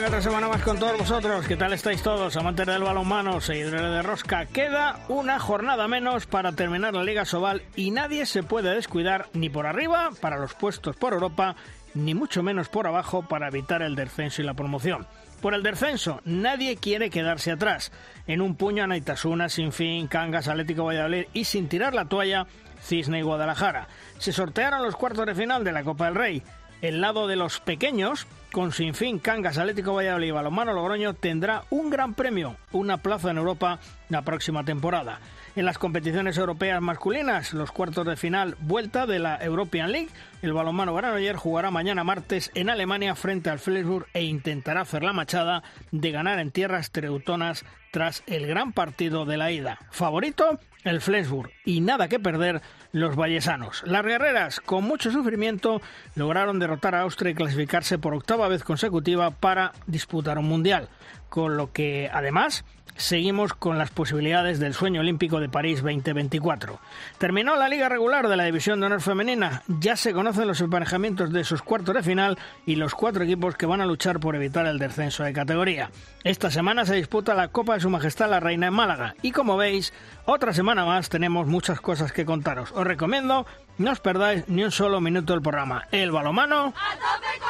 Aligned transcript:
Aquí 0.00 0.06
otra 0.06 0.22
semana 0.22 0.48
más 0.48 0.62
con 0.62 0.78
todos 0.78 0.96
vosotros. 0.98 1.46
¿Qué 1.46 1.56
tal 1.56 1.72
estáis 1.72 2.02
todos, 2.02 2.36
amantes 2.36 2.66
del 2.66 2.82
balonmano, 2.82 3.40
seguidores 3.40 3.82
de 3.82 4.02
Rosca? 4.02 4.46
Queda 4.46 5.00
una 5.08 5.38
jornada 5.38 5.88
menos 5.88 6.26
para 6.26 6.52
terminar 6.52 6.94
la 6.94 7.04
Liga 7.04 7.24
Sobal 7.24 7.62
y 7.76 7.90
nadie 7.90 8.24
se 8.24 8.42
puede 8.42 8.74
descuidar 8.74 9.28
ni 9.34 9.50
por 9.50 9.66
arriba 9.66 10.10
para 10.20 10.38
los 10.38 10.54
puestos 10.54 10.96
por 10.96 11.12
Europa, 11.12 11.54
ni 11.94 12.14
mucho 12.14 12.42
menos 12.42 12.68
por 12.68 12.86
abajo 12.86 13.22
para 13.28 13.48
evitar 13.48 13.82
el 13.82 13.94
descenso 13.94 14.40
y 14.40 14.46
la 14.46 14.54
promoción. 14.54 15.06
Por 15.42 15.54
el 15.54 15.62
descenso, 15.62 16.20
nadie 16.24 16.76
quiere 16.76 17.10
quedarse 17.10 17.50
atrás. 17.50 17.92
En 18.26 18.40
un 18.40 18.56
puño 18.56 18.84
a 18.84 18.86
Naitasuna, 18.86 19.48
Sin 19.48 19.72
Fin, 19.72 20.06
Cangas, 20.06 20.48
Atlético 20.48 20.84
Valladolid 20.84 21.26
y 21.34 21.44
sin 21.44 21.68
tirar 21.68 21.94
la 21.94 22.06
toalla, 22.06 22.46
Cisne 22.82 23.18
y 23.18 23.22
Guadalajara. 23.22 23.88
Se 24.18 24.32
sortearon 24.32 24.82
los 24.82 24.96
cuartos 24.96 25.26
de 25.26 25.34
final 25.34 25.62
de 25.64 25.72
la 25.72 25.84
Copa 25.84 26.06
del 26.06 26.14
Rey. 26.14 26.42
El 26.82 27.02
lado 27.02 27.26
de 27.26 27.36
los 27.36 27.60
pequeños, 27.60 28.26
con 28.52 28.72
Sinfín, 28.72 29.18
Cangas, 29.18 29.58
Atlético 29.58 29.94
Valladolid 29.94 30.28
y 30.28 30.30
Balonmano 30.30 30.72
Logroño, 30.72 31.12
tendrá 31.12 31.64
un 31.68 31.90
gran 31.90 32.14
premio, 32.14 32.56
una 32.72 32.96
plaza 32.96 33.30
en 33.30 33.36
Europa 33.36 33.80
la 34.08 34.22
próxima 34.22 34.64
temporada. 34.64 35.20
En 35.56 35.66
las 35.66 35.78
competiciones 35.78 36.38
europeas 36.38 36.80
masculinas, 36.80 37.52
los 37.52 37.70
cuartos 37.70 38.06
de 38.06 38.16
final 38.16 38.56
vuelta 38.60 39.04
de 39.06 39.18
la 39.18 39.36
European 39.44 39.92
League, 39.92 40.08
el 40.40 40.54
balonmano 40.54 40.94
Granoller 40.94 41.36
jugará 41.36 41.70
mañana 41.70 42.02
martes 42.02 42.50
en 42.54 42.70
Alemania 42.70 43.14
frente 43.14 43.50
al 43.50 43.58
Flensburg 43.58 44.06
e 44.14 44.22
intentará 44.22 44.82
hacer 44.82 45.02
la 45.02 45.12
machada 45.12 45.62
de 45.90 46.12
ganar 46.12 46.38
en 46.38 46.50
tierras 46.50 46.92
treutonas 46.92 47.64
tras 47.90 48.22
el 48.26 48.46
gran 48.46 48.72
partido 48.72 49.26
de 49.26 49.36
la 49.36 49.50
ida. 49.50 49.78
Favorito, 49.90 50.60
el 50.84 51.00
Flensburg 51.00 51.50
y 51.64 51.80
nada 51.80 52.08
que 52.08 52.20
perder 52.20 52.62
los 52.92 53.16
vallesanos. 53.16 53.82
Las 53.86 54.04
guerreras, 54.04 54.60
con 54.60 54.84
mucho 54.84 55.10
sufrimiento, 55.10 55.80
lograron 56.14 56.58
derrotar 56.58 56.94
a 56.94 57.02
Austria 57.02 57.32
y 57.32 57.34
clasificarse 57.34 57.98
por 57.98 58.14
octava 58.14 58.48
vez 58.48 58.64
consecutiva 58.64 59.30
para 59.30 59.72
disputar 59.86 60.38
un 60.38 60.48
mundial, 60.48 60.88
con 61.28 61.56
lo 61.56 61.72
que 61.72 62.10
además 62.12 62.64
seguimos 63.00 63.54
con 63.54 63.78
las 63.78 63.90
posibilidades 63.90 64.60
del 64.60 64.74
sueño 64.74 65.00
olímpico 65.00 65.40
de 65.40 65.48
París 65.48 65.82
2024. 65.82 66.78
Terminó 67.18 67.56
la 67.56 67.68
liga 67.68 67.88
regular 67.88 68.28
de 68.28 68.36
la 68.36 68.44
División 68.44 68.80
de 68.80 68.86
Honor 68.86 69.00
Femenina, 69.00 69.62
ya 69.66 69.96
se 69.96 70.12
conocen 70.12 70.46
los 70.46 70.60
emparejamientos 70.60 71.32
de 71.32 71.44
sus 71.44 71.62
cuartos 71.62 71.94
de 71.94 72.02
final 72.02 72.38
y 72.66 72.76
los 72.76 72.94
cuatro 72.94 73.24
equipos 73.24 73.56
que 73.56 73.66
van 73.66 73.80
a 73.80 73.86
luchar 73.86 74.20
por 74.20 74.36
evitar 74.36 74.66
el 74.66 74.78
descenso 74.78 75.24
de 75.24 75.32
categoría. 75.32 75.90
Esta 76.24 76.50
semana 76.50 76.84
se 76.84 76.94
disputa 76.94 77.34
la 77.34 77.48
Copa 77.48 77.74
de 77.74 77.80
Su 77.80 77.90
Majestad 77.90 78.30
la 78.30 78.40
Reina 78.40 78.66
en 78.66 78.74
Málaga 78.74 79.14
y 79.22 79.32
como 79.32 79.56
veis, 79.56 79.92
otra 80.26 80.52
semana 80.52 80.84
más 80.84 81.08
tenemos 81.08 81.46
muchas 81.46 81.80
cosas 81.80 82.12
que 82.12 82.26
contaros. 82.26 82.70
Os 82.72 82.86
recomiendo 82.86 83.46
no 83.78 83.92
os 83.92 84.00
perdáis 84.00 84.46
ni 84.46 84.62
un 84.62 84.70
solo 84.70 85.00
minuto 85.00 85.32
del 85.32 85.40
programa. 85.40 85.88
El 85.90 86.12
balomano. 86.12 86.74
¡A 86.76 86.92
tope 86.96 87.38
con 87.40 87.48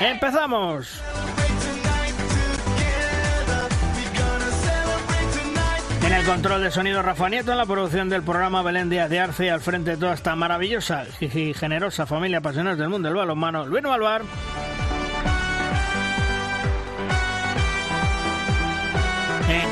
la 0.00 0.10
¡Empezamos! 0.10 1.02
En 6.06 6.12
el 6.12 6.24
control 6.24 6.62
de 6.62 6.70
sonido 6.70 7.02
Rafa 7.02 7.28
Nieto, 7.28 7.50
en 7.50 7.58
la 7.58 7.66
producción 7.66 8.08
del 8.08 8.22
programa 8.22 8.62
Belén 8.62 8.88
Díaz 8.88 9.10
de 9.10 9.18
Arce, 9.18 9.50
al 9.50 9.60
frente 9.60 9.90
de 9.90 9.96
toda 9.96 10.14
esta 10.14 10.36
maravillosa 10.36 11.04
y 11.18 11.52
generosa 11.52 12.06
familia 12.06 12.38
apasionada 12.38 12.76
del 12.76 12.88
mundo 12.88 13.08
del 13.08 13.16
balonmano, 13.16 13.66
Luis 13.66 13.82
Malvar. 13.82 14.22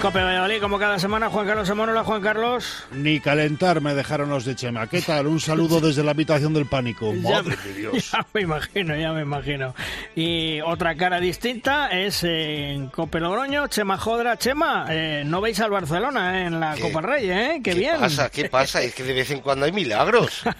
En 0.04 0.10
Cope 0.10 0.22
Valladolid, 0.22 0.60
como 0.60 0.78
cada 0.78 0.98
semana, 0.98 1.30
Juan 1.30 1.46
Carlos 1.46 1.70
Hola, 1.70 2.04
Juan 2.04 2.20
Carlos. 2.20 2.84
Ni 2.92 3.20
calentar 3.20 3.80
me 3.80 3.94
dejaron 3.94 4.28
los 4.28 4.44
de 4.44 4.54
Chema. 4.54 4.86
¿Qué 4.86 5.00
tal? 5.00 5.26
Un 5.26 5.40
saludo 5.40 5.80
desde 5.80 6.04
la 6.04 6.10
habitación 6.10 6.52
del 6.52 6.66
pánico. 6.66 7.10
Madre 7.14 7.56
de 7.64 7.72
Dios. 7.80 8.10
Ya 8.12 8.26
me 8.34 8.42
imagino, 8.42 8.94
ya 8.94 9.14
me 9.14 9.22
imagino. 9.22 9.74
Y 10.14 10.60
otra 10.60 10.94
cara 10.94 11.20
distinta 11.20 11.88
es 11.88 12.22
en 12.22 12.88
Cope 12.88 13.18
Logroño, 13.18 13.66
Chema 13.68 13.96
Jodra. 13.96 14.36
Chema, 14.36 14.84
eh, 14.90 15.22
no 15.24 15.40
veis 15.40 15.58
al 15.60 15.70
Barcelona 15.70 16.38
eh, 16.38 16.46
en 16.48 16.60
la 16.60 16.76
Copa 16.76 17.00
Rey, 17.00 17.30
¿eh? 17.30 17.60
Qué, 17.64 17.72
bien. 17.72 17.94
¿Qué 17.94 18.00
pasa? 18.00 18.28
¿Qué 18.28 18.48
pasa? 18.50 18.82
Es 18.82 18.94
que 18.94 19.04
de 19.04 19.14
vez 19.14 19.30
en 19.30 19.40
cuando 19.40 19.64
hay 19.64 19.72
milagros. 19.72 20.42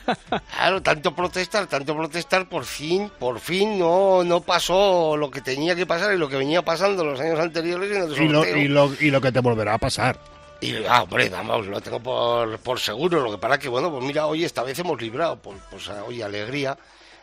Claro, 0.54 0.81
tanto 0.83 1.15
protestar, 1.15 1.66
tanto 1.66 1.94
protestar, 1.94 2.49
por 2.49 2.65
fin, 2.65 3.10
por 3.19 3.41
fin 3.41 3.78
no, 3.78 4.25
no 4.25 4.41
pasó 4.41 5.16
lo 5.16 5.31
que 5.31 5.41
tenía 5.41 5.75
que 5.75 5.84
pasar 5.84 6.15
y 6.15 6.16
lo 6.16 6.28
que 6.28 6.37
venía 6.37 6.62
pasando 6.62 7.04
los 7.04 7.21
años 7.21 7.38
anteriores 7.38 7.91
y, 8.19 8.28
lo, 8.28 8.47
y, 8.47 8.69
lo, 8.69 8.91
y 8.99 9.10
lo 9.10 9.21
que 9.21 9.33
te 9.34 9.41
volverá 9.41 9.75
a 9.75 9.78
pasar. 9.78 10.19
Y, 10.61 10.77
ah, 10.87 11.03
hombre, 11.03 11.28
vamos, 11.28 11.67
lo 11.67 11.81
tengo 11.81 12.00
por, 12.00 12.59
por 12.61 12.81
seguro. 12.81 13.21
Lo 13.21 13.33
que 13.33 13.39
pasa 13.39 13.59
que, 13.59 13.69
bueno, 13.69 13.91
pues 13.91 14.03
mira, 14.05 14.27
hoy 14.27 14.45
esta 14.45 14.62
vez 14.62 14.78
hemos 14.78 15.00
librado, 15.03 15.37
pues, 15.37 15.59
pues 15.71 15.89
hoy 15.89 16.22
alegría. 16.22 16.78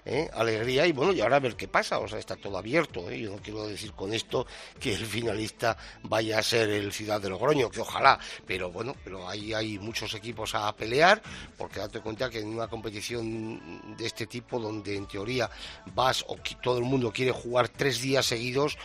¿eh? 0.05 0.29
alegría 0.33 0.87
y 0.87 0.91
bueno, 0.91 1.13
y 1.13 1.21
ahora 1.21 1.37
a 1.37 1.39
ver 1.39 1.55
qué 1.55 1.67
pasa, 1.67 1.99
o 1.99 2.07
sea, 2.07 2.19
está 2.19 2.35
todo 2.35 2.57
abierto, 2.57 3.09
¿eh? 3.09 3.19
yo 3.19 3.31
no 3.31 3.37
quiero 3.37 3.67
decir 3.67 3.93
con 3.93 4.13
esto 4.13 4.47
que 4.79 4.93
el 4.93 5.05
finalista 5.05 5.77
vaya 6.03 6.39
a 6.39 6.43
ser 6.43 6.69
el 6.69 6.91
Ciudad 6.91 7.21
de 7.21 7.29
Logroño, 7.29 7.69
que 7.69 7.81
ojalá, 7.81 8.19
pero 8.45 8.71
bueno, 8.71 8.95
pero 9.03 9.27
ahí 9.29 9.53
hay 9.53 9.77
muchos 9.79 10.13
equipos 10.13 10.55
a 10.55 10.75
pelear, 10.75 11.21
porque 11.57 11.79
date 11.79 12.01
cuenta 12.01 12.29
que 12.29 12.39
en 12.39 12.47
una 12.47 12.67
competición 12.67 13.95
de 13.95 14.05
este 14.05 14.27
tipo, 14.27 14.59
donde 14.59 14.95
en 14.95 15.07
teoría 15.07 15.49
vas 15.93 16.25
o 16.27 16.37
todo 16.61 16.77
el 16.77 16.83
mundo 16.83 17.11
quiere 17.11 17.31
jugar 17.31 17.69
tres 17.69 18.01
días 18.01 18.25
seguidos, 18.25 18.77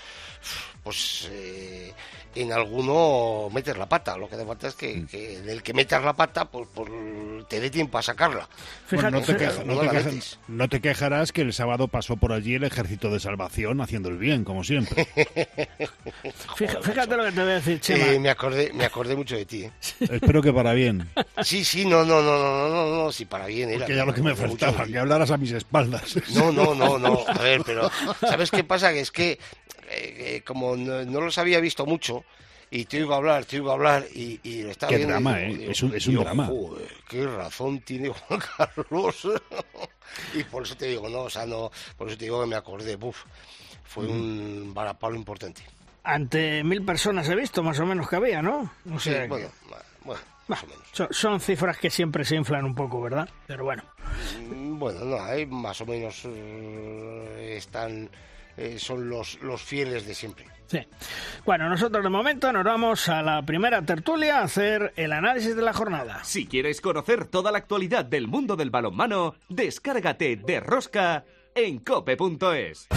pues 0.86 1.28
eh, 1.32 1.92
en 2.36 2.52
alguno 2.52 3.48
metes 3.52 3.76
la 3.76 3.88
pata. 3.88 4.16
Lo 4.16 4.28
que 4.28 4.36
hace 4.36 4.46
falta 4.46 4.68
es 4.68 4.74
que, 4.76 4.98
mm. 4.98 5.06
que 5.06 5.38
en 5.38 5.48
el 5.48 5.64
que 5.64 5.74
metas 5.74 6.04
la 6.04 6.12
pata, 6.12 6.44
pues, 6.44 6.68
pues 6.72 6.88
te 7.48 7.58
dé 7.58 7.70
tiempo 7.70 7.98
a 7.98 8.02
sacarla. 8.02 8.48
no, 10.46 10.68
te 10.68 10.80
quejarás 10.80 11.32
que 11.32 11.40
el 11.40 11.52
sábado 11.52 11.88
pasó 11.88 12.16
por 12.16 12.32
allí 12.32 12.54
el 12.54 12.62
ejército 12.62 13.10
de 13.10 13.18
salvación 13.18 13.80
haciendo 13.80 14.10
el 14.10 14.16
bien, 14.16 14.44
como 14.44 14.62
siempre. 14.62 15.08
fíjate, 16.56 17.16
lo 17.16 17.24
que 17.24 17.32
te 17.32 17.40
voy 17.40 17.50
a 17.50 17.54
decir, 17.54 17.80
Chema. 17.80 18.06
Eh, 18.06 18.20
me, 18.20 18.30
acordé, 18.30 18.72
me 18.72 18.84
acordé 18.84 19.16
mucho 19.16 19.34
de 19.34 19.44
ti. 19.44 19.64
¿eh? 19.64 19.72
Espero 19.98 20.40
que 20.40 20.52
para 20.52 20.72
bien. 20.72 21.10
Sí, 21.42 21.64
sí, 21.64 21.84
no, 21.84 22.04
no, 22.04 22.22
no, 22.22 22.38
no, 22.38 22.68
no, 22.68 22.96
no, 22.96 23.10
sí, 23.10 23.24
para 23.24 23.46
bien 23.46 23.70
era. 23.70 23.80
Porque 23.80 23.96
ya 23.96 24.04
lo 24.04 24.14
que 24.14 24.22
me 24.22 24.36
faltaba, 24.36 24.86
que 24.86 24.96
hablaras 24.96 25.32
a 25.32 25.36
mis 25.36 25.50
espaldas. 25.50 26.16
No, 26.36 26.52
no, 26.52 26.76
no, 26.76 26.96
no, 26.96 27.24
a 27.26 27.38
ver, 27.42 27.62
pero 27.66 27.90
¿sabes 28.20 28.52
qué 28.52 28.62
pasa? 28.62 28.92
Que 28.92 29.00
es 29.00 29.10
que 29.10 29.40
eh, 29.88 30.42
como 30.44 30.75
no, 30.76 31.20
los 31.20 31.38
había 31.38 31.60
visto 31.60 31.86
mucho, 31.86 32.24
y 32.70 32.84
te 32.84 32.98
oigo 32.98 33.14
hablar, 33.14 33.44
te 33.44 33.56
oigo 33.56 33.72
hablar, 33.72 34.04
y, 34.14 34.40
y 34.42 34.62
lo 34.62 34.70
estaba 34.70 34.90
Qué 34.90 35.06
drama, 35.06 35.40
¿eh? 35.40 35.70
es 35.70 35.82
un, 35.82 35.94
es 35.94 36.06
un 36.06 36.16
drama. 36.16 36.50
qué 37.08 37.26
razón 37.26 37.80
tiene 37.80 38.08
Juan 38.08 38.40
Carlos. 38.56 39.28
y 40.34 40.44
por 40.44 40.62
eso 40.64 40.76
te 40.76 40.86
digo, 40.86 41.08
no, 41.08 41.22
o 41.22 41.30
sea, 41.30 41.46
no, 41.46 41.70
por 41.96 42.08
eso 42.08 42.18
te 42.18 42.24
digo 42.24 42.40
que 42.40 42.48
me 42.48 42.56
acordé, 42.56 42.96
buf, 42.96 43.24
fue 43.84 44.06
un 44.06 44.72
varapalo 44.74 45.16
importante. 45.16 45.62
Ante 46.02 46.62
mil 46.62 46.84
personas 46.84 47.28
he 47.28 47.34
visto, 47.34 47.62
más 47.62 47.80
o 47.80 47.86
menos 47.86 48.08
que 48.08 48.16
había, 48.16 48.40
¿no? 48.40 48.70
sí, 48.98 49.10
bueno, 49.28 49.48
bueno, 50.04 50.20
más 50.48 50.62
o 50.62 50.66
menos. 50.66 51.16
Son, 51.16 51.40
cifras 51.40 51.78
que 51.78 51.90
siempre 51.90 52.24
se 52.24 52.36
inflan 52.36 52.64
un 52.64 52.74
poco, 52.74 53.00
¿verdad? 53.00 53.28
Pero 53.46 53.64
bueno. 53.64 53.82
Mm, 54.48 54.78
bueno, 54.78 55.04
no, 55.04 55.20
hay 55.20 55.46
más 55.46 55.80
o 55.80 55.86
menos 55.86 56.22
eh, 56.24 57.54
están 57.56 58.08
eh, 58.56 58.78
son 58.78 59.08
los, 59.08 59.40
los 59.42 59.62
fieles 59.62 60.06
de 60.06 60.14
siempre. 60.14 60.46
Sí. 60.66 60.80
Bueno, 61.44 61.68
nosotros 61.68 62.02
de 62.02 62.10
momento 62.10 62.52
nos 62.52 62.64
vamos 62.64 63.08
a 63.08 63.22
la 63.22 63.42
primera 63.42 63.82
tertulia 63.82 64.38
a 64.38 64.44
hacer 64.44 64.92
el 64.96 65.12
análisis 65.12 65.54
de 65.54 65.62
la 65.62 65.72
jornada. 65.72 66.24
Si 66.24 66.46
quieres 66.46 66.80
conocer 66.80 67.26
toda 67.26 67.52
la 67.52 67.58
actualidad 67.58 68.04
del 68.04 68.26
mundo 68.26 68.56
del 68.56 68.70
balonmano, 68.70 69.34
descárgate 69.48 70.36
de 70.36 70.60
Rosca 70.60 71.24
en 71.54 71.78
cope.es. 71.78 72.88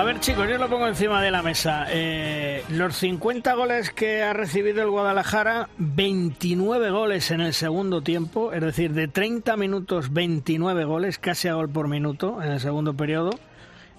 A 0.00 0.02
ver, 0.02 0.18
chicos, 0.18 0.48
yo 0.48 0.56
lo 0.56 0.70
pongo 0.70 0.88
encima 0.88 1.20
de 1.20 1.30
la 1.30 1.42
mesa. 1.42 1.84
Eh, 1.90 2.64
los 2.70 2.96
50 2.96 3.52
goles 3.52 3.90
que 3.90 4.22
ha 4.22 4.32
recibido 4.32 4.80
el 4.82 4.88
Guadalajara, 4.88 5.68
29 5.76 6.90
goles 6.90 7.30
en 7.30 7.42
el 7.42 7.52
segundo 7.52 8.00
tiempo, 8.00 8.50
es 8.54 8.62
decir, 8.62 8.94
de 8.94 9.08
30 9.08 9.58
minutos, 9.58 10.10
29 10.10 10.86
goles, 10.86 11.18
casi 11.18 11.48
a 11.48 11.52
gol 11.52 11.68
por 11.68 11.86
minuto 11.86 12.42
en 12.42 12.50
el 12.50 12.60
segundo 12.60 12.94
periodo. 12.94 13.28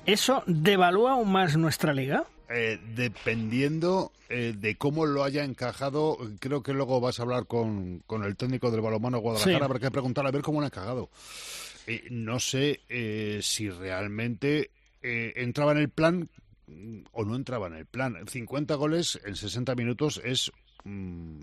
¿Eso 0.08 0.42
devalúa 0.48 1.12
aún 1.12 1.32
más 1.32 1.56
nuestra 1.56 1.94
liga? 1.94 2.24
eh, 2.50 2.80
dependiendo 2.96 4.12
eh, 4.28 4.56
de 4.58 4.78
cómo 4.78 5.06
lo 5.06 5.24
haya 5.24 5.44
encajado, 5.44 6.18
creo 6.40 6.64
que 6.64 6.74
luego 6.74 7.00
vas 7.00 7.20
a 7.20 7.24
hablar 7.24 7.46
con, 7.46 8.00
con 8.08 8.24
el 8.24 8.36
técnico 8.36 8.72
del 8.72 8.82
balonmano 8.82 9.20
Guadalajara, 9.20 9.66
habrá 9.66 9.80
que 9.80 9.92
preguntar 9.92 10.26
a 10.26 10.32
ver 10.32 10.42
cómo 10.42 10.62
lo 10.62 10.66
ha 10.66 10.70
encajado. 10.70 11.12
Eh, 11.86 12.08
no 12.10 12.40
sé 12.40 12.80
si 13.44 13.70
realmente 13.70 14.72
entraba 15.02 15.72
en 15.72 15.78
el 15.80 15.90
plan 15.90 16.30
mm, 16.68 17.02
o 17.12 17.26
no 17.26 17.36
entraba 17.36 17.68
en 17.68 17.74
el 17.74 17.86
plan. 17.86 18.18
50 18.28 18.76
goles 18.76 19.20
en 19.26 19.36
60 19.36 19.76
minutos 19.76 20.22
es 20.24 20.52
Mm, 20.84 21.42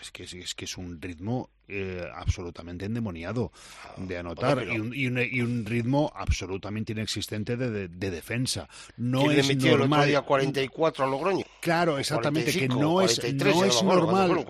es 0.00 0.12
que, 0.12 0.22
es 0.22 0.54
que 0.54 0.64
es 0.64 0.78
un 0.78 1.02
ritmo 1.02 1.50
eh, 1.66 2.06
absolutamente 2.14 2.84
endemoniado 2.84 3.50
de 3.96 4.18
anotar 4.18 4.64
y, 4.68 4.78
un, 4.78 4.92
y, 4.94 5.40
un, 5.40 5.66
ritmo 5.66 6.12
absolutamente 6.14 6.92
inexistente 6.92 7.56
de, 7.56 7.88
defensa. 7.88 8.68
No 8.96 9.30
es 9.32 9.56
normal. 9.56 10.08
El 10.08 10.22
44 10.22 11.04
a 11.04 11.08
Logroño. 11.08 11.44
Claro, 11.60 11.98
exactamente, 11.98 12.52
que 12.52 12.68
no 12.68 13.02
es, 13.02 13.20
no 13.34 13.64
es 13.64 13.82
normal. 13.82 14.46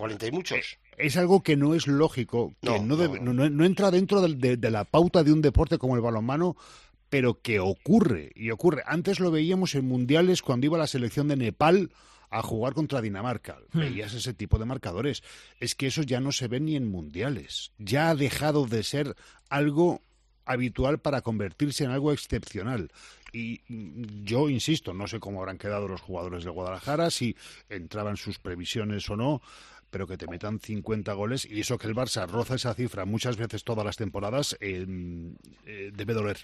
Es 0.97 1.17
algo 1.17 1.41
que 1.41 1.55
no 1.55 1.73
es 1.73 1.87
lógico, 1.87 2.53
que 2.61 2.79
no, 2.79 2.95
no, 2.97 3.65
entra 3.65 3.89
dentro 3.89 4.21
de, 4.21 4.57
de 4.57 4.71
la 4.71 4.83
pauta 4.83 5.23
de 5.23 5.33
un 5.33 5.41
deporte 5.41 5.79
como 5.79 5.95
el 5.95 6.01
balonmano 6.01 6.55
pero 7.09 7.41
que 7.41 7.59
ocurre 7.59 8.31
y 8.35 8.51
ocurre. 8.51 8.83
Antes 8.85 9.19
lo 9.19 9.31
veíamos 9.31 9.75
en 9.75 9.87
mundiales 9.87 10.41
cuando 10.41 10.65
iba 10.65 10.77
la 10.77 10.87
selección 10.87 11.27
de 11.27 11.35
Nepal 11.35 11.91
a 12.29 12.41
jugar 12.41 12.73
contra 12.73 13.01
Dinamarca. 13.01 13.57
Hmm. 13.71 13.79
Veías 13.79 14.13
ese 14.13 14.33
tipo 14.33 14.59
de 14.59 14.65
marcadores. 14.65 15.23
Es 15.59 15.75
que 15.75 15.87
eso 15.87 16.03
ya 16.03 16.19
no 16.19 16.31
se 16.31 16.47
ve 16.47 16.59
ni 16.59 16.75
en 16.75 16.89
mundiales. 16.89 17.71
Ya 17.77 18.09
ha 18.09 18.15
dejado 18.15 18.65
de 18.65 18.83
ser 18.83 19.15
algo 19.49 20.01
habitual 20.45 20.99
para 20.99 21.21
convertirse 21.21 21.83
en 21.83 21.91
algo 21.91 22.11
excepcional. 22.11 22.91
Y 23.31 23.61
mm, 23.67 24.23
yo 24.23 24.49
insisto, 24.49 24.93
no 24.93 25.07
sé 25.07 25.19
cómo 25.19 25.39
habrán 25.39 25.57
quedado 25.57 25.87
los 25.87 26.01
jugadores 26.01 26.43
de 26.43 26.49
Guadalajara, 26.49 27.11
si 27.11 27.35
entraban 27.69 28.17
sus 28.17 28.39
previsiones 28.39 29.07
o 29.09 29.15
no, 29.15 29.41
pero 29.89 30.07
que 30.07 30.17
te 30.17 30.27
metan 30.27 30.59
50 30.59 31.13
goles 31.13 31.45
y 31.45 31.59
eso 31.59 31.77
que 31.77 31.87
el 31.87 31.95
Barça 31.95 32.27
roza 32.27 32.55
esa 32.55 32.73
cifra 32.73 33.05
muchas 33.05 33.37
veces 33.37 33.63
todas 33.63 33.85
las 33.85 33.97
temporadas 33.97 34.57
eh, 34.59 34.85
eh, 35.65 35.91
debe 35.93 36.13
doler. 36.13 36.37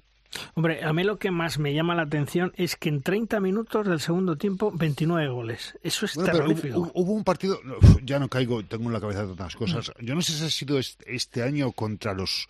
Hombre, 0.56 0.83
a 0.83 0.92
mí 0.92 1.03
lo 1.03 1.18
que 1.18 1.31
más 1.31 1.59
me 1.59 1.74
llama 1.74 1.95
la 1.95 2.03
atención 2.03 2.51
es 2.57 2.75
que 2.75 2.89
en 2.89 3.01
30 3.01 3.39
minutos 3.39 3.88
del 3.88 4.00
segundo 4.00 4.38
tiempo, 4.38 4.71
29 4.74 5.30
goles. 5.30 5.77
Eso 5.81 6.06
es 6.06 6.13
terrorífico. 6.13 6.80
Hubo, 6.80 6.92
hubo, 6.94 7.13
un 7.13 7.24
partido, 7.24 7.59
ya 8.03 8.19
no 8.19 8.27
caigo, 8.27 8.63
tengo 8.63 8.86
en 8.86 8.94
la 8.94 9.00
cabeza 9.00 9.25
otras 9.25 9.56
cosas. 9.56 9.91
Mm. 10.00 10.06
Yo 10.06 10.15
no 10.15 10.21
sé 10.21 10.33
si 10.33 10.44
ha 10.44 10.50
sido 10.50 10.80
este 10.80 11.44
año 11.44 11.71
contra 11.71 12.13
los 12.13 12.48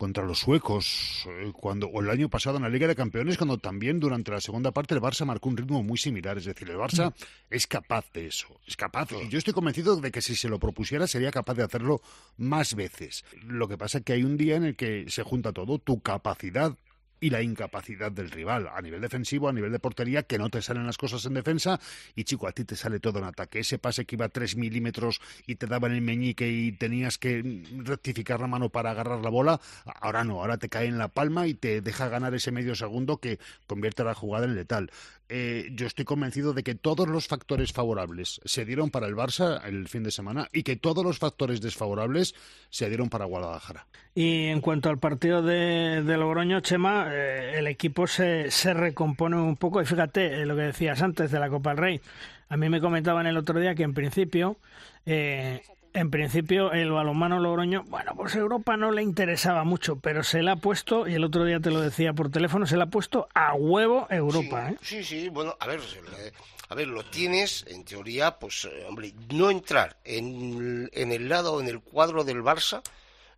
contra 0.00 0.24
los 0.24 0.38
suecos 0.38 1.26
eh, 1.28 1.52
cuando 1.52 1.86
o 1.86 2.00
el 2.00 2.08
año 2.08 2.30
pasado 2.30 2.56
en 2.56 2.62
la 2.62 2.70
Liga 2.70 2.88
de 2.88 2.96
Campeones 2.96 3.36
cuando 3.36 3.58
también 3.58 4.00
durante 4.00 4.30
la 4.30 4.40
segunda 4.40 4.70
parte 4.70 4.94
el 4.94 5.00
Barça 5.02 5.26
marcó 5.26 5.50
un 5.50 5.58
ritmo 5.58 5.82
muy 5.82 5.98
similar. 5.98 6.38
Es 6.38 6.46
decir 6.46 6.70
el 6.70 6.78
Barça 6.78 7.10
mm. 7.10 7.14
es 7.50 7.66
capaz 7.66 8.10
de 8.14 8.26
eso 8.28 8.46
es 8.66 8.76
capaz. 8.76 9.10
Y 9.12 9.28
yo 9.28 9.36
estoy 9.36 9.52
convencido 9.52 9.96
de 9.96 10.10
que 10.10 10.22
si 10.22 10.34
se 10.34 10.48
lo 10.48 10.58
propusiera 10.58 11.06
sería 11.06 11.30
capaz 11.30 11.52
de 11.52 11.64
hacerlo 11.64 12.00
más 12.38 12.74
veces. 12.74 13.26
Lo 13.44 13.68
que 13.68 13.76
pasa 13.76 13.98
es 13.98 14.04
que 14.04 14.14
hay 14.14 14.24
un 14.24 14.38
día 14.38 14.56
en 14.56 14.64
el 14.64 14.74
que 14.74 15.04
se 15.08 15.22
junta 15.22 15.52
todo 15.52 15.78
tu 15.78 16.00
capacidad 16.00 16.78
y 17.20 17.30
la 17.30 17.42
incapacidad 17.42 18.10
del 18.10 18.30
rival 18.30 18.68
a 18.68 18.80
nivel 18.80 19.00
defensivo, 19.00 19.48
a 19.48 19.52
nivel 19.52 19.72
de 19.72 19.78
portería, 19.78 20.22
que 20.22 20.38
no 20.38 20.48
te 20.48 20.62
salen 20.62 20.86
las 20.86 20.98
cosas 20.98 21.24
en 21.26 21.34
defensa 21.34 21.78
y 22.14 22.24
chico, 22.24 22.48
a 22.48 22.52
ti 22.52 22.64
te 22.64 22.76
sale 22.76 23.00
todo 23.00 23.18
en 23.18 23.26
ataque. 23.26 23.60
Ese 23.60 23.78
pase 23.78 24.04
que 24.04 24.16
iba 24.16 24.26
a 24.26 24.30
3 24.30 24.56
milímetros 24.56 25.20
y 25.46 25.56
te 25.56 25.66
daban 25.66 25.92
el 25.92 26.00
meñique 26.00 26.48
y 26.48 26.72
tenías 26.72 27.18
que 27.18 27.64
rectificar 27.84 28.40
la 28.40 28.46
mano 28.46 28.70
para 28.70 28.90
agarrar 28.90 29.20
la 29.20 29.30
bola, 29.30 29.60
ahora 30.00 30.24
no, 30.24 30.40
ahora 30.40 30.58
te 30.58 30.68
cae 30.68 30.86
en 30.86 30.98
la 30.98 31.08
palma 31.08 31.46
y 31.46 31.54
te 31.54 31.80
deja 31.80 32.08
ganar 32.08 32.34
ese 32.34 32.52
medio 32.52 32.74
segundo 32.74 33.18
que 33.18 33.38
convierte 33.66 34.04
la 34.04 34.14
jugada 34.14 34.46
en 34.46 34.54
letal. 34.54 34.90
Eh, 35.32 35.70
yo 35.72 35.86
estoy 35.86 36.04
convencido 36.04 36.52
de 36.52 36.64
que 36.64 36.74
todos 36.74 37.08
los 37.08 37.28
factores 37.28 37.72
favorables 37.72 38.40
se 38.44 38.64
dieron 38.64 38.90
para 38.90 39.06
el 39.06 39.14
Barça 39.14 39.64
el 39.64 39.86
fin 39.86 40.02
de 40.02 40.10
semana 40.10 40.48
y 40.52 40.64
que 40.64 40.74
todos 40.74 41.04
los 41.04 41.18
factores 41.18 41.60
desfavorables 41.60 42.34
se 42.68 42.88
dieron 42.88 43.08
para 43.08 43.26
Guadalajara. 43.26 43.86
Y 44.12 44.46
en 44.46 44.60
cuanto 44.60 44.90
al 44.90 44.98
partido 44.98 45.40
de, 45.40 46.02
de 46.02 46.16
Logroño, 46.16 46.60
Chema, 46.60 47.06
eh, 47.12 47.58
el 47.58 47.68
equipo 47.68 48.08
se, 48.08 48.50
se 48.50 48.74
recompone 48.74 49.36
un 49.36 49.56
poco. 49.56 49.80
Y 49.80 49.86
fíjate 49.86 50.42
eh, 50.42 50.46
lo 50.46 50.56
que 50.56 50.62
decías 50.62 51.00
antes 51.00 51.30
de 51.30 51.38
la 51.38 51.48
Copa 51.48 51.70
del 51.70 51.78
Rey. 51.78 52.00
A 52.48 52.56
mí 52.56 52.68
me 52.68 52.80
comentaban 52.80 53.28
el 53.28 53.36
otro 53.36 53.60
día 53.60 53.76
que 53.76 53.84
en 53.84 53.94
principio 53.94 54.56
eh, 55.06 55.62
en 55.92 56.10
principio 56.10 56.72
el 56.72 56.90
balonmano 56.90 57.40
Logroño, 57.40 57.84
bueno, 57.88 58.12
pues 58.16 58.34
Europa 58.34 58.76
no 58.76 58.90
le 58.90 59.02
interesaba 59.02 59.64
mucho, 59.64 59.96
pero 59.96 60.22
se 60.22 60.42
le 60.42 60.50
ha 60.50 60.56
puesto, 60.56 61.08
y 61.08 61.14
el 61.14 61.24
otro 61.24 61.44
día 61.44 61.60
te 61.60 61.70
lo 61.70 61.80
decía 61.80 62.12
por 62.12 62.30
teléfono, 62.30 62.66
se 62.66 62.76
le 62.76 62.84
ha 62.84 62.86
puesto 62.86 63.28
a 63.34 63.54
huevo 63.54 64.06
Europa. 64.10 64.68
Sí, 64.68 64.96
¿eh? 64.96 65.04
sí, 65.04 65.04
sí, 65.04 65.28
bueno, 65.28 65.56
a 65.60 65.66
ver, 65.66 65.80
a 66.68 66.74
ver, 66.74 66.88
lo 66.88 67.04
tienes, 67.04 67.64
en 67.68 67.84
teoría, 67.84 68.38
pues, 68.38 68.68
hombre, 68.88 69.12
no 69.32 69.50
entrar 69.50 69.96
en, 70.04 70.88
en 70.92 71.12
el 71.12 71.28
lado, 71.28 71.60
en 71.60 71.68
el 71.68 71.80
cuadro 71.80 72.24
del 72.24 72.42
Barça, 72.42 72.82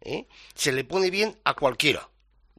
¿eh? 0.02 0.26
se 0.54 0.72
le 0.72 0.84
pone 0.84 1.10
bien 1.10 1.36
a 1.44 1.54
cualquiera 1.54 2.08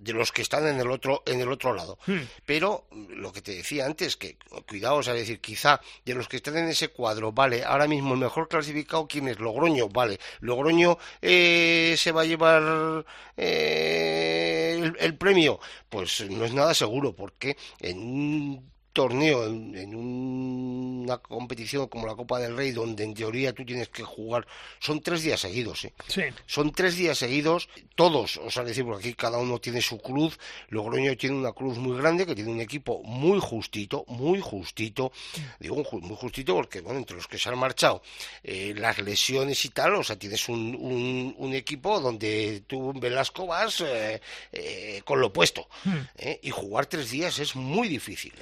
de 0.03 0.13
los 0.13 0.31
que 0.31 0.41
están 0.41 0.67
en 0.67 0.79
el 0.79 0.91
otro 0.91 1.23
en 1.25 1.39
el 1.39 1.51
otro 1.51 1.73
lado. 1.73 1.97
Hmm. 2.05 2.21
Pero 2.45 2.88
lo 3.09 3.31
que 3.31 3.41
te 3.41 3.55
decía 3.55 3.85
antes, 3.85 4.17
que 4.17 4.38
cuidado, 4.67 5.00
es 5.00 5.07
decir, 5.07 5.39
quizá 5.39 5.79
de 6.05 6.13
los 6.13 6.27
que 6.27 6.38
están 6.38 6.57
en 6.57 6.67
ese 6.67 6.89
cuadro, 6.89 7.31
vale, 7.31 7.63
ahora 7.63 7.88
mismo 7.88 8.13
el 8.13 8.19
mejor 8.19 8.47
clasificado, 8.47 9.07
¿quién 9.07 9.27
es? 9.27 9.39
Logroño, 9.39 9.88
vale. 9.89 10.19
Logroño 10.41 10.97
eh, 11.21 11.95
se 11.97 12.11
va 12.11 12.21
a 12.21 12.25
llevar 12.25 13.05
eh, 13.38 14.79
el, 14.81 14.97
el, 15.00 15.17
premio. 15.17 15.59
Pues 15.89 16.29
no 16.29 16.45
es 16.45 16.53
nada 16.53 16.73
seguro, 16.73 17.15
porque 17.15 17.55
en 17.79 18.73
torneo, 18.94 19.45
en, 19.48 19.95
una 19.95 21.18
competición 21.18 21.88
como 21.88 22.07
la 22.07 22.16
Copa 22.16 22.40
del 22.40 22.56
Rey, 22.56 22.72
donde 22.72 23.04
en 23.04 23.13
teoría 23.13 23.54
tú 23.54 23.66
tienes 23.66 23.90
que 23.90 24.04
jugar, 24.04 24.48
son 24.80 25.01
tres 25.01 25.24
días 25.24 25.42
seguidos, 25.42 25.84
¿eh? 25.86 25.94
Sí. 26.07 26.22
Son 26.45 26.72
tres 26.72 26.95
días 26.95 27.18
seguidos, 27.18 27.68
todos, 27.95 28.38
o 28.38 28.50
sea, 28.50 28.63
decir, 28.63 28.86
porque 28.86 29.10
aquí 29.10 29.13
cada 29.13 29.38
uno 29.38 29.60
tiene 29.60 29.81
su 29.81 30.00
cruz, 30.00 30.40
Logroño 30.69 31.18
tiene 31.18 31.36
una 31.36 31.51
cruz 31.51 31.78
muy 31.78 31.98
grande, 31.98 32.25
que 32.25 32.36
tiene 32.36 32.51
un 32.51 32.62
equipo 32.62 33.04
muy 33.04 33.40
justito, 33.40 34.06
muy 34.07 34.40
justito, 34.40 35.12
digo 35.60 35.75
muy 35.75 36.16
justito 36.16 36.56
porque, 36.56 36.81
bueno, 36.81 37.00
entre 37.00 37.16
los 37.16 37.28
que 37.28 37.38
se 37.38 37.50
han 37.50 37.57
marchado, 37.57 38.01
eh, 38.44 38.74
las 38.78 39.00
lesiones 39.00 39.63
y 39.66 39.69
tal, 39.69 39.96
o 39.96 40.04
sea, 40.04 40.18
tienes 40.18 40.48
un, 40.50 41.36
un, 41.38 41.54
equipo 41.54 42.00
donde 42.00 42.63
tú 42.66 42.94
Velasco 42.94 43.46
vas 43.46 43.82
eh, 43.82 44.20
eh, 44.51 45.01
con 45.06 45.20
lo 45.20 45.32
puesto, 45.32 45.67
hmm. 45.84 46.29
y 46.41 46.50
jugar 46.50 46.88
tres 46.88 47.12
días 47.12 47.38
es 47.39 47.56
muy 47.56 47.88
difícil, 47.88 48.34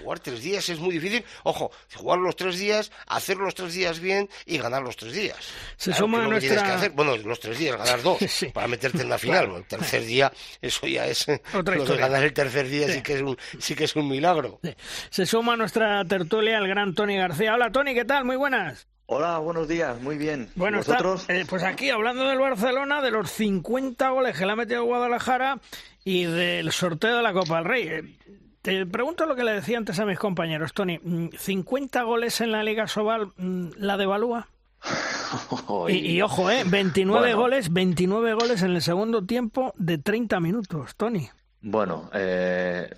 jugar 0.00 0.20
tres 0.20 0.42
días 0.42 0.68
es 0.68 0.78
muy 0.78 0.92
difícil. 0.92 1.24
Ojo, 1.44 1.70
jugar 1.94 2.18
los 2.18 2.36
tres 2.36 2.58
días, 2.58 2.90
hacer 3.06 3.36
los 3.36 3.54
tres 3.54 3.74
días 3.74 4.00
bien 4.00 4.28
y 4.46 4.58
ganar 4.58 4.82
los 4.82 4.96
tres 4.96 5.12
días. 5.12 5.36
Se 5.76 5.92
suma 5.92 6.26
nuestra... 6.26 6.62
que 6.62 6.70
hacer, 6.70 6.90
bueno, 6.90 7.16
los 7.16 7.40
tres 7.40 7.58
días, 7.58 7.76
ganar 7.76 8.02
dos, 8.02 8.18
para 8.54 8.68
meterte 8.68 9.02
en 9.02 9.08
la 9.08 9.18
final. 9.18 9.54
El 9.56 9.64
tercer 9.64 10.04
día, 10.04 10.32
eso 10.60 10.86
ya 10.86 11.06
es... 11.06 11.26
Otra 11.54 11.76
lo 11.76 11.84
de 11.84 11.96
ganar 11.96 12.22
el 12.22 12.32
tercer 12.32 12.68
día 12.68 12.88
sí. 12.92 13.02
que 13.02 13.14
es 13.14 13.22
un, 13.22 13.36
sí 13.58 13.74
que 13.74 13.84
es 13.84 13.96
un 13.96 14.08
milagro. 14.08 14.60
Se 15.10 15.26
suma 15.26 15.56
nuestra 15.56 16.04
tertulia 16.04 16.58
el 16.58 16.68
gran 16.68 16.94
Tony 16.94 17.16
García. 17.16 17.54
Hola, 17.54 17.70
Tony, 17.70 17.94
¿qué 17.94 18.04
tal? 18.04 18.24
Muy 18.24 18.36
buenas. 18.36 18.86
Hola, 19.12 19.38
buenos 19.38 19.66
días, 19.66 20.00
muy 20.00 20.16
bien. 20.16 20.48
Bueno, 20.54 20.78
¿Vosotros? 20.78 21.24
Eh, 21.28 21.44
pues 21.48 21.64
aquí 21.64 21.90
hablando 21.90 22.28
del 22.28 22.38
Barcelona, 22.38 23.02
de 23.02 23.10
los 23.10 23.28
50 23.32 24.08
goles 24.10 24.38
que 24.38 24.46
le 24.46 24.52
ha 24.52 24.56
metido 24.56 24.84
Guadalajara 24.84 25.58
y 26.04 26.26
del 26.26 26.70
sorteo 26.70 27.16
de 27.16 27.22
la 27.24 27.32
Copa 27.32 27.56
del 27.56 27.64
Rey. 27.64 27.88
Eh, 27.88 28.02
te 28.62 28.86
pregunto 28.86 29.26
lo 29.26 29.36
que 29.36 29.44
le 29.44 29.52
decía 29.52 29.78
antes 29.78 29.98
a 29.98 30.06
mis 30.06 30.18
compañeros, 30.18 30.72
Tony. 30.72 30.98
¿50 30.98 32.04
goles 32.04 32.40
en 32.40 32.52
la 32.52 32.62
Liga 32.62 32.86
Sobal 32.86 33.32
mm, 33.36 33.70
la 33.76 33.96
devalúa? 33.96 34.48
y, 35.88 36.20
ojo, 36.22 36.50
¿eh? 36.50 36.64
29 36.66 37.34
goles, 37.34 37.72
29 37.72 38.34
goles 38.34 38.62
en 38.62 38.72
el 38.72 38.82
segundo 38.82 39.24
tiempo 39.24 39.74
de 39.76 39.98
30 39.98 40.40
minutos, 40.40 40.96
Tony. 40.96 41.28
Bueno, 41.60 42.10
eh, 42.14 42.90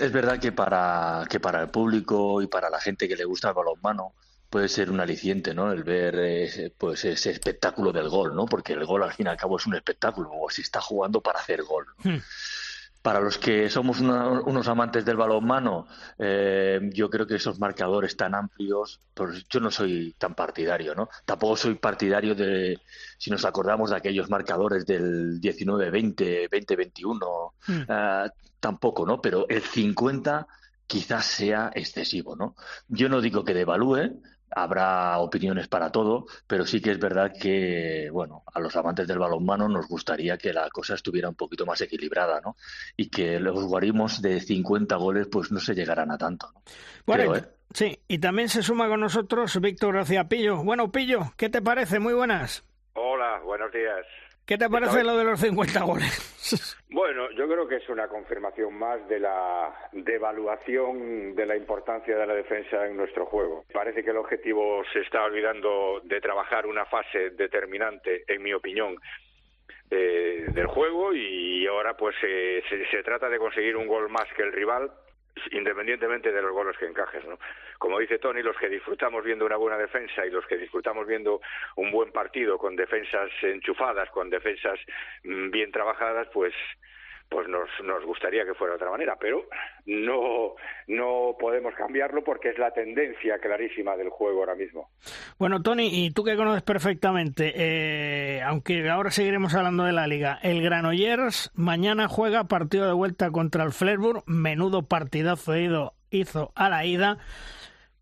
es 0.00 0.12
verdad 0.12 0.38
que 0.38 0.52
para, 0.52 1.24
que 1.28 1.40
para 1.40 1.62
el 1.62 1.68
público 1.68 2.40
y 2.42 2.46
para 2.46 2.70
la 2.70 2.80
gente 2.80 3.08
que 3.08 3.16
le 3.16 3.24
gusta 3.24 3.48
el 3.48 3.54
balonmano 3.54 4.14
puede 4.50 4.68
ser 4.68 4.90
un 4.90 5.00
aliciente, 5.00 5.54
¿no? 5.54 5.70
El 5.72 5.84
ver 5.84 6.18
ese, 6.18 6.70
pues 6.70 7.04
ese 7.04 7.30
espectáculo 7.30 7.92
del 7.92 8.08
gol, 8.08 8.34
¿no? 8.34 8.46
Porque 8.46 8.72
el 8.72 8.86
gol 8.86 9.02
al 9.02 9.12
fin 9.12 9.26
y 9.26 9.28
al 9.28 9.36
cabo 9.36 9.58
es 9.58 9.66
un 9.66 9.74
espectáculo, 9.74 10.30
o 10.32 10.48
si 10.48 10.62
está 10.62 10.80
jugando 10.80 11.20
para 11.20 11.40
hacer 11.40 11.62
gol. 11.64 11.86
Hmm. 12.02 12.18
Para 13.02 13.20
los 13.20 13.38
que 13.38 13.70
somos 13.70 14.00
unos 14.00 14.68
amantes 14.68 15.04
del 15.04 15.16
balonmano, 15.16 15.86
eh, 16.18 16.80
yo 16.92 17.08
creo 17.08 17.26
que 17.26 17.36
esos 17.36 17.58
marcadores 17.58 18.16
tan 18.16 18.34
amplios, 18.34 19.00
pues 19.14 19.46
yo 19.48 19.60
no 19.60 19.70
soy 19.70 20.14
tan 20.18 20.34
partidario, 20.34 20.94
¿no? 20.94 21.08
Tampoco 21.24 21.56
soy 21.56 21.76
partidario 21.76 22.34
de, 22.34 22.80
si 23.16 23.30
nos 23.30 23.44
acordamos 23.44 23.90
de 23.90 23.96
aquellos 23.96 24.28
marcadores 24.28 24.84
del 24.84 25.40
19-20, 25.40 26.50
20-21, 26.50 27.52
hmm. 27.66 28.30
tampoco, 28.60 29.06
¿no? 29.06 29.20
Pero 29.20 29.46
el 29.48 29.62
50 29.62 30.46
quizás 30.88 31.26
sea 31.26 31.70
excesivo, 31.74 32.34
¿no? 32.34 32.56
Yo 32.88 33.08
no 33.08 33.20
digo 33.20 33.44
que 33.44 33.54
devalúe, 33.54 34.20
habrá 34.50 35.18
opiniones 35.18 35.68
para 35.68 35.90
todo, 35.90 36.26
pero 36.46 36.66
sí 36.66 36.80
que 36.80 36.90
es 36.90 36.98
verdad 36.98 37.32
que, 37.38 38.08
bueno, 38.12 38.42
a 38.52 38.60
los 38.60 38.74
amantes 38.76 39.06
del 39.06 39.18
balonmano 39.18 39.68
nos 39.68 39.88
gustaría 39.88 40.36
que 40.38 40.52
la 40.52 40.68
cosa 40.70 40.94
estuviera 40.94 41.28
un 41.28 41.34
poquito 41.34 41.66
más 41.66 41.80
equilibrada, 41.80 42.40
¿no? 42.40 42.56
Y 42.96 43.08
que 43.08 43.40
los 43.40 43.64
guarimos 43.64 44.22
de 44.22 44.40
50 44.40 44.96
goles 44.96 45.28
pues 45.30 45.52
no 45.52 45.60
se 45.60 45.74
llegaran 45.74 46.10
a 46.10 46.18
tanto, 46.18 46.50
¿no? 46.52 46.62
Bueno, 47.06 47.34
Sí, 47.74 47.98
y 48.08 48.18
también 48.18 48.48
se 48.48 48.62
suma 48.62 48.88
con 48.88 49.00
nosotros 49.00 49.60
Víctor 49.60 49.94
García 49.94 50.24
Pillo. 50.24 50.64
Bueno, 50.64 50.90
Pillo, 50.90 51.32
¿qué 51.36 51.50
te 51.50 51.60
parece? 51.60 51.98
Muy 51.98 52.14
buenas. 52.14 52.64
Hola, 52.94 53.40
buenos 53.44 53.70
días. 53.72 54.06
¿Qué 54.48 54.56
te 54.56 54.70
parece 54.70 55.04
lo 55.04 55.14
de 55.14 55.24
los 55.24 55.40
50 55.40 55.80
goles? 55.84 56.74
Bueno, 56.90 57.30
yo 57.32 57.46
creo 57.46 57.68
que 57.68 57.76
es 57.76 57.88
una 57.90 58.08
confirmación 58.08 58.74
más 58.74 59.06
de 59.08 59.20
la 59.20 59.90
devaluación 59.92 61.34
de 61.34 61.44
la 61.44 61.54
importancia 61.54 62.16
de 62.16 62.26
la 62.26 62.32
defensa 62.34 62.86
en 62.86 62.96
nuestro 62.96 63.26
juego. 63.26 63.66
Parece 63.72 64.02
que 64.02 64.10
el 64.10 64.16
objetivo 64.16 64.82
se 64.92 65.00
está 65.00 65.22
olvidando 65.22 66.00
de 66.02 66.20
trabajar 66.20 66.66
una 66.66 66.86
fase 66.86 67.30
determinante, 67.30 68.24
en 68.26 68.42
mi 68.42 68.54
opinión, 68.54 68.96
del 69.90 70.66
juego 70.66 71.12
y 71.12 71.66
ahora 71.66 71.94
pues 71.94 72.16
se, 72.20 72.62
se 72.90 73.02
trata 73.02 73.28
de 73.28 73.38
conseguir 73.38 73.76
un 73.76 73.86
gol 73.86 74.08
más 74.08 74.26
que 74.34 74.42
el 74.42 74.52
rival 74.52 74.90
independientemente 75.52 76.32
de 76.32 76.42
los 76.42 76.52
goles 76.52 76.76
que 76.78 76.86
encajes, 76.86 77.24
¿no? 77.24 77.38
Como 77.78 77.98
dice 77.98 78.18
Tony, 78.18 78.42
los 78.42 78.56
que 78.56 78.68
disfrutamos 78.68 79.24
viendo 79.24 79.46
una 79.46 79.56
buena 79.56 79.78
defensa 79.78 80.26
y 80.26 80.30
los 80.30 80.46
que 80.46 80.56
disfrutamos 80.56 81.06
viendo 81.06 81.40
un 81.76 81.90
buen 81.90 82.12
partido 82.12 82.58
con 82.58 82.76
defensas 82.76 83.30
enchufadas, 83.42 84.10
con 84.10 84.30
defensas 84.30 84.78
mm, 85.24 85.50
bien 85.50 85.72
trabajadas, 85.72 86.28
pues 86.32 86.54
pues 87.28 87.48
nos, 87.48 87.68
nos 87.84 88.04
gustaría 88.04 88.44
que 88.44 88.54
fuera 88.54 88.72
de 88.72 88.76
otra 88.76 88.90
manera, 88.90 89.16
pero 89.20 89.44
no, 89.86 90.54
no 90.86 91.36
podemos 91.38 91.74
cambiarlo 91.74 92.24
porque 92.24 92.50
es 92.50 92.58
la 92.58 92.72
tendencia 92.72 93.38
clarísima 93.38 93.96
del 93.96 94.10
juego 94.10 94.40
ahora 94.40 94.54
mismo. 94.54 94.90
Bueno, 95.38 95.62
Tony, 95.62 95.88
y 95.92 96.10
tú 96.10 96.24
que 96.24 96.36
conoces 96.36 96.62
perfectamente, 96.62 97.52
eh, 97.54 98.42
aunque 98.42 98.88
ahora 98.88 99.10
seguiremos 99.10 99.54
hablando 99.54 99.84
de 99.84 99.92
la 99.92 100.06
liga, 100.06 100.38
el 100.42 100.62
Granollers 100.62 101.52
mañana 101.54 102.08
juega 102.08 102.44
partido 102.44 102.86
de 102.86 102.94
vuelta 102.94 103.30
contra 103.30 103.64
el 103.64 103.72
Flerburg, 103.72 104.22
menudo 104.26 104.82
partidazo 104.82 105.52
hizo 106.10 106.52
a 106.54 106.68
la 106.68 106.84
ida. 106.84 107.18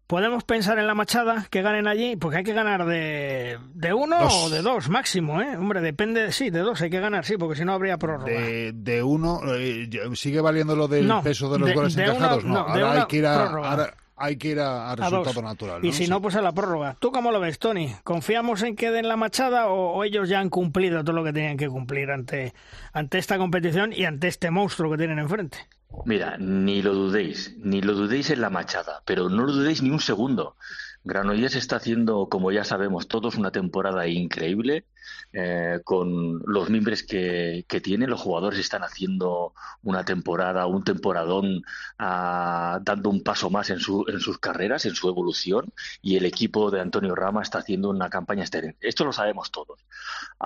Podemos 0.06 0.44
pensar 0.44 0.78
en 0.78 0.86
la 0.86 0.94
Machada 0.94 1.46
que 1.50 1.62
ganen 1.62 1.88
allí, 1.88 2.14
porque 2.14 2.38
hay 2.38 2.44
que 2.44 2.52
ganar 2.52 2.86
de, 2.86 3.58
de 3.75 3.92
uno 3.92 4.16
o 4.20 4.50
de 4.50 4.62
dos 4.62 4.88
máximo, 4.88 5.40
¿eh? 5.40 5.56
Hombre, 5.56 5.80
depende, 5.80 6.30
sí, 6.30 6.50
de 6.50 6.60
dos 6.60 6.80
hay 6.80 6.90
que 6.90 7.00
ganar, 7.00 7.25
sí, 7.25 7.36
porque 7.36 7.56
si 7.56 7.64
no 7.64 7.72
habría 7.72 7.98
prórroga. 7.98 8.30
De, 8.30 8.72
de 8.72 9.02
uno, 9.02 9.40
eh, 9.56 9.90
¿sigue 10.14 10.40
valiendo 10.40 10.76
lo 10.76 10.86
del 10.86 11.12
peso 11.25 11.50
de 11.50 11.58
los 11.58 11.72
goles 11.72 11.96
encajados? 11.96 12.44
no, 12.44 12.58
ahora 12.58 13.00
hay 13.00 13.06
que 13.06 13.16
ir 13.16 13.26
a, 13.26 13.94
hay 14.16 14.36
que 14.36 14.48
ir 14.48 14.60
a, 14.60 14.94
resultado 14.94 15.42
natural. 15.42 15.84
Y 15.84 15.92
si 15.92 16.06
no, 16.06 16.22
pues 16.22 16.36
a 16.36 16.42
la 16.42 16.52
prórroga. 16.52 16.96
¿Tú 16.98 17.12
cómo 17.12 17.32
lo 17.32 17.40
ves, 17.40 17.58
Tony? 17.58 17.94
¿Confiamos 18.02 18.62
en 18.62 18.76
que 18.76 18.90
den 18.90 19.08
la 19.08 19.16
Machada 19.16 19.68
o, 19.68 20.02
ellos 20.04 20.28
ya 20.28 20.40
han 20.40 20.50
cumplido 20.50 21.04
todo 21.04 21.16
lo 21.16 21.25
que 21.25 21.32
tenían 21.32 21.56
que 21.56 21.68
cumplir 21.68 22.10
ante, 22.10 22.54
ante 22.92 23.18
esta 23.18 23.38
competición 23.38 23.92
y 23.92 24.04
ante 24.04 24.28
este 24.28 24.50
monstruo 24.50 24.90
que 24.90 24.98
tienen 24.98 25.18
enfrente? 25.18 25.58
Mira, 26.05 26.37
ni 26.38 26.83
lo 26.83 26.95
dudéis, 26.95 27.57
ni 27.59 27.81
lo 27.81 27.95
dudéis 27.95 28.31
en 28.31 28.40
la 28.40 28.50
machada, 28.50 29.02
pero 29.05 29.28
no 29.28 29.45
lo 29.45 29.52
dudéis 29.52 29.83
ni 29.83 29.90
un 29.90 30.00
segundo. 30.00 30.57
Granollers 31.05 31.55
está 31.55 31.76
haciendo, 31.76 32.28
como 32.28 32.50
ya 32.50 32.64
sabemos 32.64 33.07
todos, 33.07 33.37
una 33.37 33.52
temporada 33.52 34.09
increíble. 34.09 34.87
Eh, 35.33 35.81
con 35.85 36.40
los 36.47 36.69
miembros 36.69 37.05
que, 37.05 37.64
que 37.69 37.81
tiene, 37.81 38.09
los 38.09 38.21
jugadores 38.21 38.59
están 38.59 38.83
haciendo 38.83 39.55
una 39.83 40.05
temporada, 40.05 40.66
un 40.66 40.83
temporadón, 40.83 41.62
ah, 41.99 42.81
dando 42.83 43.11
un 43.11 43.23
paso 43.23 43.50
más 43.50 43.71
en, 43.71 43.78
su, 43.78 44.05
en 44.09 44.19
sus 44.19 44.38
carreras, 44.38 44.85
en 44.85 44.97
su 44.97 45.09
evolución, 45.09 45.73
y 46.02 46.16
el 46.16 46.26
equipo 46.26 46.73
de 46.73 46.81
Antonio 46.81 47.14
Rama 47.14 47.43
está 47.43 47.59
haciendo 47.59 47.90
una 47.90 48.11
campaña 48.11 48.43
excelente. 48.43 48.88
Esto 48.88 49.05
lo 49.05 49.12
sabemos 49.12 49.52
todos. 49.52 49.85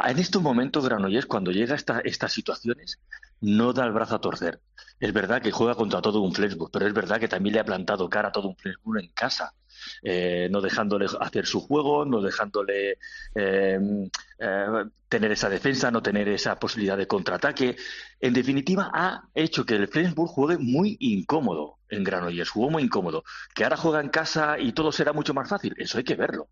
En 0.06 0.18
estos 0.18 0.42
momentos, 0.42 0.84
Granollers, 0.84 1.26
cuando 1.26 1.52
llega 1.52 1.72
a 1.72 1.76
esta, 1.76 2.00
estas 2.00 2.32
situaciones, 2.32 3.00
no 3.40 3.72
da 3.72 3.86
el 3.86 3.92
brazo 3.92 4.16
a 4.16 4.20
torcer. 4.20 4.60
Es 5.00 5.12
verdad 5.14 5.40
que 5.40 5.50
juega 5.50 5.74
contra 5.74 6.02
todo 6.02 6.20
un 6.20 6.34
Flensburg, 6.34 6.70
pero 6.70 6.86
es 6.86 6.92
verdad 6.92 7.18
que 7.18 7.28
también 7.28 7.54
le 7.54 7.60
ha 7.60 7.64
plantado 7.64 8.08
cara 8.10 8.28
a 8.28 8.32
todo 8.32 8.48
un 8.48 8.56
Flensburg 8.56 9.00
en 9.02 9.10
casa. 9.12 9.54
Eh, 10.02 10.48
no 10.50 10.60
dejándole 10.60 11.06
hacer 11.20 11.46
su 11.46 11.60
juego, 11.62 12.04
no 12.04 12.20
dejándole 12.20 12.98
em, 13.34 14.10
eh, 14.38 14.84
tener 15.08 15.32
esa 15.32 15.48
defensa, 15.48 15.90
no 15.90 16.02
tener 16.02 16.28
esa 16.28 16.58
posibilidad 16.58 16.98
de 16.98 17.06
contraataque. 17.06 17.76
En 18.20 18.34
definitiva, 18.34 18.90
ha 18.92 19.22
hecho 19.34 19.64
que 19.64 19.76
el 19.76 19.88
Flensburg 19.88 20.28
juegue 20.28 20.58
muy 20.58 20.98
incómodo 21.00 21.78
en 21.88 22.04
Granollers, 22.04 22.50
jugó 22.50 22.68
muy 22.68 22.82
incómodo. 22.82 23.24
Que 23.54 23.64
ahora 23.64 23.78
juega 23.78 24.00
en 24.00 24.10
casa 24.10 24.58
y 24.58 24.72
todo 24.72 24.92
será 24.92 25.14
mucho 25.14 25.32
más 25.32 25.48
fácil, 25.48 25.74
eso 25.78 25.96
hay 25.96 26.04
que 26.04 26.14
verlo 26.14 26.48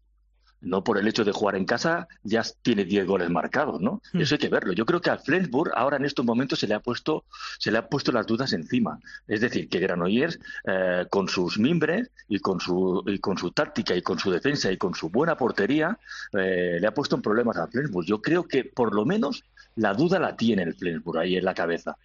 no 0.61 0.83
por 0.83 0.99
el 0.99 1.07
hecho 1.07 1.25
de 1.25 1.33
jugar 1.33 1.57
en 1.57 1.65
casa 1.65 2.09
ya 2.23 2.43
tiene 2.63 2.85
10 2.85 3.07
goles 3.07 3.31
marcados, 3.31 3.81
¿no? 3.81 4.03
Hmm. 4.13 4.21
Eso 4.21 4.35
hay 4.35 4.39
que 4.39 4.49
verlo. 4.49 4.73
Yo 4.73 4.85
creo 4.87 5.01
que 5.01 5.11
al 5.11 5.21
Flensburg 5.21 5.73
ahora 5.75 5.97
en 5.97 6.05
estos 6.05 6.25
momentos 6.25 6.59
se 6.59 6.67
le 6.67 6.75
ha 6.75 6.81
puesto 6.81 7.25
se 7.59 7.71
le 7.71 7.79
ha 7.79 7.89
puesto 7.89 8.13
las 8.13 8.27
dudas 8.27 8.53
encima. 8.53 8.99
Es 9.27 9.41
decir, 9.41 9.69
que 9.69 9.81
Granollers 9.81 10.39
eh, 10.67 11.07
con 11.11 11.29
sus 11.29 11.59
mimbres 11.59 12.11
y 12.29 12.41
con 12.41 12.61
su 12.61 13.03
y 13.07 13.19
con 13.19 13.39
su 13.39 13.51
táctica 13.53 13.95
y 13.95 14.03
con 14.03 14.19
su 14.19 14.31
defensa 14.31 14.71
y 14.73 14.77
con 14.77 14.95
su 14.95 15.11
buena 15.11 15.37
portería 15.37 15.99
eh, 16.33 16.79
le 16.81 16.87
ha 16.87 16.95
puesto 16.95 17.17
en 17.17 17.23
problemas 17.23 17.57
al 17.57 17.71
Flensburg. 17.71 18.07
Yo 18.07 18.21
creo 18.21 18.45
que 18.45 18.65
por 18.65 18.95
lo 18.95 19.05
menos 19.05 19.45
la 19.79 19.95
duda 19.95 20.19
la 20.19 20.37
tiene 20.37 20.63
el 20.63 20.75
Flensburg 20.75 21.19
ahí 21.19 21.37
en 21.37 21.45
la 21.45 21.55
cabeza. 21.55 21.97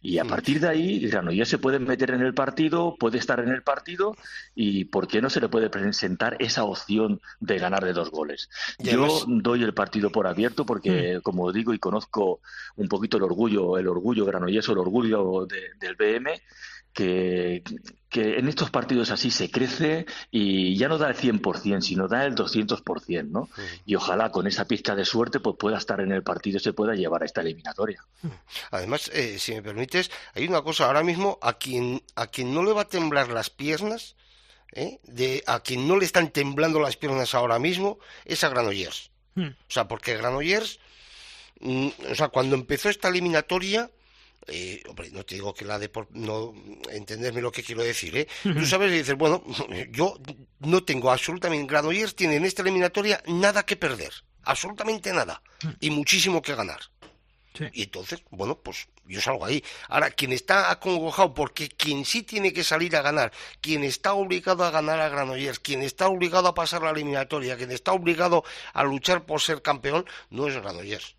Y 0.00 0.18
a 0.18 0.24
partir 0.24 0.60
de 0.60 0.68
ahí, 0.68 1.00
Granollers 1.08 1.48
se 1.48 1.58
puede 1.58 1.80
meter 1.80 2.12
en 2.12 2.22
el 2.22 2.34
partido, 2.34 2.96
puede 2.98 3.18
estar 3.18 3.40
en 3.40 3.48
el 3.48 3.62
partido 3.62 4.16
y 4.54 4.84
¿por 4.84 5.08
qué 5.08 5.20
no 5.20 5.28
se 5.28 5.40
le 5.40 5.48
puede 5.48 5.70
presentar 5.70 6.36
esa 6.38 6.64
opción 6.64 7.20
de 7.40 7.58
ganar 7.58 7.84
de 7.84 7.92
dos 7.92 8.12
goles? 8.12 8.48
Yo 8.78 9.24
doy 9.26 9.64
el 9.64 9.74
partido 9.74 10.10
por 10.10 10.28
abierto 10.28 10.64
porque, 10.64 11.18
mm. 11.18 11.22
como 11.22 11.52
digo 11.52 11.74
y 11.74 11.80
conozco 11.80 12.40
un 12.76 12.88
poquito 12.88 13.16
el 13.16 13.24
orgullo, 13.24 13.76
el 13.76 13.88
orgullo 13.88 14.24
granollers, 14.24 14.68
el 14.68 14.78
orgullo 14.78 15.46
del 15.46 15.96
BM, 15.96 16.40
que, 16.96 17.62
que, 18.08 18.38
en 18.38 18.48
estos 18.48 18.70
partidos 18.70 19.10
así 19.10 19.30
se 19.30 19.50
crece 19.50 20.06
y 20.30 20.78
ya 20.78 20.88
no 20.88 20.96
da 20.96 21.10
el 21.10 21.14
100%, 21.14 21.82
sino 21.82 22.08
da 22.08 22.24
el 22.24 22.34
200%, 22.34 23.28
¿no? 23.28 23.50
Y 23.84 23.96
ojalá 23.96 24.32
con 24.32 24.46
esa 24.46 24.66
pizca 24.66 24.94
de 24.94 25.04
suerte 25.04 25.38
pues 25.38 25.56
pueda 25.58 25.76
estar 25.76 26.00
en 26.00 26.10
el 26.10 26.22
partido 26.22 26.56
y 26.56 26.60
se 26.60 26.72
pueda 26.72 26.94
llevar 26.94 27.22
a 27.22 27.26
esta 27.26 27.42
eliminatoria. 27.42 28.02
Además, 28.70 29.10
eh, 29.12 29.38
si 29.38 29.52
me 29.52 29.62
permites, 29.62 30.10
hay 30.34 30.48
una 30.48 30.62
cosa, 30.62 30.86
ahora 30.86 31.02
mismo 31.02 31.38
a 31.42 31.58
quien, 31.58 32.02
a 32.14 32.28
quien 32.28 32.54
no 32.54 32.64
le 32.64 32.72
va 32.72 32.82
a 32.82 32.88
temblar 32.88 33.28
las 33.28 33.50
piernas, 33.50 34.16
¿eh? 34.72 34.98
de, 35.02 35.44
a 35.46 35.60
quien 35.60 35.86
no 35.86 35.98
le 35.98 36.06
están 36.06 36.30
temblando 36.30 36.80
las 36.80 36.96
piernas 36.96 37.34
ahora 37.34 37.58
mismo, 37.58 37.98
es 38.24 38.42
a 38.42 38.48
Granollers. 38.48 39.10
Hmm. 39.34 39.48
O 39.48 39.68
sea, 39.68 39.86
porque 39.86 40.16
Granollers, 40.16 40.80
mm, 41.60 41.88
o 42.10 42.14
sea, 42.14 42.28
cuando 42.28 42.56
empezó 42.56 42.88
esta 42.88 43.08
eliminatoria, 43.08 43.90
eh, 44.48 44.82
hombre, 44.88 45.10
no 45.10 45.24
te 45.24 45.34
digo 45.34 45.52
que 45.52 45.64
la 45.64 45.78
de 45.78 45.88
por, 45.88 46.08
no 46.12 46.54
entenderme 46.90 47.40
lo 47.40 47.50
que 47.50 47.62
quiero 47.62 47.82
decir, 47.82 48.16
¿eh? 48.16 48.28
Tú 48.42 48.64
sabes 48.64 48.92
y 48.92 48.98
dices, 48.98 49.16
bueno, 49.16 49.42
yo 49.90 50.18
no 50.60 50.84
tengo 50.84 51.10
absolutamente 51.10 51.66
Granollers 51.66 52.14
tiene 52.14 52.36
en 52.36 52.44
esta 52.44 52.62
eliminatoria 52.62 53.22
nada 53.26 53.64
que 53.64 53.76
perder, 53.76 54.12
absolutamente 54.42 55.12
nada 55.12 55.42
y 55.80 55.90
muchísimo 55.90 56.42
que 56.42 56.54
ganar. 56.54 56.80
Y 57.72 57.84
entonces, 57.84 58.22
bueno, 58.30 58.58
pues 58.58 58.88
yo 59.06 59.20
salgo 59.20 59.44
ahí. 59.44 59.64
Ahora, 59.88 60.10
quien 60.10 60.32
está 60.32 60.70
acongojado, 60.70 61.32
porque 61.34 61.68
quien 61.68 62.04
sí 62.04 62.22
tiene 62.22 62.52
que 62.52 62.64
salir 62.64 62.94
a 62.96 63.02
ganar, 63.02 63.32
quien 63.60 63.82
está 63.84 64.12
obligado 64.12 64.64
a 64.64 64.70
ganar 64.70 65.00
a 65.00 65.08
Granollers, 65.08 65.58
quien 65.58 65.82
está 65.82 66.08
obligado 66.08 66.48
a 66.48 66.54
pasar 66.54 66.82
la 66.82 66.90
eliminatoria, 66.90 67.56
quien 67.56 67.72
está 67.72 67.92
obligado 67.92 68.44
a 68.74 68.84
luchar 68.84 69.24
por 69.24 69.40
ser 69.40 69.62
campeón, 69.62 70.06
no 70.30 70.48
es 70.48 70.54
Granollers. 70.54 71.15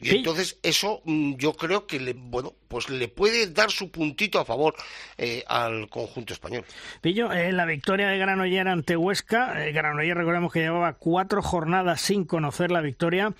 Y 0.00 0.16
entonces 0.16 0.58
eso 0.62 1.02
mm, 1.04 1.34
yo 1.36 1.52
creo 1.52 1.86
que 1.86 2.00
le, 2.00 2.14
bueno, 2.14 2.52
pues 2.68 2.90
le 2.90 3.08
puede 3.08 3.50
dar 3.52 3.70
su 3.70 3.90
puntito 3.90 4.38
a 4.38 4.44
favor 4.44 4.74
eh, 5.18 5.42
al 5.46 5.88
conjunto 5.88 6.32
español. 6.32 6.64
Pillo, 7.00 7.32
eh, 7.32 7.52
la 7.52 7.66
victoria 7.66 8.08
de 8.08 8.18
Granollers 8.18 8.66
ante 8.68 8.96
Huesca, 8.96 9.66
eh, 9.66 9.72
Granollers 9.72 10.16
recordemos 10.16 10.52
que 10.52 10.60
llevaba 10.60 10.94
cuatro 10.94 11.42
jornadas 11.42 12.00
sin 12.00 12.24
conocer 12.24 12.70
la 12.70 12.80
victoria. 12.80 13.34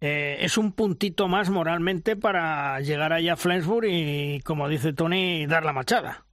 es 0.00 0.56
un 0.56 0.72
puntito 0.72 1.28
más 1.28 1.50
moralmente 1.50 2.16
para 2.16 2.80
llegar 2.80 3.12
allá 3.12 3.34
a 3.34 3.36
Flensburg 3.36 3.86
y, 3.86 4.40
como 4.44 4.68
dice 4.68 4.94
Tony, 4.94 5.46
dar 5.46 5.64
la 5.64 5.74
machada. 5.74 6.24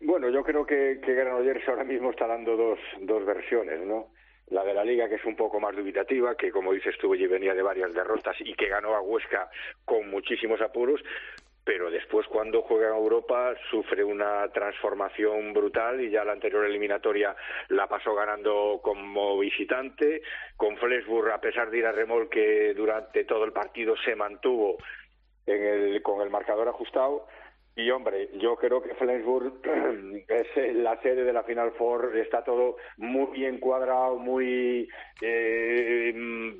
Bueno, 0.00 0.30
yo 0.30 0.44
creo 0.44 0.64
que, 0.64 1.00
que 1.04 1.14
Granollers 1.14 1.68
ahora 1.68 1.84
mismo 1.84 2.10
está 2.10 2.26
dando 2.26 2.56
dos, 2.56 2.78
dos 3.02 3.26
versiones, 3.26 3.80
¿no? 3.84 4.06
La 4.50 4.64
de 4.64 4.74
la 4.74 4.84
liga 4.84 5.08
que 5.08 5.14
es 5.16 5.24
un 5.24 5.36
poco 5.36 5.60
más 5.60 5.74
dubitativa, 5.74 6.36
que 6.36 6.50
como 6.50 6.72
dices 6.72 6.96
tú 6.98 7.10
venía 7.10 7.54
de 7.54 7.62
varias 7.62 7.92
derrotas 7.94 8.36
y 8.40 8.54
que 8.54 8.68
ganó 8.68 8.94
a 8.94 9.00
Huesca 9.00 9.48
con 9.84 10.10
muchísimos 10.10 10.60
apuros, 10.60 11.00
pero 11.64 11.90
después 11.90 12.26
cuando 12.26 12.62
juega 12.62 12.88
en 12.88 12.96
Europa 12.96 13.54
sufre 13.70 14.02
una 14.02 14.48
transformación 14.48 15.52
brutal 15.52 16.00
y 16.00 16.10
ya 16.10 16.24
la 16.24 16.32
anterior 16.32 16.64
eliminatoria 16.64 17.36
la 17.68 17.86
pasó 17.86 18.14
ganando 18.14 18.80
como 18.82 19.38
visitante, 19.38 20.22
con 20.56 20.76
Flesburg 20.78 21.30
a 21.30 21.40
pesar 21.40 21.70
de 21.70 21.78
ir 21.78 21.86
a 21.86 21.92
remolque 21.92 22.74
durante 22.74 23.24
todo 23.24 23.44
el 23.44 23.52
partido 23.52 23.94
se 24.04 24.16
mantuvo 24.16 24.78
en 25.46 25.62
el, 25.62 26.02
con 26.02 26.22
el 26.22 26.30
marcador 26.30 26.68
ajustado 26.68 27.26
y 27.80 27.90
hombre, 27.90 28.28
yo 28.34 28.56
creo 28.56 28.82
que 28.82 28.94
Flensburg 28.94 29.60
es 30.28 30.74
la 30.76 31.00
sede 31.00 31.24
de 31.24 31.32
la 31.32 31.42
Final 31.42 31.72
Four, 31.72 32.16
está 32.16 32.44
todo 32.44 32.76
muy 32.96 33.38
bien 33.38 33.58
cuadrado, 33.58 34.16
muy 34.18 34.88
eh, 35.20 36.14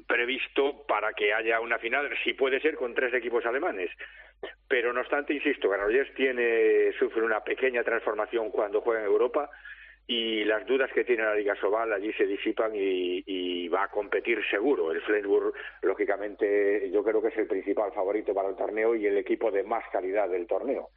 previsto 0.07 0.85
para 0.87 1.13
que 1.13 1.33
haya 1.33 1.61
una 1.61 1.79
final, 1.79 2.09
si 2.25 2.35
puede 2.35 2.61
ser 2.61 2.77
con 2.77 2.95
tres 2.95 3.13
equipos 3.15 3.45
alemanes. 3.47 3.91
Pero 4.69 4.93
no 4.93 5.01
obstante, 5.01 5.35
insisto, 5.35 5.69
Granollers 5.69 6.15
tiene, 6.15 6.93
sufre 6.99 7.23
una 7.23 7.41
pequeña 7.41 7.83
transformación 7.83 8.51
cuando 8.51 8.81
juega 8.81 9.01
en 9.01 9.07
Europa 9.07 9.51
y 10.11 10.43
las 10.43 10.67
dudas 10.67 10.91
que 10.93 11.05
tiene 11.05 11.23
la 11.23 11.37
Liga 11.37 11.55
Sobal 11.55 11.93
allí 11.93 12.13
se 12.15 12.27
disipan 12.27 12.73
y, 12.75 13.69
va 13.69 13.85
a 13.85 13.89
competir 13.89 14.41
seguro. 14.51 14.91
El 14.91 15.01
Flensburg, 15.03 15.55
lógicamente, 15.83 16.91
yo 16.91 17.05
creo 17.05 17.23
que 17.23 17.29
es 17.29 17.37
el 17.37 17.47
principal 17.47 17.93
favorito 17.93 18.35
para 18.35 18.49
el 18.49 18.57
torneo 18.57 18.97
y 18.97 19.07
el 19.07 19.17
equipo 19.19 19.53
de 19.53 19.63
más 19.63 19.85
calidad 19.93 20.29
del 20.29 20.49
torneo. 20.49 20.89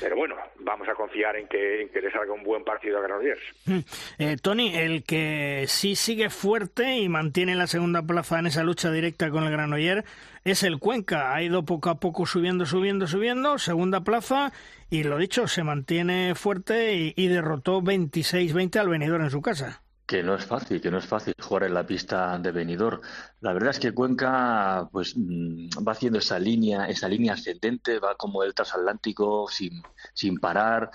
Pero 0.00 0.16
bueno, 0.16 0.36
vamos 0.60 0.88
a 0.88 0.94
confiar 0.94 1.36
en 1.36 1.48
que, 1.48 1.88
le 1.92 2.10
salga 2.10 2.32
un 2.32 2.42
buen 2.42 2.64
partido 2.64 2.98
a 2.98 3.02
Granollers. 3.02 3.42
Mm. 3.66 3.78
Eh, 4.18 4.36
Tony, 4.40 4.74
el 4.74 5.04
que 5.04 5.64
sí 5.68 5.96
sigue 5.96 6.30
fuerte 6.30 6.96
y 6.96 7.08
mantiene 7.08 7.54
la 7.54 7.66
segunda 7.66 8.02
plaza 8.02 8.38
en 8.38 8.46
esa 8.46 8.62
lucha 8.62 8.90
directa 8.90 9.30
con 9.30 9.44
el 9.44 9.50
Granollers 9.50 10.04
es 10.44 10.62
el 10.62 10.78
Cuenca. 10.78 11.34
Ha 11.34 11.42
ido 11.42 11.64
poco 11.64 11.90
a 11.90 11.96
poco 11.96 12.26
subiendo, 12.26 12.66
subiendo, 12.66 13.06
subiendo. 13.06 13.58
Segunda 13.58 14.00
plaza 14.02 14.52
y 14.90 15.02
lo 15.02 15.18
dicho, 15.18 15.48
se 15.48 15.64
mantiene 15.64 16.34
fuerte 16.34 16.94
y, 16.94 17.14
y 17.16 17.28
derrotó 17.28 17.80
26-20 17.80 18.78
al 18.78 18.88
venidor 18.88 19.20
en 19.22 19.30
su 19.30 19.40
casa. 19.42 19.82
Que 20.06 20.22
no 20.22 20.34
es 20.34 20.44
fácil, 20.44 20.82
que 20.82 20.90
no 20.90 20.98
es 20.98 21.06
fácil 21.06 21.34
jugar 21.40 21.64
en 21.64 21.74
la 21.74 21.86
pista 21.86 22.38
de 22.38 22.52
venidor. 22.52 23.00
La 23.44 23.52
verdad 23.52 23.72
es 23.72 23.78
que 23.78 23.92
Cuenca 23.92 24.88
pues 24.90 25.14
mm, 25.18 25.68
va 25.86 25.92
haciendo 25.92 26.18
esa 26.18 26.38
línea, 26.38 26.86
esa 26.86 27.08
línea 27.08 27.34
ascendente, 27.34 27.98
va 27.98 28.14
como 28.14 28.42
el 28.42 28.54
transatlántico 28.54 29.48
sin, 29.50 29.82
sin 30.14 30.38
parar, 30.38 30.90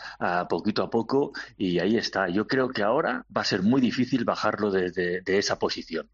poquito 0.50 0.82
a 0.82 0.90
poco, 0.90 1.32
y 1.58 1.78
ahí 1.78 1.96
está. 1.96 2.28
Yo 2.28 2.48
creo 2.48 2.70
que 2.70 2.82
ahora 2.82 3.24
va 3.36 3.42
a 3.42 3.46
ser 3.46 3.62
muy 3.62 3.80
difícil 3.82 4.26
bajarlo 4.26 4.72
de, 4.72 5.22
esa 5.28 5.60
posición. 5.60 6.10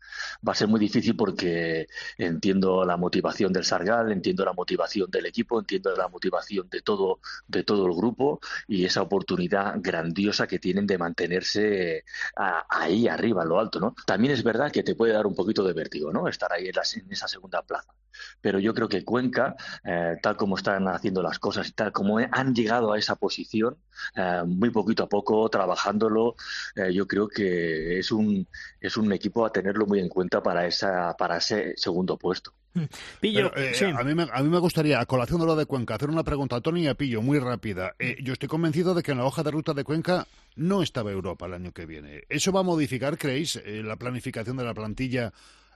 Va 0.46 0.51
a 0.51 0.56
ser 0.56 0.68
muy 0.68 0.77
difícil 0.77 1.15
porque 1.15 1.88
entiendo 2.18 2.84
la 2.84 2.98
motivación 2.98 3.54
del 3.54 3.63
Sargal, 3.63 4.12
entiendo 4.12 4.44
la 4.44 4.51
motivación 4.51 5.10
del 5.10 5.27
equipo, 5.27 5.58
entiendo 5.62 5.96
la 5.96 6.10
motivación 6.10 6.68
de 6.70 6.82
todo, 6.82 7.22
de 7.48 7.63
todo 7.63 7.88
el 7.88 7.94
grupo 7.96 8.42
y 8.68 8.84
esa 8.84 9.01
oportunidad 9.01 9.75
grandiosa 9.77 10.48
que 10.48 10.60
tienen 10.60 10.86
de 10.86 10.98
mantenerse 10.98 12.04
a 12.36 12.65
ahí 12.70 13.08
arriba, 13.08 13.44
en 13.44 13.50
lo 13.50 13.58
alto, 13.58 13.80
¿no? 13.80 13.96
También 14.06 14.34
es 14.34 14.44
verdad 14.44 14.70
que 14.70 14.84
te 14.84 14.96
puede 14.96 15.13
dar 15.13 15.25
un 15.27 15.34
poquito 15.34 15.63
de 15.63 15.72
vértigo, 15.72 16.12
¿no? 16.12 16.25
Estar 16.29 16.51
ahí 16.51 16.67
en, 16.67 17.12
esa 17.12 17.27
segunda 17.27 17.62
plaza. 17.62 17.94
Pero 18.41 18.60
yo 18.60 18.74
creo 18.74 18.88
que 18.88 19.03
Cuenca, 19.03 19.55
eh, 19.84 20.17
tal 20.22 20.38
como 20.38 20.58
están 20.58 20.88
haciendo 20.88 21.22
las 21.22 21.39
cosas 21.39 21.67
y 21.67 21.72
tal 21.72 21.91
como 21.91 22.17
han 22.17 22.53
llegado 22.53 22.94
a 22.94 22.98
esa 22.98 23.15
posición, 23.15 23.77
eh, 24.15 24.44
muy 24.46 24.70
poquito 24.70 25.03
a 25.03 25.10
poco, 25.10 25.50
trabajándolo, 25.50 26.36
eh, 26.75 26.94
yo 26.94 27.08
creo 27.08 27.27
que 27.27 28.00
es 28.00 28.12
un, 28.12 28.48
es 28.79 28.98
un 28.98 29.12
equipo 29.13 29.46
a 29.46 29.51
tenerlo 29.51 29.86
muy 29.86 30.00
en 30.00 30.10
cuenta 30.10 30.41
para, 30.41 30.65
esa, 30.65 31.15
para 31.17 31.38
ese 31.38 31.74
segundo 31.77 32.17
puesto. 32.17 32.53
Mm. 32.74 32.84
Pillo, 33.22 33.51
a, 33.98 34.03
mí 34.03 34.15
me, 34.15 34.27
a 34.32 34.44
mí 34.44 34.50
me 34.50 34.60
gustaría, 34.60 35.00
a 35.00 35.05
colación 35.05 35.39
de 35.39 35.46
lo 35.46 35.55
de 35.55 35.65
Cuenca, 35.65 35.96
hacer 35.96 36.10
una 36.10 36.24
pregunta 36.24 36.58
a 36.58 36.62
Tony 36.62 36.84
y 36.84 36.88
a 36.88 36.96
Pillo, 36.96 37.22
muy 37.22 37.39
rápida. 37.39 37.96
yo 38.22 38.34
estoy 38.34 38.50
convencido 38.50 38.94
de 38.94 39.01
que 39.01 39.12
en 39.12 39.20
la 39.20 39.25
hoja 39.25 39.44
de 39.44 39.51
ruta 39.51 39.74
de 39.74 39.86
Cuenca 39.86 40.27
no 40.58 40.82
estaba 40.82 41.12
Europa 41.12 41.46
el 41.46 41.53
año 41.53 41.72
que 41.72 41.86
viene. 41.86 42.24
¿Eso 42.27 42.51
va 42.51 42.60
a 42.60 42.63
modificar, 42.63 43.17
creéis, 43.17 43.62
la 43.65 43.96
planificación 43.96 44.58
de 44.58 44.65
la 44.65 44.74
plantilla, 44.74 45.32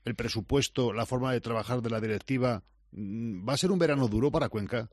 el 0.05 0.15
presupuesto, 0.15 0.93
la 0.93 1.05
forma 1.05 1.33
de 1.33 1.41
trabajar 1.41 1.81
de 1.81 1.89
la 1.89 1.99
directiva? 1.99 2.61
Mm, 2.91 3.47
¿Va 3.47 3.53
a 3.53 3.57
ser 3.57 3.71
un 3.71 3.79
verano 3.79 4.07
duro 4.07 4.31
para 4.31 4.49
Cuenca? 4.49 4.89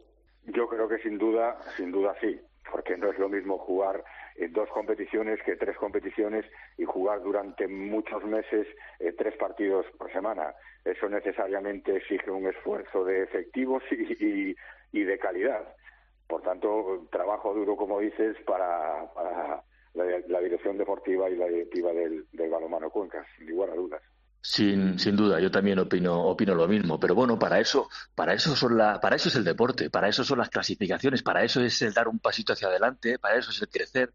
Yo 0.47 0.69
creo 0.69 0.89
que 0.89 0.99
sin 0.99 1.19
duda, 1.19 1.59
sin 1.77 1.91
duda 1.91 2.15
sí, 2.21 2.39
porque 2.71 2.97
no 2.97 3.11
es 3.11 3.19
lo 3.19 3.29
mismo 3.29 3.59
jugar 3.59 4.05
en 4.37 4.53
dos 4.53 4.69
competiciones 4.71 5.41
que 5.45 5.57
tres 5.57 5.77
competiciones 5.77 6.45
y 6.77 6.85
jugar 6.85 7.23
durante 7.23 7.67
muchos 7.67 8.23
meses 8.25 8.67
eh, 9.01 9.13
tres 9.17 9.37
partidos 9.37 9.87
por 9.99 10.13
semana. 10.13 10.55
Eso 10.85 11.09
necesariamente 11.09 11.97
exige 11.97 12.31
un 12.31 12.47
esfuerzo 12.47 13.05
de 13.05 13.23
efectivos 13.23 13.83
y, 13.91 14.55
y, 14.93 15.05
de 15.05 15.19
calidad. 15.19 15.75
Por 16.27 16.43
tanto, 16.43 17.07
trabajo 17.11 17.55
duro, 17.55 17.77
como 17.77 18.01
dices, 18.01 18.37
para, 18.47 19.11
la, 19.95 20.41
dirección 20.41 20.77
deportiva 20.77 21.31
y 21.31 21.37
la 21.37 21.47
directiva 21.47 21.93
del, 21.93 22.27
del 22.33 22.51
balonmano 22.51 22.91
Cuenca, 22.91 23.25
sin 23.37 23.49
lugar 23.49 23.71
a 23.71 23.75
dudas. 23.75 24.03
Sin, 24.49 24.97
sin 25.01 25.17
duda, 25.17 25.41
yo 25.41 25.51
también 25.51 25.81
opino, 25.81 26.23
opino 26.23 26.55
lo 26.55 26.69
mismo. 26.69 27.01
Pero 27.01 27.17
bueno, 27.17 27.37
para 27.37 27.59
eso, 27.59 27.89
para 28.15 28.33
eso 28.33 28.55
son 28.55 28.79
la, 28.79 29.01
para 29.01 29.17
eso 29.17 29.29
es 29.29 29.35
el 29.35 29.43
deporte, 29.43 29.91
para 29.91 30.09
eso 30.09 30.23
son 30.23 30.39
las 30.39 30.51
clasificaciones, 30.51 31.25
para 31.25 31.43
eso 31.43 31.61
es 31.61 31.83
el 31.83 31.93
dar 31.93 32.07
un 32.07 32.21
pasito 32.21 32.53
hacia 32.53 32.69
adelante, 32.69 33.19
para 33.19 33.37
eso 33.37 33.51
es 33.51 33.61
el 33.61 33.69
crecer, 33.69 34.15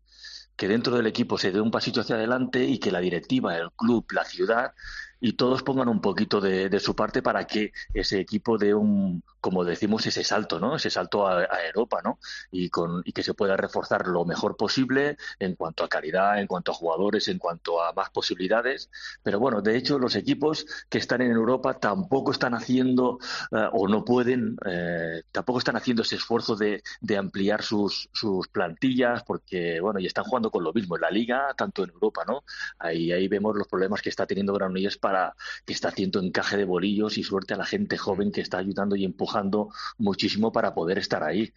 que 0.56 0.70
dentro 0.70 0.96
del 0.96 1.08
equipo 1.08 1.38
se 1.38 1.52
dé 1.52 1.60
un 1.60 1.70
pasito 1.70 2.00
hacia 2.00 2.16
adelante 2.16 2.64
y 2.64 2.80
que 2.80 2.94
la 2.94 3.02
directiva, 3.02 3.58
el 3.58 3.72
club, 3.74 4.06
la 4.14 4.24
ciudad 4.24 4.74
y 5.22 5.34
todos 5.34 5.64
pongan 5.64 5.88
un 5.88 6.02
poquito 6.02 6.42
de, 6.42 6.68
de 6.68 6.80
su 6.80 6.96
parte 6.96 7.22
para 7.22 7.46
que 7.46 7.72
ese 7.94 8.20
equipo 8.20 8.58
dé 8.58 8.74
un, 8.74 9.24
como 9.42 9.64
decimos, 9.64 10.06
ese 10.06 10.24
salto, 10.24 10.60
¿no? 10.60 10.76
Ese 10.76 10.90
salto 10.90 11.28
a, 11.28 11.48
Europa, 11.66 12.02
¿no? 12.04 12.20
Y, 12.52 12.70
con, 12.70 13.02
y 13.06 13.12
que 13.12 13.24
se 13.24 13.34
pueda 13.34 13.58
reforzar 13.58 14.08
lo 14.08 14.24
mejor 14.24 14.56
posible 14.56 15.18
en 15.40 15.56
cuanto 15.56 15.84
a 15.84 15.90
calidad, 15.90 16.40
en 16.40 16.48
cuanto 16.48 16.72
a 16.72 16.76
jugadores, 16.76 17.28
en 17.28 17.40
cuanto 17.40 17.84
a 17.84 17.92
más 17.94 18.10
posibilidades. 18.10 18.90
Pero 19.24 19.40
bueno, 19.40 19.62
de 19.62 19.78
hecho, 19.78 20.00
los 20.00 20.16
equipos 20.16 20.66
que 20.90 21.00
están 21.00 21.22
en 21.22 21.32
Europa 21.32 21.76
tampoco 21.76 22.32
están 22.32 22.54
haciendo 22.54 23.20
eh, 23.52 23.68
o 23.74 23.88
no 23.88 24.06
pueden, 24.06 24.58
eh, 24.66 25.24
tampoco 25.32 25.60
están 25.60 25.76
haciendo 25.76 26.04
ese 26.04 26.16
esfuerzo 26.16 26.56
de, 26.56 26.84
de 27.00 27.18
ampliar 27.18 27.64
sus, 27.64 28.10
sus 28.14 28.48
plantillas 28.48 29.24
porque, 29.24 29.80
bueno, 29.82 30.00
y 30.00 30.06
están 30.06 30.26
jugando 30.26 30.52
con 30.52 30.64
lo 30.64 30.74
mismo 30.74 30.96
en 30.96 31.02
la 31.02 31.12
liga, 31.12 31.54
tanto 31.58 31.84
en 31.84 31.90
Europa, 31.90 32.24
¿no? 32.28 32.44
Ahí, 32.80 33.12
ahí 33.12 33.28
vemos 33.28 33.56
los 33.56 33.68
problemas 33.68 34.02
que 34.02 34.10
está 34.10 34.26
teniendo 34.26 34.54
Granollers 34.54 34.98
para 34.98 35.11
que 35.66 35.74
está 35.74 35.90
haciendo 35.90 36.20
encaje 36.20 36.58
de 36.58 36.66
bolillos 36.66 37.18
y 37.18 37.24
suerte 37.24 37.54
a 37.54 37.58
la 37.58 37.66
gente 37.66 37.98
joven 37.98 38.32
que 38.32 38.42
está 38.42 38.58
ayudando 38.58 38.96
y 38.96 39.06
empujando 39.06 39.70
muchísimo 39.98 40.52
para 40.52 40.74
poder 40.74 40.98
estar 40.98 41.24
ahí. 41.24 41.54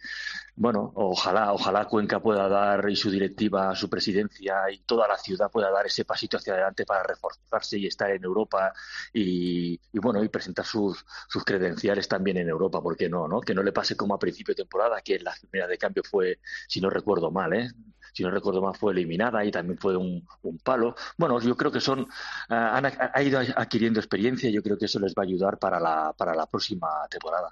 Bueno, 0.55 0.91
ojalá, 0.95 1.51
ojalá 1.53 1.85
Cuenca 1.85 2.21
pueda 2.21 2.47
dar 2.47 2.89
y 2.89 2.95
su 2.95 3.11
directiva, 3.11 3.75
su 3.75 3.89
presidencia 3.89 4.69
y 4.71 4.79
toda 4.79 5.07
la 5.07 5.17
ciudad 5.17 5.51
pueda 5.51 5.69
dar 5.69 5.85
ese 5.85 6.05
pasito 6.05 6.37
hacia 6.37 6.53
adelante 6.53 6.85
para 6.85 7.03
reforzarse 7.03 7.77
y 7.77 7.87
estar 7.87 8.09
en 8.11 8.23
Europa 8.23 8.73
y, 9.13 9.79
bueno, 9.93 10.23
y 10.23 10.29
presentar 10.29 10.65
sus, 10.65 11.03
credenciales 11.45 12.07
también 12.07 12.37
en 12.37 12.49
Europa, 12.49 12.81
¿por 12.81 12.95
qué 12.95 13.09
no, 13.09 13.27
no? 13.27 13.41
Que 13.41 13.53
no 13.53 13.63
le 13.63 13.71
pase 13.71 13.95
como 13.95 14.13
a 14.15 14.19
principio 14.19 14.53
de 14.53 14.63
temporada, 14.63 15.01
que 15.01 15.19
la 15.19 15.33
primera 15.39 15.67
de 15.67 15.77
cambio 15.77 16.03
fue, 16.03 16.39
si 16.67 16.81
no 16.81 16.89
recuerdo 16.89 17.31
mal, 17.31 17.53
¿eh? 17.53 17.69
Si 18.15 18.23
no 18.23 18.31
recuerdo 18.31 18.61
mal, 18.61 18.73
fue 18.75 18.93
eliminada 18.93 19.43
y 19.43 19.51
también 19.51 19.77
fue 19.77 19.97
un, 19.97 20.25
palo. 20.63 20.95
Bueno, 21.17 21.41
yo 21.41 21.57
creo 21.57 21.69
que 21.69 21.81
son, 21.81 22.07
ah, 22.47 22.77
han 22.77 22.85
ha 22.85 23.21
ido 23.21 23.39
adquiriendo 23.39 23.99
experiencia 23.99 24.49
y 24.49 24.53
yo 24.53 24.63
creo 24.63 24.77
que 24.77 24.85
eso 24.85 24.99
les 25.01 25.13
va 25.13 25.23
a 25.23 25.25
ayudar 25.25 25.57
para 25.57 25.81
la, 25.81 26.13
para 26.17 26.33
la 26.33 26.45
próxima 26.45 26.87
temporada. 27.09 27.49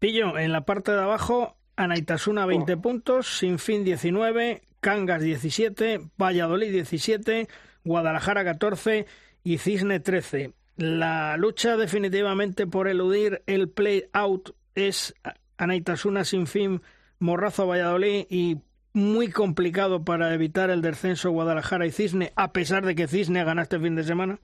Pillo, 0.00 0.36
en 0.38 0.50
la 0.50 0.62
parte 0.62 0.90
de 0.90 1.00
abajo, 1.00 1.56
Anaitasuna 1.76 2.46
20 2.46 2.76
puntos, 2.78 3.38
Sinfín 3.38 3.84
19, 3.84 4.62
Cangas 4.80 5.22
17, 5.22 6.00
Valladolid 6.20 6.72
17, 6.72 7.48
Guadalajara 7.84 8.44
14 8.44 9.06
y 9.44 9.58
Cisne 9.58 10.00
13. 10.00 10.52
La 10.78 11.36
lucha 11.36 11.76
definitivamente 11.76 12.66
por 12.66 12.88
eludir 12.88 13.44
el 13.46 13.68
play-out 13.68 14.56
es 14.74 15.14
Anaitasuna, 15.58 16.24
Sinfín, 16.24 16.82
Morrazo, 17.20 17.68
Valladolid 17.68 18.26
y 18.28 18.58
muy 18.94 19.30
complicado 19.30 20.04
para 20.04 20.34
evitar 20.34 20.70
el 20.70 20.82
descenso 20.82 21.30
Guadalajara 21.30 21.86
y 21.86 21.90
Cisne, 21.90 22.32
a 22.36 22.52
pesar 22.52 22.84
de 22.84 22.94
que 22.94 23.08
Cisne 23.08 23.44
gana 23.44 23.62
este 23.62 23.78
fin 23.78 23.96
de 23.96 24.04
semana? 24.04 24.38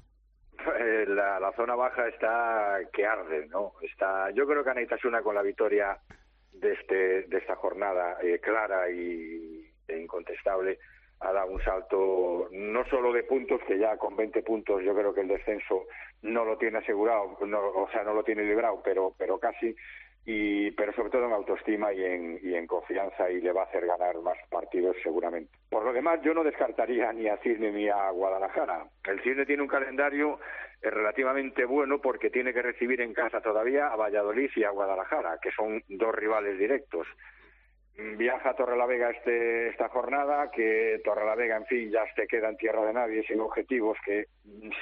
Eh, 0.79 1.05
la, 1.09 1.39
la, 1.39 1.53
zona 1.53 1.75
baja 1.75 2.09
está 2.09 2.79
que 2.93 3.07
arde, 3.07 3.47
¿no? 3.49 3.73
Está, 3.83 4.31
yo 4.31 4.47
creo 4.47 4.65
que 4.65 4.71
Anaitasuna 4.71 5.23
con 5.23 5.35
la 5.35 5.43
victoria 5.43 5.99
de 6.53 6.73
este 6.73 7.23
de 7.23 7.39
esta 7.39 7.57
jornada 7.57 8.19
eh, 8.23 8.41
clara 8.41 8.91
y 8.91 9.71
e 9.87 9.99
incontestable 9.99 10.79
ha 11.21 11.33
dado 11.33 11.51
un 11.51 11.63
salto 11.63 12.49
no 12.53 12.85
solo 12.87 13.13
de 13.13 13.25
puntos 13.25 13.61
que 13.67 13.79
ya 13.79 13.97
con 13.97 14.17
20 14.17 14.43
puntos 14.43 14.83
yo 14.83 14.95
creo 14.95 15.15
que 15.15 15.23
el 15.23 15.29
descenso 15.29 15.87
no 16.23 16.45
lo 16.45 16.59
tiene 16.59 16.79
asegurado, 16.79 17.39
no, 17.47 17.61
o 17.61 17.89
sea 17.91 18.03
no 18.03 18.15
lo 18.15 18.25
tiene 18.25 18.45
librado, 18.45 18.81
pero 18.85 19.15
pero 19.17 19.39
casi 19.39 19.75
y 20.31 20.71
pero 20.73 20.93
sobre 20.93 21.09
todo 21.09 21.25
en 21.25 21.33
autoestima 21.33 21.91
y 21.91 22.05
en, 22.05 22.39
y 22.43 22.55
en 22.55 22.67
confianza 22.67 23.31
y 23.31 23.41
le 23.41 23.51
va 23.51 23.63
a 23.63 23.65
hacer 23.65 23.87
ganar 23.87 24.21
más 24.21 24.37
partidos 24.51 24.95
seguramente. 25.03 25.51
Por 25.71 25.83
lo 25.83 25.93
demás, 25.95 26.21
yo 26.23 26.35
no 26.35 26.45
descartaría 26.45 27.11
ni 27.15 27.29
a 27.29 27.39
Cisne 27.39 27.73
ni 27.73 27.89
a 27.89 28.11
Guadalajara. 28.11 28.85
El 29.07 29.23
Cisne 29.23 29.47
tiene 29.47 29.63
un 29.63 29.69
calendario 29.69 30.39
eh, 30.83 30.91
relativamente 30.91 31.65
bueno 31.65 32.03
porque 32.03 32.29
tiene 32.29 32.53
que 32.53 32.61
recibir 32.61 33.01
en 33.01 33.15
casa 33.15 33.41
todavía 33.41 33.87
a 33.87 33.97
Valladolid 33.97 34.51
y 34.55 34.65
a 34.65 34.71
Guadalajara, 34.71 35.39
que 35.41 35.51
son 35.51 35.83
dos 35.89 36.15
rivales 36.15 36.59
directos 36.59 37.07
viaja 37.99 38.51
a 38.51 38.55
Torrelavega 38.55 39.11
este, 39.11 39.69
esta 39.69 39.89
jornada, 39.89 40.51
que 40.53 41.01
Torrelavega, 41.05 41.57
en 41.57 41.67
fin, 41.67 41.91
ya 41.91 42.05
se 42.15 42.29
queda 42.29 42.49
en 42.49 42.57
tierra 42.57 42.85
de 42.85 42.93
nadie 42.93 43.25
sin 43.25 43.41
objetivos, 43.41 43.99
que 44.05 44.27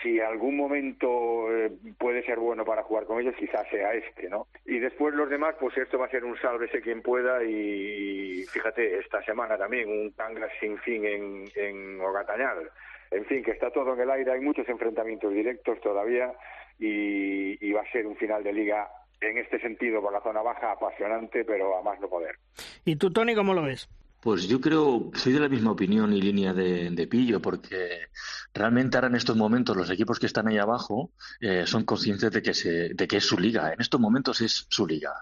si 0.02 0.20
algún 0.20 0.56
momento 0.56 1.50
eh, 1.50 1.72
puede 1.98 2.22
ser 2.24 2.38
bueno 2.38 2.64
para 2.64 2.82
jugar 2.82 3.06
con 3.06 3.20
ellos, 3.20 3.34
quizás 3.38 3.66
sea 3.70 3.94
este, 3.94 4.28
¿no? 4.28 4.48
Y 4.66 4.78
después 4.78 5.14
los 5.14 5.30
demás, 5.30 5.54
pues 5.58 5.76
esto 5.78 5.98
va 5.98 6.06
a 6.06 6.10
ser 6.10 6.24
un 6.24 6.36
sálvese 6.38 6.82
quien 6.82 7.00
pueda 7.00 7.42
y 7.42 8.44
fíjate, 8.52 8.98
esta 8.98 9.22
semana 9.22 9.56
también 9.56 9.88
un 9.88 10.10
Cangas 10.10 10.52
sin 10.60 10.76
fin 10.78 11.04
en, 11.06 11.44
en 11.54 12.00
Ogatañal. 12.00 12.70
En 13.10 13.24
fin, 13.24 13.42
que 13.42 13.52
está 13.52 13.70
todo 13.70 13.94
en 13.94 14.00
el 14.00 14.10
aire, 14.10 14.32
hay 14.32 14.40
muchos 14.40 14.68
enfrentamientos 14.68 15.32
directos 15.32 15.80
todavía 15.80 16.32
y, 16.78 17.64
y 17.64 17.72
va 17.72 17.80
a 17.80 17.92
ser 17.92 18.06
un 18.06 18.16
final 18.16 18.42
de 18.42 18.52
liga 18.52 18.88
en 19.20 19.38
este 19.38 19.60
sentido, 19.60 20.00
por 20.00 20.12
la 20.12 20.22
zona 20.22 20.42
baja, 20.42 20.72
apasionante, 20.72 21.44
pero 21.44 21.78
a 21.78 21.82
más 21.82 21.98
no 22.00 22.08
poder. 22.08 22.36
¿Y 22.84 22.96
tú, 22.96 23.10
Tony, 23.10 23.34
cómo 23.34 23.54
lo 23.54 23.62
ves? 23.62 23.88
Pues 24.20 24.48
yo 24.48 24.60
creo, 24.60 25.10
soy 25.14 25.34
de 25.34 25.40
la 25.40 25.48
misma 25.48 25.70
opinión 25.70 26.12
y 26.12 26.20
línea 26.20 26.52
de, 26.52 27.06
Pillo, 27.08 27.40
porque 27.40 28.08
realmente 28.52 28.96
ahora 28.96 29.06
en 29.08 29.14
estos 29.14 29.36
momentos 29.36 29.76
los 29.76 29.90
equipos 29.90 30.18
que 30.18 30.26
están 30.26 30.48
ahí 30.48 30.58
abajo 30.58 31.12
eh, 31.40 31.64
son 31.66 31.84
conscientes 31.84 32.32
de 32.32 32.42
que, 32.42 32.52
se, 32.52 32.94
de 32.94 33.06
que 33.06 33.18
es 33.18 33.24
su 33.24 33.38
liga. 33.38 33.72
En 33.72 33.80
estos 33.80 34.00
momentos 34.00 34.40
es 34.40 34.66
su 34.68 34.86
liga. 34.86 35.12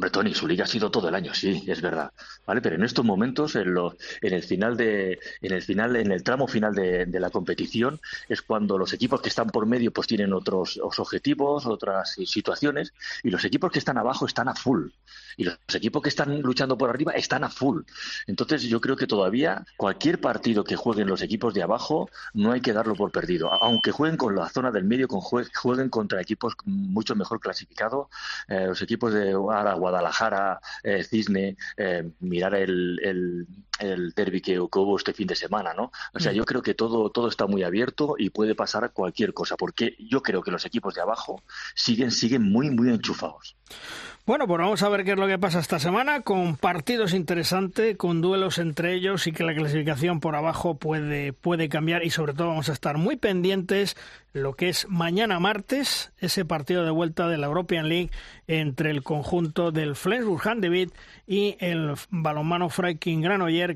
Hombre, 0.00 0.12
Tony, 0.12 0.32
su 0.32 0.48
liga 0.48 0.64
ha 0.64 0.66
sido 0.66 0.90
todo 0.90 1.10
el 1.10 1.14
año, 1.14 1.34
sí, 1.34 1.62
es 1.66 1.82
verdad. 1.82 2.10
¿Vale? 2.46 2.62
Pero 2.62 2.76
en 2.76 2.84
estos 2.84 3.04
momentos, 3.04 3.54
en, 3.54 3.76
en 4.22 4.32
el 4.32 4.42
final 4.42 4.74
de, 4.74 5.18
en 5.42 5.52
el 5.52 5.60
final, 5.60 5.94
en 5.94 6.10
el 6.10 6.22
tramo 6.22 6.48
final 6.48 6.74
de, 6.74 7.20
la 7.20 7.28
competición, 7.28 8.00
es 8.26 8.40
cuando 8.40 8.78
los 8.78 8.94
equipos 8.94 9.20
que 9.20 9.28
están 9.28 9.50
por 9.50 9.66
medio 9.66 9.92
pues 9.92 10.06
tienen 10.06 10.32
otros, 10.32 10.80
objetivos, 10.82 11.66
otras 11.66 12.14
situaciones, 12.24 12.94
y 13.22 13.28
los 13.28 13.44
equipos 13.44 13.70
que 13.70 13.78
están 13.78 13.98
abajo 13.98 14.24
están 14.24 14.48
a 14.48 14.54
full. 14.54 14.88
Y 15.36 15.44
los 15.44 15.58
equipos 15.74 16.02
que 16.02 16.08
están 16.08 16.40
luchando 16.40 16.78
por 16.78 16.88
arriba 16.88 17.12
están 17.12 17.44
a 17.44 17.50
full. 17.50 17.82
Entonces 18.26 18.62
yo 18.62 18.80
creo 18.80 18.96
que 18.96 19.06
todavía 19.06 19.66
cualquier 19.76 20.18
partido 20.18 20.64
que 20.64 20.76
jueguen 20.76 21.08
los 21.08 21.20
equipos 21.20 21.52
de 21.52 21.62
abajo 21.62 22.08
no 22.32 22.52
hay 22.52 22.62
que 22.62 22.72
darlo 22.72 22.94
por 22.94 23.12
perdido. 23.12 23.52
Aunque 23.62 23.90
jueguen 23.90 24.16
con 24.16 24.34
la 24.34 24.48
zona 24.48 24.70
del 24.70 24.84
medio, 24.84 25.08
con 25.08 25.20
jueguen 25.20 25.90
contra 25.90 26.22
equipos 26.22 26.54
mucho 26.64 27.14
mejor 27.14 27.38
clasificados, 27.38 28.08
eh, 28.48 28.64
los 28.68 28.80
equipos 28.80 29.12
de 29.12 29.36
Aragua 29.52 29.89
Guadalajara, 29.90 30.60
eh, 30.82 31.04
Cisne, 31.04 31.56
eh, 31.76 32.10
mirar 32.20 32.54
el, 32.54 33.00
el, 33.02 33.46
el 33.80 34.12
derby 34.12 34.40
que, 34.40 34.60
hubo 34.60 34.96
este 34.96 35.12
fin 35.12 35.26
de 35.26 35.34
semana, 35.34 35.74
¿no? 35.74 35.90
O 36.14 36.20
sea, 36.20 36.32
mm. 36.32 36.34
yo 36.36 36.44
creo 36.44 36.62
que 36.62 36.74
todo, 36.74 37.10
todo 37.10 37.28
está 37.28 37.46
muy 37.46 37.62
abierto 37.62 38.14
y 38.18 38.30
puede 38.30 38.54
pasar 38.54 38.92
cualquier 38.92 39.34
cosa, 39.34 39.56
porque 39.56 39.96
yo 39.98 40.22
creo 40.22 40.42
que 40.42 40.50
los 40.50 40.64
equipos 40.66 40.94
de 40.94 41.00
abajo 41.00 41.42
siguen, 41.74 42.10
siguen 42.10 42.42
muy, 42.42 42.70
muy 42.70 42.90
enchufados. 42.90 43.56
Bueno, 44.26 44.46
pues 44.46 44.60
vamos 44.60 44.82
a 44.82 44.88
ver 44.90 45.02
qué 45.04 45.12
es 45.12 45.18
lo 45.18 45.26
que 45.26 45.38
pasa 45.38 45.58
esta 45.58 45.80
semana 45.80 46.20
con 46.20 46.56
partidos 46.56 47.14
interesantes, 47.14 47.96
con 47.96 48.20
duelos 48.20 48.58
entre 48.58 48.94
ellos 48.94 49.26
y 49.26 49.32
que 49.32 49.42
la 49.42 49.54
clasificación 49.54 50.20
por 50.20 50.36
abajo 50.36 50.76
puede, 50.76 51.32
puede 51.32 51.68
cambiar 51.68 52.04
y 52.04 52.10
sobre 52.10 52.34
todo 52.34 52.48
vamos 52.48 52.68
a 52.68 52.72
estar 52.72 52.98
muy 52.98 53.16
pendientes 53.16 53.96
lo 54.32 54.54
que 54.54 54.68
es 54.68 54.86
mañana 54.88 55.40
martes, 55.40 56.12
ese 56.18 56.44
partido 56.44 56.84
de 56.84 56.92
vuelta 56.92 57.28
de 57.28 57.38
la 57.38 57.48
European 57.48 57.88
League 57.88 58.10
entre 58.46 58.90
el 58.90 59.02
conjunto 59.02 59.72
del 59.72 59.96
Flensburg 59.96 60.46
Handewitt 60.46 60.92
y 61.26 61.56
el 61.58 61.94
balonmano 62.10 62.68
Freiking 62.68 63.22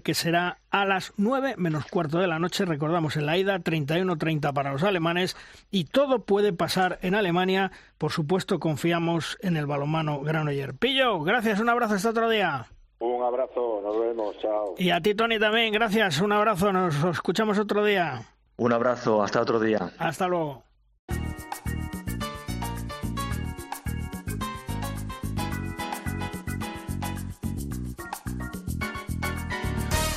Que 0.03 0.15
será 0.15 0.59
a 0.71 0.85
las 0.85 1.13
9 1.17 1.55
menos 1.57 1.87
cuarto 1.87 2.19
de 2.19 2.27
la 2.27 2.39
noche, 2.39 2.65
recordamos 2.65 3.17
en 3.17 3.27
la 3.27 3.37
ida, 3.37 3.59
31-30 3.59 4.53
para 4.53 4.73
los 4.73 4.83
alemanes, 4.83 5.37
y 5.71 5.85
todo 5.85 6.25
puede 6.25 6.53
pasar 6.53 6.99
en 7.03 7.15
Alemania, 7.15 7.71
por 7.99 8.13
supuesto 8.13 8.59
confiamos 8.59 9.39
en 9.41 9.57
el 9.57 9.67
balonmano 9.67 10.21
Granoller. 10.21 10.75
Pillo, 10.75 11.21
gracias, 11.21 11.61
un 11.61 11.69
abrazo 11.69 11.95
hasta 11.95 12.11
otro 12.11 12.29
día. 12.29 12.67
Un 12.99 13.23
abrazo, 13.23 13.81
nos 13.83 14.01
vemos, 14.01 14.39
chao. 14.39 14.75
Y 14.79 14.91
a 14.91 15.01
ti, 15.01 15.15
Tony, 15.15 15.39
también, 15.39 15.73
gracias, 15.73 16.21
un 16.21 16.33
abrazo, 16.33 16.73
nos 16.73 17.03
escuchamos 17.05 17.59
otro 17.59 17.85
día. 17.85 18.23
Un 18.57 18.73
abrazo, 18.73 19.23
hasta 19.23 19.41
otro 19.41 19.61
día. 19.61 19.91
Hasta 19.99 20.29
luego. 20.29 20.63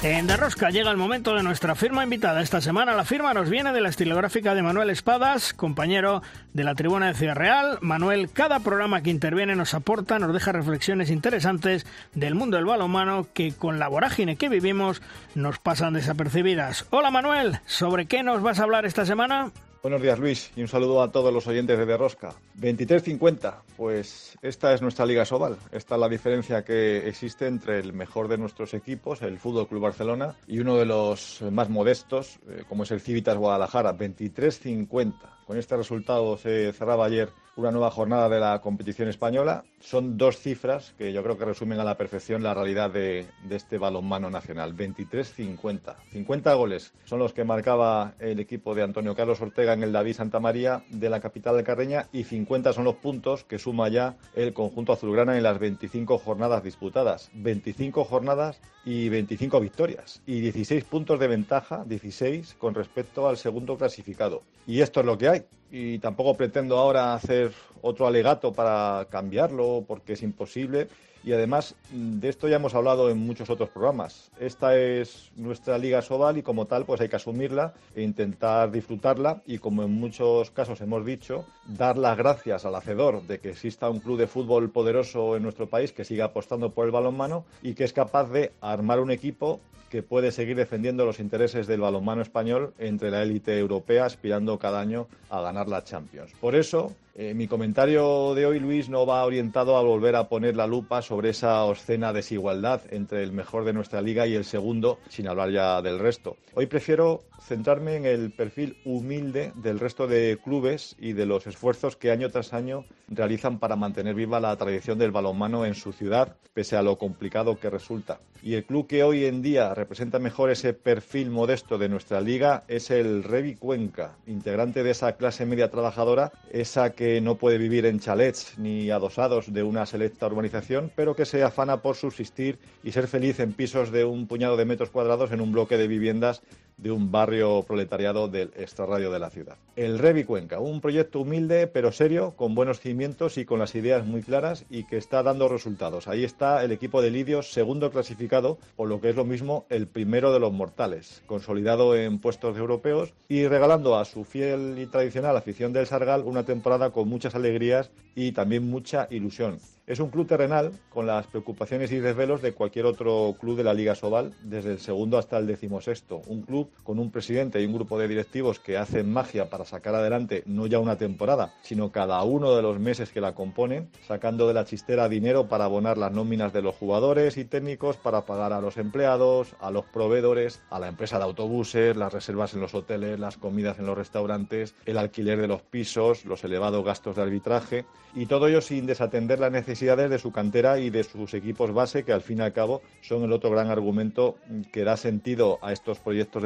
En 0.04 0.28
Derrosca 0.28 0.70
llega 0.70 0.92
el 0.92 0.98
momento 0.98 1.34
de 1.34 1.42
nuestra 1.42 1.74
firma 1.74 2.04
invitada. 2.04 2.42
Esta 2.42 2.62
semana 2.62 2.94
la 2.94 3.04
firma 3.04 3.34
nos 3.34 3.50
viene 3.50 3.74
de 3.74 3.82
la 3.82 3.90
estilográfica 3.90 4.54
de 4.54 4.62
Manuel 4.62 4.92
Espadas, 4.92 5.56
compañero 5.56 6.22
de 6.54 6.64
la 6.64 6.76
Tribuna 6.76 7.08
de 7.08 7.16
Ciudad 7.16 7.36
Real. 7.36 7.80
Manuel, 7.82 8.30
cada 8.32 8.60
programa 8.60 9.02
que 9.02 9.10
interviene 9.10 9.56
nos 9.56 9.74
aporta, 9.74 10.20
nos 10.20 10.34
deja 10.34 10.52
reflexiones 10.52 11.10
interesantes 11.10 11.88
del 12.14 12.36
mundo 12.36 12.58
del 12.58 12.68
balonmano 12.68 13.28
que 13.34 13.54
con 13.54 13.80
la 13.80 13.88
vorágine 13.88 14.36
que 14.36 14.50
vivimos 14.50 15.02
nos 15.34 15.58
pasan 15.58 15.96
desapercibidas. 15.96 16.86
Hola 16.92 17.10
Manuel, 17.10 17.60
¿sobre 17.66 18.06
qué 18.06 18.22
nos 18.22 18.44
vas 18.44 18.60
a 18.60 18.64
hablar 18.64 18.86
esta 18.86 19.04
semana? 19.04 19.52
Buenos 19.84 20.02
días 20.02 20.18
Luis 20.18 20.52
y 20.56 20.62
un 20.62 20.68
saludo 20.68 21.04
a 21.04 21.12
todos 21.12 21.32
los 21.32 21.46
oyentes 21.46 21.78
de 21.78 21.86
Derrosca. 21.86 22.34
23-50, 22.60 23.62
pues 23.78 24.36
esta 24.42 24.74
es 24.74 24.82
nuestra 24.82 25.06
Liga 25.06 25.24
Sobal. 25.24 25.58
Esta 25.72 25.96
es 25.96 26.02
la 26.02 26.10
diferencia 26.10 26.66
que 26.66 27.08
existe 27.08 27.46
entre 27.48 27.80
el 27.80 27.94
mejor 27.94 28.28
de 28.28 28.40
nuestros 28.40 28.74
equipos, 28.74 29.22
el 29.22 29.38
Fútbol 29.38 29.68
Club 29.68 29.82
Barcelona, 29.82 30.36
y 30.48 30.60
uno 30.60 30.78
de 30.78 30.86
los 30.86 31.44
más 31.52 31.70
modestos, 31.70 32.40
eh, 32.50 32.64
como 32.68 32.84
es 32.84 32.92
el 32.92 33.02
Civitas 33.02 33.38
Guadalajara. 33.38 33.96
23-50. 33.96 35.37
Con 35.48 35.58
este 35.58 35.78
resultado 35.78 36.38
se 36.38 36.74
cerraba 36.74 37.06
ayer 37.06 37.30
una 37.56 37.72
nueva 37.72 37.90
jornada 37.90 38.28
de 38.28 38.38
la 38.38 38.60
competición 38.60 39.08
española. 39.08 39.64
Son 39.80 40.18
dos 40.18 40.38
cifras 40.38 40.94
que 40.98 41.14
yo 41.14 41.24
creo 41.24 41.38
que 41.38 41.46
resumen 41.46 41.80
a 41.80 41.86
la 41.86 41.96
perfección 41.96 42.44
la 42.44 42.54
realidad 42.54 42.92
de, 42.92 43.26
este 43.50 43.78
balonmano 43.78 44.30
nacional. 44.30 44.76
23-50. 44.76 45.96
50 46.12 46.54
goles 46.54 46.94
son 47.06 47.20
los 47.20 47.32
que 47.32 47.46
marcaba 47.46 48.14
el 48.20 48.42
equipo 48.42 48.76
de 48.76 48.84
Antonio 48.84 49.16
Carlos 49.16 49.40
Ortega 49.40 49.72
en 49.72 49.84
el 49.84 49.94
David 49.94 50.16
Santa 50.16 50.42
María 50.42 50.84
de 50.90 51.10
la 51.10 51.22
capital 51.22 51.56
de 51.56 51.64
Carreña 51.64 52.08
y 52.12 52.26
50 52.26 52.74
son 52.74 52.84
los 52.84 52.96
puntos 52.96 53.46
que 53.46 53.58
suma 53.58 53.88
ya 53.88 54.18
el 54.36 54.54
conjunto 54.54 54.92
azulgrana 54.92 55.38
en 55.38 55.44
las 55.44 55.60
25 55.60 56.18
jornadas 56.18 56.62
disputadas. 56.62 57.32
25 57.34 58.04
jornadas 58.04 58.60
y 58.84 59.08
25 59.10 59.62
victorias 59.62 60.22
y 60.26 60.42
16 60.42 60.84
puntos 60.84 61.20
de 61.20 61.28
ventaja, 61.28 61.84
16 61.86 62.56
con 62.60 62.76
respecto 62.76 63.30
al 63.30 63.38
segundo 63.38 63.78
clasificado. 63.78 64.44
Y 64.68 64.82
esto 64.82 65.00
es 65.00 65.06
lo 65.06 65.18
que 65.18 65.30
hay 65.30 65.37
y 65.72 66.00
tampoco 66.00 66.36
pretendo 66.36 66.78
ahora 66.78 67.14
hacer 67.14 67.52
otro 67.82 68.08
alegato 68.08 68.54
para 68.54 69.08
cambiarlo 69.10 69.84
porque 69.88 70.14
es 70.14 70.24
imposible 70.24 70.88
y 71.28 71.34
además 71.34 71.76
de 71.92 72.30
esto 72.30 72.48
ya 72.48 72.56
hemos 72.56 72.74
hablado 72.74 73.10
en 73.10 73.18
muchos 73.18 73.50
otros 73.50 73.68
programas. 73.68 74.32
Esta 74.40 74.78
es 74.78 75.30
nuestra 75.36 75.78
liga 75.78 76.02
Sobal 76.02 76.38
y 76.38 76.42
como 76.42 76.68
tal 76.68 76.86
pues 76.86 77.02
hay 77.02 77.10
que 77.10 77.18
asumirla 77.18 77.74
e 77.94 78.02
intentar 78.02 78.72
disfrutarla 78.72 79.42
y 79.46 79.58
como 79.58 79.84
en 79.84 79.92
muchos 79.92 80.52
casos 80.52 80.80
hemos 80.80 81.06
dicho, 81.06 81.44
dar 81.66 81.98
las 81.98 82.18
gracias 82.18 82.64
al 82.64 82.76
hacedor 82.76 83.24
de 83.24 83.40
que 83.40 83.50
exista 83.50 83.90
un 83.90 84.00
club 84.00 84.18
de 84.18 84.28
fútbol 84.28 84.70
poderoso 84.70 85.36
en 85.36 85.44
nuestro 85.44 85.68
país 85.68 85.92
que 85.92 86.06
siga 86.06 86.26
apostando 86.26 86.70
por 86.70 86.86
el 86.86 86.92
balonmano 86.92 87.44
y 87.62 87.74
que 87.74 87.84
es 87.84 87.92
capaz 87.92 88.30
de 88.30 88.54
armar 88.62 89.02
un 89.02 89.12
equipo 89.12 89.60
que 89.90 90.04
puede 90.04 90.32
seguir 90.32 90.56
defendiendo 90.56 91.06
los 91.06 91.20
intereses 91.20 91.68
del 91.68 91.82
balonmano 91.82 92.22
español 92.22 92.74
entre 92.78 93.12
la 93.12 93.24
élite 93.24 93.58
europea, 93.58 94.06
aspirando 94.06 94.60
cada 94.60 94.80
año 94.80 95.08
a 95.30 95.42
ganar 95.42 95.68
la 95.68 95.84
Champions. 95.84 96.32
Por 96.40 96.56
eso, 96.56 96.94
eh, 97.16 97.34
mi 97.34 97.48
comentario 97.48 98.36
de 98.36 98.46
hoy, 98.46 98.60
Luis, 98.60 98.90
no 98.90 99.06
va 99.06 99.26
orientado 99.26 99.78
a 99.78 99.82
volver 99.82 100.16
a 100.16 100.28
poner 100.28 100.56
la 100.56 100.68
lupa 100.68 101.02
sobre 101.02 101.17
esa 101.26 101.64
obscena 101.64 102.14
desigualdad 102.14 102.82
entre 102.92 103.24
el 103.24 103.32
mejor 103.32 103.66
de 103.66 103.74
nuestra 103.74 104.02
liga 104.02 104.28
y 104.28 104.36
el 104.36 104.46
segundo, 104.46 105.00
sin 105.10 105.28
hablar 105.28 105.52
ya 105.52 105.82
del 105.82 106.00
resto. 106.00 106.38
Hoy 106.54 106.68
prefiero 106.68 107.24
centrarme 107.42 107.96
en 107.96 108.06
el 108.06 108.32
perfil 108.32 108.78
humilde 108.84 109.52
del 109.56 109.80
resto 109.80 110.08
de 110.08 110.38
clubes 110.44 110.96
y 111.00 111.14
de 111.14 111.26
los 111.26 111.48
esfuerzos 111.48 111.96
que 111.96 112.12
año 112.12 112.30
tras 112.30 112.54
año 112.54 112.86
realizan 113.10 113.60
para 113.60 113.76
mantener 113.76 114.16
viva 114.16 114.40
la 114.40 114.56
tradición 114.56 114.98
del 114.98 115.12
balonmano 115.12 115.66
en 115.66 115.76
su 115.76 115.94
ciudad, 115.94 116.36
pese 116.54 116.76
a 116.76 116.82
lo 116.82 116.98
complicado 116.98 117.60
que 117.60 117.70
resulta. 117.70 118.20
Y 118.42 118.54
el 118.54 118.66
club 118.66 118.88
que 118.88 119.04
hoy 119.04 119.26
en 119.26 119.42
día 119.42 119.74
representa 119.74 120.20
mejor 120.20 120.52
ese 120.52 120.74
perfil 120.74 121.30
modesto 121.30 121.78
de 121.78 121.90
nuestra 121.90 122.22
liga 122.22 122.64
es 122.68 122.92
el 122.92 123.24
Revi 123.24 123.56
Cuenca, 123.56 124.18
integrante 124.28 124.84
de 124.84 124.92
esa 124.92 125.18
clase 125.18 125.46
media 125.46 125.72
trabajadora, 125.72 126.32
esa 126.52 126.92
que 126.92 127.22
no 127.22 127.36
puede 127.36 127.58
vivir 127.58 127.86
en 127.86 128.00
chalets 128.00 128.58
ni 128.58 128.92
adosados 128.92 129.52
de 129.54 129.64
una 129.64 129.86
selecta 129.86 130.28
urbanización, 130.28 130.92
pero 130.96 131.07
que 131.16 131.26
se 131.26 131.44
afana 131.44 131.82
por 131.82 131.96
subsistir 131.96 132.60
y 132.84 132.92
ser 132.92 133.08
feliz 133.08 133.40
en 133.40 133.54
pisos 133.54 133.92
de 133.92 134.06
un 134.06 134.28
puñado 134.28 134.58
de 134.58 134.66
metros 134.66 134.90
cuadrados 134.90 135.32
en 135.32 135.42
un 135.42 135.52
bloque 135.52 135.78
de 135.78 135.88
viviendas 135.88 136.42
de 136.78 136.92
un 136.92 137.12
barrio 137.12 137.64
proletariado 137.64 138.28
del 138.28 138.52
extrarradio 138.56 139.12
de 139.12 139.20
la 139.20 139.30
ciudad. 139.30 139.58
El 139.76 140.00
Revi 140.00 140.24
Cuenca, 140.24 140.60
un 140.60 140.80
proyecto 140.80 141.22
humilde 141.22 141.68
pero 141.68 141.92
serio, 141.92 142.34
con 142.36 142.56
buenos 142.56 142.80
cimientos 142.80 143.38
y 143.38 143.46
con 143.46 143.60
las 143.60 143.76
ideas 143.76 144.06
muy 144.06 144.22
claras 144.22 144.66
y 144.70 144.86
que 144.86 144.98
está 144.98 145.24
dando 145.24 145.50
resultados. 145.50 146.08
Ahí 146.08 146.24
está 146.24 146.64
el 146.64 146.72
equipo 146.72 147.02
de 147.02 147.12
Lidios, 147.12 147.52
segundo 147.52 147.92
clasificado, 147.92 148.58
o 148.76 148.86
lo 148.86 149.02
que 149.02 149.10
es 149.10 149.16
lo 149.16 149.26
mismo, 149.26 149.66
el 149.70 149.88
primero 149.88 150.32
de 150.32 150.40
los 150.40 150.54
mortales, 150.54 151.24
consolidado 151.26 151.96
en 151.96 152.20
puestos 152.20 152.58
europeos 152.58 153.14
y 153.28 153.48
regalando 153.48 153.98
a 153.98 154.06
su 154.06 154.24
fiel 154.24 154.78
y 154.78 154.86
tradicional 154.86 155.36
afición 155.36 155.74
del 155.74 155.88
Sargal 155.88 156.24
una 156.26 156.44
temporada 156.44 156.92
con 156.92 157.08
muchas 157.08 157.36
alegrías 157.36 157.92
y 158.16 158.32
también 158.32 158.70
mucha 158.70 159.08
ilusión. 159.12 159.60
Es 159.88 160.02
un 160.02 160.10
club 160.10 160.28
terrenal 160.28 160.72
con 160.90 161.08
las 161.08 161.28
preocupaciones 161.28 161.94
y 161.94 162.00
desvelos 162.00 162.42
de 162.42 162.52
cualquier 162.52 162.86
otro 162.86 163.36
club 163.40 163.56
de 163.56 163.64
la 163.64 163.74
Liga 163.74 163.96
Sobal, 163.96 164.34
desde 164.44 164.74
el 164.74 164.80
segundo 164.80 165.18
hasta 165.18 165.38
el 165.38 165.48
decimosexto. 165.48 166.22
Un 166.28 166.42
club 166.42 166.67
con 166.84 167.00
un 167.00 167.12
presidente 167.12 167.62
y 167.62 167.66
un 167.66 167.74
grupo 167.74 168.00
de 168.00 168.08
directivos 168.08 168.60
que 168.60 168.78
hacen 168.78 169.12
magia 169.12 169.50
para 169.50 169.66
sacar 169.66 169.96
adelante 169.96 170.44
no 170.46 170.66
ya 170.68 170.80
una 170.80 170.98
temporada, 170.98 171.54
sino 171.62 171.92
cada 171.92 172.22
uno 172.24 172.56
de 172.56 172.62
los 172.62 172.80
meses 172.80 173.12
que 173.12 173.22
la 173.22 173.36
componen, 173.36 173.90
sacando 174.08 174.48
de 174.48 174.56
la 174.56 174.66
chistera 174.66 175.08
dinero 175.08 175.48
para 175.48 175.66
abonar 175.66 175.98
las 175.98 176.12
nóminas 176.12 176.54
de 176.54 176.62
los 176.62 176.76
jugadores 176.76 177.38
y 177.38 177.46
técnicos, 177.46 177.98
para 177.98 178.26
pagar 178.26 178.54
a 178.54 178.62
los 178.62 178.78
empleados, 178.78 179.56
a 179.60 179.70
los 179.70 179.86
proveedores, 179.86 180.62
a 180.70 180.80
la 180.80 180.88
empresa 180.88 181.18
de 181.18 181.26
autobuses, 181.26 181.96
las 181.96 182.14
reservas 182.14 182.54
en 182.56 182.62
los 182.62 182.74
hoteles, 182.74 183.20
las 183.20 183.38
comidas 183.38 183.80
en 183.80 183.86
los 183.86 183.98
restaurantes, 183.98 184.76
el 184.86 184.98
alquiler 184.98 185.40
de 185.40 185.48
los 185.48 185.62
pisos, 185.62 186.26
los 186.26 186.44
elevados 186.44 186.84
gastos 186.84 187.16
de 187.16 187.22
arbitraje, 187.22 187.86
y 188.16 188.26
todo 188.26 188.48
ello 188.48 188.62
sin 188.62 188.86
desatender 188.86 189.40
la 189.40 189.50
necesidad 189.50 189.68
necesidades 189.68 190.10
de 190.10 190.18
su 190.18 190.32
cantera 190.32 190.80
y 190.80 190.90
de 190.90 191.04
sus 191.04 191.34
equipos 191.34 191.74
base, 191.74 192.04
que 192.04 192.14
al 192.14 192.22
fin 192.22 192.38
y 192.38 192.42
al 192.42 192.54
cabo 192.54 192.82
son 193.02 193.24
el 193.24 193.34
otro 193.34 193.52
gran 193.52 193.70
argumento 193.70 194.38
que 194.72 194.86
da 194.86 194.96
sentido 194.96 195.60
a 195.62 195.74
estos 195.74 196.00
proyectos 196.00 196.42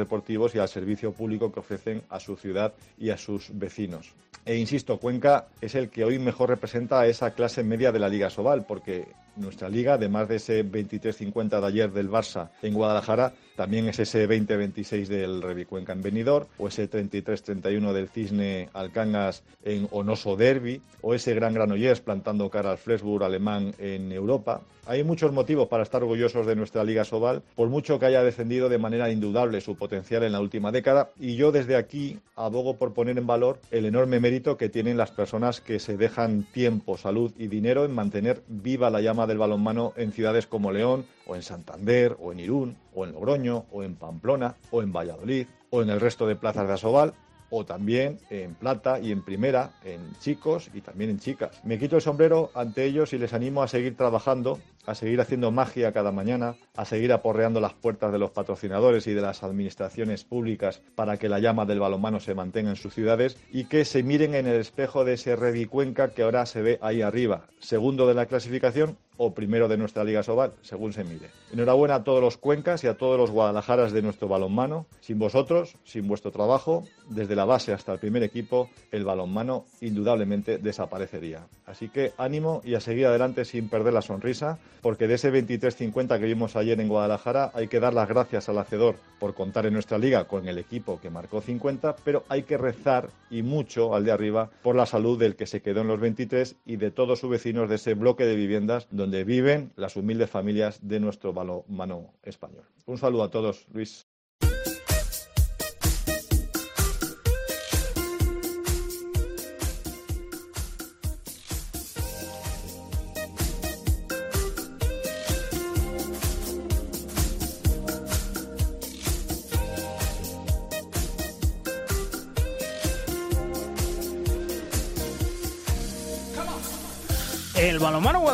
y 0.54 0.58
al 0.58 0.68
servicio 0.68 1.12
público 1.12 1.50
que 1.50 1.60
ofrecen 1.60 2.02
a 2.10 2.20
su 2.20 2.36
ciudad 2.36 2.74
y 2.98 3.10
a 3.10 3.16
sus 3.16 3.50
vecinos. 3.58 4.14
E 4.44 4.56
insisto, 4.56 4.98
Cuenca 4.98 5.46
es 5.60 5.74
el 5.74 5.88
que 5.88 6.04
hoy 6.04 6.18
mejor 6.18 6.50
representa 6.50 7.00
a 7.00 7.06
esa 7.06 7.32
clase 7.32 7.62
media 7.62 7.92
de 7.92 7.98
la 7.98 8.08
Liga 8.08 8.28
Sobal, 8.28 8.66
porque 8.66 9.06
nuestra 9.36 9.68
liga, 9.68 9.94
además 9.94 10.28
de 10.28 10.36
ese 10.36 10.64
23-50 10.64 11.60
de 11.60 11.66
ayer 11.66 11.92
del 11.92 12.10
Barça 12.10 12.50
en 12.62 12.74
Guadalajara, 12.74 13.32
también 13.56 13.88
es 13.88 13.98
ese 13.98 14.28
20-26 14.28 15.06
del 15.06 15.42
Revicuenca 15.42 15.92
en 15.92 16.02
Benidorm, 16.02 16.46
o 16.58 16.68
ese 16.68 16.90
33-31 16.90 17.92
del 17.92 18.08
Cisne 18.08 18.68
Alcangas 18.72 19.42
en 19.62 19.88
Onoso 19.90 20.36
Derby, 20.36 20.80
o 21.02 21.14
ese 21.14 21.34
Gran 21.34 21.54
Granollers 21.54 22.00
plantando 22.00 22.48
cara 22.50 22.70
al 22.70 22.78
Flensburg 22.78 23.24
alemán 23.24 23.74
en 23.78 24.10
Europa. 24.10 24.62
Hay 24.84 25.04
muchos 25.04 25.32
motivos 25.32 25.68
para 25.68 25.84
estar 25.84 26.02
orgullosos 26.02 26.44
de 26.44 26.56
nuestra 26.56 26.82
Liga 26.82 27.04
Sobal, 27.04 27.42
por 27.54 27.68
mucho 27.68 28.00
que 28.00 28.06
haya 28.06 28.24
defendido 28.24 28.68
de 28.68 28.78
manera 28.78 29.10
indudable 29.10 29.60
su 29.60 29.76
potencial 29.76 30.24
en 30.24 30.32
la 30.32 30.40
última 30.40 30.72
década, 30.72 31.10
y 31.20 31.36
yo 31.36 31.52
desde 31.52 31.76
aquí 31.76 32.18
abogo 32.34 32.76
por 32.76 32.92
poner 32.92 33.16
en 33.16 33.26
valor 33.26 33.60
el 33.70 33.84
enorme 33.84 34.18
mérito 34.18 34.56
que 34.56 34.68
tienen 34.68 34.96
las 34.96 35.12
personas 35.12 35.60
que 35.60 35.78
se 35.78 35.96
dejan 35.96 36.44
tiempo, 36.52 36.96
salud 36.96 37.32
y 37.38 37.46
dinero 37.46 37.84
en 37.84 37.94
mantener 37.94 38.42
viva 38.48 38.90
la 38.90 39.00
llama 39.00 39.21
del 39.26 39.38
balonmano 39.38 39.92
en 39.96 40.12
ciudades 40.12 40.46
como 40.46 40.72
León, 40.72 41.06
o 41.26 41.36
en 41.36 41.42
Santander, 41.42 42.16
o 42.20 42.32
en 42.32 42.40
Irún, 42.40 42.76
o 42.94 43.04
en 43.04 43.12
Logroño, 43.12 43.66
o 43.70 43.82
en 43.82 43.96
Pamplona, 43.96 44.56
o 44.70 44.82
en 44.82 44.92
Valladolid, 44.92 45.46
o 45.70 45.82
en 45.82 45.90
el 45.90 46.00
resto 46.00 46.26
de 46.26 46.36
plazas 46.36 46.66
de 46.66 46.74
Asobal, 46.74 47.14
o 47.50 47.66
también 47.66 48.18
en 48.30 48.54
plata 48.54 48.98
y 48.98 49.12
en 49.12 49.22
primera, 49.22 49.72
en 49.84 50.00
chicos 50.20 50.70
y 50.72 50.80
también 50.80 51.10
en 51.10 51.18
chicas. 51.18 51.60
Me 51.64 51.78
quito 51.78 51.96
el 51.96 52.02
sombrero 52.02 52.50
ante 52.54 52.84
ellos 52.84 53.12
y 53.12 53.18
les 53.18 53.34
animo 53.34 53.62
a 53.62 53.68
seguir 53.68 53.94
trabajando, 53.94 54.58
a 54.86 54.94
seguir 54.94 55.20
haciendo 55.20 55.50
magia 55.50 55.92
cada 55.92 56.12
mañana, 56.12 56.56
a 56.76 56.84
seguir 56.84 57.12
aporreando 57.12 57.60
las 57.60 57.74
puertas 57.74 58.12
de 58.12 58.18
los 58.18 58.30
patrocinadores 58.30 59.06
y 59.06 59.12
de 59.14 59.20
las 59.20 59.42
administraciones 59.42 60.24
públicas 60.24 60.82
para 60.94 61.16
que 61.16 61.28
la 61.28 61.38
llama 61.38 61.66
del 61.66 61.80
balonmano 61.80 62.20
se 62.20 62.34
mantenga 62.34 62.70
en 62.70 62.76
sus 62.76 62.94
ciudades 62.94 63.36
y 63.52 63.64
que 63.64 63.84
se 63.84 64.02
miren 64.02 64.34
en 64.34 64.46
el 64.46 64.60
espejo 64.60 65.04
de 65.04 65.14
ese 65.14 65.36
Cuenca 65.68 66.12
que 66.12 66.22
ahora 66.22 66.46
se 66.46 66.62
ve 66.62 66.78
ahí 66.82 67.02
arriba, 67.02 67.46
segundo 67.58 68.06
de 68.06 68.14
la 68.14 68.26
clasificación 68.26 68.96
o 69.16 69.34
primero 69.34 69.68
de 69.68 69.76
nuestra 69.76 70.04
Liga 70.04 70.22
Sobal, 70.22 70.52
según 70.62 70.92
se 70.92 71.04
mire. 71.04 71.30
Enhorabuena 71.52 71.96
a 71.96 72.04
todos 72.04 72.20
los 72.20 72.36
cuencas 72.36 72.82
y 72.82 72.88
a 72.88 72.96
todos 72.96 73.18
los 73.18 73.30
guadalajaras 73.30 73.92
de 73.92 74.02
nuestro 74.02 74.26
balonmano. 74.26 74.86
Sin 75.00 75.18
vosotros, 75.18 75.76
sin 75.84 76.08
vuestro 76.08 76.32
trabajo, 76.32 76.84
desde 77.08 77.36
la 77.36 77.44
base 77.44 77.72
hasta 77.72 77.92
el 77.92 77.98
primer 77.98 78.22
equipo, 78.22 78.70
el 78.90 79.04
balonmano 79.04 79.66
indudablemente 79.80 80.58
desaparecería. 80.58 81.46
Así 81.66 81.88
que 81.88 82.12
ánimo 82.16 82.62
y 82.64 82.74
a 82.74 82.80
seguir 82.80 83.06
adelante 83.06 83.44
sin 83.44 83.68
perder 83.68 83.92
la 83.92 84.02
sonrisa, 84.02 84.58
porque 84.80 85.06
de 85.06 85.14
ese 85.14 85.32
23-50 85.32 86.18
que 86.18 86.24
vimos 86.26 86.56
ayer 86.56 86.80
en 86.80 86.88
Guadalajara 86.88 87.50
hay 87.54 87.68
que 87.68 87.80
dar 87.80 87.94
las 87.94 88.08
gracias 88.08 88.48
al 88.48 88.58
hacedor 88.58 88.96
por 89.18 89.34
contar 89.34 89.66
en 89.66 89.74
nuestra 89.74 89.98
liga 89.98 90.24
con 90.24 90.48
el 90.48 90.58
equipo 90.58 91.00
que 91.00 91.10
marcó 91.10 91.40
50, 91.40 91.96
pero 92.04 92.24
hay 92.28 92.42
que 92.44 92.58
rezar 92.58 93.10
y 93.30 93.42
mucho 93.42 93.94
al 93.94 94.04
de 94.04 94.12
arriba 94.12 94.50
por 94.62 94.76
la 94.76 94.86
salud 94.86 95.18
del 95.18 95.36
que 95.36 95.46
se 95.46 95.62
quedó 95.62 95.82
en 95.82 95.88
los 95.88 96.00
23 96.00 96.56
y 96.66 96.76
de 96.76 96.90
todos 96.90 97.20
sus 97.20 97.30
vecinos 97.30 97.68
de 97.68 97.76
ese 97.76 97.94
bloque 97.94 98.24
de 98.24 98.36
viviendas 98.36 98.88
donde 98.90 99.24
viven 99.24 99.72
las 99.76 99.96
humildes 99.96 100.30
familias 100.30 100.78
de 100.82 101.00
nuestro 101.00 101.32
balonmano 101.32 102.12
español. 102.22 102.64
Un 102.86 102.98
saludo 102.98 103.24
a 103.24 103.30
todos, 103.30 103.66
Luis. 103.72 104.11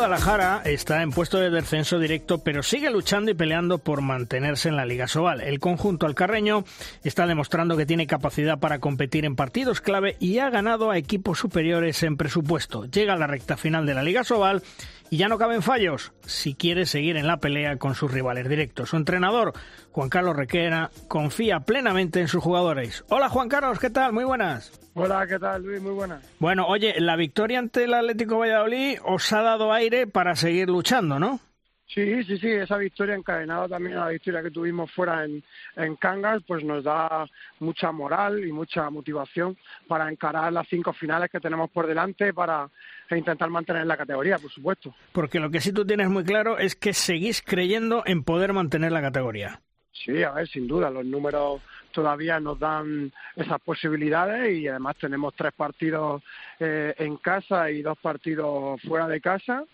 Guadalajara 0.09 0.63
está 0.65 1.03
en 1.03 1.11
puesto 1.11 1.37
de 1.37 1.51
descenso 1.51 1.99
directo, 1.99 2.39
pero 2.39 2.63
sigue 2.63 2.89
luchando 2.89 3.29
y 3.29 3.35
peleando 3.35 3.77
por 3.77 4.01
mantenerse 4.01 4.67
en 4.67 4.75
la 4.75 4.83
Liga 4.83 5.07
Sobal. 5.07 5.39
El 5.41 5.59
conjunto 5.59 6.07
alcarreño 6.07 6.63
está 7.03 7.27
demostrando 7.27 7.77
que 7.77 7.85
tiene 7.85 8.07
capacidad 8.07 8.57
para 8.57 8.79
competir 8.79 9.23
en 9.23 9.35
partidos 9.35 9.81
clave 9.81 10.17
y 10.19 10.39
ha 10.39 10.49
ganado 10.49 10.89
a 10.89 10.97
equipos 10.97 11.37
superiores 11.37 12.01
en 12.01 12.17
presupuesto. 12.17 12.85
Llega 12.85 13.13
a 13.13 13.17
la 13.17 13.27
recta 13.27 13.55
final 13.55 13.85
de 13.85 13.93
la 13.93 14.01
Liga 14.01 14.23
Sobal 14.23 14.63
y 15.09 15.17
ya 15.17 15.27
no 15.27 15.37
caben 15.37 15.61
fallos 15.61 16.13
si 16.25 16.55
quiere 16.55 16.85
seguir 16.85 17.17
en 17.17 17.27
la 17.27 17.37
pelea 17.37 17.77
con 17.77 17.95
sus 17.95 18.11
rivales 18.11 18.47
directos. 18.47 18.89
Su 18.89 18.97
entrenador, 18.97 19.53
Juan 19.91 20.09
Carlos 20.09 20.35
Requera, 20.35 20.91
confía 21.07 21.61
plenamente 21.61 22.21
en 22.21 22.27
sus 22.27 22.43
jugadores. 22.43 23.03
Hola 23.09 23.29
Juan 23.29 23.49
Carlos, 23.49 23.79
¿qué 23.79 23.89
tal? 23.89 24.13
Muy 24.13 24.23
buenas. 24.23 24.71
Hola, 24.93 25.25
¿qué 25.27 25.39
tal 25.39 25.63
Luis? 25.63 25.81
Muy 25.81 25.93
buenas. 25.93 26.23
Bueno, 26.39 26.67
oye, 26.67 26.95
la 26.99 27.15
victoria 27.15 27.59
ante 27.59 27.85
el 27.85 27.93
Atlético 27.93 28.39
Valladolid 28.39 28.99
os 29.05 29.31
ha 29.31 29.41
dado 29.41 29.71
aire 29.71 30.07
para 30.07 30.35
seguir 30.35 30.67
luchando, 30.69 31.19
¿no? 31.19 31.39
Sí, 31.93 32.23
sí, 32.23 32.37
sí, 32.37 32.47
esa 32.47 32.77
victoria 32.77 33.15
encadenada 33.15 33.67
también 33.67 33.97
a 33.97 34.05
la 34.05 34.11
victoria 34.11 34.43
que 34.43 34.51
tuvimos 34.51 34.91
fuera 34.91 35.25
en, 35.25 35.43
en 35.75 35.95
Cangas, 35.95 36.43
pues 36.45 36.63
nos 36.63 36.83
da 36.83 37.27
mucha 37.59 37.91
moral 37.91 38.45
y 38.45 38.51
mucha 38.51 38.91
motivación 38.91 39.57
para 39.87 40.07
encarar 40.07 40.53
las 40.53 40.67
cinco 40.67 40.93
finales 40.93 41.31
que 41.31 41.39
tenemos 41.39 41.71
por 41.71 41.87
delante 41.87 42.31
para 42.31 42.69
intentar 43.09 43.49
mantener 43.49 43.87
la 43.87 43.97
categoría, 43.97 44.37
por 44.37 44.51
supuesto. 44.51 44.93
Porque 45.11 45.39
lo 45.39 45.49
que 45.49 45.61
sí 45.61 45.73
tú 45.73 45.83
tienes 45.83 46.09
muy 46.09 46.23
claro 46.23 46.59
es 46.59 46.75
que 46.75 46.93
seguís 46.93 47.41
creyendo 47.41 48.03
en 48.05 48.23
poder 48.23 48.53
mantener 48.53 48.91
la 48.91 49.01
categoría. 49.01 49.59
Sí, 49.91 50.21
a 50.21 50.31
ver, 50.31 50.47
sin 50.47 50.67
duda, 50.67 50.91
los 50.91 51.03
números 51.03 51.59
todavía 51.91 52.39
nos 52.39 52.59
dan 52.59 53.11
esas 53.35 53.59
posibilidades 53.61 54.55
y 54.55 54.67
además 54.67 54.95
tenemos 54.97 55.33
tres 55.35 55.53
partidos 55.53 56.21
eh, 56.59 56.93
en 56.99 57.17
casa 57.17 57.71
y 57.71 57.81
dos 57.81 57.97
partidos 57.97 58.79
fuera 58.83 59.07
de 59.07 59.19
casa 59.19 59.65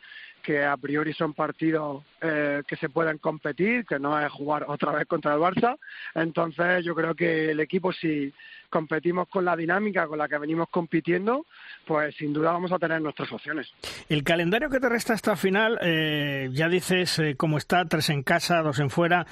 que 0.45 0.63
a 0.63 0.77
priori 0.77 1.11
son 1.13 1.33
partidos 1.33 2.03
eh, 2.21 2.61
que 2.67 2.75
se 2.75 2.89
pueden 2.89 3.17
competir, 3.17 3.83
que 3.85 3.97
no 3.97 4.19
es 4.19 4.31
jugar 4.31 4.65
otra 4.67 4.91
vez 4.91 5.07
contra 5.07 5.33
el 5.33 5.39
Barça. 5.39 5.77
Entonces 6.13 6.85
yo 6.85 6.93
creo 6.93 7.15
que 7.15 7.49
el 7.49 7.59
equipo 7.59 7.91
si 7.91 8.31
competimos 8.69 9.27
con 9.27 9.43
la 9.43 9.55
dinámica 9.55 10.07
con 10.07 10.19
la 10.19 10.27
que 10.27 10.37
venimos 10.37 10.69
compitiendo, 10.69 11.45
pues 11.87 12.15
sin 12.15 12.31
duda 12.31 12.51
vamos 12.51 12.71
a 12.71 12.77
tener 12.77 13.01
nuestras 13.01 13.31
opciones. 13.31 13.73
El 14.07 14.23
calendario 14.23 14.69
que 14.69 14.79
te 14.79 14.89
resta 14.89 15.13
hasta 15.13 15.35
final, 15.35 15.79
eh, 15.81 16.49
ya 16.51 16.69
dices 16.69 17.17
eh, 17.19 17.35
cómo 17.35 17.57
está, 17.57 17.85
tres 17.85 18.09
en 18.09 18.21
casa, 18.21 18.61
dos 18.61 18.79
en 18.79 18.89
fuera. 18.89 19.25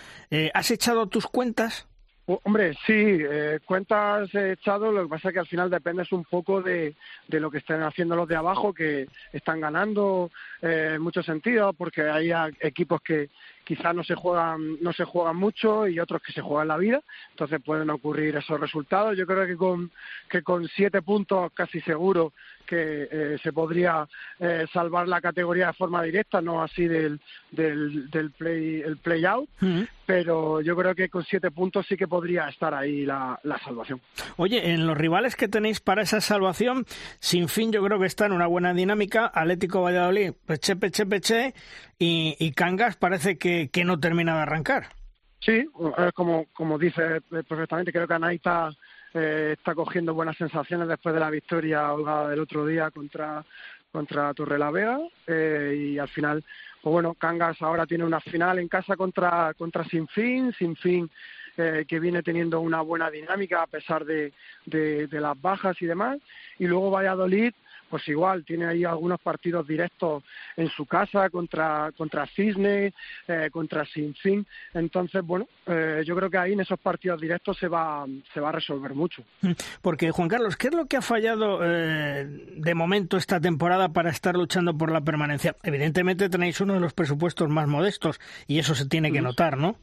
¿Has 0.54 0.72
echado 0.72 1.08
tus 1.08 1.28
cuentas? 1.28 1.88
Hombre, 2.26 2.74
sí, 2.86 2.94
eh, 2.96 3.60
cuentas 3.66 4.34
echado, 4.34 4.94
lo 4.94 5.04
que 5.04 5.10
pasa 5.10 5.28
es 5.28 5.34
que 5.34 5.40
al 5.42 5.48
final 5.48 5.70
dependes 5.70 6.10
un 6.14 6.24
poco 6.24 6.62
de, 6.62 6.96
de 7.28 7.40
lo 7.42 7.52
que 7.52 7.58
estén 7.58 7.84
haciendo 7.84 8.16
los 8.16 8.30
de 8.30 8.38
abajo, 8.38 8.74
que 8.74 9.10
están 9.34 9.60
ganando 9.60 10.32
eh, 10.62 10.94
en 10.96 11.02
muchos 11.02 11.26
sentidos, 11.26 11.76
porque 11.78 12.04
hay 12.04 12.32
equipos 12.62 13.02
que 13.02 13.30
quizás 13.64 13.96
no 13.96 14.04
se 14.04 14.16
juegan, 14.16 14.82
no 14.82 14.94
se 14.94 15.06
juegan 15.06 15.36
mucho 15.38 15.88
y 15.88 16.00
otros 16.00 16.22
que 16.22 16.34
se 16.34 16.42
juegan 16.42 16.68
la 16.68 16.78
vida, 16.78 17.02
entonces 17.32 17.62
pueden 17.64 17.90
ocurrir 17.90 18.36
esos 18.36 18.60
resultados. 18.60 19.18
Yo 19.18 19.26
creo 19.26 19.46
que 19.46 19.56
con, 19.56 19.92
que 20.30 20.42
con 20.42 20.68
siete 20.68 21.02
puntos 21.02 21.52
casi 21.54 21.82
seguro 21.82 22.34
que 22.66 23.08
eh, 23.12 23.38
se 23.44 23.52
podría 23.52 24.08
eh, 24.40 24.66
salvar 24.72 25.08
la 25.08 25.22
categoría 25.22 25.68
de 25.68 25.74
forma 25.74 26.02
directa, 26.02 26.42
no 26.42 26.64
así 26.64 26.88
del, 26.88 27.20
del, 27.52 28.10
del 28.10 28.32
play, 28.32 28.82
el 28.82 28.98
play 28.98 29.26
out, 29.26 29.50
pero 30.06 30.62
yo 30.62 30.76
creo 30.76 30.96
que 30.96 31.10
con 31.10 31.24
siete 31.24 31.52
puntos 31.52 31.86
sí 31.88 31.96
que 31.96 32.08
podría 32.08 32.50
estar 32.50 32.74
ahí 32.74 33.06
la, 33.06 33.40
la, 33.44 33.60
salvación. 33.60 34.02
Oye, 34.38 34.72
en 34.72 34.88
los 34.88 34.98
rivales 34.98 35.36
que 35.36 35.48
tenéis 35.48 35.80
para 35.80 36.02
esa 36.02 36.22
salvación, 36.22 36.86
sin 37.20 37.48
fin 37.48 37.72
yo 37.72 37.84
creo 37.84 38.00
que 38.00 38.08
está 38.08 38.26
en 38.26 38.32
una 38.32 38.48
buena 38.48 38.74
dinámica, 38.74 39.32
Atlético 39.34 39.82
Valladolid, 39.82 40.32
peche, 40.46 40.76
peche, 40.76 41.06
peche, 41.06 41.54
y, 42.00 42.36
y 42.40 42.52
Cangas 42.52 42.98
parece 42.98 43.38
que, 43.38 43.53
que 43.72 43.86
no 43.86 44.00
termina 44.00 44.36
de 44.36 44.42
arrancar. 44.42 44.90
Sí, 45.40 45.68
como, 46.14 46.46
como 46.54 46.78
dice 46.78 47.22
perfectamente, 47.22 47.92
creo 47.92 48.08
que 48.08 48.14
Anaita 48.14 48.72
eh, 49.14 49.56
está 49.58 49.76
cogiendo 49.76 50.14
buenas 50.14 50.38
sensaciones 50.38 50.88
después 50.88 51.14
de 51.14 51.20
la 51.20 51.30
victoria 51.30 51.94
holgada 51.94 52.30
del 52.30 52.40
otro 52.40 52.66
día 52.66 52.90
contra 52.92 53.46
contra 53.92 54.34
Torrelavega 54.34 54.98
eh, 55.28 55.76
y 55.78 56.00
al 56.00 56.08
final 56.08 56.44
pues 56.82 56.92
bueno 56.92 57.14
Cangas 57.14 57.62
ahora 57.62 57.86
tiene 57.86 58.06
una 58.06 58.20
final 58.20 58.58
en 58.58 58.68
casa 58.68 58.96
contra 58.96 59.54
contra 59.54 59.84
Sinfín 59.84 60.52
Sinfín 60.54 61.12
eh, 61.58 61.86
que 61.88 62.00
viene 62.00 62.24
teniendo 62.24 62.60
una 62.60 62.82
buena 62.82 63.12
dinámica 63.12 63.62
a 63.62 63.68
pesar 63.68 64.04
de, 64.04 64.34
de, 64.66 65.06
de 65.06 65.22
las 65.22 65.40
bajas 65.40 65.80
y 65.80 65.86
demás 65.86 66.18
y 66.58 66.66
luego 66.66 66.90
Valladolid 66.90 67.54
pues 67.90 68.08
igual 68.08 68.44
tiene 68.46 68.66
ahí 68.66 68.84
algunos 68.84 69.20
partidos 69.20 69.68
directos 69.68 70.24
en 70.58 70.70
su 70.70 70.86
casa 70.86 71.30
contra 71.30 71.92
contra 71.96 72.26
Cisne, 72.28 72.94
eh, 73.28 73.50
contra 73.52 73.86
Sinfín. 73.86 74.46
Entonces, 74.74 75.24
bueno, 75.24 75.48
eh, 75.66 76.04
yo 76.06 76.16
creo 76.16 76.30
que 76.30 76.38
ahí 76.38 76.54
en 76.54 76.62
esos 76.62 76.80
partidos 76.80 77.22
directos 77.22 77.58
se 77.58 77.68
va 77.68 78.06
se 78.34 78.40
va 78.40 78.50
a 78.50 78.54
resolver 78.54 78.94
mucho. 78.94 79.24
Porque 79.82 80.12
Juan 80.12 80.30
Carlos, 80.30 80.58
¿qué 80.58 80.68
es 80.68 80.74
lo 80.74 80.86
que 80.86 80.98
ha 80.98 81.02
fallado 81.02 81.60
eh, 81.64 82.26
de 82.26 82.76
momento 82.76 83.18
esta 83.18 83.40
temporada 83.40 83.90
para 83.90 84.10
estar 84.10 84.36
luchando 84.36 84.78
por 84.78 84.92
la 84.92 85.02
permanencia? 85.02 85.56
Evidentemente 85.64 86.30
tenéis 86.30 86.62
uno 86.62 86.74
de 86.74 86.80
los 86.80 86.94
presupuestos 86.94 87.50
más 87.50 87.68
modestos 87.68 88.20
y 88.48 88.60
eso 88.60 88.76
se 88.76 88.88
tiene 88.88 89.12
que 89.12 89.22
notar, 89.22 89.58
¿no? 89.58 89.78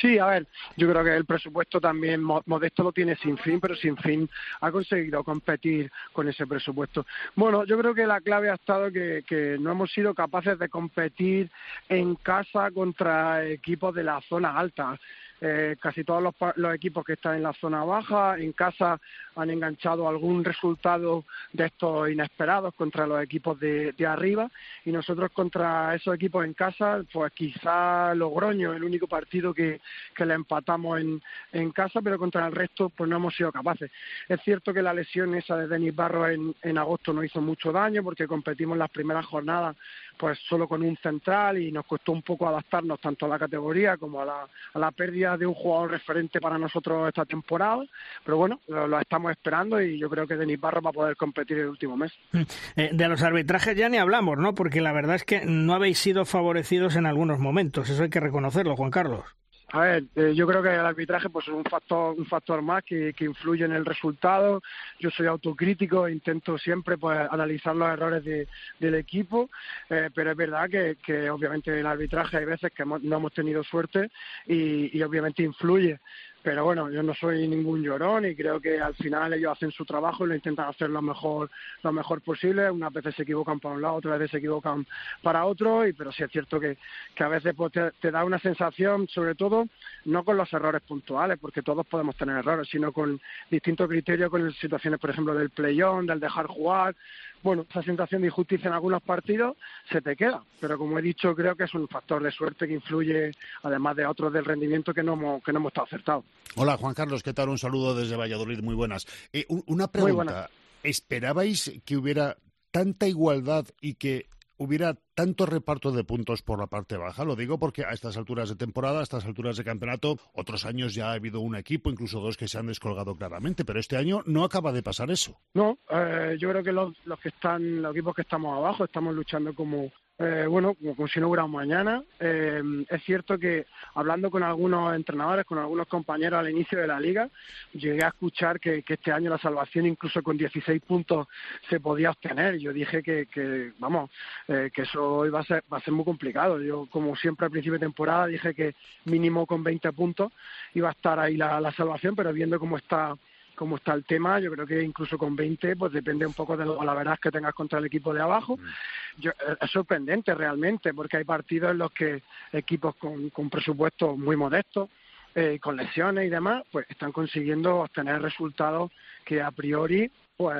Sí, 0.00 0.18
a 0.18 0.26
ver, 0.26 0.46
yo 0.76 0.88
creo 0.88 1.04
que 1.04 1.16
el 1.16 1.24
presupuesto 1.24 1.80
también 1.80 2.22
modesto 2.22 2.84
lo 2.84 2.92
tiene 2.92 3.16
sin 3.16 3.36
fin, 3.38 3.60
pero 3.60 3.74
sin 3.74 3.96
fin 3.96 4.28
ha 4.60 4.70
conseguido 4.70 5.24
competir 5.24 5.90
con 6.12 6.28
ese 6.28 6.46
presupuesto. 6.46 7.06
Bueno, 7.34 7.64
yo 7.64 7.78
creo 7.78 7.94
que 7.94 8.06
la 8.06 8.20
clave 8.20 8.50
ha 8.50 8.54
estado 8.54 8.92
que, 8.92 9.24
que 9.26 9.56
no 9.58 9.72
hemos 9.72 9.92
sido 9.92 10.14
capaces 10.14 10.58
de 10.58 10.68
competir 10.68 11.50
en 11.88 12.14
casa 12.16 12.70
contra 12.70 13.44
equipos 13.46 13.94
de 13.94 14.04
la 14.04 14.20
zona 14.22 14.56
alta. 14.56 14.98
Eh, 15.40 15.76
casi 15.78 16.02
todos 16.02 16.34
los, 16.56 16.74
equipos 16.74 17.04
que 17.04 17.12
están 17.12 17.36
en 17.36 17.44
la 17.44 17.52
zona 17.52 17.84
baja, 17.84 18.36
en 18.38 18.52
casa 18.52 19.00
han 19.36 19.50
enganchado 19.50 20.08
algún 20.08 20.42
resultado 20.42 21.24
de 21.52 21.66
estos 21.66 22.10
inesperados 22.10 22.74
contra 22.74 23.06
los 23.06 23.22
equipos 23.22 23.58
de, 23.60 23.94
arriba 24.04 24.50
y 24.84 24.90
nosotros 24.90 25.30
contra 25.32 25.94
esos 25.94 26.14
equipos 26.14 26.44
en 26.44 26.54
casa, 26.54 27.04
pues 27.12 27.32
quizá 27.32 28.14
Logroño, 28.14 28.72
el 28.72 28.82
único 28.82 29.06
partido 29.06 29.54
que, 29.54 29.80
que 30.16 30.26
le 30.26 30.34
empatamos 30.34 31.00
en, 31.00 31.22
en 31.52 31.70
casa, 31.70 32.02
pero 32.02 32.18
contra 32.18 32.46
el 32.46 32.52
resto 32.52 32.88
pues 32.88 33.08
no 33.08 33.16
hemos 33.16 33.36
sido 33.36 33.52
capaces. 33.52 33.92
Es 34.28 34.40
cierto 34.42 34.74
que 34.74 34.82
la 34.82 34.92
lesión 34.92 35.34
esa 35.36 35.56
de 35.56 35.68
Denis 35.68 35.94
Barro 35.94 36.28
en, 36.28 36.54
en 36.62 36.78
agosto 36.78 37.12
no 37.12 37.22
hizo 37.22 37.40
mucho 37.40 37.70
daño 37.70 38.02
porque 38.02 38.26
competimos 38.26 38.76
las 38.76 38.90
primeras 38.90 39.26
jornadas 39.26 39.76
pues 40.18 40.38
solo 40.48 40.66
con 40.66 40.82
un 40.82 40.96
central 40.96 41.58
y 41.58 41.70
nos 41.70 41.86
costó 41.86 42.12
un 42.12 42.22
poco 42.22 42.48
adaptarnos 42.48 43.00
tanto 43.00 43.26
a 43.26 43.28
la 43.28 43.38
categoría 43.38 43.96
como 43.96 44.20
a 44.20 44.24
la, 44.24 44.48
a 44.74 44.78
la 44.78 44.90
pérdida 44.90 45.36
de 45.36 45.46
un 45.46 45.54
jugador 45.54 45.92
referente 45.92 46.40
para 46.40 46.58
nosotros 46.58 47.08
esta 47.08 47.24
temporada, 47.24 47.84
pero 48.24 48.36
bueno, 48.36 48.60
lo, 48.68 48.98
estamos 49.00 49.30
esperando 49.30 49.80
y 49.80 49.98
yo 49.98 50.10
creo 50.10 50.26
que 50.26 50.36
Denis 50.36 50.60
Barro 50.60 50.82
va 50.82 50.90
a 50.90 50.92
poder 50.92 51.16
competir 51.16 51.58
el 51.58 51.68
último 51.68 51.96
mes. 51.96 52.12
Mm. 52.32 52.42
Eh, 52.76 52.90
de 52.92 53.08
los 53.08 53.22
arbitrajes 53.22 53.76
ya 53.76 53.88
ni 53.88 53.98
hablamos, 53.98 54.38
¿no? 54.38 54.54
Porque 54.54 54.80
la 54.80 54.92
verdad 54.92 55.16
es 55.16 55.24
que 55.24 55.42
no 55.44 55.74
habéis 55.74 55.98
sido 55.98 56.24
favorecidos 56.24 56.96
en 56.96 57.06
algunos 57.06 57.38
momentos, 57.38 57.88
eso 57.88 58.02
hay 58.02 58.10
que 58.10 58.20
reconocerlo, 58.20 58.76
Juan 58.76 58.90
Carlos. 58.90 59.24
A 59.70 59.80
ver, 59.80 60.04
eh, 60.16 60.32
yo 60.34 60.46
creo 60.46 60.62
que 60.62 60.70
el 60.70 60.80
arbitraje 60.80 61.28
pues 61.28 61.46
es 61.46 61.52
un 61.52 61.64
factor, 61.64 62.14
un 62.18 62.24
factor 62.24 62.62
más 62.62 62.82
que, 62.84 63.12
que, 63.12 63.26
influye 63.26 63.66
en 63.66 63.72
el 63.72 63.84
resultado. 63.84 64.62
Yo 64.98 65.10
soy 65.10 65.26
autocrítico, 65.26 66.08
intento 66.08 66.56
siempre 66.56 66.96
pues 66.96 67.18
analizar 67.30 67.76
los 67.76 67.90
errores 67.90 68.24
de, 68.24 68.48
del 68.78 68.94
equipo, 68.94 69.50
eh, 69.90 70.08
pero 70.14 70.30
es 70.30 70.36
verdad 70.38 70.70
que, 70.70 70.96
que, 71.04 71.28
obviamente 71.28 71.78
el 71.78 71.86
arbitraje 71.86 72.38
hay 72.38 72.46
veces 72.46 72.72
que 72.72 72.84
no 72.86 73.16
hemos 73.16 73.32
tenido 73.34 73.62
suerte 73.62 74.10
y, 74.46 74.96
y 74.96 75.02
obviamente 75.02 75.42
influye 75.42 76.00
pero 76.48 76.64
bueno, 76.64 76.90
yo 76.90 77.02
no 77.02 77.12
soy 77.12 77.46
ningún 77.46 77.82
llorón 77.82 78.24
y 78.24 78.34
creo 78.34 78.58
que 78.58 78.80
al 78.80 78.94
final 78.94 79.34
ellos 79.34 79.52
hacen 79.52 79.70
su 79.70 79.84
trabajo 79.84 80.24
y 80.24 80.28
lo 80.30 80.34
intentan 80.34 80.70
hacer 80.70 80.88
lo 80.88 81.02
mejor, 81.02 81.50
lo 81.82 81.92
mejor 81.92 82.22
posible. 82.22 82.70
Unas 82.70 82.90
veces 82.90 83.14
se 83.16 83.24
equivocan 83.24 83.60
para 83.60 83.74
un 83.74 83.82
lado, 83.82 83.96
otras 83.96 84.18
veces 84.18 84.30
se 84.30 84.38
equivocan 84.38 84.86
para 85.22 85.44
otro, 85.44 85.86
y 85.86 85.92
pero 85.92 86.10
sí 86.10 86.22
es 86.22 86.30
cierto 86.30 86.58
que, 86.58 86.78
que 87.14 87.22
a 87.22 87.28
veces 87.28 87.54
pues, 87.54 87.70
te, 88.00 88.10
da 88.10 88.24
una 88.24 88.38
sensación, 88.38 89.06
sobre 89.08 89.34
todo, 89.34 89.68
no 90.06 90.24
con 90.24 90.38
los 90.38 90.50
errores 90.50 90.80
puntuales, 90.80 91.38
porque 91.38 91.60
todos 91.60 91.86
podemos 91.86 92.16
tener 92.16 92.38
errores, 92.38 92.66
sino 92.70 92.92
con 92.92 93.20
distintos 93.50 93.86
criterios, 93.86 94.30
con 94.30 94.50
situaciones, 94.54 94.98
por 95.00 95.10
ejemplo, 95.10 95.34
del 95.34 95.50
play-on, 95.50 96.06
del 96.06 96.18
dejar 96.18 96.46
jugar, 96.46 96.96
bueno, 97.42 97.66
esa 97.68 97.82
sensación 97.82 98.22
de 98.22 98.28
injusticia 98.28 98.68
en 98.68 98.74
algunos 98.74 99.02
partidos 99.02 99.56
se 99.90 100.00
te 100.00 100.16
queda. 100.16 100.42
Pero 100.60 100.78
como 100.78 100.98
he 100.98 101.02
dicho, 101.02 101.34
creo 101.34 101.56
que 101.56 101.64
es 101.64 101.74
un 101.74 101.88
factor 101.88 102.22
de 102.22 102.30
suerte 102.30 102.66
que 102.66 102.74
influye, 102.74 103.32
además 103.62 103.96
de 103.96 104.06
otros 104.06 104.32
del 104.32 104.44
rendimiento 104.44 104.92
que 104.92 105.02
no 105.02 105.14
hemos, 105.14 105.42
que 105.42 105.52
no 105.52 105.58
hemos 105.58 105.70
estado 105.70 105.86
acertados. 105.86 106.24
Hola, 106.56 106.76
Juan 106.76 106.94
Carlos, 106.94 107.22
¿qué 107.22 107.32
tal? 107.32 107.48
Un 107.48 107.58
saludo 107.58 107.94
desde 107.94 108.16
Valladolid, 108.16 108.60
muy 108.60 108.74
buenas. 108.74 109.06
Eh, 109.32 109.46
una 109.66 109.88
pregunta. 109.88 110.50
¿Esperabais 110.82 111.72
que 111.84 111.96
hubiera 111.96 112.36
tanta 112.70 113.08
igualdad 113.08 113.66
y 113.80 113.94
que 113.94 114.26
hubiera 114.58 114.94
tanto 115.14 115.46
reparto 115.46 115.92
de 115.92 116.04
puntos 116.04 116.42
por 116.42 116.58
la 116.58 116.66
parte 116.66 116.96
baja. 116.96 117.24
Lo 117.24 117.36
digo 117.36 117.58
porque 117.58 117.84
a 117.84 117.90
estas 117.90 118.16
alturas 118.16 118.48
de 118.48 118.56
temporada, 118.56 119.00
a 119.00 119.02
estas 119.02 119.24
alturas 119.24 119.56
de 119.56 119.64
campeonato, 119.64 120.18
otros 120.34 120.66
años 120.66 120.94
ya 120.94 121.10
ha 121.10 121.14
habido 121.14 121.40
un 121.40 121.56
equipo, 121.56 121.90
incluso 121.90 122.20
dos 122.20 122.36
que 122.36 122.48
se 122.48 122.58
han 122.58 122.66
descolgado 122.66 123.14
claramente, 123.14 123.64
pero 123.64 123.80
este 123.80 123.96
año 123.96 124.22
no 124.26 124.44
acaba 124.44 124.72
de 124.72 124.82
pasar 124.82 125.10
eso. 125.10 125.40
No, 125.54 125.78
eh, 125.90 126.36
yo 126.38 126.50
creo 126.50 126.62
que 126.62 126.72
los, 126.72 126.94
los 127.06 127.18
que 127.20 127.30
están, 127.30 127.82
los 127.82 127.92
equipos 127.92 128.14
que 128.14 128.22
estamos 128.22 128.56
abajo, 128.56 128.84
estamos 128.84 129.14
luchando 129.14 129.54
como 129.54 129.90
eh, 130.20 130.46
bueno, 130.48 130.74
como, 130.74 131.06
si 131.06 131.20
no 131.20 131.28
hubiera 131.28 131.46
mañana. 131.46 132.02
Eh, 132.18 132.60
es 132.88 133.02
cierto 133.04 133.38
que 133.38 133.66
hablando 133.94 134.30
con 134.30 134.42
algunos 134.42 134.94
entrenadores, 134.94 135.44
con 135.44 135.58
algunos 135.58 135.86
compañeros 135.86 136.40
al 136.40 136.50
inicio 136.50 136.80
de 136.80 136.88
la 136.88 136.98
liga, 136.98 137.28
llegué 137.72 138.04
a 138.04 138.08
escuchar 138.08 138.58
que, 138.58 138.82
este 138.86 139.12
año 139.12 139.30
la 139.30 139.38
salvación 139.38 139.86
incluso 139.86 140.20
con 140.22 140.36
16 140.36 140.82
puntos 140.82 141.28
se 141.68 141.78
podía 141.78 142.10
obtener. 142.10 142.58
Yo 142.58 142.72
dije 142.72 143.02
que, 143.02 143.72
vamos, 143.78 144.10
eh, 144.48 144.70
que 144.74 144.82
eso 144.82 145.24
iba 145.24 145.38
a, 145.38 145.44
ser, 145.44 145.62
va 145.72 145.78
a 145.78 145.82
ser 145.82 145.94
muy 145.94 146.04
complicado. 146.04 146.60
Yo, 146.60 146.86
como 146.90 147.14
siempre 147.14 147.46
al 147.46 147.52
principio 147.52 147.74
de 147.74 147.86
temporada, 147.86 148.26
dije 148.26 148.54
que 148.54 148.74
mínimo 149.04 149.46
con 149.46 149.62
20 149.62 149.92
puntos 149.92 150.32
iba 150.74 150.88
a 150.88 150.92
estar 150.92 151.20
ahí 151.20 151.36
la 151.36 151.72
salvación, 151.76 152.16
pero 152.16 152.32
viendo 152.32 152.58
cómo 152.58 152.76
está 152.76 153.16
como 153.58 153.76
está 153.76 153.92
el 153.92 154.04
tema, 154.04 154.38
yo 154.38 154.52
creo 154.52 154.64
que 154.64 154.80
incluso 154.80 155.18
con 155.18 155.34
20, 155.34 155.74
pues 155.74 155.92
depende 155.92 156.24
un 156.24 156.32
poco 156.32 156.56
de 156.56 156.64
la 156.64 156.94
verdad 156.94 157.18
que 157.20 157.32
tengas 157.32 157.52
contra 157.52 157.80
el 157.80 157.86
equipo 157.86 158.14
de 158.14 158.22
abajo. 158.22 158.56
Mm. 158.56 159.20
Yo, 159.20 159.32
eh, 159.32 159.56
es 159.60 159.70
sorprendente 159.72 160.32
realmente, 160.32 160.94
porque 160.94 161.16
hay 161.16 161.24
partidos 161.24 161.72
en 161.72 161.78
los 161.78 161.90
que 161.90 162.22
equipos 162.52 162.94
con, 162.94 163.30
con 163.30 163.50
presupuestos 163.50 164.16
muy 164.16 164.36
modestos, 164.36 164.88
eh, 165.34 165.58
con 165.60 165.76
lesiones 165.76 166.26
y 166.26 166.30
demás, 166.30 166.62
pues 166.70 166.86
están 166.88 167.10
consiguiendo 167.10 167.80
obtener 167.80 168.22
resultados 168.22 168.92
que 169.24 169.42
a 169.42 169.50
priori 169.50 170.08
pues 170.38 170.56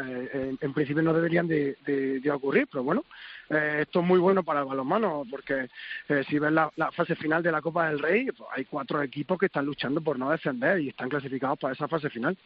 en, 0.60 0.72
principio 0.72 1.04
no 1.04 1.12
deberían 1.12 1.46
de, 1.46 2.20
ocurrir, 2.34 2.66
pero 2.70 2.82
bueno, 2.82 3.04
eh, 3.48 3.82
esto 3.82 4.00
es 4.00 4.06
muy 4.06 4.18
bueno 4.18 4.42
para 4.42 4.60
el 4.60 4.66
balonmano, 4.66 5.22
porque 5.30 5.68
eh, 6.08 6.24
si 6.28 6.40
ves 6.40 6.50
la, 6.50 6.68
fase 6.90 7.14
final 7.14 7.44
de 7.44 7.52
la 7.52 7.62
Copa 7.62 7.88
del 7.88 8.00
Rey, 8.00 8.26
pues 8.26 8.50
hay 8.56 8.64
cuatro 8.64 9.00
equipos 9.00 9.38
que 9.38 9.46
están 9.46 9.66
luchando 9.66 10.00
por 10.00 10.18
no 10.18 10.32
descender 10.32 10.80
y 10.80 10.88
están 10.88 11.08
clasificados 11.08 11.60
para 11.60 11.74
esa 11.74 11.86
fase 11.86 12.10
final. 12.10 12.36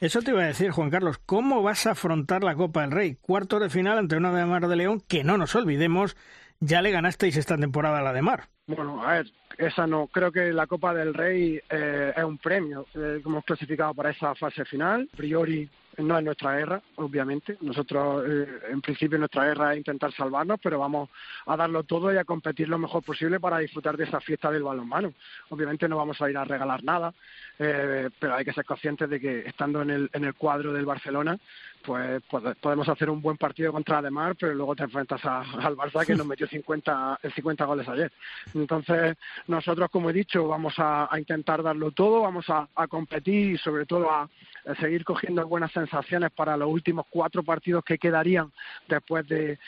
Eso 0.00 0.22
te 0.22 0.32
iba 0.32 0.42
a 0.42 0.46
decir, 0.46 0.72
Juan 0.72 0.90
Carlos, 0.90 1.18
¿cómo 1.18 1.62
vas 1.62 1.86
a 1.86 1.92
afrontar 1.92 2.42
la 2.42 2.56
Copa 2.56 2.80
del 2.80 2.90
Rey? 2.90 3.14
Cuarto 3.14 3.60
de 3.60 3.70
final 3.70 3.96
ante 3.96 4.16
una 4.16 4.32
de 4.32 4.44
Mar 4.44 4.66
de 4.66 4.74
León, 4.74 5.00
que 5.06 5.22
no 5.22 5.38
nos 5.38 5.54
olvidemos, 5.54 6.16
ya 6.58 6.82
le 6.82 6.90
ganasteis 6.90 7.36
esta 7.36 7.56
temporada 7.56 8.00
a 8.00 8.02
la 8.02 8.12
de 8.12 8.22
Mar. 8.22 8.48
Bueno, 8.66 9.06
a 9.06 9.12
ver, 9.12 9.30
esa 9.56 9.86
no. 9.86 10.08
Creo 10.08 10.32
que 10.32 10.52
la 10.52 10.66
Copa 10.66 10.92
del 10.92 11.14
Rey 11.14 11.60
eh, 11.70 12.12
es 12.16 12.24
un 12.24 12.38
premio. 12.38 12.86
hemos 12.92 13.44
clasificado 13.44 13.94
para 13.94 14.10
esa 14.10 14.34
fase 14.34 14.64
final. 14.64 15.08
A 15.12 15.16
priori 15.16 15.70
no 15.98 16.18
es 16.18 16.24
nuestra 16.24 16.56
guerra, 16.56 16.82
obviamente. 16.96 17.56
Nosotros, 17.60 18.24
eh, 18.26 18.46
en 18.70 18.80
principio, 18.80 19.18
nuestra 19.18 19.44
guerra 19.44 19.72
es 19.72 19.78
intentar 19.78 20.12
salvarnos, 20.12 20.58
pero 20.62 20.78
vamos 20.78 21.10
a 21.46 21.56
darlo 21.56 21.82
todo 21.84 22.12
y 22.12 22.16
a 22.16 22.24
competir 22.24 22.68
lo 22.68 22.78
mejor 22.78 23.02
posible 23.02 23.40
para 23.40 23.58
disfrutar 23.58 23.96
de 23.96 24.04
esa 24.04 24.20
fiesta 24.20 24.50
del 24.50 24.62
balonmano. 24.62 25.12
Obviamente 25.50 25.88
no 25.88 25.96
vamos 25.96 26.20
a 26.20 26.30
ir 26.30 26.36
a 26.36 26.44
regalar 26.44 26.82
nada, 26.82 27.12
eh, 27.58 28.08
pero 28.18 28.34
hay 28.34 28.44
que 28.44 28.52
ser 28.52 28.64
conscientes 28.64 29.08
de 29.10 29.20
que 29.20 29.40
estando 29.40 29.82
en 29.82 29.90
el, 29.90 30.10
en 30.12 30.24
el 30.24 30.34
cuadro 30.34 30.72
del 30.72 30.86
Barcelona, 30.86 31.38
pues, 31.84 32.22
podemos 32.60 32.88
hacer 32.88 33.10
un 33.10 33.20
buen 33.20 33.36
partido 33.36 33.72
contra 33.72 33.98
Ademar, 33.98 34.36
pero 34.36 34.54
luego 34.54 34.74
te 34.74 34.84
enfrentas 34.84 35.24
al 35.24 35.76
Barça 35.76 36.06
que 36.06 36.14
nos 36.14 36.26
metió 36.26 36.46
50, 36.46 37.20
50 37.34 37.64
goles 37.64 37.88
ayer. 37.88 38.12
Entonces, 38.54 39.16
nosotros, 39.46 39.90
como 39.90 40.10
he 40.10 40.12
dicho, 40.12 40.46
vamos 40.48 40.74
a, 40.78 41.08
intentar 41.18 41.62
darlo 41.62 41.90
todo, 41.90 42.22
vamos 42.22 42.46
a, 42.48 42.68
competir 42.88 43.52
y 43.52 43.58
sobre 43.58 43.86
todo 43.86 44.10
a, 44.10 44.28
seguir 44.80 45.04
cogiendo 45.04 45.46
buenas 45.46 45.72
sensaciones 45.72 46.30
para 46.30 46.56
los 46.56 46.68
últimos 46.68 47.06
cuatro 47.10 47.42
partidos 47.42 47.84
que 47.84 47.98
quedarían 47.98 48.52
después 48.88 49.26
de, 49.28 49.58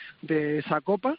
esa 0.59 0.81
Copa. 0.81 1.15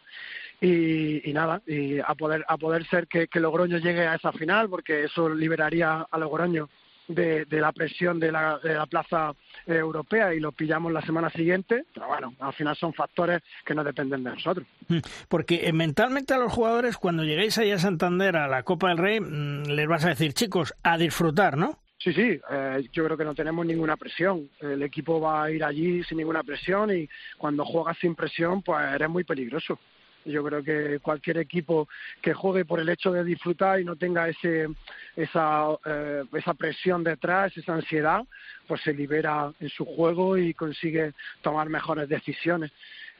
Y, 0.60 1.32
nada, 1.34 1.60
y 1.66 1.98
a 1.98 2.14
poder, 2.14 2.44
a 2.48 2.56
poder 2.56 2.86
ser 2.86 3.06
que, 3.08 3.28
que 3.28 3.40
Logroño 3.40 3.76
llegue 3.78 4.06
a 4.06 4.14
esa 4.14 4.32
final, 4.32 4.70
porque 4.70 5.04
eso 5.04 5.28
liberaría 5.28 6.06
a 6.10 6.18
Logroño 6.18 6.68
de, 7.08 7.46
la 7.50 7.72
presión 7.72 8.18
de 8.18 8.32
la, 8.32 8.58
de 8.58 8.74
la 8.74 8.86
plaza 8.86 9.32
europea 9.66 10.34
y 10.34 10.40
lo 10.40 10.52
pillamos 10.52 10.92
la 10.92 11.02
semana 11.02 11.30
siguiente, 11.30 11.84
pero 11.92 12.06
bueno, 12.08 12.34
al 12.40 12.52
final 12.52 12.76
son 12.76 12.92
factores 12.92 13.42
que 13.64 13.74
no 13.74 13.84
dependen 13.84 14.24
de 14.24 14.30
nosotros. 14.30 14.66
Mm, 14.88 14.98
porque 15.28 15.68
eh, 15.68 15.72
mentalmente 15.72 16.34
a 16.34 16.38
los 16.38 16.52
jugadores, 16.52 16.96
cuando 16.96 17.24
lleguéis 17.24 17.58
ahí 17.58 17.70
a 17.70 17.78
Santander 17.78 18.36
a 18.36 18.48
la 18.48 18.62
Copa 18.62 18.88
del 18.88 18.98
Rey, 18.98 19.20
mm, 19.20 19.64
les 19.68 19.88
vas 19.88 20.04
a 20.04 20.10
decir, 20.10 20.32
chicos, 20.32 20.74
a 20.82 20.98
disfrutar, 20.98 21.56
¿no? 21.56 21.78
Sí, 21.98 22.12
sí, 22.12 22.38
eh, 22.50 22.88
yo 22.92 23.04
creo 23.04 23.16
que 23.16 23.24
no 23.24 23.34
tenemos 23.34 23.64
ninguna 23.64 23.96
presión. 23.96 24.48
El 24.60 24.82
equipo 24.82 25.20
va 25.20 25.44
a 25.44 25.50
ir 25.50 25.64
allí 25.64 26.04
sin 26.04 26.18
ninguna 26.18 26.42
presión 26.42 26.96
y 26.96 27.08
cuando 27.38 27.64
juegas 27.64 27.96
sin 27.98 28.14
presión, 28.14 28.62
pues 28.62 28.84
eres 28.94 29.08
muy 29.08 29.24
peligroso. 29.24 29.78
Yo 30.26 30.44
creo 30.44 30.62
que 30.62 30.98
cualquier 31.00 31.38
equipo 31.38 31.88
que 32.20 32.34
juegue 32.34 32.64
por 32.64 32.80
el 32.80 32.88
hecho 32.88 33.12
de 33.12 33.24
disfrutar 33.24 33.80
y 33.80 33.84
no 33.84 33.96
tenga 33.96 34.28
ese, 34.28 34.68
esa, 35.14 35.68
eh, 35.84 36.24
esa 36.34 36.54
presión 36.54 37.04
detrás, 37.04 37.56
esa 37.56 37.74
ansiedad, 37.74 38.22
pues 38.66 38.80
se 38.82 38.92
libera 38.92 39.52
en 39.60 39.68
su 39.68 39.84
juego 39.84 40.36
y 40.36 40.52
consigue 40.54 41.12
tomar 41.42 41.68
mejores 41.68 42.08
decisiones. 42.08 42.72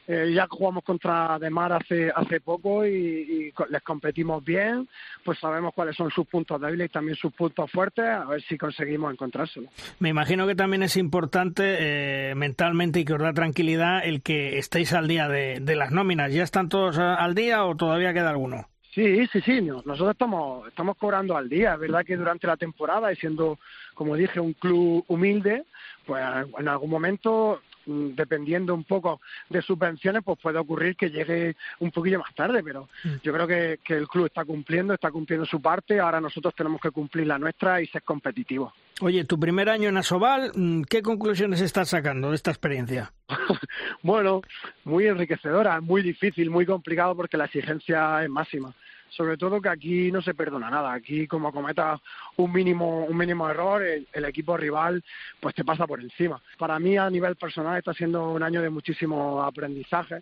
Eh, 0.07 0.31
ya 0.33 0.47
jugamos 0.49 0.85
contra 0.85 1.37
Demar 1.37 1.73
hace 1.73 2.09
hace 2.15 2.39
poco 2.39 2.85
y, 2.85 3.53
les 3.69 3.81
competimos 3.83 4.41
bien, 4.41 4.87
pues 5.25 5.37
sabemos 5.37 5.73
cuáles 5.73 5.97
son 5.97 6.09
sus 6.11 6.25
puntos 6.25 6.61
débiles 6.61 6.85
y 6.85 6.93
también 6.93 7.17
sus 7.17 7.33
puntos 7.33 7.69
fuertes, 7.69 8.05
a 8.05 8.23
ver 8.23 8.41
si 8.41 8.57
conseguimos 8.57 9.11
encontrárselo. 9.11 9.67
Me 9.99 10.07
imagino 10.09 10.47
que 10.47 10.55
también 10.55 10.83
es 10.83 10.95
importante 10.95 11.75
eh, 11.79 12.35
mentalmente 12.35 13.01
y 13.01 13.05
que 13.05 13.13
os 13.13 13.21
da 13.21 13.33
tranquilidad 13.33 14.05
el 14.05 14.21
que 14.21 14.57
estéis 14.57 14.93
al 14.93 15.09
día 15.09 15.27
de, 15.27 15.59
de 15.59 15.75
las 15.75 15.91
nóminas. 15.91 16.33
¿Ya 16.33 16.43
están 16.43 16.69
todos 16.69 16.97
al 16.97 17.35
día 17.35 17.65
o 17.65 17.75
todavía 17.75 18.13
queda 18.13 18.29
alguno? 18.29 18.67
Sí, 18.97 19.27
sí, 19.27 19.41
sí, 19.41 19.61
nosotros 19.61 20.09
estamos, 20.09 20.67
estamos 20.69 20.97
cobrando 20.97 21.37
al 21.37 21.47
día. 21.47 21.73
Es 21.73 21.79
verdad 21.79 22.03
que 22.03 22.17
durante 22.17 22.47
la 22.47 22.57
temporada, 22.57 23.13
y 23.13 23.15
siendo, 23.15 23.59
como 23.93 24.15
dije, 24.15 24.39
un 24.39 24.53
club 24.53 25.05
humilde, 25.07 25.65
pues 26.05 26.23
en 26.57 26.67
algún 26.67 26.89
momento 26.89 27.61
dependiendo 27.87 28.73
un 28.73 28.83
poco 28.83 29.21
de 29.49 29.61
subvenciones, 29.61 30.23
pues 30.23 30.37
puede 30.41 30.59
ocurrir 30.59 30.95
que 30.95 31.09
llegue 31.09 31.55
un 31.79 31.91
poquillo 31.91 32.19
más 32.19 32.33
tarde, 32.35 32.61
pero 32.63 32.89
mm. 33.03 33.15
yo 33.23 33.33
creo 33.33 33.47
que, 33.47 33.79
el 33.95 34.07
club 34.07 34.25
está 34.25 34.45
cumpliendo, 34.45 34.93
está 34.93 35.09
cumpliendo 35.09 35.45
su 35.45 35.61
parte, 35.61 35.99
ahora 35.99 36.21
nosotros 36.21 36.53
tenemos 36.55 36.81
que 36.81 36.91
cumplir 36.91 37.27
la 37.27 37.39
nuestra 37.39 37.81
y 37.81 37.87
ser 37.87 38.03
competitivos. 38.03 38.73
Oye, 39.01 39.23
tu 39.25 39.39
primer 39.39 39.69
año 39.69 39.89
en 39.89 39.97
Asobal, 39.97 40.51
mm, 40.53 40.83
¿qué 40.83 41.01
conclusiones 41.01 41.61
estás 41.61 41.89
sacando 41.89 42.29
de 42.29 42.35
esta 42.35 42.51
experiencia? 42.51 43.13
bueno, 44.03 44.41
muy 44.83 45.07
enriquecedora, 45.07 45.81
muy 45.81 46.01
difícil, 46.01 46.49
muy 46.49 46.65
complicado 46.65 47.15
porque 47.15 47.37
la 47.37 47.45
exigencia 47.45 48.23
es 48.23 48.29
máxima 48.29 48.73
sobre 49.09 49.37
todo 49.37 49.61
que 49.61 49.69
aquí 49.69 50.11
no 50.11 50.21
se 50.21 50.33
perdona 50.33 50.69
nada. 50.69 50.93
Aquí 50.93 51.27
como 51.27 51.51
cometas 51.51 51.99
un 52.37 52.51
mínimo, 52.51 53.05
un 53.05 53.17
mínimo 53.17 53.49
error, 53.49 53.83
el, 53.83 54.25
equipo 54.25 54.57
rival 54.57 55.03
pues 55.39 55.55
te 55.55 55.63
pasa 55.63 55.87
por 55.87 56.01
encima. 56.01 56.41
Para 56.57 56.79
mí 56.79 56.97
a 56.97 57.09
nivel 57.09 57.35
personal 57.35 57.77
está 57.77 57.93
siendo 57.93 58.31
un 58.31 58.43
año 58.43 58.61
de 58.61 58.69
muchísimo 58.69 59.41
aprendizaje. 59.41 60.21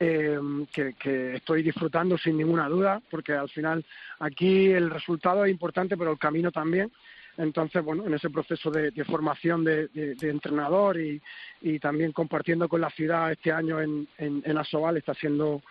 Eh, 0.00 0.38
que, 0.72 0.94
que, 0.94 1.36
estoy 1.36 1.62
disfrutando 1.62 2.18
sin 2.18 2.36
ninguna 2.36 2.68
duda, 2.68 3.00
porque 3.08 3.32
al 3.32 3.48
final 3.48 3.84
aquí 4.18 4.66
el 4.72 4.90
resultado 4.90 5.44
es 5.44 5.52
importante, 5.52 5.96
pero 5.96 6.10
el 6.10 6.18
camino 6.18 6.50
también. 6.50 6.90
Entonces, 7.36 7.82
bueno, 7.82 8.06
en 8.06 8.14
ese 8.14 8.30
proceso 8.30 8.70
de, 8.70 8.92
formación 9.04 9.64
de, 9.64 9.88
entrenador 10.22 11.00
y, 11.00 11.20
y, 11.62 11.78
también 11.78 12.12
compartiendo 12.12 12.68
con 12.68 12.80
la 12.80 12.90
ciudad 12.90 13.32
este 13.32 13.50
año 13.50 13.80
en, 13.80 14.06
en, 14.18 14.42
en 14.44 14.58
Asobal 14.58 14.96
está 14.96 15.14
siendo 15.14 15.62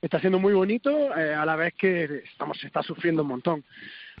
está 0.00 0.18
siendo 0.20 0.38
muy 0.38 0.52
bonito, 0.52 1.14
eh, 1.16 1.34
a 1.34 1.44
la 1.44 1.56
vez 1.56 1.74
que 1.74 2.22
estamos, 2.30 2.62
está 2.64 2.82
sufriendo 2.82 3.22
un 3.22 3.28
montón. 3.28 3.64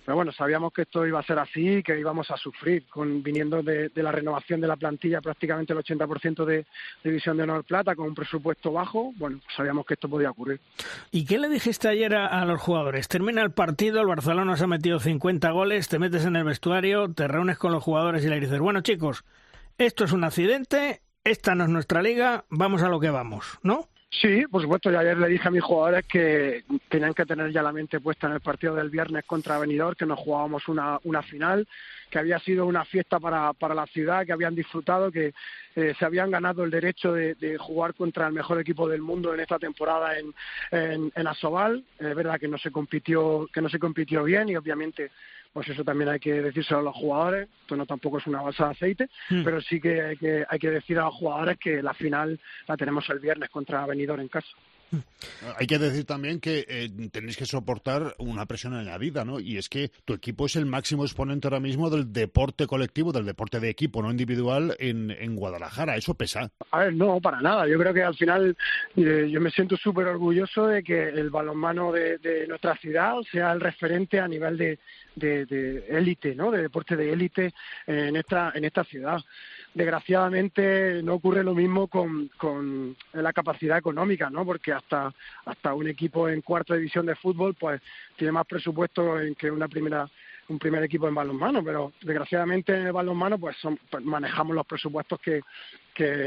Pero 0.04 0.16
bueno, 0.16 0.32
sabíamos 0.32 0.72
que 0.72 0.82
esto 0.82 1.06
iba 1.06 1.20
a 1.20 1.22
ser 1.22 1.38
así, 1.38 1.82
que 1.82 1.98
íbamos 1.98 2.30
a 2.30 2.36
sufrir, 2.36 2.86
con 2.88 3.22
viniendo 3.22 3.62
de, 3.62 3.90
la 3.94 4.10
renovación 4.10 4.60
de 4.60 4.66
la 4.66 4.76
plantilla 4.76 5.20
prácticamente 5.20 5.72
el 5.72 5.78
80% 5.80 6.44
de 6.44 6.66
división 7.04 7.36
de 7.36 7.42
honor 7.42 7.64
plata, 7.64 7.94
con 7.94 8.08
un 8.08 8.14
presupuesto 8.14 8.72
bajo, 8.72 9.12
bueno, 9.16 9.40
sabíamos 9.54 9.84
que 9.84 9.94
esto 9.94 10.08
podía 10.08 10.30
ocurrir. 10.30 10.60
¿Y 11.10 11.24
qué 11.26 11.38
le 11.38 11.48
dijiste 11.48 11.88
ayer 11.88 12.14
a, 12.14 12.44
los 12.44 12.60
jugadores? 12.60 13.08
Termina 13.08 13.42
el 13.42 13.52
partido, 13.52 14.00
el 14.00 14.06
Barcelona 14.06 14.56
se 14.56 14.64
ha 14.64 14.68
metido 14.68 14.98
50 14.98 15.50
goles, 15.50 15.88
te 15.88 15.98
metes 15.98 16.24
en 16.24 16.36
el 16.36 16.44
vestuario, 16.44 17.12
te 17.12 17.28
reúnes 17.28 17.58
con 17.58 17.72
los 17.72 17.82
jugadores 17.82 18.24
y 18.24 18.28
le 18.28 18.40
dices, 18.40 18.58
bueno 18.58 18.80
chicos, 18.80 19.24
esto 19.76 20.04
es 20.04 20.12
un 20.12 20.24
accidente, 20.24 21.02
esta 21.24 21.54
no 21.54 21.64
es 21.64 21.70
nuestra 21.70 22.02
liga, 22.02 22.44
vamos 22.48 22.82
a 22.82 22.88
lo 22.88 23.00
que 23.00 23.10
vamos, 23.10 23.58
¿no? 23.62 23.88
Sí, 24.12 24.44
por 24.50 24.60
supuesto. 24.60 24.90
Y 24.90 24.96
ayer 24.96 25.16
le 25.16 25.28
dije 25.28 25.46
a 25.46 25.52
mis 25.52 25.62
jugadores 25.62 26.04
que 26.04 26.64
tenían 26.88 27.14
que 27.14 27.24
tener 27.24 27.52
ya 27.52 27.62
la 27.62 27.70
mente 27.70 28.00
puesta 28.00 28.26
en 28.26 28.32
el 28.32 28.40
partido 28.40 28.74
del 28.74 28.90
viernes 28.90 29.24
contra 29.24 29.58
Benidorm, 29.58 29.94
que 29.94 30.04
nos 30.04 30.18
jugábamos 30.18 30.66
una, 30.66 30.98
una 31.04 31.22
final, 31.22 31.68
que 32.10 32.18
había 32.18 32.40
sido 32.40 32.66
una 32.66 32.84
fiesta 32.84 33.20
para, 33.20 33.52
para 33.52 33.72
la 33.72 33.86
ciudad, 33.86 34.26
que 34.26 34.32
habían 34.32 34.56
disfrutado, 34.56 35.12
que 35.12 35.32
eh, 35.76 35.94
se 35.96 36.04
habían 36.04 36.32
ganado 36.32 36.64
el 36.64 36.72
derecho 36.72 37.12
de, 37.12 37.56
jugar 37.58 37.94
contra 37.94 38.26
el 38.26 38.32
mejor 38.32 38.60
equipo 38.60 38.88
del 38.88 39.00
mundo 39.00 39.32
en 39.32 39.40
esta 39.40 39.60
temporada 39.60 40.18
en, 40.18 40.34
en, 40.72 41.12
en 41.14 41.26
Asobal. 41.28 41.84
Es 41.96 42.14
verdad 42.16 42.40
que 42.40 42.48
no 42.48 42.58
se 42.58 42.72
compitió, 42.72 43.48
que 43.52 43.62
no 43.62 43.68
se 43.68 43.78
compitió 43.78 44.24
bien 44.24 44.48
y 44.48 44.56
obviamente 44.56 45.12
pues 45.52 45.68
eso 45.68 45.84
también 45.84 46.10
hay 46.10 46.20
que 46.20 46.42
decírselo 46.42 46.80
a 46.80 46.82
los 46.84 46.96
jugadores, 46.96 47.48
esto 47.62 47.76
no 47.76 47.86
tampoco 47.86 48.18
es 48.18 48.26
una 48.26 48.42
balsa 48.42 48.66
de 48.66 48.70
aceite, 48.70 49.08
hmm. 49.30 49.42
pero 49.44 49.60
sí 49.60 49.80
que 49.80 50.00
hay, 50.02 50.16
que 50.16 50.44
hay 50.48 50.58
que 50.58 50.70
decir 50.70 50.98
a 50.98 51.04
los 51.04 51.14
jugadores 51.14 51.58
que 51.58 51.82
la 51.82 51.94
final 51.94 52.38
la 52.68 52.76
tenemos 52.76 53.08
el 53.10 53.18
viernes 53.18 53.50
contra 53.50 53.86
Benidorm 53.86 54.20
en 54.20 54.28
casa. 54.28 54.48
Hay 55.58 55.66
que 55.66 55.78
decir 55.78 56.04
también 56.04 56.40
que 56.40 56.64
eh, 56.68 56.90
tenéis 57.12 57.36
que 57.36 57.46
soportar 57.46 58.14
una 58.18 58.46
presión 58.46 58.74
añadida, 58.74 59.24
¿no? 59.24 59.40
Y 59.40 59.58
es 59.58 59.68
que 59.68 59.90
tu 60.04 60.14
equipo 60.14 60.46
es 60.46 60.56
el 60.56 60.66
máximo 60.66 61.04
exponente 61.04 61.46
ahora 61.46 61.60
mismo 61.60 61.90
del 61.90 62.12
deporte 62.12 62.66
colectivo, 62.66 63.12
del 63.12 63.26
deporte 63.26 63.60
de 63.60 63.68
equipo, 63.68 64.02
no 64.02 64.10
individual, 64.10 64.76
en, 64.78 65.10
en 65.10 65.36
Guadalajara. 65.36 65.96
¿Eso 65.96 66.14
pesa? 66.14 66.50
A 66.70 66.78
ver, 66.80 66.94
no, 66.94 67.20
para 67.20 67.40
nada. 67.40 67.68
Yo 67.68 67.78
creo 67.78 67.94
que 67.94 68.02
al 68.02 68.16
final 68.16 68.56
eh, 68.96 69.28
yo 69.30 69.40
me 69.40 69.50
siento 69.50 69.76
súper 69.76 70.06
orgulloso 70.06 70.66
de 70.66 70.82
que 70.82 71.08
el 71.08 71.30
balonmano 71.30 71.92
de, 71.92 72.18
de, 72.18 72.46
nuestra 72.46 72.76
ciudad 72.76 73.14
sea 73.30 73.52
el 73.52 73.60
referente 73.60 74.18
a 74.18 74.28
nivel 74.28 74.56
de 74.56 74.78
élite, 75.88 76.34
¿no? 76.34 76.50
De 76.50 76.62
deporte 76.62 76.96
de 76.96 77.12
élite 77.12 77.52
en 77.86 78.16
esta, 78.16 78.52
en 78.54 78.64
esta 78.64 78.84
ciudad 78.84 79.20
desgraciadamente 79.74 81.02
no 81.02 81.14
ocurre 81.14 81.44
lo 81.44 81.54
mismo 81.54 81.86
con, 81.88 82.28
con 82.36 82.96
la 83.12 83.32
capacidad 83.32 83.78
económica, 83.78 84.30
¿no? 84.30 84.44
Porque 84.44 84.72
hasta, 84.72 85.12
hasta 85.44 85.74
un 85.74 85.88
equipo 85.88 86.28
en 86.28 86.42
cuarta 86.42 86.74
división 86.74 87.06
de 87.06 87.16
fútbol, 87.16 87.54
pues 87.54 87.80
tiene 88.16 88.32
más 88.32 88.46
presupuesto 88.46 89.20
en 89.20 89.34
que 89.34 89.50
una 89.50 89.68
primera 89.68 90.08
un 90.50 90.58
primer 90.58 90.82
equipo 90.82 91.08
en 91.08 91.14
balonmano, 91.14 91.64
pero 91.64 91.92
desgraciadamente 92.02 92.74
en 92.74 92.86
el 92.86 92.92
balonmano 92.92 93.38
pues, 93.38 93.56
son, 93.62 93.78
pues 93.88 94.04
manejamos 94.04 94.54
los 94.54 94.66
presupuestos 94.66 95.20
que, 95.20 95.40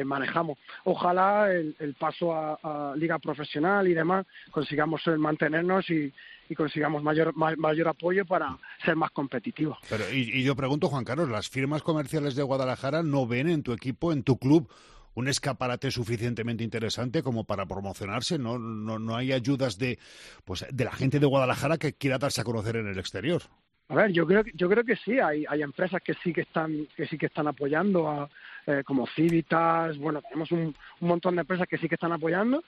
manejamos. 0.05 0.59
Ojalá 0.84 1.51
el, 1.51 1.95
paso 1.97 2.32
a, 2.32 2.93
liga 2.95 3.17
profesional 3.17 3.88
y 3.88 3.95
demás 3.95 4.28
consigamos 4.51 5.01
mantenernos 5.17 5.89
y, 5.89 6.13
y 6.47 6.53
consigamos 6.53 7.01
mayor, 7.01 7.36
mayor 7.36 7.88
apoyo 7.88 8.24
para 8.24 8.55
ser 8.86 8.95
más 8.95 9.09
competitivos. 9.09 9.80
Pero, 9.89 10.03
y, 10.11 10.30
y 10.32 10.43
yo 10.43 10.55
pregunto, 10.55 10.89
Juan 10.89 11.03
Carlos, 11.03 11.28
¿las 11.28 11.49
firmas 11.49 11.82
comerciales 11.82 12.36
de 12.36 12.43
Guadalajara 12.43 13.01
no 13.01 13.26
ven 13.26 13.49
en 13.49 13.63
tu 13.63 13.74
equipo, 13.74 14.13
en 14.13 14.21
tu 14.21 14.38
club, 14.38 14.69
un 15.15 15.28
escaparate 15.28 15.89
suficientemente 15.89 16.63
interesante 16.63 17.24
como 17.24 17.43
para 17.43 17.65
promocionarse. 17.65 18.38
No, 18.38 18.59
no, 18.59 18.99
no 18.99 19.15
hay 19.15 19.32
ayudas 19.32 19.78
de, 19.78 19.97
pues, 20.45 20.65
de 20.71 20.86
la 20.86 20.91
gente 20.91 21.19
de 21.19 21.26
Guadalajara 21.26 21.78
que 21.78 21.93
quiera 21.93 22.17
darse 22.17 22.41
a 22.41 22.43
conocer 22.43 22.76
en 22.76 22.88
el 22.88 22.99
exterior. 22.99 23.43
A 23.94 23.96
ver, 23.96 24.12
yo 24.12 24.26
creo, 24.26 24.44
yo 24.56 24.68
creo 24.68 24.84
que 24.84 24.96
sí, 24.96 25.20
hay, 25.20 25.46
hay 25.48 25.62
empresas 25.62 26.02
que 26.02 26.16
sí 26.16 26.34
que 26.34 26.41
están, 26.41 26.88
que 26.98 27.06
sí 27.06 27.16
que 27.16 27.28
están 27.28 27.48
apoyando, 27.48 28.10
a, 28.10 28.28
eh, 28.66 28.82
como 28.84 29.06
Civitas, 29.06 29.96
bueno, 30.00 30.20
tenemos 30.24 30.52
un, 30.52 30.74
un, 31.02 31.08
montón 31.08 31.36
de 31.36 31.41
empresas 31.41 31.68
que 31.68 31.78
sí 31.78 31.88
que 31.88 31.94
están 31.94 32.12
apoyando, 32.12 32.64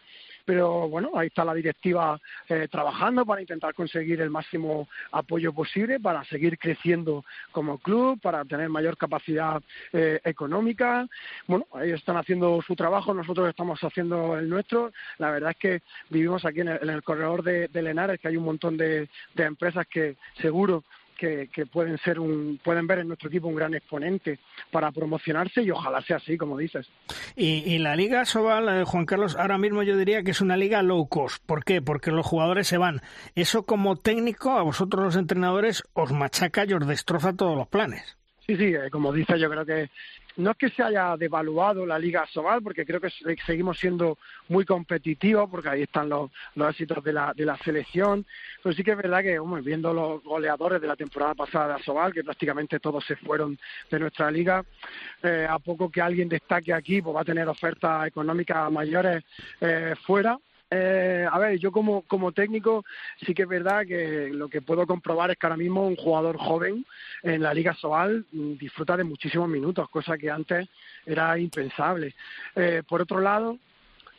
pero 0.45 0.87
bueno, 0.87 1.09
ahí 1.15 1.27
está 1.27 1.43
la 1.43 1.55
directiva 1.55 2.21
eh, 2.47 2.67
trabajando 2.69 3.25
para 3.25 3.41
intentar 3.41 3.73
conseguir 3.73 4.21
el 4.21 4.29
máximo 4.29 4.87
apoyo 5.11 5.51
posible, 5.51 5.99
para 5.99 6.23
seguir 6.25 6.59
creciendo 6.59 7.25
como 7.51 7.79
club, 7.79 8.21
para 8.21 8.45
tener 8.45 8.69
mayor 8.69 8.95
capacidad 8.95 9.63
eh, 9.93 10.19
económica. 10.23 11.07
Bueno, 11.47 11.65
ellos 11.81 12.01
están 12.01 12.17
haciendo 12.17 12.61
su 12.61 12.75
trabajo, 12.75 13.15
nosotros 13.15 13.49
estamos 13.49 13.79
haciendo 13.81 14.37
el 14.37 14.47
nuestro. 14.47 14.91
La 15.17 15.31
verdad 15.31 15.51
es 15.51 15.57
que 15.57 15.81
vivimos 16.11 16.45
aquí 16.45 16.59
en 16.59 16.67
el, 16.67 17.03
corredor 17.03 17.41
de, 17.41 17.67
de 17.69 17.81
Lenares, 17.81 18.19
que 18.19 18.27
hay 18.27 18.37
un 18.37 18.45
montón 18.45 18.77
de, 18.77 19.09
de 19.33 19.43
empresas 19.43 19.87
que 19.87 20.17
seguro 20.39 20.83
que, 21.15 21.49
pueden 21.71 21.97
ser 21.99 22.19
un, 22.19 22.59
pueden 22.63 22.87
ver 22.87 22.99
en 22.99 23.07
nuestro 23.07 23.29
equipo 23.29 23.47
un 23.47 23.55
gran 23.55 23.73
exponente 23.73 24.39
para 24.71 24.91
promocionarse 24.91 25.63
y 25.63 25.71
ojalá 25.71 26.01
sea 26.01 26.17
así, 26.17 26.37
como 26.37 26.57
dices. 26.57 26.87
Y, 27.35 27.77
la 27.79 27.95
Liga 27.95 28.25
Sobal, 28.25 28.69
eh, 28.69 28.83
Juan 28.85 29.05
Carlos, 29.05 29.35
ahora 29.35 29.57
mismo 29.57 29.83
yo 29.83 29.97
diría 29.97 30.23
que 30.23 30.31
es 30.31 30.41
una 30.41 30.57
liga 30.57 30.81
low 30.81 31.07
cost. 31.07 31.43
¿Por 31.45 31.63
qué? 31.63 31.81
Porque 31.81 32.11
los 32.11 32.25
jugadores 32.25 32.67
se 32.67 32.77
van. 32.77 33.01
Eso 33.35 33.63
como 33.63 33.95
técnico, 33.95 34.51
a 34.51 34.63
vosotros 34.63 35.03
los 35.03 35.15
entrenadores, 35.15 35.83
os 35.93 36.11
machaca 36.11 36.65
y 36.65 36.73
os 36.73 36.87
destroza 36.87 37.33
todos 37.33 37.57
los 37.57 37.67
planes. 37.67 38.17
Sí, 38.45 38.55
sí, 38.55 38.65
eh, 38.65 38.89
como 38.91 39.11
dices, 39.11 39.39
yo 39.39 39.49
creo 39.49 39.65
que 39.65 39.89
no 40.37 40.51
es 40.51 40.57
que 40.57 40.69
se 40.69 40.83
haya 40.83 41.15
devaluado 41.17 41.85
la 41.85 41.99
Liga 41.99 42.25
Sobal, 42.27 42.61
porque 42.61 42.85
creo 42.85 42.99
que 42.99 43.09
seguimos 43.45 43.79
siendo 43.79 44.17
muy 44.49 44.65
competitivos, 44.65 45.49
porque 45.49 45.69
ahí 45.69 45.83
están 45.83 46.09
los, 46.09 46.31
los 46.55 46.69
éxitos 46.69 47.03
de 47.03 47.13
la, 47.13 47.33
de 47.33 47.45
la 47.45 47.57
selección, 47.57 48.25
pero 48.61 48.75
sí 48.75 48.83
que 48.83 48.91
es 48.91 48.97
verdad 48.97 49.21
que, 49.21 49.39
viendo 49.61 49.93
los 49.93 50.23
goleadores 50.23 50.81
de 50.81 50.87
la 50.87 50.95
temporada 50.95 51.35
pasada 51.35 51.77
de 51.77 51.83
Sobal, 51.83 52.13
que 52.13 52.23
prácticamente 52.23 52.79
todos 52.79 53.05
se 53.05 53.15
fueron 53.15 53.57
de 53.89 53.99
nuestra 53.99 54.29
liga, 54.31 54.63
eh, 55.23 55.47
a 55.49 55.59
poco 55.59 55.89
que 55.89 56.01
alguien 56.01 56.29
destaque 56.29 56.73
aquí, 56.73 57.01
pues 57.01 57.15
va 57.15 57.21
a 57.21 57.25
tener 57.25 57.47
ofertas 57.47 58.07
económicas 58.07 58.71
mayores 58.71 59.23
eh, 59.61 59.93
fuera, 60.05 60.37
eh, 60.71 61.27
a 61.31 61.37
ver, 61.37 61.59
yo 61.59 61.71
como, 61.71 62.01
como 62.03 62.31
técnico 62.31 62.83
sí 63.25 63.33
que 63.33 63.43
es 63.43 63.47
verdad 63.47 63.85
que 63.85 64.29
lo 64.31 64.47
que 64.47 64.61
puedo 64.61 64.87
comprobar 64.87 65.31
es 65.31 65.37
que 65.37 65.45
ahora 65.45 65.57
mismo 65.57 65.87
un 65.87 65.95
jugador 65.95 66.37
joven 66.37 66.85
en 67.23 67.41
la 67.41 67.53
Liga 67.53 67.73
Sobal 67.75 68.25
mm, 68.31 68.53
disfruta 68.53 68.97
de 68.97 69.03
muchísimos 69.03 69.47
minutos, 69.47 69.89
cosa 69.89 70.17
que 70.17 70.29
antes 70.29 70.67
era 71.05 71.37
impensable. 71.37 72.15
Eh, 72.55 72.83
por 72.87 73.01
otro 73.01 73.19
lado, 73.19 73.59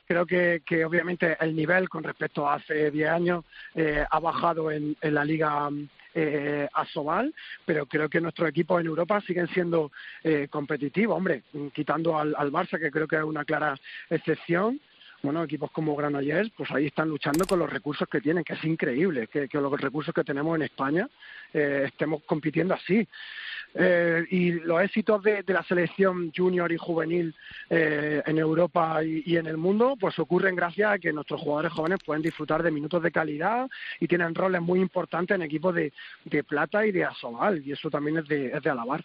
Creo 0.07 0.25
que, 0.25 0.63
que 0.65 0.85
obviamente 0.85 1.37
el 1.41 1.57
nivel 1.57 1.89
con 1.89 2.05
respecto 2.05 2.49
a 2.49 2.55
hace 2.55 2.93
10 2.93 3.11
años 3.11 3.45
eh, 3.75 4.05
ha 4.09 4.21
bajado 4.21 4.71
en, 4.71 4.97
en 5.01 5.15
la 5.15 5.25
liga 5.25 5.69
eh, 6.15 6.69
Asobal, 6.73 7.35
pero 7.65 7.87
creo 7.87 8.09
que 8.09 8.21
nuestros 8.21 8.49
equipos 8.49 8.81
en 8.81 8.87
Europa 8.87 9.21
siguen 9.21 9.49
siendo 9.49 9.91
eh, 10.23 10.47
competitivos, 10.49 11.17
hombre, 11.17 11.43
quitando 11.75 12.17
al, 12.17 12.35
al 12.39 12.53
Barça, 12.53 12.79
que 12.79 12.91
creo 12.91 13.09
que 13.09 13.17
es 13.17 13.23
una 13.23 13.45
clara 13.45 13.75
excepción 14.09 14.81
bueno, 15.23 15.43
equipos 15.43 15.71
como 15.71 15.97
Granollers, 15.97 16.51
pues 16.57 16.71
ahí 16.71 16.87
están 16.87 17.09
luchando 17.09 17.47
con 17.47 17.59
los 17.59 17.71
recursos 17.71 18.09
que 18.09 18.21
tienen, 18.21 18.45
que 18.45 18.55
es 18.55 18.65
increíble 18.65 19.29
que, 19.29 19.49
que 19.49 19.61
los 19.61 19.81
recursos 19.81 20.15
que 20.15 20.25
tenemos 20.25 20.57
en 20.57 20.63
España 20.63 21.09
eh, 21.53 21.85
estemos 21.87 22.23
compitiendo 22.25 22.75
así. 22.75 23.07
Eh, 23.79 24.27
y 24.31 24.53
los 24.53 24.81
éxitos 24.83 25.23
de, 25.23 25.45
la 25.49 25.63
selección 25.63 26.33
junior 26.35 26.73
y 26.73 26.79
juvenil 26.79 27.35
eh, 27.69 28.23
en 28.25 28.39
Europa 28.39 29.05
y, 29.05 29.37
en 29.37 29.47
el 29.47 29.59
mundo, 29.59 29.97
pues 30.01 30.19
ocurren 30.19 30.57
gracias 30.57 30.93
a 30.93 30.99
que 30.99 31.13
nuestros 31.13 31.43
jugadores 31.43 31.73
jóvenes 31.73 31.99
pueden 32.05 32.23
disfrutar 32.23 32.63
de 32.63 32.71
minutos 32.71 33.03
de 33.03 33.13
calidad 33.13 33.69
y 34.01 34.09
tienen 34.09 34.35
roles 34.35 34.63
muy 34.63 34.81
importantes 34.81 35.35
en 35.35 35.43
equipos 35.43 35.75
de, 35.75 35.93
plata 36.49 36.87
y 36.87 36.93
de 36.93 37.05
asobal, 37.05 37.63
y 37.67 37.73
eso 37.73 37.91
también 37.91 38.19
es 38.19 38.29
de, 38.29 38.47
es 38.47 38.63
de 38.63 38.71
alabar. 38.71 39.05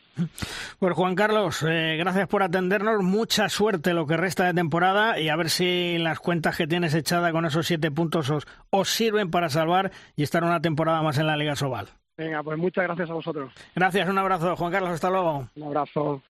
Pues 0.80 0.94
Juan 0.94 1.16
Carlos, 1.16 1.66
eh, 1.68 1.98
gracias 1.98 2.28
por 2.28 2.44
atendernos, 2.44 3.04
mucha 3.04 3.50
suerte 3.50 3.94
lo 3.94 4.08
que 4.08 4.16
resta 4.16 4.46
de 4.46 4.54
temporada 4.54 5.20
y 5.20 5.30
a 5.30 5.36
ver 5.36 5.50
si 5.50 5.98
las 5.98 6.20
cuentas 6.20 6.56
que 6.56 6.68
tienes 6.68 6.94
echada 6.94 7.32
con 7.32 7.46
esos 7.46 7.68
siete 7.68 7.92
puntos 7.92 8.30
os, 8.30 8.48
os 8.70 8.90
sirven 8.90 9.32
para 9.32 9.50
salvar 9.50 9.92
y 10.16 10.24
estar 10.24 10.44
una 10.44 10.62
temporada 10.62 11.02
más 11.02 11.18
en 11.18 11.28
la 11.28 11.36
Liga 11.36 11.56
Sobal. 11.56 11.90
Venga, 12.22 12.44
pues 12.44 12.56
muchas 12.56 12.84
gracias 12.84 13.10
a 13.10 13.14
vosotros. 13.16 13.52
Gracias, 13.74 14.08
un 14.08 14.18
abrazo. 14.20 14.56
Juan 14.56 14.72
Carlos, 14.72 14.92
hasta 14.92 15.10
luego. 15.10 15.50
Un 15.56 15.64
abrazo. 15.64 16.22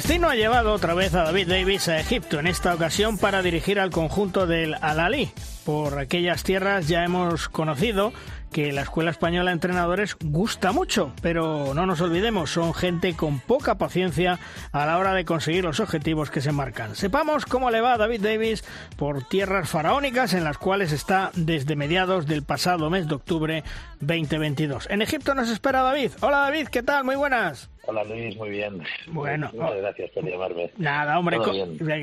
Destino 0.00 0.30
ha 0.30 0.34
llevado 0.34 0.72
otra 0.72 0.94
vez 0.94 1.14
a 1.14 1.24
David 1.24 1.48
Davis 1.48 1.86
a 1.88 2.00
Egipto, 2.00 2.40
en 2.40 2.46
esta 2.46 2.72
ocasión 2.74 3.18
para 3.18 3.42
dirigir 3.42 3.78
al 3.78 3.90
conjunto 3.90 4.46
del 4.46 4.72
Al-Ali. 4.80 5.30
Por 5.66 5.98
aquellas 5.98 6.42
tierras 6.42 6.88
ya 6.88 7.04
hemos 7.04 7.50
conocido 7.50 8.14
que 8.50 8.72
la 8.72 8.80
Escuela 8.80 9.10
Española 9.10 9.50
de 9.50 9.56
Entrenadores 9.56 10.16
gusta 10.18 10.72
mucho, 10.72 11.12
pero 11.20 11.74
no 11.74 11.84
nos 11.84 12.00
olvidemos, 12.00 12.50
son 12.50 12.72
gente 12.72 13.14
con 13.14 13.40
poca 13.40 13.76
paciencia 13.76 14.38
a 14.72 14.86
la 14.86 14.96
hora 14.96 15.12
de 15.12 15.26
conseguir 15.26 15.64
los 15.64 15.80
objetivos 15.80 16.30
que 16.30 16.40
se 16.40 16.50
marcan. 16.50 16.96
Sepamos 16.96 17.44
cómo 17.44 17.70
le 17.70 17.82
va 17.82 17.92
a 17.92 17.98
David 17.98 18.22
Davis 18.22 18.64
por 18.96 19.22
tierras 19.28 19.68
faraónicas 19.68 20.32
en 20.32 20.44
las 20.44 20.56
cuales 20.56 20.92
está 20.92 21.30
desde 21.34 21.76
mediados 21.76 22.26
del 22.26 22.42
pasado 22.42 22.88
mes 22.88 23.06
de 23.06 23.16
octubre 23.16 23.64
2022. 24.00 24.90
En 24.90 25.02
Egipto 25.02 25.34
nos 25.34 25.50
espera 25.50 25.82
David. 25.82 26.12
Hola 26.20 26.38
David, 26.38 26.68
¿qué 26.68 26.82
tal? 26.82 27.04
Muy 27.04 27.16
buenas. 27.16 27.70
Hola 27.86 28.04
Luis, 28.04 28.36
muy 28.36 28.50
bien. 28.50 28.82
Bueno, 29.08 29.50
muchas 29.52 29.76
gracias 29.76 30.10
por 30.10 30.24
llamarme. 30.24 30.70
Nada, 30.76 31.18
hombre, 31.18 31.38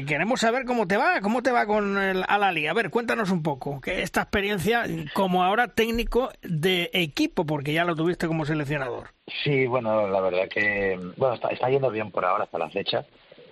queremos 0.05 0.39
saber 0.39 0.65
cómo 0.65 0.87
te 0.87 0.97
va, 0.97 1.21
cómo 1.21 1.41
te 1.41 1.51
va 1.51 1.65
con 1.65 1.97
el 1.97 2.23
Alali. 2.27 2.67
A 2.67 2.73
ver, 2.73 2.89
cuéntanos 2.89 3.31
un 3.31 3.41
poco, 3.41 3.79
que 3.79 4.01
esta 4.01 4.21
experiencia 4.21 4.85
como 5.13 5.43
ahora 5.43 5.69
técnico 5.69 6.29
de 6.41 6.89
equipo, 6.93 7.45
porque 7.45 7.73
ya 7.73 7.85
lo 7.85 7.95
tuviste 7.95 8.27
como 8.27 8.45
seleccionador. 8.45 9.09
Sí, 9.43 9.65
bueno, 9.67 10.07
la 10.07 10.21
verdad 10.21 10.49
que 10.49 10.99
bueno 11.15 11.35
está, 11.35 11.49
está 11.49 11.69
yendo 11.69 11.89
bien 11.89 12.11
por 12.11 12.25
ahora 12.25 12.43
hasta 12.43 12.57
la 12.57 12.69
fecha. 12.69 13.05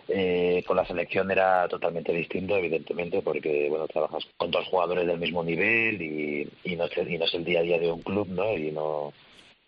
Eh, 0.07 0.63
con 0.67 0.77
la 0.77 0.85
selección 0.85 1.31
era 1.31 1.67
totalmente 1.67 2.13
distinto, 2.13 2.55
evidentemente, 2.55 3.21
porque 3.21 3.67
bueno 3.69 3.87
trabajas 3.87 4.23
con 4.37 4.51
dos 4.51 4.67
jugadores 4.67 5.07
del 5.07 5.17
mismo 5.17 5.43
nivel 5.43 5.99
y, 6.01 6.47
y, 6.63 6.75
no, 6.75 6.85
y 6.85 7.17
no 7.17 7.25
es 7.25 7.33
el 7.33 7.43
día 7.43 7.59
a 7.59 7.63
día 7.63 7.79
de 7.79 7.91
un 7.91 8.01
club, 8.01 8.27
¿no? 8.29 8.55
Y 8.55 8.71
no 8.71 9.13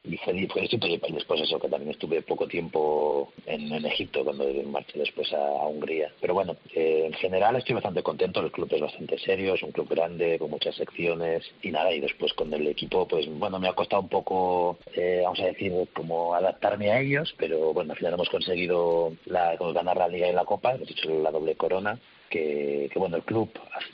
y 0.09 0.17
fue, 0.17 0.47
fue 0.47 0.61
distinto 0.61 0.87
y 0.87 0.97
después 0.97 1.41
eso 1.41 1.59
que 1.59 1.69
también 1.69 1.91
estuve 1.91 2.21
poco 2.21 2.47
tiempo 2.47 3.31
en, 3.45 3.71
en 3.71 3.85
Egipto 3.85 4.23
cuando 4.23 4.45
marché 4.65 4.99
después 4.99 5.31
a, 5.33 5.37
a 5.37 5.67
Hungría. 5.67 6.11
Pero 6.21 6.33
bueno 6.33 6.55
eh, 6.73 7.03
en 7.07 7.13
general 7.13 7.55
estoy 7.55 7.75
bastante 7.75 8.03
contento 8.03 8.41
el 8.41 8.51
club 8.51 8.69
es 8.71 8.81
bastante 8.81 9.17
serio 9.19 9.53
es 9.55 9.63
un 9.63 9.71
club 9.71 9.89
grande 9.89 10.37
con 10.39 10.49
muchas 10.49 10.75
secciones 10.75 11.43
y 11.61 11.71
nada 11.71 11.91
y 11.91 11.99
después 11.99 12.33
con 12.33 12.53
el 12.53 12.67
equipo 12.67 13.07
pues 13.07 13.27
bueno 13.27 13.59
me 13.59 13.67
ha 13.67 13.73
costado 13.73 14.01
un 14.01 14.09
poco 14.09 14.77
eh, 14.95 15.21
vamos 15.23 15.39
a 15.39 15.45
decir 15.45 15.73
como 15.93 16.33
adaptarme 16.33 16.91
a 16.91 16.99
ellos 16.99 17.33
pero 17.37 17.73
bueno 17.73 17.93
al 17.93 17.97
final 17.97 18.13
hemos 18.13 18.29
conseguido 18.29 19.13
la, 19.25 19.55
ganar 19.55 19.97
la 19.97 20.07
liga 20.07 20.27
y 20.27 20.33
la 20.33 20.45
copa 20.45 20.73
hemos 20.73 20.89
hecho 20.89 21.09
la 21.21 21.31
doble 21.31 21.55
corona 21.55 21.99
que, 22.29 22.89
que 22.91 22.99
bueno 22.99 23.17
el 23.17 23.23
club 23.23 23.49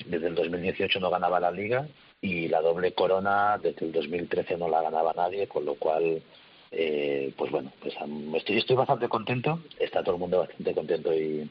desde 0.05 0.27
el 0.27 0.35
2018 0.35 0.99
no 0.99 1.09
ganaba 1.09 1.39
la 1.39 1.51
liga 1.51 1.87
y 2.23 2.47
la 2.47 2.61
doble 2.61 2.93
corona 2.93 3.59
desde 3.61 3.85
el 3.85 3.91
2013 3.91 4.57
no 4.57 4.69
la 4.69 4.81
ganaba 4.81 5.13
nadie, 5.13 5.45
con 5.45 5.65
lo 5.65 5.75
cual, 5.75 6.21
eh, 6.71 7.33
pues 7.37 7.51
bueno, 7.51 7.71
pues 7.81 7.93
estoy, 8.35 8.57
estoy 8.59 8.77
bastante 8.77 9.09
contento, 9.09 9.59
está 9.77 10.01
todo 10.01 10.15
el 10.15 10.21
mundo 10.21 10.39
bastante 10.39 10.73
contento 10.73 11.13
y, 11.13 11.49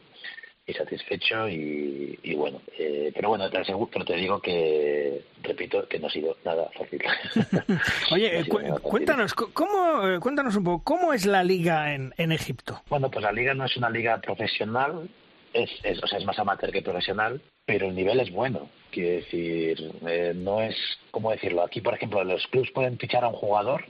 y 0.67 0.73
satisfecho 0.73 1.47
y, 1.47 2.19
y 2.23 2.35
bueno, 2.35 2.63
eh, 2.79 3.13
pero 3.15 3.29
bueno, 3.29 3.51
te 3.51 3.59
aseguro, 3.59 3.91
pero 3.93 4.07
te 4.07 4.17
digo 4.17 4.41
que, 4.41 5.23
repito, 5.43 5.87
que 5.87 5.99
no 5.99 6.07
ha 6.07 6.11
sido 6.11 6.39
nada 6.43 6.71
fácil. 6.75 7.03
Oye, 8.13 8.41
no 8.41 8.49
cu 8.49 8.59
nada 8.61 8.73
fácil. 8.73 8.91
cuéntanos, 8.91 9.35
¿cómo, 9.35 10.21
cuéntanos 10.21 10.57
un 10.57 10.65
poco, 10.65 10.85
¿cómo 10.85 11.13
es 11.13 11.27
la 11.27 11.45
liga 11.45 11.93
en, 11.93 12.15
en 12.17 12.33
Egipto? 12.33 12.81
Bueno, 12.89 13.11
pues 13.11 13.23
la 13.23 13.33
liga 13.33 13.53
no 13.53 13.67
es 13.67 13.77
una 13.77 13.91
liga 13.91 14.19
profesional, 14.23 15.07
es, 15.53 15.71
es, 15.83 16.03
o 16.03 16.07
sea, 16.07 16.19
es 16.19 16.25
más 16.25 16.39
amateur 16.39 16.71
que 16.73 16.83
profesional, 16.83 17.41
pero 17.65 17.87
el 17.87 17.95
nivel 17.95 18.21
es 18.21 18.31
bueno. 18.31 18.69
Quiero 18.91 19.17
decir, 19.17 19.93
eh, 20.07 20.33
no 20.35 20.61
es, 20.61 20.77
¿cómo 21.11 21.31
decirlo? 21.31 21.63
Aquí, 21.63 21.81
por 21.81 21.95
ejemplo, 21.95 22.23
los 22.25 22.47
clubs 22.49 22.71
pueden 22.73 22.99
fichar 22.99 23.25
a 23.25 23.29
un 23.29 23.35
jugador, 23.35 23.85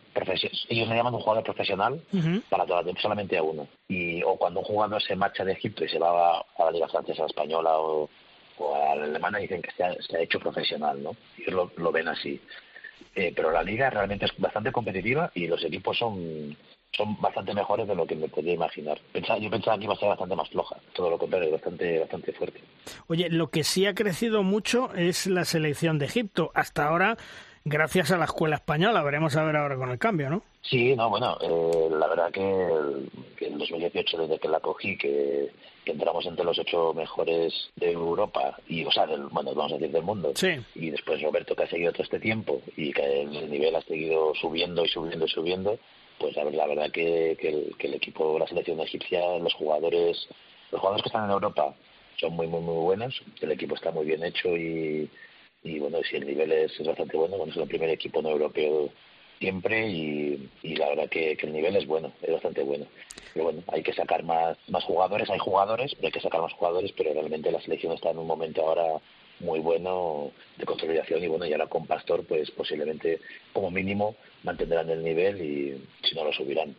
ellos 0.69 0.89
le 0.89 0.95
llaman 0.95 1.15
un 1.15 1.21
jugador 1.21 1.43
profesional, 1.43 1.95
uh 2.13 2.17
-huh. 2.17 2.43
para 2.49 2.67
toda, 2.67 2.85
solamente 3.01 3.37
a 3.37 3.43
uno. 3.43 3.67
Y, 3.89 4.23
o 4.23 4.37
cuando 4.37 4.61
un 4.61 4.67
jugador 4.67 5.03
se 5.03 5.17
marcha 5.17 5.45
de 5.45 5.53
Egipto 5.53 5.85
y 5.85 5.89
se 5.89 5.99
va 5.99 6.39
a, 6.39 6.45
a 6.59 6.65
la 6.67 6.71
Liga 6.71 6.89
Francesa, 6.89 7.27
Española 7.27 7.79
o, 7.79 8.09
o 8.59 8.75
a 8.75 8.95
la 8.95 9.05
Alemana, 9.05 9.39
dicen 9.39 9.63
que 9.63 9.73
se 9.73 9.83
ha, 9.83 9.93
se 9.95 10.17
ha 10.17 10.21
hecho 10.21 10.39
profesional, 10.39 11.03
¿no? 11.03 11.17
Ellos 11.39 11.55
lo, 11.55 11.73
lo 11.77 11.91
ven 11.91 12.09
así. 12.09 12.41
Eh, 13.15 13.33
pero 13.35 13.51
la 13.51 13.63
liga 13.63 13.91
realmente 13.91 14.27
es 14.27 14.33
bastante 14.39 14.71
competitiva 14.71 15.31
y 15.35 15.47
los 15.47 15.63
equipos 15.65 15.99
son 15.99 16.57
son 16.97 17.21
bastante 17.21 17.55
mejores 17.55 17.89
de 17.89 17.95
lo 17.95 18.07
que 18.07 18.15
me 18.15 18.29
podía 18.29 18.53
imaginar. 18.53 19.01
Pensaba, 19.13 19.39
yo 19.39 19.51
pensaba 19.51 19.79
que 19.79 19.85
iba 19.85 19.95
a 19.95 19.99
ser 19.99 20.09
bastante 20.09 20.37
más 20.37 20.49
floja, 20.51 20.77
todo 20.95 21.11
lo 21.11 21.19
contrario, 21.19 21.51
bastante, 21.51 21.99
bastante 22.01 22.33
fuerte. 22.33 22.61
Oye, 23.09 23.29
lo 23.31 23.49
que 23.49 23.65
sí 23.65 23.87
ha 23.87 23.95
crecido 23.95 24.43
mucho 24.43 24.93
es 24.95 25.27
la 25.27 25.45
selección 25.45 25.99
de 25.99 26.07
Egipto. 26.07 26.51
Hasta 26.55 26.89
ahora, 26.89 27.17
gracias 27.65 28.11
a 28.11 28.19
la 28.19 28.27
escuela 28.27 28.57
española, 28.57 29.03
veremos 29.03 29.37
a 29.37 29.45
ver 29.45 29.57
ahora 29.57 29.77
con 29.77 29.91
el 29.91 29.99
cambio, 29.99 30.29
¿no? 30.29 30.43
Sí, 30.63 30.95
no, 30.95 31.11
bueno, 31.11 31.37
eh, 31.41 31.89
la 31.91 32.07
verdad 32.07 32.31
que, 32.31 32.69
que 33.37 33.47
en 33.49 33.59
2018, 33.59 34.19
desde 34.19 34.39
que 34.39 34.49
la 34.49 34.61
cogí, 34.61 34.97
que, 34.97 35.51
que 35.85 35.93
entramos 35.93 36.25
entre 36.27 36.45
los 36.45 36.59
ocho 36.59 36.93
mejores 36.95 37.53
de 37.77 37.91
Europa 37.91 38.57
y, 38.69 38.85
o 38.85 38.91
sea, 38.93 39.07
del, 39.07 39.25
bueno, 39.25 39.55
vamos 39.55 39.73
a 39.73 39.77
decir 39.77 39.91
del 39.91 40.03
mundo. 40.03 40.33
Sí. 40.37 40.51
Y 40.75 40.91
después 40.91 41.21
Roberto, 41.23 41.57
que 41.57 41.65
ha 41.65 41.69
seguido 41.69 41.93
todo 41.93 42.05
este 42.05 42.21
tiempo 42.21 42.63
y 42.77 42.93
que 42.93 43.23
el 43.23 43.51
nivel 43.51 43.75
ha 43.75 43.83
seguido 43.83 44.33
subiendo 44.35 44.85
y 44.85 44.89
subiendo 44.89 45.25
y 45.25 45.29
subiendo, 45.29 45.79
pues 46.23 46.37
la, 46.37 46.45
la 46.45 46.67
verdad 46.69 46.91
que, 46.93 47.37
que, 47.39 47.89
el, 47.89 47.95
equipo, 47.95 48.39
la 48.39 48.47
selección 48.47 48.79
egipcia, 48.79 49.39
los 49.39 49.53
jugadores, 49.55 50.29
los 50.71 50.81
jugadores 50.81 51.03
que 51.03 51.09
están 51.09 51.25
en 51.25 51.33
Europa 51.33 51.75
son 52.21 52.35
muy, 52.35 52.47
muy, 52.47 52.61
muy 52.61 52.77
buenos. 52.77 53.21
El 53.41 53.51
equipo 53.51 53.75
está 53.75 53.91
muy 53.91 54.07
bien 54.07 54.23
hecho 54.23 54.57
y, 54.57 55.11
y 55.65 55.79
bueno, 55.81 55.99
si 56.09 56.17
el 56.17 56.27
nivel 56.27 56.53
es, 56.53 56.79
bastante 56.87 57.17
bueno, 57.17 57.37
bueno, 57.37 57.53
es 57.53 57.59
el 57.59 57.67
primer 57.67 57.91
equipo 57.91 58.23
no 58.23 58.31
europeo 58.31 58.91
siempre 59.41 59.89
y, 59.89 60.49
y 60.63 60.77
la 60.77 60.91
verdad 60.91 61.09
que, 61.11 61.37
que, 61.37 61.47
el 61.47 61.53
nivel 61.53 61.75
es 61.75 61.87
bueno, 61.89 62.13
es 62.23 62.33
bastante 62.33 62.63
bueno. 62.63 62.87
Pero 63.35 63.47
bueno, 63.47 63.65
hay 63.67 63.83
que 63.83 63.93
sacar 63.93 64.23
más, 64.23 64.57
más 64.69 64.85
jugadores, 64.85 65.29
hay 65.29 65.41
jugadores, 65.41 65.93
pero 65.97 66.07
hay 66.07 66.13
que 66.13 66.21
sacar 66.21 66.41
más 66.41 66.53
jugadores, 66.53 66.93
pero 66.97 67.13
realmente 67.13 67.51
la 67.51 67.61
selección 67.61 67.95
está 67.95 68.11
en 68.11 68.19
un 68.19 68.29
momento 68.29 68.63
ahora 68.63 69.01
muy 69.43 69.61
bueno 69.61 70.31
de 70.57 70.65
consolidación 70.65 71.23
y 71.23 71.29
bueno, 71.29 71.47
y 71.47 71.53
ahora 71.53 71.67
con 71.67 71.87
Pastor 71.87 72.25
pues 72.27 72.51
posiblemente 72.51 73.21
como 73.53 73.71
mínimo 73.71 74.17
mantendrán 74.45 74.89
el 74.91 75.03
nivel 75.03 75.41
y 75.41 75.85
si 76.09 76.15
no 76.15 76.25
lo 76.25 76.33
subirán. 76.33 76.75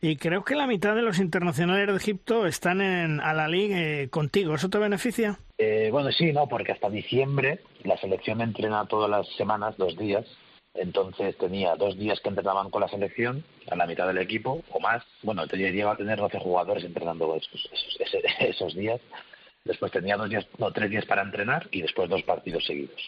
Y 0.00 0.16
creo 0.16 0.44
que 0.44 0.54
la 0.54 0.66
mitad 0.66 0.94
de 0.94 1.02
los 1.02 1.18
internacionales 1.18 1.86
de 1.86 1.96
Egipto 1.96 2.46
están 2.46 2.80
en 2.80 3.20
Al-Ali 3.20 3.72
eh, 3.72 4.08
contigo. 4.10 4.54
¿Eso 4.54 4.70
te 4.70 4.78
beneficia? 4.78 5.38
Eh, 5.58 5.88
bueno, 5.92 6.10
sí, 6.12 6.32
no, 6.32 6.48
porque 6.48 6.72
hasta 6.72 6.88
diciembre 6.88 7.60
la 7.84 7.96
selección 7.98 8.40
entrena 8.40 8.86
todas 8.86 9.10
las 9.10 9.28
semanas, 9.36 9.76
dos 9.76 9.96
días. 9.96 10.24
Entonces 10.74 11.36
tenía 11.38 11.74
dos 11.74 11.98
días 11.98 12.20
que 12.20 12.28
entrenaban 12.28 12.70
con 12.70 12.80
la 12.80 12.88
selección, 12.88 13.44
a 13.68 13.74
la 13.74 13.86
mitad 13.86 14.06
del 14.06 14.18
equipo, 14.18 14.62
o 14.70 14.80
más. 14.80 15.02
Bueno, 15.22 15.44
llegaba 15.46 15.94
a 15.94 15.96
tener 15.96 16.18
12 16.18 16.38
jugadores 16.38 16.84
entrenando 16.84 17.34
esos, 17.34 17.68
esos, 17.72 18.22
esos 18.40 18.74
días. 18.74 19.00
Después 19.68 19.92
tenía 19.92 20.16
dos 20.16 20.30
días, 20.30 20.46
no, 20.56 20.72
tres 20.72 20.88
días 20.90 21.04
para 21.04 21.20
entrenar 21.22 21.68
y 21.70 21.82
después 21.82 22.08
dos 22.08 22.22
partidos 22.22 22.64
seguidos. 22.64 23.00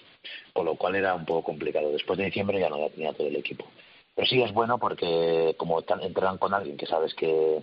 Con 0.53 0.67
lo 0.67 0.75
cual 0.75 0.95
era 0.95 1.15
un 1.15 1.25
poco 1.25 1.43
complicado. 1.43 1.91
Después 1.91 2.19
de 2.19 2.27
diciembre 2.27 2.61
ya 2.61 2.69
no 2.69 2.79
ya 2.79 2.91
tenía 2.91 3.15
todo 3.15 3.29
el 3.29 3.37
equipo. 3.37 3.65
pero 4.15 4.27
sí 4.29 4.43
es 4.43 4.53
bueno 4.53 4.79
porque 4.79 5.55
como 5.57 5.83
entrenan 6.03 6.37
con 6.37 6.53
alguien 6.53 6.77
que 6.77 6.85
sabes 6.87 7.15
que, 7.15 7.63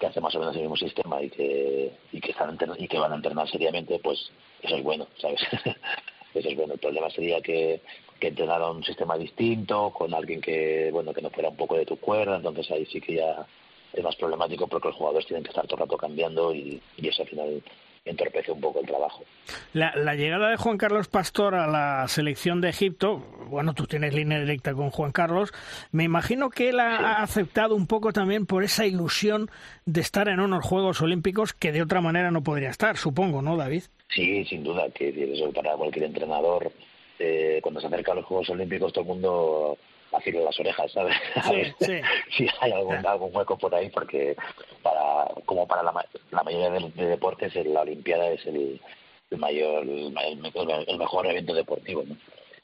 que 0.00 0.06
hace 0.06 0.20
más 0.22 0.34
o 0.34 0.38
menos 0.40 0.54
el 0.56 0.62
mismo 0.62 0.76
sistema 0.76 1.20
y 1.22 1.28
que 1.28 1.92
y 2.10 2.20
que 2.20 2.30
están 2.30 2.56
y 2.78 2.88
que 2.88 2.98
van 2.98 3.12
a 3.12 3.16
entrenar 3.16 3.46
seriamente 3.50 3.98
pues 3.98 4.30
eso 4.62 4.76
es 4.76 4.82
bueno 4.82 5.06
sabes 5.20 5.40
eso 6.34 6.48
es 6.48 6.56
bueno 6.56 6.72
el 6.74 6.80
problema 6.80 7.10
sería 7.10 7.42
que 7.42 7.82
que 8.18 8.28
entrenara 8.28 8.70
un 8.70 8.82
sistema 8.82 9.18
distinto 9.18 9.90
con 9.90 10.14
alguien 10.14 10.40
que 10.40 10.88
bueno 10.92 11.12
que 11.12 11.20
no 11.20 11.28
fuera 11.30 11.50
un 11.50 11.56
poco 11.56 11.76
de 11.76 11.84
tu 11.84 11.96
cuerda 11.98 12.36
entonces 12.36 12.70
ahí 12.70 12.86
sí 12.86 13.00
que 13.00 13.16
ya 13.16 13.46
es 13.92 14.02
más 14.02 14.16
problemático 14.16 14.66
porque 14.68 14.88
los 14.88 14.96
jugadores 14.96 15.26
tienen 15.26 15.42
que 15.42 15.50
estar 15.50 15.66
todo 15.66 15.76
el 15.76 15.82
rato 15.82 15.98
cambiando 15.98 16.54
y, 16.54 16.80
y 16.96 17.08
eso 17.08 17.22
al 17.22 17.28
final 17.28 17.62
entorpece 18.10 18.52
un 18.52 18.60
poco 18.60 18.80
el 18.80 18.86
trabajo. 18.86 19.24
La, 19.72 19.94
la, 19.96 20.14
llegada 20.14 20.50
de 20.50 20.56
Juan 20.56 20.78
Carlos 20.78 21.08
Pastor 21.08 21.54
a 21.54 21.66
la 21.66 22.06
selección 22.08 22.60
de 22.60 22.68
Egipto, 22.68 23.18
bueno, 23.48 23.74
tú 23.74 23.86
tienes 23.86 24.14
línea 24.14 24.38
directa 24.38 24.74
con 24.74 24.90
Juan 24.90 25.12
Carlos, 25.12 25.52
me 25.92 26.04
imagino 26.04 26.50
que 26.50 26.70
él 26.70 26.80
ha, 26.80 27.22
aceptado 27.22 27.74
un 27.74 27.86
poco 27.86 28.12
también 28.12 28.46
por 28.46 28.64
esa 28.64 28.86
ilusión 28.86 29.50
de 29.86 30.00
estar 30.00 30.28
en 30.28 30.40
unos 30.40 30.64
Juegos 30.64 31.00
Olímpicos 31.00 31.52
que 31.52 31.72
de 31.72 31.82
otra 31.82 32.00
manera 32.00 32.30
no 32.30 32.42
podría 32.42 32.70
estar, 32.70 32.96
supongo, 32.96 33.42
¿no, 33.42 33.56
David? 33.56 33.84
Sí, 34.08 34.44
sin 34.44 34.64
duda, 34.64 34.88
que 34.90 35.08
eso 35.08 35.52
para 35.52 35.74
cualquier 35.76 36.06
entrenador, 36.06 36.70
eh, 37.18 37.60
cuando 37.62 37.80
se 37.80 37.86
acerca 37.86 38.12
a 38.12 38.16
los 38.16 38.24
Juegos 38.24 38.50
Olímpicos 38.50 38.92
todo 38.92 39.02
el 39.02 39.08
mundo 39.08 39.78
afile 40.12 40.44
las 40.44 40.58
orejas, 40.58 40.90
¿sabes? 40.92 41.16
A 41.36 41.52
ver 41.52 41.74
si 42.36 42.48
hay 42.60 42.72
algún, 42.72 43.06
algún 43.06 43.34
hueco 43.34 43.58
por 43.58 43.74
ahí, 43.74 43.90
porque 43.90 44.36
para 44.82 45.26
como 45.44 45.66
para 45.66 45.82
la, 45.82 45.92
la 46.30 46.42
mayoría 46.42 46.70
de, 46.70 46.90
de, 46.90 47.06
deportes 47.06 47.54
la 47.66 47.82
Olimpiada 47.82 48.30
es 48.30 48.44
el, 48.46 48.80
el 49.30 49.38
mayor, 49.38 49.82
el, 49.82 50.14
el, 50.86 50.98
mejor 50.98 51.26
evento 51.26 51.54
deportivo, 51.54 52.04
¿no? 52.06 52.16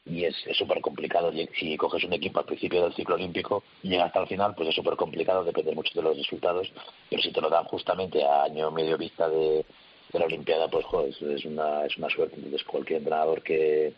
y 0.07 0.25
es 0.25 0.37
súper 0.53 0.81
complicado. 0.81 1.33
Si 1.59 1.77
coges 1.77 2.05
un 2.05 2.13
equipo 2.13 2.39
al 2.39 2.45
principio 2.45 2.83
del 2.83 2.95
ciclo 2.95 3.15
olímpico 3.15 3.65
y 3.83 3.89
llega 3.89 4.05
hasta 4.05 4.21
el 4.21 4.27
final, 4.27 4.55
pues 4.55 4.69
es 4.69 4.75
súper 4.75 4.97
complicado, 4.97 5.45
depende 5.45 5.75
mucho 5.75 5.93
de 5.95 6.03
los 6.03 6.17
resultados, 6.17 6.71
pero 7.09 7.23
si 7.23 7.33
te 7.33 7.41
lo 7.41 7.49
dan 7.49 7.65
justamente 7.65 8.23
a 8.23 8.45
año 8.45 8.71
medio 8.71 8.99
vista 8.99 9.29
de, 9.29 9.65
de 10.13 10.19
la 10.19 10.27
Olimpiada, 10.27 10.69
pues 10.69 10.85
joder, 10.85 11.11
es 11.11 11.45
una, 11.45 11.87
es 11.87 11.97
una 11.97 12.11
suerte. 12.11 12.37
Entonces 12.37 12.65
cualquier 12.65 12.99
entrenador 12.99 13.43
que, 13.43 13.95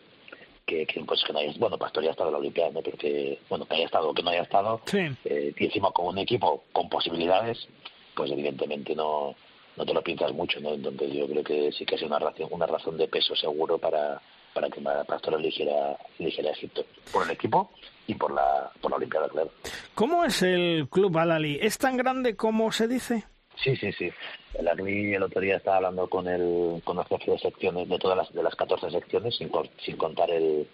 que, 0.67 0.85
que, 0.85 1.03
pues 1.03 1.23
que 1.25 1.33
no 1.33 1.39
haya, 1.39 1.53
bueno, 1.57 1.77
Pastor 1.77 2.03
ya 2.03 2.09
ha 2.09 2.11
estado 2.11 2.29
en 2.29 2.33
la 2.33 2.39
Olimpiada, 2.39 2.71
¿no? 2.71 2.81
pero 2.81 2.97
que, 2.97 3.39
bueno, 3.49 3.65
que 3.65 3.75
haya 3.75 3.85
estado 3.85 4.09
o 4.09 4.13
que 4.13 4.21
no 4.21 4.29
haya 4.29 4.43
estado, 4.43 4.81
sí. 4.85 4.99
eh, 5.25 5.53
y 5.57 5.65
encima 5.65 5.91
con 5.91 6.07
un 6.07 6.17
equipo 6.19 6.65
con 6.73 6.89
posibilidades, 6.89 7.67
pues 8.13 8.29
evidentemente 8.31 8.93
no, 8.93 9.33
no 9.77 9.85
te 9.85 9.93
lo 9.93 10.03
piensas 10.03 10.33
mucho, 10.33 10.59
¿no? 10.59 10.73
Entonces 10.73 11.13
yo 11.13 11.25
creo 11.27 11.43
que 11.43 11.71
sí 11.71 11.85
que 11.85 11.95
es 11.95 12.01
una 12.03 12.19
razón, 12.19 12.47
una 12.51 12.67
razón 12.67 12.97
de 12.97 13.07
peso 13.07 13.35
seguro 13.35 13.77
para, 13.77 14.21
para 14.53 14.69
que 14.69 14.81
Pastor 14.81 15.35
eligiera, 15.35 15.97
eligiera 16.19 16.51
Egipto, 16.51 16.83
por 17.13 17.23
el 17.23 17.31
equipo 17.31 17.71
y 18.05 18.15
por 18.15 18.33
la, 18.33 18.69
por 18.81 18.91
la 18.91 18.97
Olimpiada, 18.97 19.29
claro. 19.29 19.51
¿Cómo 19.95 20.25
es 20.25 20.41
el 20.41 20.89
club 20.89 21.17
Al-Ali? 21.17 21.59
¿Es 21.61 21.77
tan 21.77 21.95
grande 21.95 22.35
como 22.35 22.71
se 22.71 22.87
dice? 22.87 23.23
Sí, 23.63 23.75
sí, 23.75 23.91
sí. 23.91 24.11
El 24.53 24.67
Arli 24.67 25.13
el 25.13 25.23
otro 25.23 25.41
día 25.41 25.57
estaba 25.57 25.77
hablando 25.77 26.07
con 26.07 26.27
el 26.27 26.81
con 26.83 26.97
los 26.97 27.07
jefes 27.07 27.27
de 27.27 27.39
secciones 27.39 27.89
de 27.89 27.97
todas 27.97 28.17
las 28.17 28.33
de 28.33 28.43
las 28.43 28.55
14 28.55 28.91
secciones 28.91 29.35
sin, 29.35 29.51
sin 29.83 29.97
contar 29.97 30.29
el, 30.29 30.67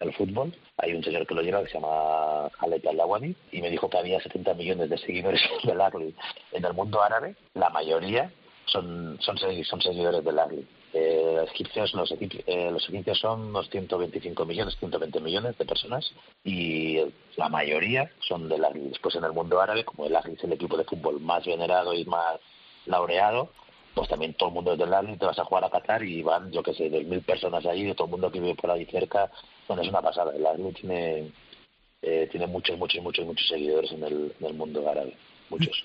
el 0.00 0.12
fútbol. 0.14 0.52
Hay 0.78 0.92
un 0.92 1.02
señor 1.02 1.26
que 1.26 1.34
lo 1.34 1.42
lleva 1.42 1.62
que 1.62 1.68
se 1.68 1.74
llama 1.74 2.50
Khaled 2.58 2.86
Al-Lawani 2.86 3.34
y 3.52 3.62
me 3.62 3.70
dijo 3.70 3.88
que 3.88 3.98
había 3.98 4.20
70 4.20 4.54
millones 4.54 4.90
de 4.90 4.98
seguidores 4.98 5.40
del 5.64 5.80
Arli 5.80 6.14
en 6.52 6.64
el 6.64 6.74
mundo 6.74 7.02
árabe. 7.02 7.34
La 7.54 7.70
mayoría 7.70 8.30
son 8.66 9.18
son, 9.20 9.38
son 9.38 9.80
seguidores 9.80 10.24
del 10.24 10.38
Arli. 10.38 10.66
Eh, 10.92 11.32
los, 11.36 11.50
egipcios, 11.50 11.92
eh, 12.46 12.70
los 12.70 12.88
egipcios 12.88 13.18
son 13.18 13.48
unos 13.48 13.68
125 13.68 14.44
millones, 14.46 14.76
120 14.78 15.20
millones 15.20 15.58
de 15.58 15.64
personas 15.64 16.10
y 16.44 16.98
la 17.36 17.48
mayoría 17.48 18.10
son 18.20 18.48
del 18.48 18.64
Ahly. 18.64 18.88
Después 18.88 19.14
en 19.16 19.24
el 19.24 19.32
mundo 19.32 19.60
árabe, 19.60 19.84
como 19.84 20.06
el 20.06 20.16
Ahly 20.16 20.34
es 20.34 20.44
el 20.44 20.52
equipo 20.52 20.76
de 20.76 20.84
fútbol 20.84 21.20
más 21.20 21.44
venerado 21.44 21.92
y 21.92 22.04
más 22.04 22.38
laureado, 22.86 23.50
pues 23.94 24.08
también 24.08 24.34
todo 24.34 24.50
el 24.50 24.54
mundo 24.54 24.72
es 24.72 24.78
del 24.78 24.94
Ahly, 24.94 25.16
te 25.16 25.26
vas 25.26 25.38
a 25.38 25.44
jugar 25.44 25.64
a 25.64 25.70
Qatar 25.70 26.02
y 26.02 26.22
van, 26.22 26.50
yo 26.52 26.62
que 26.62 26.72
sé, 26.72 26.90
2.000 26.90 27.24
personas 27.24 27.66
ahí, 27.66 27.84
de 27.84 27.94
todo 27.94 28.06
el 28.06 28.12
mundo 28.12 28.30
que 28.30 28.40
vive 28.40 28.54
por 28.54 28.70
ahí 28.70 28.84
cerca, 28.86 29.30
bueno, 29.66 29.82
es 29.82 29.88
una 29.88 30.00
pasada. 30.00 30.34
El 30.34 30.46
Ahly 30.46 30.72
tiene, 30.72 31.32
eh, 32.02 32.28
tiene 32.30 32.46
muchos, 32.46 32.78
muchos, 32.78 33.02
muchos, 33.02 33.26
muchos 33.26 33.48
seguidores 33.48 33.90
en 33.92 34.04
el 34.04 34.54
mundo 34.54 34.88
árabe, 34.88 35.14
muchos. 35.50 35.84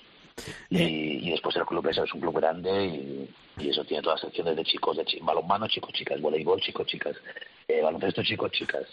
Y, 0.70 1.28
y, 1.28 1.30
después 1.30 1.54
el 1.56 1.66
club 1.66 1.86
eso 1.88 2.04
es 2.04 2.14
un 2.14 2.20
club 2.20 2.36
grande 2.36 2.86
y, 3.58 3.68
eso 3.68 3.84
tiene 3.84 4.02
todas 4.02 4.22
las 4.22 4.30
secciones 4.30 4.56
de 4.56 4.64
chicos, 4.64 4.96
de 4.96 5.04
ch 5.04 5.18
balonmano, 5.22 5.68
chicos, 5.68 5.92
chicas, 5.92 6.20
voleibol, 6.20 6.60
chicos, 6.60 6.86
chicas, 6.86 7.16
eh, 7.68 7.82
baloncesto, 7.82 8.22
chicos, 8.22 8.50
chicas. 8.52 8.86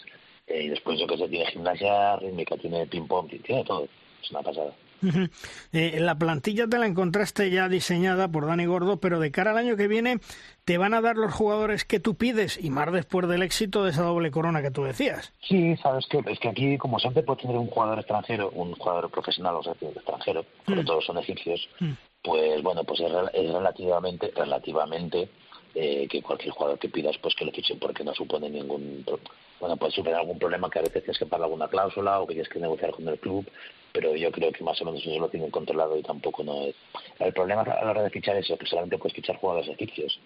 Eh, 0.46 0.64
y 0.64 0.68
después 0.68 0.98
yo 0.98 1.06
que 1.06 1.16
sé, 1.16 1.28
tiene 1.28 1.46
gimnasia 1.46 2.16
rítmica, 2.16 2.56
tiene 2.56 2.86
ping-pong, 2.86 3.28
tiene 3.42 3.64
todo. 3.64 3.88
Es 4.22 4.30
una 4.30 4.42
pasada. 4.42 4.74
Eh, 5.72 6.00
la 6.00 6.16
plantilla 6.16 6.66
te 6.66 6.78
la 6.78 6.86
encontraste 6.86 7.50
ya 7.50 7.68
diseñada 7.68 8.28
por 8.28 8.46
Dani 8.46 8.66
Gordo, 8.66 8.98
pero 8.98 9.20
de 9.20 9.30
cara 9.30 9.52
al 9.52 9.58
año 9.58 9.76
que 9.76 9.86
viene 9.86 10.18
te 10.64 10.78
van 10.78 10.94
a 10.94 11.00
dar 11.00 11.16
los 11.16 11.32
jugadores 11.32 11.84
que 11.84 12.00
tú 12.00 12.16
pides 12.16 12.58
y 12.62 12.70
más 12.70 12.92
después 12.92 13.28
del 13.28 13.42
éxito 13.42 13.84
de 13.84 13.90
esa 13.90 14.02
doble 14.02 14.30
corona 14.30 14.62
que 14.62 14.70
tú 14.70 14.82
decías. 14.82 15.32
Sí, 15.42 15.76
sabes 15.76 16.06
que 16.06 16.22
es 16.26 16.38
que 16.40 16.48
aquí 16.48 16.76
como 16.76 16.98
siempre 16.98 17.22
puedes 17.22 17.42
tener 17.42 17.56
un 17.56 17.68
jugador 17.68 17.98
extranjero, 17.98 18.50
un 18.50 18.72
jugador 18.74 19.10
profesional, 19.10 19.56
o 19.56 19.62
sea, 19.62 19.74
extranjero, 19.80 20.44
porque 20.64 20.82
mm. 20.82 20.86
todos 20.86 21.04
son 21.04 21.18
egipcios, 21.18 21.68
mm. 21.78 21.92
pues 22.22 22.62
bueno, 22.62 22.82
pues 22.82 23.00
es, 23.00 23.12
es 23.34 23.52
relativamente, 23.52 24.32
relativamente 24.34 25.28
eh, 25.74 26.08
que 26.08 26.20
cualquier 26.20 26.52
jugador 26.52 26.80
que 26.80 26.88
pidas 26.88 27.16
pues 27.18 27.34
que 27.36 27.44
lo 27.44 27.52
fichen 27.52 27.78
porque 27.78 28.02
no 28.02 28.12
supone 28.12 28.50
ningún 28.50 29.04
bueno 29.60 29.76
puede 29.76 29.92
superar 29.92 30.18
algún 30.18 30.36
problema 30.36 30.68
que 30.68 30.80
a 30.80 30.82
veces 30.82 31.04
tienes 31.04 31.18
que 31.18 31.26
pagar 31.26 31.44
alguna 31.44 31.68
cláusula 31.68 32.18
o 32.18 32.26
que 32.26 32.34
tienes 32.34 32.48
que 32.48 32.58
negociar 32.58 32.90
con 32.90 33.06
el 33.06 33.20
club 33.20 33.46
pero 33.92 34.14
yo 34.14 34.30
creo 34.30 34.52
que 34.52 34.64
más 34.64 34.80
o 34.82 34.84
menos 34.84 35.04
ellos 35.04 35.20
lo 35.20 35.28
tienen 35.28 35.50
controlado 35.50 35.96
y 35.96 36.02
tampoco 36.02 36.44
no 36.44 36.62
es 36.62 36.74
el 37.18 37.32
problema 37.32 37.62
a 37.62 37.84
la 37.84 37.90
hora 37.90 38.02
de 38.02 38.10
fichar 38.10 38.36
eso 38.36 38.56
que 38.56 38.66
solamente 38.66 38.98
puedes 38.98 39.14
fichar 39.14 39.36
jugadores 39.36 39.68
egipcios 39.68 40.18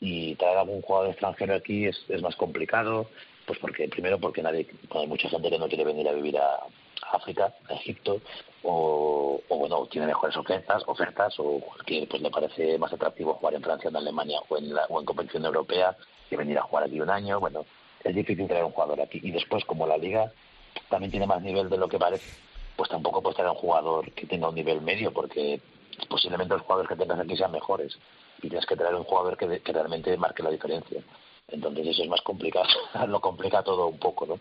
y 0.00 0.34
traer 0.36 0.58
algún 0.58 0.82
jugador 0.82 1.10
extranjero 1.10 1.54
aquí 1.54 1.86
es, 1.86 2.04
es 2.08 2.22
más 2.22 2.36
complicado 2.36 3.08
pues 3.46 3.58
porque 3.58 3.88
primero 3.88 4.18
porque 4.18 4.42
nadie 4.42 4.66
hay 4.90 5.06
mucha 5.06 5.28
gente 5.28 5.50
que 5.50 5.58
no 5.58 5.68
quiere 5.68 5.84
venir 5.84 6.08
a 6.08 6.12
vivir 6.12 6.38
a, 6.38 6.60
África, 7.12 7.52
a 7.68 7.74
Egipto, 7.74 8.20
o, 8.62 9.40
o, 9.48 9.56
bueno, 9.56 9.86
tiene 9.86 10.06
mejores 10.06 10.36
ofertas, 10.36 10.82
ofertas 10.86 11.34
o 11.38 11.60
que 11.86 12.06
pues 12.08 12.22
le 12.22 12.30
parece 12.30 12.78
más 12.78 12.92
atractivo 12.92 13.34
jugar 13.34 13.54
en 13.54 13.62
Francia, 13.62 13.88
en 13.88 13.96
Alemania 13.96 14.38
o 14.48 14.56
en, 14.56 14.74
la, 14.74 14.84
o 14.88 15.00
en 15.00 15.06
competición 15.06 15.44
europea 15.44 15.96
que 16.28 16.36
venir 16.36 16.58
a 16.58 16.62
jugar 16.62 16.84
aquí 16.84 17.00
un 17.00 17.10
año. 17.10 17.40
Bueno, 17.40 17.64
es 18.04 18.14
difícil 18.14 18.46
traer 18.46 18.64
un 18.64 18.72
jugador 18.72 19.00
aquí. 19.00 19.20
Y 19.22 19.30
después, 19.30 19.64
como 19.64 19.86
la 19.86 19.96
liga 19.96 20.30
también 20.88 21.10
tiene 21.10 21.26
más 21.26 21.42
nivel 21.42 21.68
de 21.68 21.78
lo 21.78 21.88
que 21.88 21.98
parece, 21.98 22.38
pues 22.80 22.88
tampoco 22.88 23.20
puedes 23.20 23.36
traer 23.36 23.50
un 23.50 23.58
jugador 23.58 24.10
que 24.12 24.26
tenga 24.26 24.48
un 24.48 24.54
nivel 24.54 24.80
medio, 24.80 25.12
porque 25.12 25.60
posiblemente 26.08 26.54
los 26.54 26.62
jugadores 26.62 26.88
que 26.88 26.96
tengas 26.96 27.20
aquí 27.20 27.36
sean 27.36 27.52
mejores. 27.52 27.94
Y 28.38 28.48
tienes 28.48 28.64
que 28.64 28.74
traer 28.74 28.94
un 28.94 29.04
jugador 29.04 29.36
que, 29.36 29.60
que 29.60 29.70
realmente 29.74 30.16
marque 30.16 30.42
la 30.42 30.48
diferencia. 30.48 31.02
Entonces 31.48 31.88
eso 31.88 32.04
es 32.04 32.08
más 32.08 32.22
complicado, 32.22 32.64
lo 33.06 33.20
complica 33.20 33.62
todo 33.62 33.88
un 33.88 33.98
poco, 33.98 34.24
¿no? 34.24 34.40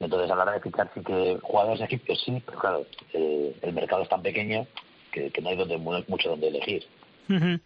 Entonces, 0.00 0.30
a 0.30 0.36
la 0.36 0.42
hora 0.42 0.52
de 0.52 0.60
fichar, 0.60 0.90
sí 0.92 1.00
que 1.00 1.38
jugadores 1.40 1.78
de 1.78 1.86
Egipto 1.86 2.14
sí, 2.14 2.42
pero 2.44 2.58
claro, 2.58 2.86
eh, 3.14 3.56
el 3.62 3.72
mercado 3.72 4.02
es 4.02 4.08
tan 4.10 4.20
pequeño 4.20 4.66
que, 5.10 5.30
que 5.30 5.40
no 5.40 5.48
hay 5.48 5.56
donde, 5.56 5.78
mucho 5.78 6.28
donde 6.28 6.48
elegir. 6.48 6.86
Uh 7.30 7.32
-huh. 7.32 7.60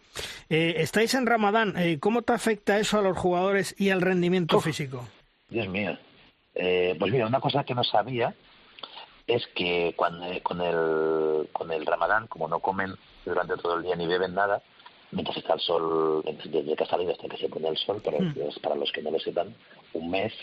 eh, 0.49 0.75
estáis 0.77 1.15
en 1.15 1.25
Ramadán. 1.25 1.73
Eh, 1.75 1.99
¿Cómo 1.99 2.21
te 2.21 2.31
afecta 2.31 2.79
eso 2.79 2.97
a 2.97 3.01
los 3.01 3.17
jugadores 3.17 3.75
y 3.77 3.89
al 3.89 3.99
rendimiento 3.99 4.55
Uf, 4.55 4.63
físico? 4.63 5.05
Dios 5.49 5.67
mío. 5.67 5.97
Eh, 6.55 6.95
pues 6.97 7.11
mira, 7.11 7.27
una 7.27 7.41
cosa 7.41 7.65
que 7.65 7.75
no 7.75 7.83
sabía 7.83 8.33
es 9.27 9.45
que 9.47 9.93
cuando, 9.95 10.25
con, 10.41 10.61
el, 10.61 11.49
con 11.51 11.71
el 11.71 11.85
Ramadán, 11.85 12.27
como 12.27 12.47
no 12.47 12.59
comen 12.59 12.95
durante 13.25 13.57
todo 13.57 13.75
el 13.75 13.83
día 13.83 13.95
ni 13.95 14.07
beben 14.07 14.33
nada, 14.33 14.61
mientras 15.11 15.37
está 15.37 15.53
el 15.53 15.59
sol, 15.59 16.23
desde 16.23 16.75
que 16.75 16.83
ha 16.83 16.87
salido 16.87 17.11
hasta 17.11 17.27
que 17.27 17.37
se 17.37 17.49
pone 17.49 17.67
el 17.67 17.77
sol, 17.77 18.01
para, 18.01 18.19
mm. 18.19 18.33
para 18.61 18.75
los 18.75 18.91
que 18.91 19.01
no 19.01 19.11
lo 19.11 19.19
sepan, 19.19 19.53
un 19.93 20.09
mes 20.09 20.33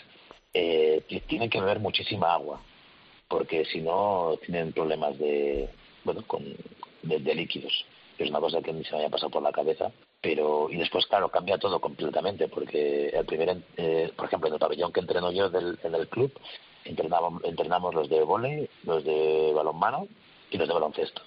eh, 0.53 1.03
tienen 1.27 1.51
que 1.51 1.61
beber 1.61 1.81
muchísima 1.81 2.35
agua, 2.35 2.61
porque 3.29 3.65
si 3.65 3.81
no 3.81 4.39
tienen 4.45 4.73
problemas 4.73 5.19
de, 5.19 5.69
bueno, 6.05 6.23
con, 6.27 6.45
de, 7.03 7.19
de 7.19 7.35
líquidos. 7.35 7.85
Es 8.19 8.31
una 8.31 8.39
cosa 8.39 8.63
que 8.63 8.73
ni 8.73 8.85
se 8.85 8.93
me 8.93 8.99
había 8.99 9.11
pasado 9.11 9.31
por 9.31 9.43
la 9.43 9.51
cabeza 9.51 9.91
pero 10.25 10.71
y 10.71 10.79
después 10.79 11.05
claro 11.07 11.29
cambia 11.29 11.59
todo 11.59 11.79
completamente 11.81 12.49
porque 12.49 13.09
el 13.09 13.27
primer 13.27 13.59
eh, 13.77 14.11
por 14.17 14.27
ejemplo 14.27 14.49
en 14.49 14.55
el 14.55 14.59
pabellón 14.59 14.91
que 14.91 15.01
entreno 15.01 15.31
yo 15.31 15.51
del, 15.51 15.79
en 15.85 15.95
el 15.95 16.09
club 16.09 16.33
entrenamos 16.85 17.43
entrenamos 17.45 17.95
los 17.95 18.09
de 18.09 18.23
volei 18.23 18.69
los 18.85 19.05
de 19.05 19.53
balonmano 19.55 20.09
y 20.51 20.59
los 20.59 20.69
de 20.69 20.75
baloncesto. 20.75 21.23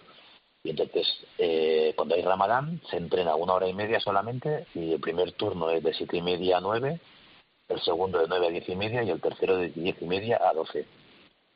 Y 0.64 0.72
entonces 0.72 1.08
eh, 1.38 1.94
cuando 1.96 2.16
hay 2.16 2.22
ramadán 2.22 2.82
se 2.90 2.98
entrena 2.98 3.36
una 3.36 3.54
hora 3.54 3.68
y 3.68 3.74
media 3.74 4.00
solamente 4.00 4.68
y 4.76 4.94
el 4.94 5.00
primer 5.00 5.32
turno 5.34 5.70
es 5.70 5.84
de 5.84 5.94
siete 5.94 6.18
y 6.18 6.22
media 6.22 6.58
a 6.58 6.62
nueve 6.62 7.00
el 7.70 7.82
segundo 7.82 8.20
de 8.20 8.28
nueve 8.28 8.48
a 8.48 8.50
diez 8.50 8.68
y 8.70 8.76
media 8.76 9.04
y 9.04 9.10
el 9.10 9.22
tercero 9.22 9.58
de 9.58 9.70
diez 9.70 10.02
y 10.02 10.06
media 10.06 10.40
a 10.42 10.54
doce. 10.54 10.86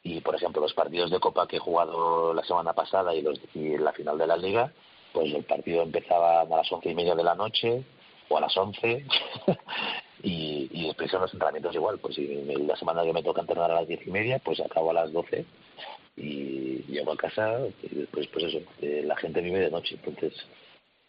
Y 0.03 0.21
por 0.21 0.35
ejemplo 0.35 0.61
los 0.61 0.73
partidos 0.73 1.11
de 1.11 1.19
copa 1.19 1.47
que 1.47 1.57
he 1.57 1.59
jugado 1.59 2.33
la 2.33 2.43
semana 2.43 2.73
pasada 2.73 3.13
y 3.15 3.21
los 3.21 3.39
y 3.53 3.77
la 3.77 3.93
final 3.93 4.17
de 4.17 4.27
la 4.27 4.37
liga 4.37 4.71
pues 5.13 5.33
el 5.33 5.43
partido 5.43 5.83
empezaba 5.83 6.41
a 6.41 6.45
las 6.45 6.71
once 6.71 6.89
y 6.89 6.95
media 6.95 7.15
de 7.15 7.23
la 7.23 7.35
noche 7.35 7.83
o 8.29 8.37
a 8.37 8.41
las 8.41 8.55
once 8.55 9.05
y, 10.23 10.69
y 10.71 10.87
después 10.87 11.11
los 11.13 11.33
entrenamientos 11.33 11.75
igual 11.75 11.99
pues 11.99 12.15
si 12.15 12.27
la 12.27 12.75
semana 12.75 13.03
que 13.03 13.13
me 13.13 13.23
toca 13.23 13.41
entrenar 13.41 13.71
a 13.71 13.75
las 13.75 13.87
diez 13.87 14.05
y 14.05 14.11
media 14.11 14.39
pues 14.39 14.59
acabo 14.59 14.91
a 14.91 14.93
las 14.93 15.11
doce 15.11 15.45
y 16.15 16.83
llego 16.87 17.13
a 17.13 17.17
casa 17.17 17.59
y 17.83 17.95
después 17.95 18.27
pues 18.27 18.45
eso, 18.45 18.59
la 18.81 19.15
gente 19.17 19.41
vive 19.41 19.59
de 19.59 19.71
noche, 19.71 19.95
entonces 19.95 20.33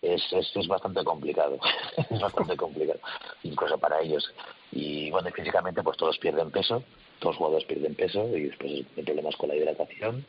es, 0.00 0.22
es, 0.32 0.56
es 0.56 0.66
bastante 0.66 1.04
complicado, 1.04 1.58
es 2.10 2.20
bastante 2.20 2.56
complicado, 2.56 3.00
incluso 3.42 3.78
para 3.78 4.00
ellos. 4.00 4.28
Y 4.72 5.10
bueno, 5.10 5.30
físicamente 5.30 5.82
pues 5.82 5.96
todos 5.96 6.18
pierden 6.18 6.50
peso, 6.50 6.82
todos 7.18 7.34
los 7.34 7.36
jugadores 7.36 7.66
pierden 7.66 7.94
peso 7.94 8.26
y 8.36 8.48
después 8.48 8.72
hay 8.96 9.02
problemas 9.04 9.36
con 9.36 9.48
la 9.48 9.56
hidratación 9.56 10.24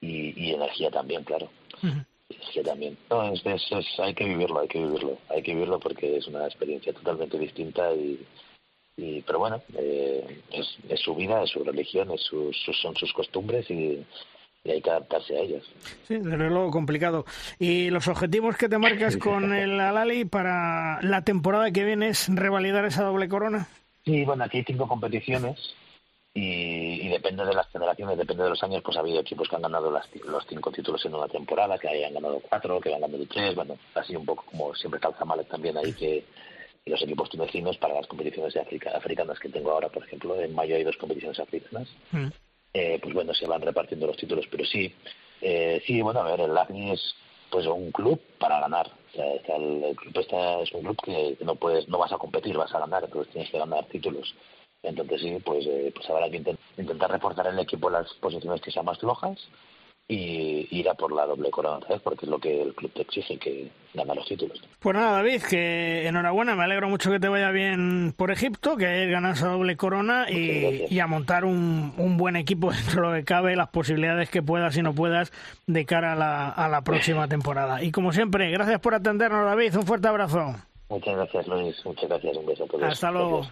y, 0.00 0.32
y 0.40 0.54
energía 0.54 0.90
también, 0.90 1.24
claro. 1.24 1.50
Energía 2.34 2.62
también. 2.62 2.96
No, 3.10 3.32
es, 3.32 3.42
es, 3.44 3.86
hay 3.98 4.14
que 4.14 4.24
vivirlo, 4.24 4.60
hay 4.60 4.68
que 4.68 4.78
vivirlo, 4.78 5.18
hay 5.28 5.42
que 5.42 5.54
vivirlo 5.54 5.78
porque 5.78 6.16
es 6.16 6.26
una 6.26 6.46
experiencia 6.46 6.92
totalmente 6.92 7.38
distinta 7.38 7.92
y, 7.92 8.24
y 8.96 9.20
pero 9.22 9.38
bueno, 9.38 9.62
eh, 9.76 10.40
es, 10.52 10.76
es 10.88 11.00
su 11.00 11.14
vida, 11.14 11.42
es 11.42 11.50
su 11.50 11.62
religión, 11.64 12.10
es 12.10 12.22
sus, 12.22 12.56
son 12.80 12.96
sus 12.96 13.12
costumbres 13.12 13.70
y, 13.70 14.04
y 14.64 14.70
hay 14.70 14.80
que 14.80 14.90
adaptarse 14.90 15.36
a 15.36 15.40
ellos. 15.40 15.68
Sí, 16.06 16.14
desde 16.18 16.36
luego 16.36 16.70
complicado. 16.70 17.24
¿Y 17.58 17.90
los 17.90 18.08
objetivos 18.08 18.56
que 18.56 18.68
te 18.68 18.78
marcas 18.78 19.16
con 19.16 19.52
el 19.52 19.78
Alali 19.80 20.24
para 20.24 21.00
la 21.02 21.22
temporada 21.22 21.70
que 21.70 21.84
viene 21.84 22.08
es 22.08 22.28
revalidar 22.28 22.84
esa 22.84 23.04
doble 23.04 23.28
corona? 23.28 23.68
Sí, 24.04 24.24
bueno, 24.24 24.44
aquí 24.44 24.58
hay 24.58 24.64
cinco 24.64 24.88
competiciones 24.88 25.74
y, 26.34 27.08
depende 27.08 27.44
de 27.44 27.54
las 27.54 27.68
generaciones, 27.68 28.16
depende 28.16 28.44
de 28.44 28.50
los 28.50 28.62
años, 28.62 28.82
pues 28.82 28.96
ha 28.96 29.00
habido 29.00 29.20
equipos 29.20 29.48
que 29.48 29.56
han 29.56 29.62
ganado 29.62 29.90
los 29.90 30.46
cinco 30.48 30.72
títulos 30.72 31.04
en 31.04 31.14
una 31.14 31.28
temporada, 31.28 31.78
que 31.78 31.88
hayan 31.88 32.14
ganado 32.14 32.40
cuatro, 32.40 32.80
que 32.80 32.94
han 32.94 33.02
ganado 33.02 33.26
tres, 33.26 33.54
bueno, 33.54 33.76
así 33.94 34.16
un 34.16 34.24
poco 34.24 34.44
como 34.46 34.74
siempre 34.74 34.96
está 34.96 35.08
el 35.08 35.14
Zamalek 35.14 35.48
también 35.48 35.76
ahí 35.76 35.92
que 35.92 36.24
los 36.86 37.02
equipos 37.02 37.28
tunecinos 37.28 37.76
para 37.76 37.94
las 37.94 38.06
competiciones 38.06 38.54
de 38.54 38.60
africanas 38.60 39.38
que 39.38 39.50
tengo 39.50 39.70
ahora, 39.70 39.90
por 39.90 40.04
ejemplo, 40.04 40.40
en 40.40 40.54
mayo 40.54 40.74
hay 40.74 40.84
dos 40.84 40.96
competiciones 40.96 41.38
africanas. 41.38 41.88
Mm 42.10 42.28
eh, 42.74 42.98
pues 43.02 43.14
bueno, 43.14 43.34
se 43.34 43.46
van 43.46 43.62
repartiendo 43.62 44.06
los 44.06 44.16
títulos. 44.16 44.46
Pero 44.50 44.64
sí, 44.64 44.94
eh, 45.40 45.82
sí, 45.86 46.00
bueno, 46.00 46.20
a 46.20 46.30
ver, 46.30 46.40
el 46.40 46.56
ACNI 46.56 46.92
es 46.92 47.14
pues 47.50 47.66
un 47.66 47.92
club 47.92 48.20
para 48.38 48.60
ganar. 48.60 48.90
O 49.12 49.14
sea, 49.14 49.34
está 49.34 49.56
el, 49.56 49.94
club 49.96 50.18
está, 50.18 50.60
es 50.60 50.72
un 50.72 50.82
club 50.82 50.96
que, 51.04 51.36
no 51.44 51.56
puedes, 51.56 51.86
no 51.88 51.98
vas 51.98 52.12
a 52.12 52.18
competir, 52.18 52.56
vas 52.56 52.74
a 52.74 52.78
ganar, 52.78 53.04
entonces 53.04 53.32
tienes 53.32 53.50
que 53.50 53.58
ganar 53.58 53.84
títulos. 53.86 54.34
Entonces 54.82 55.20
sí, 55.20 55.38
pues, 55.44 55.64
eh, 55.66 55.92
pues 55.94 56.08
habrá 56.10 56.28
que 56.28 56.42
intentar 56.76 57.10
reforzar 57.10 57.46
el 57.46 57.58
equipo 57.58 57.88
las 57.88 58.12
posiciones 58.14 58.60
que 58.60 58.70
sean 58.70 58.84
más 58.84 58.98
flojas 58.98 59.38
y 60.08 60.66
ir 60.70 60.88
a 60.88 60.94
por 60.94 61.12
la 61.12 61.24
doble 61.24 61.50
corona 61.50 61.76
otra 61.76 61.90
vez, 61.90 62.02
porque 62.02 62.26
es 62.26 62.30
lo 62.30 62.38
que 62.38 62.60
el 62.60 62.74
club 62.74 62.92
te 62.92 63.02
exige, 63.02 63.38
que 63.38 63.70
gana 63.94 64.14
los 64.14 64.26
títulos. 64.26 64.60
Pues 64.78 64.96
nada, 64.96 65.12
David, 65.12 65.42
que 65.48 66.06
enhorabuena, 66.06 66.54
me 66.54 66.64
alegro 66.64 66.88
mucho 66.88 67.10
que 67.10 67.20
te 67.20 67.28
vaya 67.28 67.50
bien 67.50 68.12
por 68.16 68.30
Egipto, 68.30 68.76
que 68.76 69.06
ganas 69.06 69.38
esa 69.38 69.48
doble 69.48 69.76
corona 69.76 70.26
y, 70.28 70.98
a 70.98 71.06
montar 71.06 71.44
un, 71.44 71.94
un, 71.96 72.16
buen 72.16 72.36
equipo 72.36 72.72
dentro 72.72 73.02
de 73.02 73.08
lo 73.08 73.14
que 73.14 73.24
cabe, 73.24 73.56
las 73.56 73.68
posibilidades 73.68 74.28
que 74.28 74.42
puedas 74.42 74.76
y 74.76 74.82
no 74.82 74.94
puedas 74.94 75.32
de 75.66 75.86
cara 75.86 76.12
a 76.12 76.16
la, 76.16 76.48
a 76.48 76.68
la 76.68 76.82
próxima 76.82 77.28
temporada. 77.28 77.82
Y 77.82 77.92
como 77.92 78.12
siempre, 78.12 78.50
gracias 78.50 78.80
por 78.80 78.94
atendernos, 78.94 79.46
David, 79.46 79.76
un 79.76 79.86
fuerte 79.86 80.08
abrazo. 80.08 80.56
Muchas 80.88 81.16
gracias, 81.16 81.46
Luis, 81.46 81.86
muchas 81.86 82.08
gracias, 82.08 82.36
un 82.36 82.44
beso 82.44 82.64
a 82.64 82.66
todos. 82.66 82.84
Hasta 82.84 83.10
luego. 83.10 83.46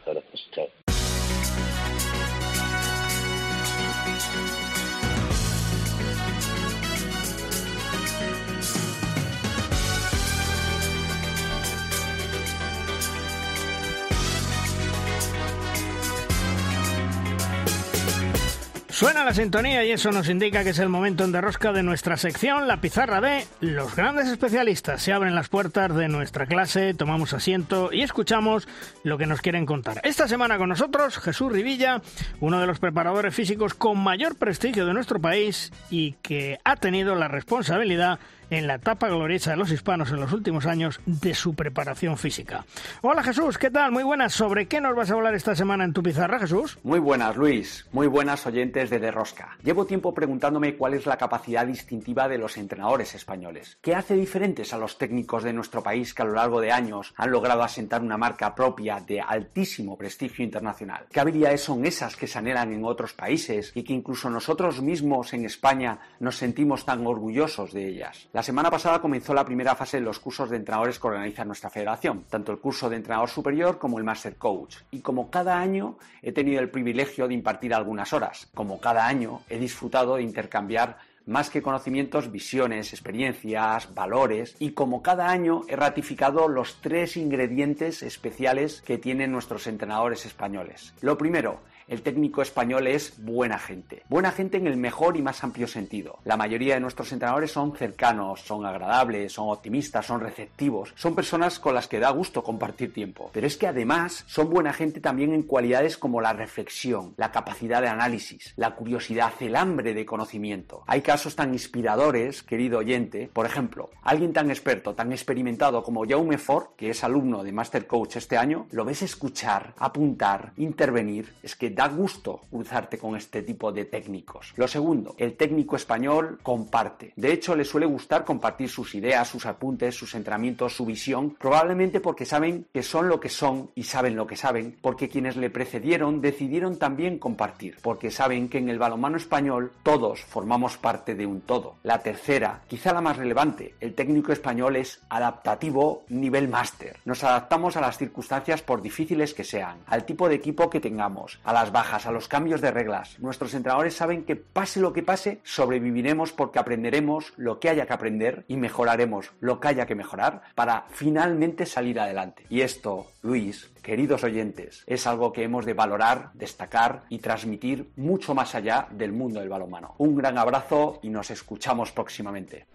Suena 19.01 19.25
la 19.25 19.33
sintonía 19.33 19.83
y 19.83 19.93
eso 19.93 20.13
nos 20.13 20.29
indica 20.29 20.63
que 20.63 20.69
es 20.69 20.79
el 20.79 20.91
momento 20.91 21.25
en 21.25 21.33
derrosca 21.33 21.73
de 21.73 21.83
nuestra 21.83 22.19
sección, 22.19 22.69
la 22.69 22.83
pizarra 22.83 23.23
de 23.23 23.47
los 23.63 23.97
grandes 23.97 24.29
especialistas. 24.29 25.01
Se 25.01 25.15
abren 25.15 25.35
las 25.35 25.49
puertas 25.49 25.97
de 25.97 26.09
nuestra 26.09 26.45
clase, 26.45 26.93
tomamos 26.93 27.33
asiento 27.33 27.89
y 27.95 28.03
escuchamos 28.03 28.69
lo 29.03 29.17
que 29.17 29.25
nos 29.25 29.41
quieren 29.41 29.65
contar. 29.65 30.03
Esta 30.05 30.29
semana 30.29 30.59
con 30.59 30.69
nosotros 30.69 31.17
Jesús 31.17 31.51
Rivilla, 31.51 32.03
uno 32.41 32.61
de 32.61 32.67
los 32.67 32.79
preparadores 32.79 33.35
físicos 33.35 33.73
con 33.73 33.97
mayor 33.97 34.37
prestigio 34.37 34.85
de 34.85 34.93
nuestro 34.93 35.19
país 35.19 35.73
y 35.89 36.17
que 36.21 36.59
ha 36.63 36.77
tenido 36.77 37.15
la 37.15 37.29
responsabilidad 37.29 38.19
en 38.51 38.67
la 38.67 38.75
etapa 38.75 39.09
gloriosa 39.09 39.53
de 39.53 39.57
los 39.57 39.71
hispanos 39.71 40.11
en 40.11 40.21
los 40.21 40.33
últimos 40.33 40.67
años 40.67 41.01
de 41.07 41.35
su 41.35 41.55
preparación 41.55 42.19
física. 42.19 42.65
Hola 43.01 43.23
Jesús, 43.23 43.59
¿qué 43.59 43.71
tal? 43.71 43.93
Muy 43.93 44.03
buenas. 44.03 44.33
¿Sobre 44.33 44.67
qué 44.67 44.81
nos 44.81 44.97
vas 44.97 45.11
a 45.11 45.15
hablar 45.15 45.35
esta 45.35 45.55
semana 45.55 45.85
en 45.85 45.93
tu 45.93 46.03
pizarra, 46.03 46.41
Jesús? 46.41 46.79
Muy 46.83 46.99
buenas, 46.99 47.37
Luis. 47.37 47.87
Muy 47.93 48.09
buenas 48.09 48.45
oyentes 48.47 48.91
de 48.91 48.99
De 48.99 49.11
Rosca. 49.11 49.57
Llevo 49.63 49.87
tiempo 49.87 50.13
preguntándome 50.13 50.77
cuál 50.77 50.95
es 50.95 51.07
la 51.07 51.17
capacidad 51.17 51.67
distintiva 51.67 52.29
de 52.29 52.39
los 52.39 52.57
entrenadores 52.57 53.15
españoles. 53.15 53.79
¿Qué 53.81 53.95
hace 53.95 54.15
diferentes 54.15 54.73
a 54.75 54.79
los 54.79 54.99
técnicos 54.99 55.45
de 55.45 55.53
nuestro 55.53 55.83
país 55.83 56.13
que 56.13 56.23
a 56.23 56.25
lo 56.25 56.35
largo 56.35 56.61
de 56.61 56.73
años 56.73 57.15
han 57.17 57.31
logrado 57.31 57.63
asentar 57.63 58.03
una 58.03 58.17
marca 58.17 58.55
propia 58.55 59.01
de 59.01 59.21
altísimo 59.21 59.97
prestigio 59.97 60.45
internacional? 60.45 61.07
¿Qué 61.13 61.21
habilidades 61.21 61.63
son 61.63 61.87
esas 61.87 62.17
que 62.17 62.27
se 62.27 62.39
anhelan 62.39 62.73
en 62.73 62.85
otros 62.85 63.13
países 63.13 63.71
y 63.75 63.85
que 63.85 63.93
incluso 63.93 64.29
nosotros 64.29 64.83
mismos 64.83 65.33
en 65.35 65.45
España 65.45 66.01
nos 66.19 66.37
sentimos 66.37 66.85
tan 66.85 67.07
orgullosos 67.07 67.73
de 67.73 67.87
ellas? 67.87 68.29
La 68.33 68.40
semana 68.43 68.71
pasada 68.71 69.01
comenzó 69.01 69.35
la 69.35 69.45
primera 69.45 69.75
fase 69.75 69.99
de 69.99 70.05
los 70.05 70.21
cursos 70.21 70.51
de 70.51 70.57
entrenadores 70.57 70.99
que 70.99 71.07
organiza 71.09 71.45
nuestra 71.45 71.71
federación, 71.71 72.25
tanto 72.31 72.53
el 72.53 72.59
curso 72.59 72.89
de 72.89 72.97
entrenador 72.97 73.29
superior 73.29 73.79
como 73.79 73.99
el 73.99 74.05
Master 74.05 74.37
Coach. 74.37 74.77
Y 74.91 75.01
como 75.01 75.31
cada 75.31 75.59
año 75.59 75.99
he 76.23 76.33
tenido 76.33 76.61
el 76.61 76.71
privilegio 76.71 77.27
de 77.27 77.35
impartir 77.35 77.75
algunas 77.75 78.13
horas, 78.13 78.49
como 78.55 78.81
cada 78.81 79.07
año 79.07 79.43
he 79.49 79.59
disfrutado 79.59 80.17
de 80.17 80.23
intercambiar 80.23 80.99
más 81.27 81.51
que 81.51 81.63
conocimientos, 81.63 82.33
visiones, 82.33 82.93
experiencias, 82.93 83.95
valores 83.95 84.57
y 84.59 84.73
como 84.73 85.03
cada 85.03 85.29
año 85.29 85.63
he 85.69 85.77
ratificado 85.77 86.49
los 86.49 86.81
tres 86.81 87.17
ingredientes 87.17 88.03
especiales 88.03 88.83
que 88.83 88.99
tienen 88.99 89.31
nuestros 89.31 89.67
entrenadores 89.67 90.27
españoles. 90.27 90.95
Lo 91.01 91.17
primero, 91.17 91.61
el 91.91 92.03
técnico 92.03 92.41
español 92.41 92.87
es 92.87 93.15
buena 93.19 93.59
gente. 93.59 94.05
Buena 94.09 94.31
gente 94.31 94.57
en 94.57 94.69
el 94.69 94.77
mejor 94.77 95.17
y 95.17 95.23
más 95.23 95.43
amplio 95.43 95.67
sentido. 95.67 96.21
La 96.25 96.37
mayoría 96.37 96.75
de 96.75 96.81
nuestros 96.81 97.11
entrenadores 97.11 97.51
son 97.51 97.75
cercanos, 97.77 98.43
son 98.43 98.65
agradables, 98.65 99.33
son 99.33 99.51
optimistas, 99.51 100.07
son 100.07 100.21
receptivos, 100.21 100.95
son 100.95 101.17
personas 101.17 101.59
con 101.59 101.75
las 101.75 101.89
que 101.89 101.99
da 101.99 102.11
gusto 102.11 102.45
compartir 102.45 102.95
tiempo. 102.95 103.31
Pero 103.33 103.49
es 103.49 103.57
que 103.57 103.67
además 103.67 104.25
son 104.29 104.51
buena 104.51 104.73
gente 104.73 105.01
también 105.01 105.35
en 105.35 105.43
cualidades 105.43 105.99
como 105.99 106.21
la 106.21 106.33
reflexión, 106.33 107.13
la 107.17 107.33
capacidad 107.33 107.83
de 107.83 107.89
análisis, 107.89 108.55
la 108.57 108.77
curiosidad, 108.77 109.33
el 109.41 109.57
hambre 109.57 109.93
de 109.93 110.07
conocimiento. 110.07 110.85
Hay 110.87 111.01
casos 111.01 111.35
tan 111.35 111.53
inspiradores, 111.53 112.45
querido 112.45 112.79
oyente, 112.79 113.29
por 113.33 113.47
ejemplo, 113.47 113.91
alguien 114.03 114.33
tan 114.33 114.51
experto, 114.51 114.95
tan 114.95 115.11
experimentado 115.11 115.83
como 115.83 116.07
Jaume 116.07 116.39
Ford, 116.39 116.69
que 116.77 116.91
es 116.91 117.03
alumno 117.03 117.43
de 117.43 117.51
Master 117.51 117.89
Coach 117.89 118.15
este 118.15 118.37
año, 118.37 118.69
lo 118.71 118.85
ves 118.85 119.03
escuchar, 119.03 119.75
apuntar, 119.77 120.53
intervenir, 120.57 121.35
es 121.43 121.57
que 121.57 121.80
da 121.81 121.89
gusto 121.89 122.43
cruzarte 122.51 122.99
con 122.99 123.17
este 123.17 123.43
tipo 123.43 123.73
de 123.73 123.87
técnicos. 123.87 124.53
Lo 124.57 124.69
segundo, 124.69 125.15
el 125.17 125.35
técnico 125.35 125.77
español 125.77 126.39
comparte. 126.43 127.15
De 127.17 127.33
hecho, 127.33 127.57
le 127.57 127.65
suele 127.65 127.87
gustar 127.87 128.27
compartir 128.27 128.69
sus 128.69 128.95
ideas, 128.95 129.27
sus 129.27 129.47
apuntes, 129.47 129.95
sus 129.95 130.15
entrenamientos, 130.15 130.77
su 130.77 130.85
visión, 130.85 131.37
probablemente 131.39 132.01
porque 132.01 132.27
saben 132.27 132.67
que 132.71 132.83
son 132.83 133.09
lo 133.09 133.19
que 133.19 133.31
son 133.31 133.71
y 133.75 133.85
saben 133.85 134.15
lo 134.15 134.27
que 134.27 134.37
saben, 134.37 134.77
porque 134.83 135.09
quienes 135.09 135.37
le 135.37 135.49
precedieron 135.49 136.21
decidieron 136.21 136.77
también 136.77 137.19
compartir, 137.19 137.79
porque 137.81 138.11
saben 138.11 138.51
que 138.51 138.59
en 138.59 138.69
el 138.69 138.79
balonmano 138.79 139.17
español 139.17 139.73
todos 139.83 140.21
formamos 140.21 140.77
parte 140.77 141.15
de 141.15 141.25
un 141.25 141.41
todo. 141.41 141.77
La 141.83 142.03
tercera, 142.03 142.61
quizá 142.69 142.93
la 142.93 143.01
más 143.01 143.17
relevante, 143.17 143.75
el 143.81 143.95
técnico 143.95 144.33
español 144.33 144.77
es 144.77 145.01
adaptativo 145.09 146.03
nivel 146.11 146.47
máster. 146.47 146.99
Nos 147.07 147.25
adaptamos 147.25 147.79
a 147.79 147.81
las 147.81 147.97
circunstancias 147.97 148.61
por 148.61 148.83
difíciles 148.83 149.33
que 149.33 149.45
sean, 149.45 149.79
al 149.87 150.05
tipo 150.05 150.29
de 150.29 150.35
equipo 150.35 150.69
que 150.69 150.81
tengamos, 150.81 151.41
a 151.43 151.55
las 151.61 151.73
bajas, 151.73 152.07
a 152.07 152.11
los 152.11 152.27
cambios 152.27 152.63
de 152.63 152.71
reglas. 152.71 153.19
Nuestros 153.19 153.53
entrenadores 153.53 153.95
saben 153.95 154.25
que 154.25 154.35
pase 154.35 154.81
lo 154.81 154.95
que 154.95 155.03
pase, 155.03 155.41
sobreviviremos 155.45 156.33
porque 156.33 156.59
aprenderemos 156.59 157.35
lo 157.37 157.61
que 157.61 157.69
haya 157.69 157.85
que 157.85 157.93
aprender 157.93 158.47
y 158.49 158.57
mejoraremos 158.57 159.33
lo 159.41 159.61
que 159.61 159.69
haya 159.69 159.85
que 159.85 159.95
mejorar 159.95 160.41
para 160.55 160.87
finalmente 160.89 161.67
salir 161.67 162.01
adelante. 162.01 162.47
Y 162.49 162.63
esto, 162.63 163.09
Luis, 163.23 163.71
queridos 163.83 164.25
oyentes, 164.25 164.85
es 164.87 165.07
algo 165.07 165.35
que 165.35 165.43
hemos 165.43 165.67
de 165.67 165.75
valorar, 165.75 166.31
destacar 166.33 167.03
y 167.11 167.19
transmitir 167.19 167.91
mucho 167.97 168.35
más 168.35 168.55
allá 168.55 168.89
del 168.91 169.13
mundo 169.13 169.41
del 169.41 169.51
balonmano. 169.51 169.97
Un 169.99 170.17
gran 170.17 170.39
abrazo 170.39 170.99
y 171.03 171.11
nos 171.11 171.31
escuchamos 171.31 171.93
próximamente. 171.93 172.67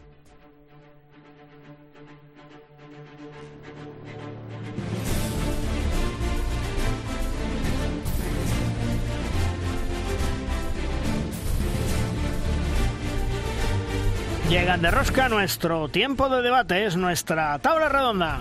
Llegan 14.49 14.79
de 14.79 14.91
rosca 14.91 15.27
nuestro 15.27 15.89
tiempo 15.89 16.29
de 16.29 16.43
debate, 16.43 16.85
es 16.85 16.95
nuestra 16.95 17.57
tabla 17.59 17.89
redonda. 17.89 18.39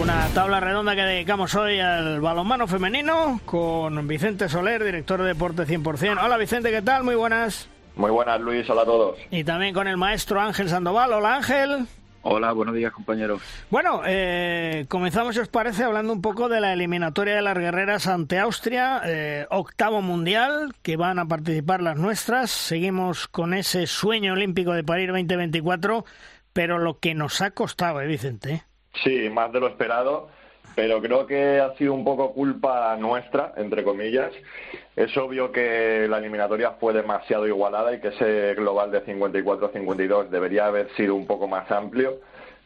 Una 0.00 0.28
tabla 0.34 0.60
redonda 0.60 0.94
que 0.94 1.02
dedicamos 1.02 1.52
hoy 1.56 1.80
al 1.80 2.20
balonmano 2.20 2.68
femenino 2.68 3.40
con 3.44 4.06
Vicente 4.06 4.48
Soler, 4.48 4.84
director 4.84 5.20
de 5.20 5.28
Deporte 5.28 5.66
100%. 5.66 6.24
Hola 6.24 6.36
Vicente, 6.36 6.70
¿qué 6.70 6.80
tal? 6.80 7.02
Muy 7.02 7.16
buenas. 7.16 7.68
Muy 7.96 8.12
buenas, 8.12 8.40
Luis. 8.40 8.68
Hola 8.70 8.82
a 8.82 8.86
todos. 8.86 9.18
Y 9.32 9.42
también 9.42 9.74
con 9.74 9.88
el 9.88 9.96
maestro 9.96 10.40
Ángel 10.40 10.68
Sandoval. 10.68 11.12
Hola 11.12 11.36
Ángel. 11.36 11.86
Hola, 12.26 12.52
buenos 12.52 12.74
días, 12.74 12.90
compañeros. 12.90 13.42
Bueno, 13.68 14.00
eh, 14.06 14.86
comenzamos, 14.88 15.34
si 15.34 15.42
os 15.42 15.48
parece, 15.48 15.84
hablando 15.84 16.10
un 16.10 16.22
poco 16.22 16.48
de 16.48 16.58
la 16.58 16.72
eliminatoria 16.72 17.36
de 17.36 17.42
las 17.42 17.58
guerreras 17.58 18.06
ante 18.06 18.38
Austria, 18.38 19.02
eh, 19.04 19.46
octavo 19.50 20.00
mundial, 20.00 20.72
que 20.80 20.96
van 20.96 21.18
a 21.18 21.26
participar 21.26 21.82
las 21.82 21.98
nuestras. 21.98 22.50
Seguimos 22.50 23.28
con 23.28 23.52
ese 23.52 23.86
sueño 23.86 24.32
olímpico 24.32 24.72
de 24.72 24.82
París 24.82 25.08
2024, 25.08 26.06
pero 26.54 26.78
lo 26.78 26.98
que 26.98 27.14
nos 27.14 27.42
ha 27.42 27.50
costado, 27.50 28.00
¿eh, 28.00 28.06
Vicente? 28.06 28.62
Sí, 29.02 29.28
más 29.28 29.52
de 29.52 29.60
lo 29.60 29.68
esperado, 29.68 30.30
pero 30.74 31.00
creo 31.00 31.26
que 31.26 31.60
ha 31.60 31.74
sido 31.76 31.92
un 31.94 32.04
poco 32.04 32.32
culpa 32.32 32.96
nuestra, 32.96 33.52
entre 33.56 33.84
comillas. 33.84 34.32
Es 34.96 35.16
obvio 35.16 35.52
que 35.52 36.06
la 36.08 36.18
eliminatoria 36.18 36.72
fue 36.72 36.92
demasiado 36.92 37.46
igualada 37.46 37.94
y 37.94 38.00
que 38.00 38.08
ese 38.08 38.54
global 38.54 38.90
de 38.90 39.04
54-52 39.04 40.28
debería 40.28 40.66
haber 40.66 40.90
sido 40.94 41.14
un 41.14 41.26
poco 41.26 41.48
más 41.48 41.70
amplio, 41.70 42.20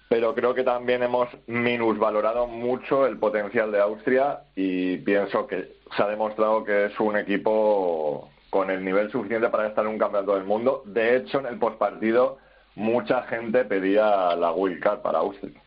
pero 0.09 0.35
creo 0.35 0.55
que 0.55 0.65
también 0.65 1.03
hemos 1.03 1.29
minusvalorado 1.47 2.47
mucho 2.47 3.07
el 3.07 3.19
potencial 3.19 3.73
de 3.73 3.81
Austria 3.81 4.41
y 4.57 4.99
pienso 4.99 5.47
que 5.47 5.77
se 5.97 6.03
ha 6.03 6.09
demostrado 6.09 6.65
que 6.65 6.87
es 6.87 7.01
un 7.01 7.17
equipo 7.17 8.31
con 8.51 8.71
el 8.71 8.85
nivel 8.85 9.11
suficiente 9.11 9.49
para 9.49 9.69
estar 9.69 9.85
en 9.85 9.93
un 9.93 9.99
campeonato 9.99 10.35
del 10.35 10.45
mundo. 10.45 10.83
De 10.87 11.17
hecho, 11.17 11.41
en 11.41 11.47
el 11.47 11.59
postpartido 11.59 12.39
mucha 12.75 13.23
gente 13.25 13.65
pedía 13.65 14.35
la 14.37 14.53
Wild 14.53 14.81
Card 14.81 15.01
para 15.01 15.19
Austria. 15.19 15.61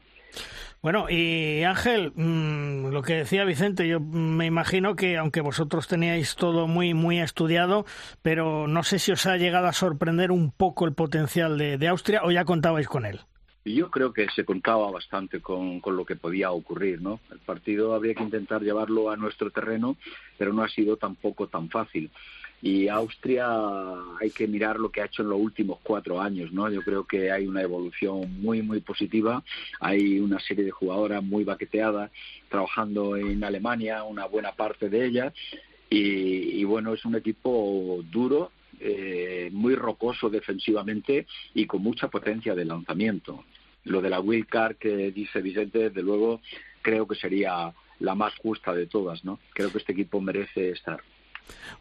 Bueno, 0.82 1.06
y 1.12 1.62
Ángel, 1.62 2.12
mm, 2.16 2.88
lo 2.88 3.04
que 3.04 3.14
decía 3.14 3.46
Vicente, 3.46 3.88
yo 3.88 4.00
me 4.00 4.48
imagino 4.48 4.96
que 4.96 5.16
aunque 5.16 5.42
vosotros 5.42 5.88
teníais 5.88 6.36
todo 6.36 6.66
muy 6.66 6.96
muy 6.96 7.20
estudiado, 7.20 7.86
pero 8.24 8.68
no 8.68 8.82
sé 8.82 8.98
si 8.98 9.12
os 9.12 9.28
ha 9.28 9.38
llegado 9.38 9.68
a 9.68 9.74
sorprender 9.74 10.32
un 10.32 10.52
poco 10.52 10.86
el 10.86 10.94
potencial 10.94 11.60
de, 11.60 11.88
Austria 11.88 12.22
o 12.24 12.32
ya 12.32 12.46
contabais 12.46 12.88
con 12.88 13.06
él. 13.06 13.20
Yo 13.64 13.92
creo 13.92 14.12
que 14.12 14.28
se 14.36 14.44
contaba 14.44 14.90
bastante 14.90 15.40
con, 15.40 15.82
con, 15.82 15.96
lo 15.96 16.04
que 16.04 16.16
podía 16.16 16.50
ocurrir, 16.50 17.00
¿no? 17.00 17.20
El 17.32 17.38
partido 17.38 17.94
habría 17.94 18.16
que 18.16 18.24
intentar 18.24 18.64
llevarlo 18.64 19.12
a 19.12 19.18
nuestro 19.18 19.52
terreno, 19.52 19.98
pero 20.40 20.52
no 20.52 20.64
ha 20.64 20.70
sido 20.70 20.98
tampoco 20.98 21.46
tan 21.46 21.70
fácil 21.70 22.10
y 22.62 22.88
Austria 22.88 23.47
hay 24.20 24.30
que 24.30 24.47
mirar 24.47 24.80
lo 24.80 24.91
que 24.91 25.01
ha 25.01 25.05
hecho 25.05 25.24
en 25.24 25.30
los 25.30 25.39
últimos 25.39 25.80
cuatro 25.82 26.22
años, 26.22 26.51
¿no? 26.51 26.70
Yo 26.70 26.84
creo 26.84 27.05
que 27.05 27.32
hay 27.32 27.47
una 27.47 27.62
evolución 27.62 28.39
muy, 28.39 28.62
muy 28.62 28.82
positiva. 28.82 29.43
Hay 29.80 30.20
una 30.20 30.39
serie 30.39 30.64
de 30.64 30.72
jugadoras 30.72 31.24
muy 31.24 31.43
baqueteadas 31.43 32.12
trabajando 32.49 33.18
en 33.18 33.43
Alemania, 33.43 34.03
una 34.03 34.28
buena 34.28 34.51
parte 34.51 34.89
de 34.89 35.05
ellas. 35.05 35.34
Y, 35.89 36.64
bueno, 36.64 36.93
es 36.93 37.03
un 37.03 37.16
equipo 37.16 38.01
duro, 38.09 38.51
eh, 38.80 39.49
muy 39.51 39.76
rocoso 39.76 40.30
defensivamente 40.30 41.26
y 41.53 41.66
con 41.66 41.82
mucha 41.82 42.07
potencia 42.07 42.55
de 42.55 42.64
lanzamiento. 42.64 43.43
Lo 43.86 44.01
de 44.01 44.09
la 44.09 44.22
Will 44.22 44.45
Card 44.45 44.78
que 44.78 45.12
dice 45.12 45.41
Vicente, 45.41 45.89
desde 45.89 46.01
luego, 46.01 46.39
creo 46.82 47.07
que 47.07 47.16
sería 47.16 47.74
la 47.99 48.16
más 48.16 48.34
justa 48.36 48.74
de 48.74 48.86
todas, 48.86 49.26
¿no? 49.26 49.39
Creo 49.53 49.72
que 49.72 49.80
este 49.80 49.91
equipo 49.91 50.22
merece 50.22 50.70
estar. 50.70 51.01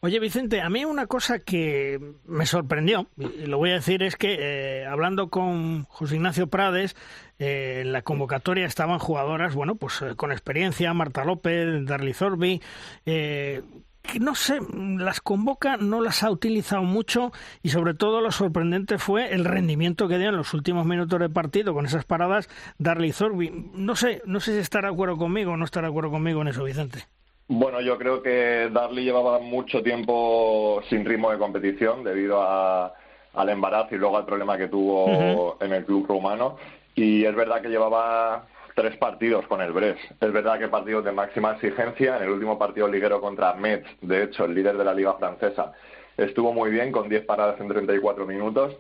Oye, 0.03 0.19
Vicente, 0.19 0.63
a 0.63 0.71
mí 0.71 0.85
una 0.85 1.07
cosa 1.07 1.39
que 1.41 2.01
me 2.25 2.47
sorprendió, 2.47 3.07
y 3.19 3.47
lo 3.47 3.59
voy 3.59 3.71
a 3.71 3.75
decir, 3.75 4.03
es 4.03 4.17
que 4.17 4.37
eh, 4.41 4.87
hablando 4.87 5.29
con 5.29 5.85
José 5.85 6.17
Ignacio 6.17 6.47
Prades, 6.47 6.97
eh, 7.39 7.83
en 7.83 7.93
la 7.93 8.01
convocatoria 8.01 8.65
estaban 8.65 8.99
jugadoras, 8.99 9.55
bueno, 9.55 9.75
pues 9.75 10.01
eh, 10.01 10.17
con 10.17 10.33
experiencia, 10.33 10.95
Marta 10.95 11.25
López, 11.25 11.85
Darly 11.85 12.15
Zorbi, 12.15 12.63
que 13.05 14.19
no 14.19 14.35
sé, 14.35 14.59
las 14.73 15.21
convoca, 15.21 15.77
no 15.77 16.01
las 16.01 16.23
ha 16.23 16.31
utilizado 16.31 16.83
mucho 16.83 17.33
y 17.63 17.69
sobre 17.69 17.93
todo 17.93 18.23
lo 18.23 18.33
sorprendente 18.33 18.97
fue 18.97 19.35
el 19.35 19.45
rendimiento 19.45 20.09
que 20.09 20.17
dio 20.17 20.31
en 20.31 20.37
los 20.37 20.55
últimos 20.55 20.87
minutos 20.87 21.21
de 21.21 21.29
partido 21.29 21.75
con 21.75 21.85
esas 21.85 22.07
paradas 22.07 22.49
Darly 22.79 23.13
Zorbi. 23.13 23.71
No 23.75 23.97
sé, 23.97 24.23
no 24.25 24.41
sé 24.41 24.55
si 24.55 24.59
estará 24.61 24.89
de 24.89 24.95
acuerdo 24.95 25.19
conmigo 25.19 25.53
o 25.53 25.57
no 25.59 25.67
estará 25.67 25.89
de 25.89 25.91
acuerdo 25.91 26.11
conmigo 26.11 26.41
en 26.41 26.49
eso, 26.49 26.65
Vicente. 26.65 27.07
Bueno, 27.53 27.81
yo 27.81 27.99
creo 27.99 28.23
que 28.23 28.71
Darly 28.73 29.03
llevaba 29.03 29.41
mucho 29.41 29.83
tiempo 29.83 30.81
sin 30.89 31.05
ritmo 31.05 31.33
de 31.33 31.39
competición 31.39 32.05
debido 32.05 32.41
al 32.41 33.49
embarazo 33.49 33.97
y 33.97 33.99
luego 33.99 34.19
al 34.19 34.25
problema 34.25 34.57
que 34.57 34.69
tuvo 34.69 35.57
en 35.61 35.73
el 35.73 35.85
club 35.85 36.07
rumano. 36.07 36.59
Y 36.95 37.25
es 37.25 37.35
verdad 37.35 37.61
que 37.61 37.69
llevaba 37.69 38.47
tres 38.77 38.97
partidos 38.99 39.49
con 39.49 39.61
el 39.63 39.73
Brest. 39.73 39.99
Es 40.21 40.33
verdad 40.33 40.61
que 40.61 40.69
partidos 40.69 41.05
de 41.05 41.11
máxima 41.11 41.55
exigencia. 41.55 42.19
En 42.19 42.23
el 42.23 42.31
último 42.31 42.57
partido 42.57 42.87
liguero 42.87 43.21
contra 43.21 43.55
Metz, 43.55 43.85
de 44.01 44.23
hecho, 44.23 44.45
el 44.45 44.55
líder 44.55 44.79
de 44.79 44.85
la 44.85 44.95
liga 44.95 45.15
francesa, 45.15 45.73
estuvo 46.17 46.53
muy 46.53 46.71
bien 46.71 46.93
con 46.93 47.09
10 47.09 47.25
paradas 47.25 47.61
en 47.61 47.67
34 47.67 48.27
minutos. 48.27 48.77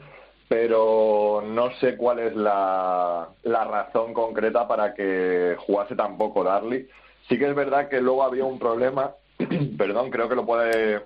Pero 0.46 1.42
no 1.44 1.72
sé 1.80 1.96
cuál 1.96 2.20
es 2.20 2.36
la, 2.36 3.30
la 3.42 3.64
razón 3.64 4.14
concreta 4.14 4.68
para 4.68 4.94
que 4.94 5.56
jugase 5.58 5.96
tan 5.96 6.16
poco 6.16 6.44
Darly 6.44 6.86
Sí 7.28 7.38
que 7.38 7.48
es 7.48 7.54
verdad 7.54 7.88
que 7.88 8.00
luego 8.00 8.22
había 8.22 8.44
un 8.44 8.58
problema, 8.58 9.12
perdón, 9.78 10.10
creo 10.10 10.28
que 10.28 10.34
lo 10.34 10.46
puede 10.46 11.04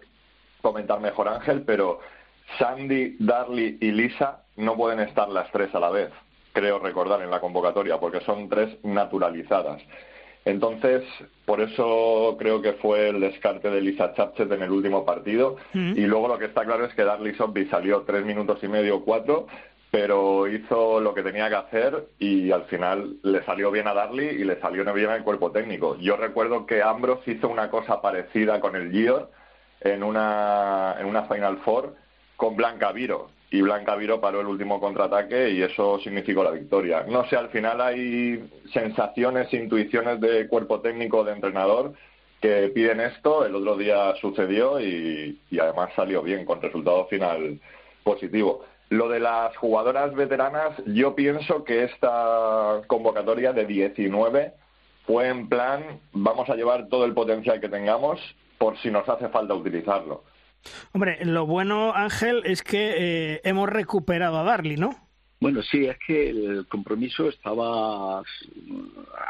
comentar 0.62 1.00
mejor 1.00 1.28
Ángel, 1.28 1.62
pero 1.66 2.00
Sandy, 2.58 3.16
Darly 3.18 3.78
y 3.80 3.92
Lisa 3.92 4.40
no 4.56 4.76
pueden 4.76 5.00
estar 5.00 5.28
las 5.28 5.50
tres 5.52 5.74
a 5.74 5.80
la 5.80 5.90
vez, 5.90 6.10
creo 6.52 6.78
recordar 6.78 7.20
en 7.22 7.30
la 7.30 7.40
convocatoria, 7.40 7.98
porque 7.98 8.20
son 8.20 8.48
tres 8.48 8.76
naturalizadas. 8.82 9.82
Entonces, 10.44 11.02
por 11.46 11.60
eso 11.60 12.36
creo 12.38 12.60
que 12.60 12.74
fue 12.74 13.08
el 13.08 13.20
descarte 13.20 13.70
de 13.70 13.80
Lisa 13.80 14.12
Chapchet 14.14 14.50
en 14.52 14.62
el 14.62 14.70
último 14.70 15.04
partido. 15.04 15.56
Mm. 15.72 15.96
Y 15.96 16.02
luego 16.02 16.28
lo 16.28 16.38
que 16.38 16.44
está 16.46 16.64
claro 16.64 16.84
es 16.84 16.94
que 16.94 17.04
Darly 17.04 17.34
Sobby 17.34 17.66
salió 17.66 18.02
tres 18.02 18.24
minutos 18.26 18.58
y 18.62 18.68
medio, 18.68 19.02
cuatro, 19.04 19.46
pero 19.94 20.48
hizo 20.48 20.98
lo 20.98 21.14
que 21.14 21.22
tenía 21.22 21.48
que 21.48 21.54
hacer 21.54 22.08
y 22.18 22.50
al 22.50 22.64
final 22.64 23.14
le 23.22 23.44
salió 23.44 23.70
bien 23.70 23.86
a 23.86 23.94
Darly 23.94 24.26
y 24.26 24.42
le 24.42 24.60
salió 24.60 24.92
bien 24.92 25.08
al 25.08 25.22
cuerpo 25.22 25.52
técnico. 25.52 25.96
Yo 26.00 26.16
recuerdo 26.16 26.66
que 26.66 26.82
Ambros 26.82 27.20
hizo 27.28 27.48
una 27.48 27.70
cosa 27.70 28.02
parecida 28.02 28.58
con 28.58 28.74
el 28.74 28.90
Gior 28.90 29.30
en 29.80 30.02
una, 30.02 30.96
en 30.98 31.06
una 31.06 31.28
Final 31.28 31.58
Four 31.58 31.94
con 32.34 32.56
Blanca 32.56 32.90
Viro 32.90 33.30
y 33.52 33.62
Blanca 33.62 33.94
Viro 33.94 34.20
paró 34.20 34.40
el 34.40 34.48
último 34.48 34.80
contraataque 34.80 35.50
y 35.50 35.62
eso 35.62 36.00
significó 36.00 36.42
la 36.42 36.50
victoria. 36.50 37.04
No 37.06 37.24
sé, 37.28 37.36
al 37.36 37.50
final 37.50 37.80
hay 37.80 38.50
sensaciones, 38.72 39.54
intuiciones 39.54 40.20
de 40.20 40.48
cuerpo 40.48 40.80
técnico, 40.80 41.22
de 41.22 41.34
entrenador 41.34 41.92
que 42.40 42.66
piden 42.74 42.98
esto. 42.98 43.46
El 43.46 43.54
otro 43.54 43.76
día 43.76 44.12
sucedió 44.20 44.80
y, 44.80 45.38
y 45.52 45.58
además 45.60 45.90
salió 45.94 46.20
bien 46.20 46.44
con 46.44 46.60
resultado 46.60 47.06
final 47.06 47.60
positivo. 48.02 48.64
Lo 48.94 49.08
de 49.08 49.18
las 49.18 49.56
jugadoras 49.56 50.14
veteranas, 50.14 50.70
yo 50.86 51.16
pienso 51.16 51.64
que 51.64 51.82
esta 51.82 52.80
convocatoria 52.86 53.52
de 53.52 53.66
19 53.66 54.52
fue 55.04 55.26
en 55.26 55.48
plan, 55.48 56.00
vamos 56.12 56.48
a 56.48 56.54
llevar 56.54 56.86
todo 56.86 57.04
el 57.04 57.12
potencial 57.12 57.60
que 57.60 57.68
tengamos 57.68 58.20
por 58.56 58.78
si 58.78 58.92
nos 58.92 59.08
hace 59.08 59.28
falta 59.30 59.52
utilizarlo. 59.52 60.22
Hombre, 60.92 61.18
lo 61.24 61.44
bueno, 61.44 61.92
Ángel, 61.92 62.42
es 62.44 62.62
que 62.62 62.94
eh, 62.96 63.40
hemos 63.42 63.68
recuperado 63.68 64.38
a 64.38 64.44
Darly, 64.44 64.76
¿no? 64.76 64.94
Bueno, 65.40 65.60
sí, 65.62 65.84
es 65.84 65.98
que 66.06 66.30
el 66.30 66.66
compromiso 66.68 67.28
estaba 67.28 68.22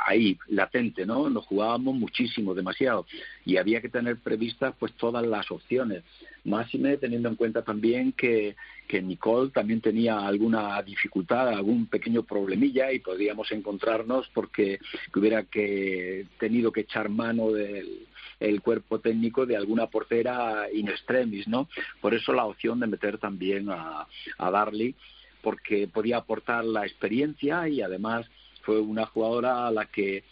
ahí, 0.06 0.38
latente, 0.46 1.06
¿no? 1.06 1.28
Nos 1.28 1.46
jugábamos 1.46 1.96
muchísimo, 1.96 2.54
demasiado, 2.54 3.06
y 3.44 3.56
había 3.56 3.80
que 3.80 3.88
tener 3.88 4.18
previstas 4.18 4.74
pues 4.78 4.92
todas 4.92 5.26
las 5.26 5.50
opciones. 5.50 6.04
Máxime 6.44 6.98
teniendo 6.98 7.30
en 7.30 7.34
cuenta 7.34 7.62
también 7.62 8.12
que, 8.12 8.54
que 8.87 9.03
Nicole 9.03 9.51
también 9.51 9.80
tenía 9.80 10.26
alguna 10.26 10.80
dificultad, 10.82 11.49
algún 11.49 11.87
pequeño 11.87 12.22
problemilla 12.22 12.93
y 12.93 13.01
podíamos 13.01 13.51
encontrarnos 13.53 14.28
porque 14.35 14.78
hubiera 15.14 15.45
que 15.45 16.26
tenido 16.39 16.70
que 16.72 16.82
echar 16.82 17.09
mano 17.09 17.51
del 17.51 18.07
el 18.41 18.61
cuerpo 18.61 18.99
técnico 18.99 19.47
de 19.47 19.57
alguna 19.57 19.87
portera 19.87 20.66
in 20.72 20.89
extremis, 20.89 21.47
¿no? 21.49 21.68
Por 22.01 22.14
eso 22.14 22.32
la 22.32 22.45
opción 22.45 22.80
de 22.80 22.87
meter 22.87 23.18
también 23.18 23.70
a, 23.70 24.07
a 24.39 24.51
Darley 24.51 24.95
porque 25.43 25.89
podía 25.89 26.18
aportar 26.18 26.64
la 26.64 26.85
experiencia 26.85 27.68
y 27.68 27.80
además 27.80 28.26
fue 28.62 28.80
una 28.80 29.07
jugadora 29.07 29.66
a 29.66 29.70
la 29.70 29.87
que 29.87 30.24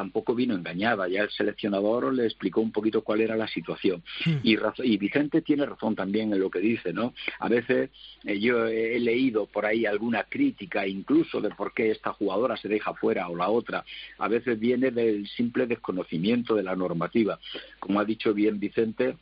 tampoco 0.00 0.34
vino 0.34 0.54
engañada. 0.54 1.08
Ya 1.08 1.20
el 1.24 1.30
seleccionador 1.30 2.14
le 2.14 2.24
explicó 2.24 2.62
un 2.62 2.72
poquito 2.72 3.02
cuál 3.02 3.20
era 3.20 3.36
la 3.36 3.46
situación. 3.46 4.02
Y, 4.42 4.56
y, 4.82 4.96
Vicente 4.96 5.42
tiene 5.42 5.66
razón 5.66 5.94
también 5.94 6.32
en 6.32 6.40
lo 6.40 6.50
que 6.50 6.60
dice, 6.60 6.94
¿no? 6.94 7.12
A 7.38 7.48
veces 7.48 7.90
eh, 8.24 8.40
yo 8.40 8.66
he 8.66 8.98
leído 8.98 9.44
por 9.44 9.66
ahí 9.66 9.84
alguna 9.84 10.24
crítica 10.24 10.86
incluso 10.86 11.42
de 11.42 11.50
por 11.50 11.74
qué 11.74 11.90
esta 11.90 12.14
jugadora 12.14 12.56
se 12.56 12.68
deja 12.68 12.94
fuera 12.94 13.28
o 13.28 13.36
la 13.36 13.50
otra. 13.50 13.84
A 14.18 14.28
veces 14.28 14.58
viene 14.58 14.90
del 14.90 15.28
simple 15.28 15.66
desconocimiento 15.66 16.54
de 16.54 16.62
la 16.62 16.74
normativa. 16.74 17.38
Como 17.78 18.00
ha 18.00 18.04
dicho 18.06 18.32
bien 18.32 18.58
Vicente, 18.58 19.16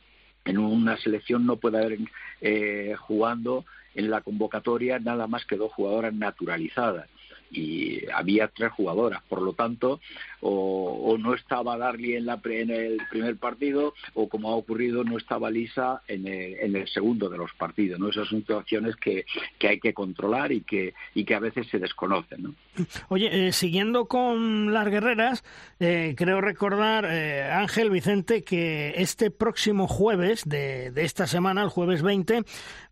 en 0.45 0.57
una 0.59 0.95
selección 0.97 1.45
no 1.45 1.57
puede 1.57 1.77
haber 1.77 1.99
eh, 2.39 2.95
jugando 2.97 3.65
en 3.95 4.09
la 4.09 4.21
convocatoria 4.21 4.97
nada 4.99 5.27
más 5.27 5.45
que 5.45 5.57
dos 5.57 5.73
jugadoras 5.73 6.13
naturalizadas. 6.13 7.09
Y 7.51 8.09
había 8.11 8.47
tres 8.47 8.71
jugadoras, 8.71 9.21
por 9.27 9.41
lo 9.41 9.53
tanto, 9.53 9.99
o, 10.41 11.17
no 11.19 11.33
estaba 11.33 11.77
Darly 11.77 12.15
en, 12.15 12.25
la, 12.25 12.39
en 12.45 12.69
el 12.69 12.97
primer 13.09 13.37
partido, 13.37 13.93
o 14.13 14.29
como 14.29 14.51
ha 14.51 14.55
ocurrido, 14.55 15.03
no 15.03 15.17
estaba 15.17 15.51
Lisa 15.51 16.01
en 16.07 16.27
el, 16.27 16.87
segundo 16.87 17.29
de 17.29 17.37
los 17.37 17.53
partidos. 17.53 17.99
¿no? 17.99 18.09
Esas 18.09 18.27
son 18.27 18.39
situaciones 18.39 18.95
que, 18.95 19.25
que 19.57 19.67
hay 19.67 19.79
que 19.79 19.93
controlar 19.93 20.51
y 20.51 20.61
que, 20.61 20.93
y 21.13 21.25
que 21.25 21.35
a 21.35 21.39
veces 21.39 21.67
se 21.67 21.79
desconocen. 21.79 22.43
¿no? 22.43 22.55
Oye, 23.09 23.47
eh, 23.47 23.51
siguiendo 23.51 24.05
con 24.05 24.73
las 24.73 24.87
guerreras, 24.87 25.43
eh, 25.79 26.15
creo 26.17 26.41
recordar, 26.41 27.05
eh, 27.05 27.43
Ángel 27.51 27.89
Vicente, 27.89 28.43
que 28.43 28.93
este 28.97 29.31
próximo 29.31 29.87
jueves 29.87 30.43
de, 30.47 30.91
de 30.91 31.03
esta 31.03 31.27
semana, 31.27 31.63
el 31.63 31.69
jueves 31.69 32.01
20, 32.01 32.43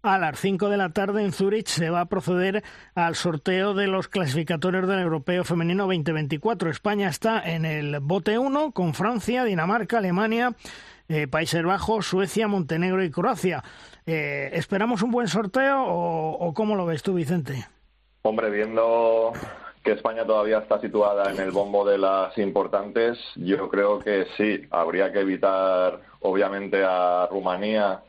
a 0.01 0.17
las 0.17 0.39
5 0.39 0.69
de 0.69 0.77
la 0.77 0.89
tarde 0.89 1.23
en 1.23 1.31
Zurich 1.31 1.67
se 1.67 1.89
va 1.89 2.01
a 2.01 2.05
proceder 2.05 2.63
al 2.95 3.15
sorteo 3.15 3.73
de 3.73 3.87
los 3.87 4.07
clasificatorios 4.47 4.87
del 4.87 4.99
Europeo 5.01 5.43
Femenino 5.43 5.83
2024. 5.83 6.69
España 6.69 7.09
está 7.09 7.41
en 7.43 7.65
el 7.65 7.99
bote 7.99 8.39
1 8.39 8.71
con 8.71 8.93
Francia, 8.93 9.43
Dinamarca, 9.43 9.97
Alemania, 9.97 10.53
eh, 11.09 11.27
Países 11.27 11.61
Bajos, 11.63 12.07
Suecia, 12.07 12.47
Montenegro 12.47 13.03
y 13.03 13.11
Croacia. 13.11 13.61
Eh, 14.05 14.49
¿Esperamos 14.53 15.01
un 15.01 15.11
buen 15.11 15.27
sorteo 15.27 15.83
o, 15.83 16.31
o 16.39 16.53
cómo 16.53 16.77
lo 16.77 16.85
ves 16.85 17.03
tú, 17.03 17.15
Vicente? 17.15 17.65
Hombre, 18.21 18.49
viendo 18.49 19.33
que 19.83 19.91
España 19.91 20.25
todavía 20.25 20.59
está 20.59 20.79
situada 20.79 21.29
en 21.29 21.41
el 21.41 21.51
bombo 21.51 21.85
de 21.85 21.97
las 21.97 22.37
importantes, 22.37 23.17
yo 23.35 23.67
creo 23.67 23.99
que 23.99 24.27
sí, 24.37 24.65
habría 24.71 25.11
que 25.11 25.19
evitar 25.19 25.99
obviamente 26.21 26.85
a 26.85 27.27
Rumanía 27.29 28.01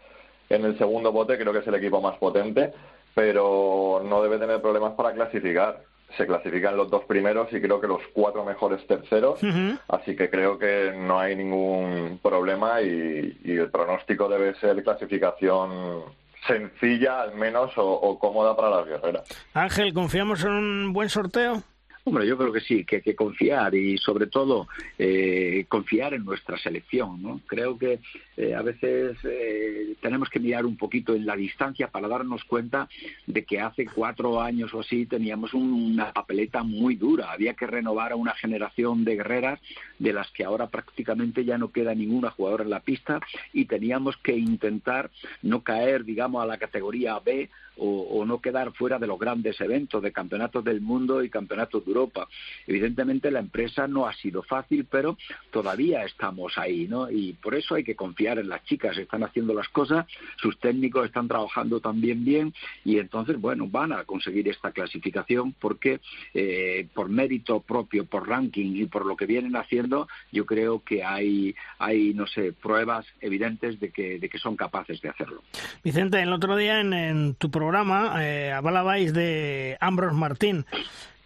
en 0.48 0.64
el 0.64 0.78
segundo 0.78 1.10
bote, 1.10 1.36
creo 1.36 1.52
que 1.52 1.58
es 1.58 1.66
el 1.66 1.74
equipo 1.74 2.00
más 2.00 2.16
potente, 2.18 2.72
pero 3.12 4.02
no 4.04 4.22
debe 4.22 4.38
tener 4.38 4.62
problemas 4.62 4.92
para 4.92 5.12
clasificar. 5.12 5.82
Se 6.16 6.26
clasifican 6.26 6.76
los 6.76 6.90
dos 6.90 7.04
primeros 7.04 7.52
y 7.52 7.60
creo 7.60 7.80
que 7.80 7.86
los 7.86 8.00
cuatro 8.12 8.44
mejores 8.44 8.84
terceros, 8.86 9.40
así 9.88 10.16
que 10.16 10.30
creo 10.30 10.58
que 10.58 10.92
no 10.96 11.20
hay 11.20 11.36
ningún 11.36 12.18
problema 12.22 12.80
y, 12.82 13.38
el 13.44 13.70
pronóstico 13.70 14.28
debe 14.28 14.54
ser 14.54 14.82
clasificación 14.82 16.02
sencilla 16.46 17.22
al 17.22 17.34
menos 17.34 17.72
o 17.76 18.18
cómoda 18.18 18.56
para 18.56 18.70
las 18.70 18.86
guerreras. 18.86 19.24
Ángel, 19.54 19.92
¿confiamos 19.92 20.44
en 20.44 20.50
un 20.50 20.92
buen 20.92 21.08
sorteo? 21.08 21.62
Hombre, 22.08 22.26
yo 22.26 22.38
creo 22.38 22.54
que 22.54 22.60
sí, 22.60 22.86
que 22.86 22.96
hay 22.96 23.02
que 23.02 23.14
confiar 23.14 23.74
y 23.74 23.98
sobre 23.98 24.28
todo 24.28 24.66
eh, 24.98 25.66
confiar 25.68 26.14
en 26.14 26.24
nuestra 26.24 26.56
selección. 26.56 27.22
¿no? 27.22 27.42
Creo 27.46 27.76
que 27.76 28.00
eh, 28.34 28.54
a 28.54 28.62
veces 28.62 29.18
eh, 29.24 29.94
tenemos 30.00 30.30
que 30.30 30.40
mirar 30.40 30.64
un 30.64 30.78
poquito 30.78 31.14
en 31.14 31.26
la 31.26 31.36
distancia 31.36 31.88
para 31.88 32.08
darnos 32.08 32.44
cuenta 32.44 32.88
de 33.26 33.44
que 33.44 33.60
hace 33.60 33.84
cuatro 33.84 34.40
años 34.40 34.72
o 34.72 34.80
así 34.80 35.04
teníamos 35.04 35.52
una 35.52 36.10
papeleta 36.14 36.62
muy 36.62 36.96
dura. 36.96 37.30
Había 37.30 37.52
que 37.52 37.66
renovar 37.66 38.12
a 38.12 38.16
una 38.16 38.32
generación 38.32 39.04
de 39.04 39.16
guerreras 39.16 39.60
de 39.98 40.14
las 40.14 40.30
que 40.30 40.44
ahora 40.44 40.68
prácticamente 40.68 41.44
ya 41.44 41.58
no 41.58 41.72
queda 41.72 41.94
ninguna 41.94 42.30
jugadora 42.30 42.64
en 42.64 42.70
la 42.70 42.80
pista 42.80 43.20
y 43.52 43.66
teníamos 43.66 44.16
que 44.16 44.34
intentar 44.34 45.10
no 45.42 45.62
caer, 45.62 46.06
digamos, 46.06 46.42
a 46.42 46.46
la 46.46 46.56
categoría 46.56 47.18
B 47.18 47.50
o, 47.78 48.24
no 48.26 48.40
quedar 48.40 48.72
fuera 48.72 48.98
de 48.98 49.06
los 49.06 49.18
grandes 49.18 49.60
eventos 49.60 50.02
de 50.02 50.12
campeonatos 50.12 50.64
del 50.64 50.80
mundo 50.80 51.22
y 51.22 51.30
campeonatos 51.30 51.84
de 51.84 51.90
Europa. 51.90 52.28
Evidentemente 52.66 53.30
la 53.30 53.38
empresa 53.38 53.86
no 53.86 54.06
ha 54.06 54.12
sido 54.14 54.42
fácil, 54.42 54.86
pero 54.90 55.16
todavía 55.50 56.04
estamos 56.04 56.58
ahí, 56.58 56.86
¿no? 56.88 57.10
Y 57.10 57.32
por 57.34 57.54
eso 57.54 57.74
hay 57.74 57.84
que 57.84 57.96
confiar 57.96 58.38
en 58.38 58.48
las 58.48 58.64
chicas, 58.64 58.98
están 58.98 59.22
haciendo 59.22 59.54
las 59.54 59.68
cosas, 59.68 60.06
sus 60.36 60.58
técnicos 60.58 61.06
están 61.06 61.28
trabajando 61.28 61.80
también 61.80 62.24
bien 62.24 62.54
y 62.84 62.98
entonces, 62.98 63.40
bueno, 63.40 63.66
van 63.68 63.92
a 63.92 64.04
conseguir 64.04 64.48
esta 64.48 64.72
clasificación 64.72 65.52
porque 65.52 66.00
eh, 66.34 66.86
por 66.92 67.08
mérito 67.08 67.60
propio, 67.60 68.04
por 68.04 68.28
ranking 68.28 68.74
y 68.74 68.86
por 68.86 69.06
lo 69.06 69.16
que 69.16 69.26
vienen 69.26 69.56
haciendo, 69.56 70.08
yo 70.32 70.44
creo 70.44 70.82
que 70.84 71.04
hay, 71.04 71.54
hay 71.78 72.12
no 72.14 72.26
sé, 72.26 72.52
pruebas 72.52 73.06
evidentes 73.20 73.80
de 73.80 73.90
que, 73.90 74.18
de 74.18 74.28
que 74.28 74.38
son 74.38 74.56
capaces 74.56 75.00
de 75.00 75.08
hacerlo. 75.08 75.42
Vicente, 75.82 76.20
el 76.20 76.32
otro 76.32 76.56
día 76.56 76.80
en, 76.80 76.92
en 76.92 77.34
tu 77.34 77.50
programa 77.50 77.67
programa 77.68 78.24
eh, 78.24 78.50
hablabais 78.50 79.12
de 79.12 79.76
Ambros 79.78 80.14
Martín. 80.14 80.64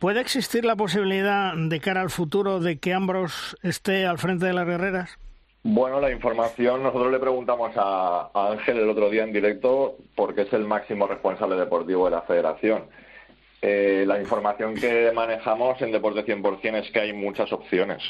¿Puede 0.01 0.21
existir 0.21 0.65
la 0.65 0.75
posibilidad 0.75 1.55
de 1.55 1.79
cara 1.79 2.01
al 2.01 2.11
futuro 2.11 2.59
de 2.59 2.81
que 2.81 2.93
Ambros 2.93 3.57
esté 3.63 4.07
al 4.07 4.19
frente 4.19 4.47
de 4.47 4.53
las 4.53 4.67
guerreras? 4.67 5.17
Bueno, 5.63 6.01
la 6.01 6.11
información, 6.11 6.83
nosotros 6.83 7.13
le 7.13 7.21
preguntamos 7.21 7.71
a, 7.77 8.31
Ángel 8.35 8.81
el 8.81 8.91
otro 8.91 9.09
día 9.09 9.23
en 9.23 9.33
directo 9.33 9.99
porque 10.17 10.43
es 10.43 10.53
el 10.53 10.65
máximo 10.65 11.07
responsable 11.07 11.55
deportivo 11.55 12.07
de 12.07 12.11
la 12.11 12.23
federación. 12.23 12.87
Eh, 13.61 14.03
la 14.05 14.21
información 14.21 14.75
que 14.75 15.13
manejamos 15.15 15.81
en 15.81 15.93
Deporte 15.93 16.27
100% 16.27 16.81
es 16.81 16.91
que 16.91 17.03
hay 17.03 17.13
muchas 17.13 17.53
opciones, 17.53 18.03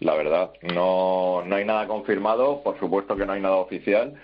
la 0.00 0.14
verdad. 0.14 0.50
No, 0.62 1.42
no 1.44 1.56
hay 1.56 1.66
nada 1.66 1.86
confirmado, 1.86 2.62
por 2.62 2.78
supuesto 2.78 3.16
que 3.16 3.26
no 3.26 3.34
hay 3.34 3.42
nada 3.42 3.56
oficial, 3.56 4.14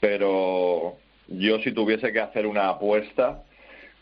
pero 0.00 0.96
yo 1.28 1.58
si 1.60 1.72
tuviese 1.72 2.12
que 2.12 2.20
hacer 2.20 2.46
una 2.46 2.68
apuesta, 2.68 3.42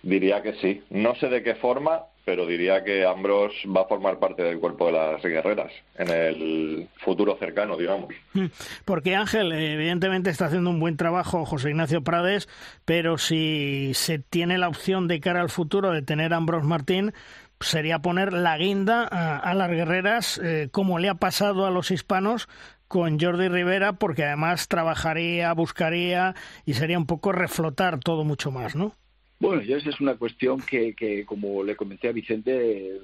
diría 0.02 0.42
que 0.42 0.54
sí. 0.54 0.82
No 0.90 1.14
sé 1.16 1.28
de 1.28 1.42
qué 1.42 1.54
forma, 1.54 2.02
pero 2.24 2.46
diría 2.46 2.84
que 2.84 3.04
Ambros 3.04 3.52
va 3.66 3.82
a 3.82 3.86
formar 3.86 4.18
parte 4.18 4.42
del 4.42 4.58
cuerpo 4.58 4.86
de 4.86 4.92
las 4.92 5.22
guerreras 5.22 5.72
en 5.96 6.08
el 6.08 6.88
futuro 6.98 7.36
cercano, 7.38 7.76
digamos. 7.76 8.14
Hmm. 8.32 8.46
Porque 8.84 9.16
Ángel, 9.16 9.52
evidentemente 9.52 10.30
está 10.30 10.46
haciendo 10.46 10.70
un 10.70 10.80
buen 10.80 10.96
trabajo 10.96 11.44
José 11.44 11.70
Ignacio 11.70 12.02
Prades, 12.02 12.48
pero 12.84 13.18
si 13.18 13.92
se 13.94 14.18
tiene 14.18 14.58
la 14.58 14.68
opción 14.68 15.08
de 15.08 15.20
cara 15.20 15.40
al 15.40 15.50
futuro 15.50 15.90
de 15.90 16.02
tener 16.02 16.32
a 16.32 16.36
Ambros 16.36 16.64
Martín, 16.64 17.12
sería 17.60 18.00
poner 18.00 18.32
la 18.32 18.56
guinda 18.56 19.04
a, 19.04 19.54
las 19.54 19.70
guerreras, 19.70 20.40
eh, 20.42 20.68
como 20.70 20.98
le 20.98 21.08
ha 21.08 21.14
pasado 21.14 21.66
a 21.66 21.70
los 21.70 21.90
hispanos 21.90 22.48
con 22.92 23.18
Jordi 23.18 23.48
Rivera 23.48 23.94
porque 23.94 24.22
además 24.22 24.68
trabajaría, 24.68 25.50
buscaría 25.54 26.34
y 26.66 26.74
sería 26.74 26.98
un 26.98 27.06
poco 27.06 27.32
reflotar 27.32 27.98
todo 28.00 28.22
mucho 28.22 28.50
más, 28.50 28.76
¿no? 28.76 28.94
Bueno, 29.40 29.62
esa 29.62 29.88
es 29.88 29.98
una 29.98 30.16
cuestión 30.16 30.60
que, 30.60 30.92
que, 30.92 31.24
como 31.24 31.64
le 31.64 31.74
comenté 31.74 32.08
a 32.08 32.12
Vicente, 32.12 33.00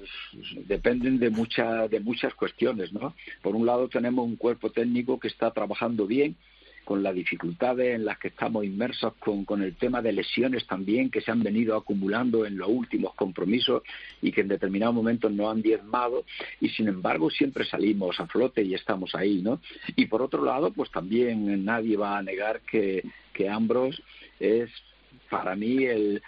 dependen 0.67 1.17
de, 1.17 1.31
mucha, 1.31 1.87
de 1.87 1.99
muchas 2.01 2.35
cuestiones, 2.35 2.93
¿no? 2.93 3.15
Por 3.41 3.55
un 3.55 3.65
lado 3.65 3.89
tenemos 3.89 4.23
un 4.25 4.35
cuerpo 4.35 4.69
técnico 4.69 5.19
que 5.19 5.27
está 5.27 5.49
trabajando 5.49 6.05
bien, 6.05 6.35
con 6.89 7.03
las 7.03 7.13
dificultades 7.13 7.93
en 7.93 8.03
las 8.03 8.17
que 8.17 8.29
estamos 8.29 8.65
inmersos, 8.65 9.13
con, 9.19 9.45
con, 9.45 9.61
el 9.61 9.75
tema 9.75 10.01
de 10.01 10.11
lesiones 10.11 10.65
también 10.65 11.11
que 11.11 11.21
se 11.21 11.29
han 11.29 11.43
venido 11.43 11.77
acumulando 11.77 12.47
en 12.47 12.57
los 12.57 12.67
últimos 12.67 13.13
compromisos 13.13 13.83
y 14.23 14.31
que 14.31 14.41
en 14.41 14.47
determinados 14.47 14.95
momentos 14.95 15.31
nos 15.31 15.51
han 15.51 15.61
diezmado 15.61 16.25
y 16.59 16.69
sin 16.69 16.87
embargo 16.87 17.29
siempre 17.29 17.63
salimos 17.63 18.19
a 18.19 18.25
flote 18.25 18.63
y 18.63 18.73
estamos 18.73 19.13
ahí, 19.13 19.39
¿no? 19.43 19.61
Y 19.95 20.07
por 20.07 20.23
otro 20.23 20.43
lado, 20.43 20.73
pues 20.73 20.89
también 20.89 21.63
nadie 21.63 21.95
va 21.95 22.17
a 22.17 22.23
negar 22.23 22.61
que, 22.61 23.03
que 23.33 23.47
Ambros 23.47 24.01
es 24.39 24.71
para 25.29 25.55
mí 25.55 25.85
el, 25.85 26.21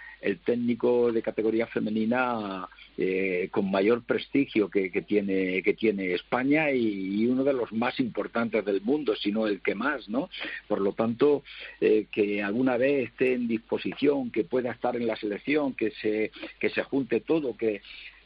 técnico 0.44 1.10
de 1.10 1.20
categoría 1.20 1.66
femenina 1.66 2.68
eh, 2.96 3.48
con 3.50 3.68
mayor 3.68 4.04
prestigio 4.04 4.70
que, 4.70 4.88
tiene 5.02 5.64
que 5.64 5.74
tiene 5.74 6.14
España 6.14 6.70
y, 6.70 7.26
uno 7.26 7.42
de 7.42 7.52
los 7.52 7.72
más 7.72 7.98
importantes 7.98 8.64
del 8.64 8.80
mundo, 8.82 9.16
si 9.16 9.32
no 9.32 9.48
el 9.48 9.60
que 9.60 9.74
más, 9.74 10.08
¿no? 10.08 10.30
Por 10.68 10.80
lo 10.80 10.92
tanto, 10.92 11.42
eh, 11.80 12.06
que 12.12 12.40
alguna 12.40 12.76
vez 12.76 13.08
esté 13.08 13.34
en 13.34 13.48
disposición, 13.48 14.30
que 14.30 14.44
pueda 14.44 14.70
estar 14.70 14.94
en 14.94 15.08
la 15.08 15.16
selección, 15.16 15.74
que 15.74 15.90
se 15.90 16.30
que 16.60 16.70
se 16.70 16.84
junte 16.84 17.18
todo, 17.20 17.56
que 17.56 17.82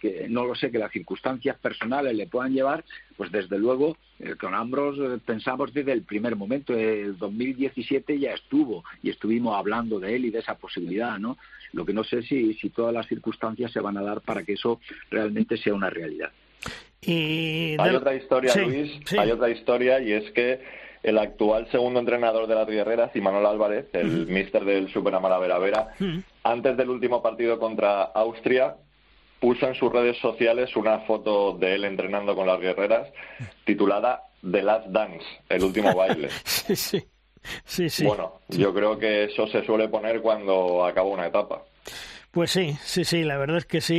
que 0.07 0.28
no 0.28 0.44
lo 0.44 0.54
sé, 0.54 0.70
que 0.70 0.78
las 0.78 0.92
circunstancias 0.92 1.57
personales 1.59 2.14
le 2.14 2.26
puedan 2.26 2.52
llevar, 2.52 2.84
pues 3.16 3.32
desde 3.32 3.59
luego 3.59 3.96
eh, 4.18 4.34
con 4.38 4.54
Ambros 4.54 4.98
pensamos 5.24 5.72
desde 5.72 5.92
el 5.92 6.02
primer 6.02 6.36
momento, 6.36 6.74
el 6.74 7.18
2017 7.18 8.18
ya 8.18 8.32
estuvo 8.32 8.84
y 9.02 9.11
estuvimos 9.11 9.57
hablando 9.57 9.98
de 9.98 10.16
él 10.16 10.26
y 10.26 10.30
de 10.30 10.40
esa 10.40 10.57
posibilidad, 10.57 11.18
¿no? 11.18 11.38
Lo 11.72 11.84
que 11.84 11.92
no 11.92 12.04
sé 12.04 12.22
si, 12.22 12.54
si 12.54 12.70
todas 12.70 12.94
las 12.94 13.07
circunstancias 13.07 13.72
se 13.72 13.80
van 13.80 13.96
a 13.96 14.02
dar 14.02 14.20
para 14.20 14.44
que 14.44 14.54
eso 14.54 14.80
realmente 15.11 15.57
sea 15.57 15.74
una 15.74 15.90
realidad. 15.90 16.30
Y 17.02 17.76
Hay 17.78 17.94
otra 17.94 18.14
historia, 18.14 18.54
Luis, 18.57 18.92
hay 19.16 19.30
otra 19.30 19.50
historia 19.50 20.00
y 20.00 20.12
es 20.12 20.30
que 20.32 20.61
el 21.02 21.18
actual 21.18 21.68
segundo 21.70 22.00
entrenador 22.00 22.46
de 22.48 22.54
las 22.54 22.66
guerreras, 22.66 23.14
Imanol 23.14 23.46
Álvarez, 23.46 23.86
el 23.92 24.26
mister 24.26 24.64
del 24.64 24.88
Super 24.88 25.14
Amara 25.14 25.38
Vera, 25.38 25.94
antes 26.42 26.76
del 26.76 26.90
último 26.90 27.22
partido 27.22 27.61
contra 27.61 28.02
Austria, 28.02 28.76
puso 29.41 29.66
en 29.66 29.74
sus 29.74 29.93
redes 29.93 30.16
sociales 30.18 30.74
una 30.76 31.01
foto 31.01 31.53
de 31.53 31.74
él 31.74 31.84
entrenando 31.84 32.34
con 32.34 32.47
las 32.47 32.61
guerreras 32.61 33.09
titulada 33.64 34.22
The 34.49 34.62
Last 34.62 34.87
Dance, 34.89 35.26
el 35.49 35.64
último 35.64 35.95
baile. 35.97 36.28
sí, 36.45 36.76
sí. 36.76 37.05
Sí, 37.64 37.89
sí. 37.89 38.05
Bueno, 38.05 38.41
yo 38.49 38.74
creo 38.74 38.99
que 38.99 39.24
eso 39.24 39.47
se 39.47 39.64
suele 39.64 39.89
poner 39.89 40.20
cuando 40.20 40.84
acaba 40.84 41.09
una 41.09 41.26
etapa. 41.26 41.62
Pues 42.37 42.51
sí, 42.51 42.76
sí, 42.82 43.05
sí, 43.05 43.24
la 43.24 43.39
verdad 43.39 43.57
es 43.57 43.64
que 43.64 43.80
sí, 43.80 43.95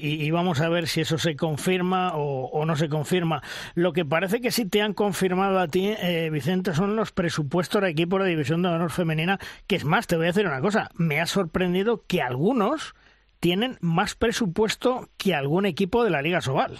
y, 0.00 0.28
vamos 0.32 0.60
a 0.60 0.68
ver 0.68 0.88
si 0.88 1.02
eso 1.02 1.18
se 1.18 1.36
confirma 1.36 2.16
o, 2.16 2.64
no 2.64 2.74
se 2.74 2.88
confirma. 2.88 3.44
Lo 3.76 3.92
que 3.92 4.04
parece 4.04 4.40
que 4.40 4.50
sí 4.50 4.64
te 4.68 4.82
han 4.82 4.92
confirmado 4.92 5.60
a 5.60 5.68
ti, 5.68 5.94
eh, 6.02 6.28
Vicente, 6.32 6.74
son 6.74 6.96
los 6.96 7.12
presupuestos 7.12 7.82
de 7.82 7.90
equipo 7.90 8.18
de 8.18 8.30
División 8.30 8.62
de 8.62 8.70
Honor 8.70 8.90
Femenina, 8.90 9.38
que 9.68 9.76
es 9.76 9.84
más, 9.84 10.08
te 10.08 10.16
voy 10.16 10.24
a 10.24 10.32
decir 10.32 10.48
una 10.48 10.60
cosa, 10.60 10.90
me 10.94 11.20
ha 11.20 11.26
sorprendido 11.26 12.02
que 12.08 12.22
algunos 12.22 12.96
tienen 13.40 13.76
más 13.80 14.14
presupuesto 14.14 15.08
que 15.16 15.34
algún 15.34 15.66
equipo 15.66 16.04
de 16.04 16.10
la 16.10 16.22
Liga 16.22 16.40
Sobal. 16.40 16.78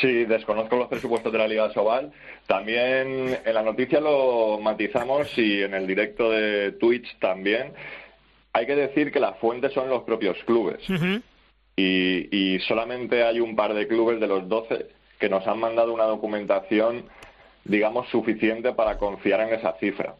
Sí, 0.00 0.24
desconozco 0.24 0.76
los 0.76 0.88
presupuestos 0.88 1.32
de 1.32 1.38
la 1.38 1.46
Liga 1.46 1.72
Sobal. 1.72 2.12
También 2.46 3.38
en 3.44 3.54
la 3.54 3.62
noticia 3.62 4.00
lo 4.00 4.58
matizamos 4.60 5.26
y 5.38 5.62
en 5.62 5.74
el 5.74 5.86
directo 5.86 6.30
de 6.30 6.72
Twitch 6.72 7.18
también. 7.20 7.72
Hay 8.52 8.66
que 8.66 8.74
decir 8.74 9.12
que 9.12 9.20
las 9.20 9.38
fuentes 9.38 9.72
son 9.72 9.88
los 9.88 10.02
propios 10.02 10.36
clubes. 10.44 10.80
y, 11.76 12.36
y, 12.36 12.58
solamente 12.60 13.22
hay 13.22 13.38
un 13.40 13.54
par 13.54 13.74
de 13.74 13.86
clubes 13.86 14.18
de 14.18 14.26
los 14.26 14.48
12 14.48 14.86
que 15.20 15.28
nos 15.28 15.46
han 15.46 15.60
mandado 15.60 15.92
una 15.92 16.04
documentación, 16.04 17.04
digamos, 17.64 18.08
suficiente 18.08 18.72
para 18.72 18.98
confiar 18.98 19.40
en 19.40 19.54
esa 19.54 19.74
cifra. 19.78 20.16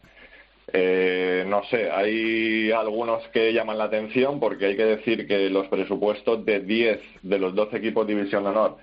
Eh, 0.73 1.45
no 1.47 1.63
sé, 1.65 1.89
hay 1.89 2.71
algunos 2.71 3.25
que 3.29 3.53
llaman 3.53 3.77
la 3.77 3.85
atención 3.85 4.39
porque 4.39 4.65
hay 4.65 4.75
que 4.75 4.85
decir 4.85 5.25
que 5.27 5.49
los 5.49 5.67
presupuestos 5.67 6.43
de 6.45 6.59
10 6.59 6.99
de 7.21 7.39
los 7.39 7.55
12 7.55 7.77
equipos 7.77 8.05
de 8.05 8.15
División 8.15 8.43
de 8.43 8.49
Honor 8.49 8.77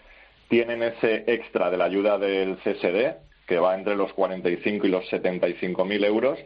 tienen 0.48 0.82
ese 0.82 1.24
extra 1.26 1.70
de 1.70 1.76
la 1.76 1.84
ayuda 1.84 2.18
del 2.18 2.56
CSD, 2.58 3.16
que 3.46 3.58
va 3.58 3.74
entre 3.74 3.96
los 3.96 4.12
45 4.14 4.86
y 4.86 4.90
los 4.90 5.06
75 5.08 5.84
mil 5.84 6.02
euros. 6.04 6.38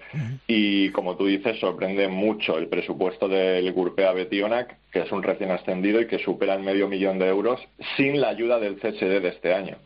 Y 0.49 0.91
como 0.91 1.17
tú 1.17 1.27
dices, 1.27 1.59
sorprende 1.61 2.09
mucho 2.09 2.59
el 2.59 2.69
presupuesto 2.69 3.29
del 3.29 3.73
Gurpea 3.73 4.13
Betionac, 4.13 4.77
que 4.91 5.01
es 5.01 5.13
un 5.13 5.23
recién 5.23 5.51
ascendido 5.53 6.01
y 6.01 6.09
que 6.09 6.19
supera 6.19 6.55
el 6.55 6.63
medio 6.63 6.89
millón 6.89 7.19
de 7.19 7.29
euros 7.29 7.61
sin 7.97 8.21
la 8.21 8.31
ayuda 8.31 8.59
del 8.59 8.77
CSD 8.77 9.21
de 9.21 9.29
este 9.29 9.55
año. 9.55 9.77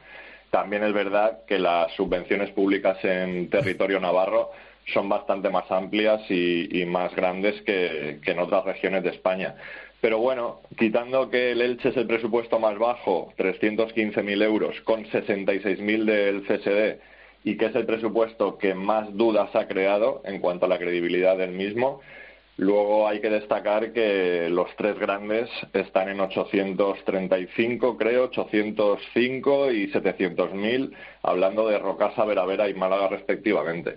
También 0.51 0.85
es 0.85 0.93
verdad 0.93 1.41
que 1.47 1.59
las 1.59 1.93
subvenciones 1.93 2.51
públicas 2.51 2.99
en 3.05 3.49
territorio 3.51 4.01
navarro 4.01 4.51
son 4.87 5.09
bastante 5.09 5.51
más 5.51 5.71
amplias 5.71 6.21
y, 6.31 6.85
más 6.87 7.15
grandes 7.15 7.61
que, 7.63 8.19
en 8.25 8.39
otras 8.39 8.65
regiones 8.65 9.03
de 9.03 9.11
España. 9.11 9.55
Pero 10.01 10.19
bueno, 10.19 10.61
quitando 10.77 11.31
que 11.31 11.53
el 11.53 11.61
Elche 11.61 11.91
es 11.91 11.97
el 11.97 12.07
presupuesto 12.07 12.59
más 12.59 12.77
bajo, 12.79 13.33
315.000 13.39 14.43
euros, 14.43 14.81
con 14.83 15.05
66.000 15.05 16.05
del 16.05 16.43
CSD, 16.43 17.01
y 17.45 17.57
que 17.57 17.67
es 17.67 17.75
el 17.77 17.87
presupuesto 17.87 18.59
que 18.59 18.75
más 18.75 19.17
dudas 19.17 19.55
ha 19.55 19.69
creado 19.69 20.23
en 20.25 20.41
cuanto 20.41 20.67
a 20.67 20.69
la 20.69 20.79
credibilidad 20.79 21.37
del 21.37 21.53
mismo, 21.53 22.01
Luego 22.59 23.09
hay 23.09 23.21
que 23.21 23.31
destacar 23.31 23.93
que 23.93 24.49
los 24.51 24.69
tres 24.77 24.99
grandes 24.99 25.49
están 25.73 26.11
en 26.11 26.21
835, 26.21 27.97
creo, 27.97 28.25
805 28.25 29.73
y 29.73 29.91
700.000, 29.91 30.93
hablando 31.23 31.67
de 31.67 31.79
Rocasa, 31.79 32.27
Veravera 32.27 32.69
y 32.69 32.75
Málaga 32.75 33.09
respectivamente. 33.09 33.97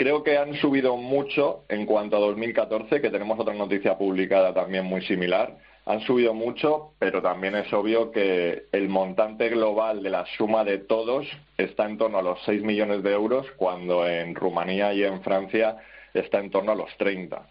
Creo 0.00 0.22
que 0.22 0.38
han 0.38 0.54
subido 0.54 0.96
mucho 0.96 1.64
en 1.68 1.84
cuanto 1.84 2.16
a 2.16 2.20
2014, 2.20 3.02
que 3.02 3.10
tenemos 3.10 3.38
otra 3.38 3.52
noticia 3.52 3.98
publicada 3.98 4.54
también 4.54 4.86
muy 4.86 5.02
similar. 5.02 5.58
Han 5.84 6.00
subido 6.00 6.32
mucho, 6.32 6.92
pero 6.98 7.20
también 7.20 7.54
es 7.54 7.70
obvio 7.74 8.10
que 8.10 8.62
el 8.72 8.88
montante 8.88 9.50
global 9.50 10.02
de 10.02 10.08
la 10.08 10.24
suma 10.38 10.64
de 10.64 10.78
todos 10.78 11.26
está 11.58 11.84
en 11.84 11.98
torno 11.98 12.16
a 12.16 12.22
los 12.22 12.42
6 12.46 12.62
millones 12.62 13.02
de 13.02 13.12
euros, 13.12 13.46
cuando 13.58 14.08
en 14.08 14.34
Rumanía 14.34 14.94
y 14.94 15.04
en 15.04 15.20
Francia 15.20 15.76
está 16.14 16.38
en 16.38 16.50
torno 16.50 16.72
a 16.72 16.76
los 16.76 16.96
30. 16.96 17.46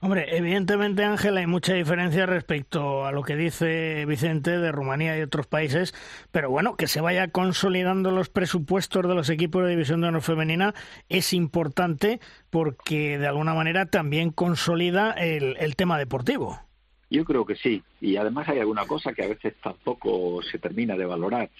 Hombre, 0.00 0.36
evidentemente, 0.36 1.04
Ángel, 1.04 1.36
hay 1.36 1.46
mucha 1.46 1.74
diferencia 1.74 2.26
respecto 2.26 3.06
a 3.06 3.12
lo 3.12 3.22
que 3.22 3.36
dice 3.36 4.04
Vicente 4.06 4.58
de 4.58 4.72
Rumanía 4.72 5.18
y 5.18 5.22
otros 5.22 5.46
países, 5.46 5.94
pero 6.30 6.50
bueno, 6.50 6.76
que 6.76 6.86
se 6.86 7.00
vaya 7.00 7.28
consolidando 7.28 8.10
los 8.10 8.28
presupuestos 8.28 9.06
de 9.08 9.14
los 9.14 9.30
equipos 9.30 9.64
de 9.64 9.70
división 9.70 10.00
de 10.00 10.08
honor 10.08 10.22
femenina 10.22 10.74
es 11.08 11.32
importante 11.32 12.20
porque 12.50 13.18
de 13.18 13.26
alguna 13.26 13.54
manera 13.54 13.86
también 13.86 14.30
consolida 14.30 15.12
el, 15.12 15.56
el 15.58 15.76
tema 15.76 15.98
deportivo. 15.98 16.60
Yo 17.08 17.24
creo 17.24 17.46
que 17.46 17.56
sí, 17.56 17.82
y 18.00 18.16
además 18.16 18.48
hay 18.48 18.58
alguna 18.58 18.84
cosa 18.84 19.12
que 19.12 19.24
a 19.24 19.28
veces 19.28 19.54
tampoco 19.62 20.42
se 20.42 20.58
termina 20.58 20.96
de 20.96 21.06
valorar. 21.06 21.50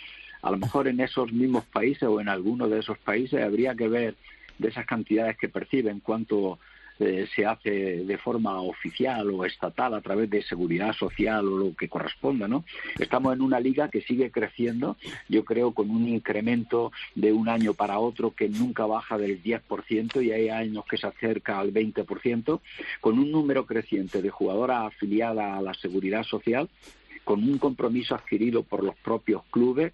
A 0.43 0.51
lo 0.51 0.59
mejor 0.59 0.89
en 0.89 1.01
esos 1.01 1.33
mismos 1.33 1.65
países 1.65 2.05
o 2.05 2.21
en 2.21 2.29
alguno 2.29 2.69
de 2.69 2.81
esos 2.81 2.99
países 2.99 3.43
habría 3.43 3.75
que 3.75 3.89
ver 3.89 4.15
de 4.59 4.69
esas 4.69 4.87
cantidades 4.87 5.37
que 5.39 5.49
perciben 5.49 6.01
cuánto 6.01 6.59
eh, 6.99 7.27
se 7.35 7.45
hace 7.45 7.71
de 8.05 8.19
forma 8.19 8.61
oficial 8.61 9.31
o 9.31 9.45
estatal 9.45 9.95
a 9.95 10.01
través 10.01 10.31
de 10.31 10.43
seguridad 10.43 10.93
social 10.95 11.47
o 11.47 11.59
lo 11.59 11.77
que 11.77 11.89
corresponda, 11.89 12.49
¿no? 12.49 12.65
Estamos 12.99 13.35
en 13.35 13.43
una 13.43 13.61
liga 13.61 13.89
que 13.89 14.01
sigue 14.01 14.31
creciendo, 14.31 14.97
yo 15.29 15.45
creo, 15.45 15.73
con 15.73 15.91
un 15.91 16.09
incremento 16.09 16.93
de 17.15 17.33
un 17.33 17.49
año 17.49 17.75
para 17.75 17.99
otro 17.99 18.35
que 18.35 18.49
nunca 18.49 18.87
baja 18.87 19.19
del 19.19 19.43
10% 19.43 20.25
y 20.25 20.33
hay 20.33 20.49
años 20.49 20.85
que 20.89 20.97
se 20.97 21.07
acerca 21.07 21.59
al 21.59 21.73
20%, 21.73 22.61
con 23.01 23.19
un 23.19 23.31
número 23.31 23.67
creciente 23.67 24.23
de 24.23 24.31
jugadoras 24.31 24.87
afiliadas 24.87 25.59
a 25.59 25.63
la 25.63 25.75
seguridad 25.75 26.23
social 26.23 26.69
con 27.25 27.43
un 27.43 27.59
compromiso 27.59 28.15
adquirido 28.15 28.63
por 28.63 28.85
los 28.85 28.95
propios 28.97 29.43
clubes 29.51 29.93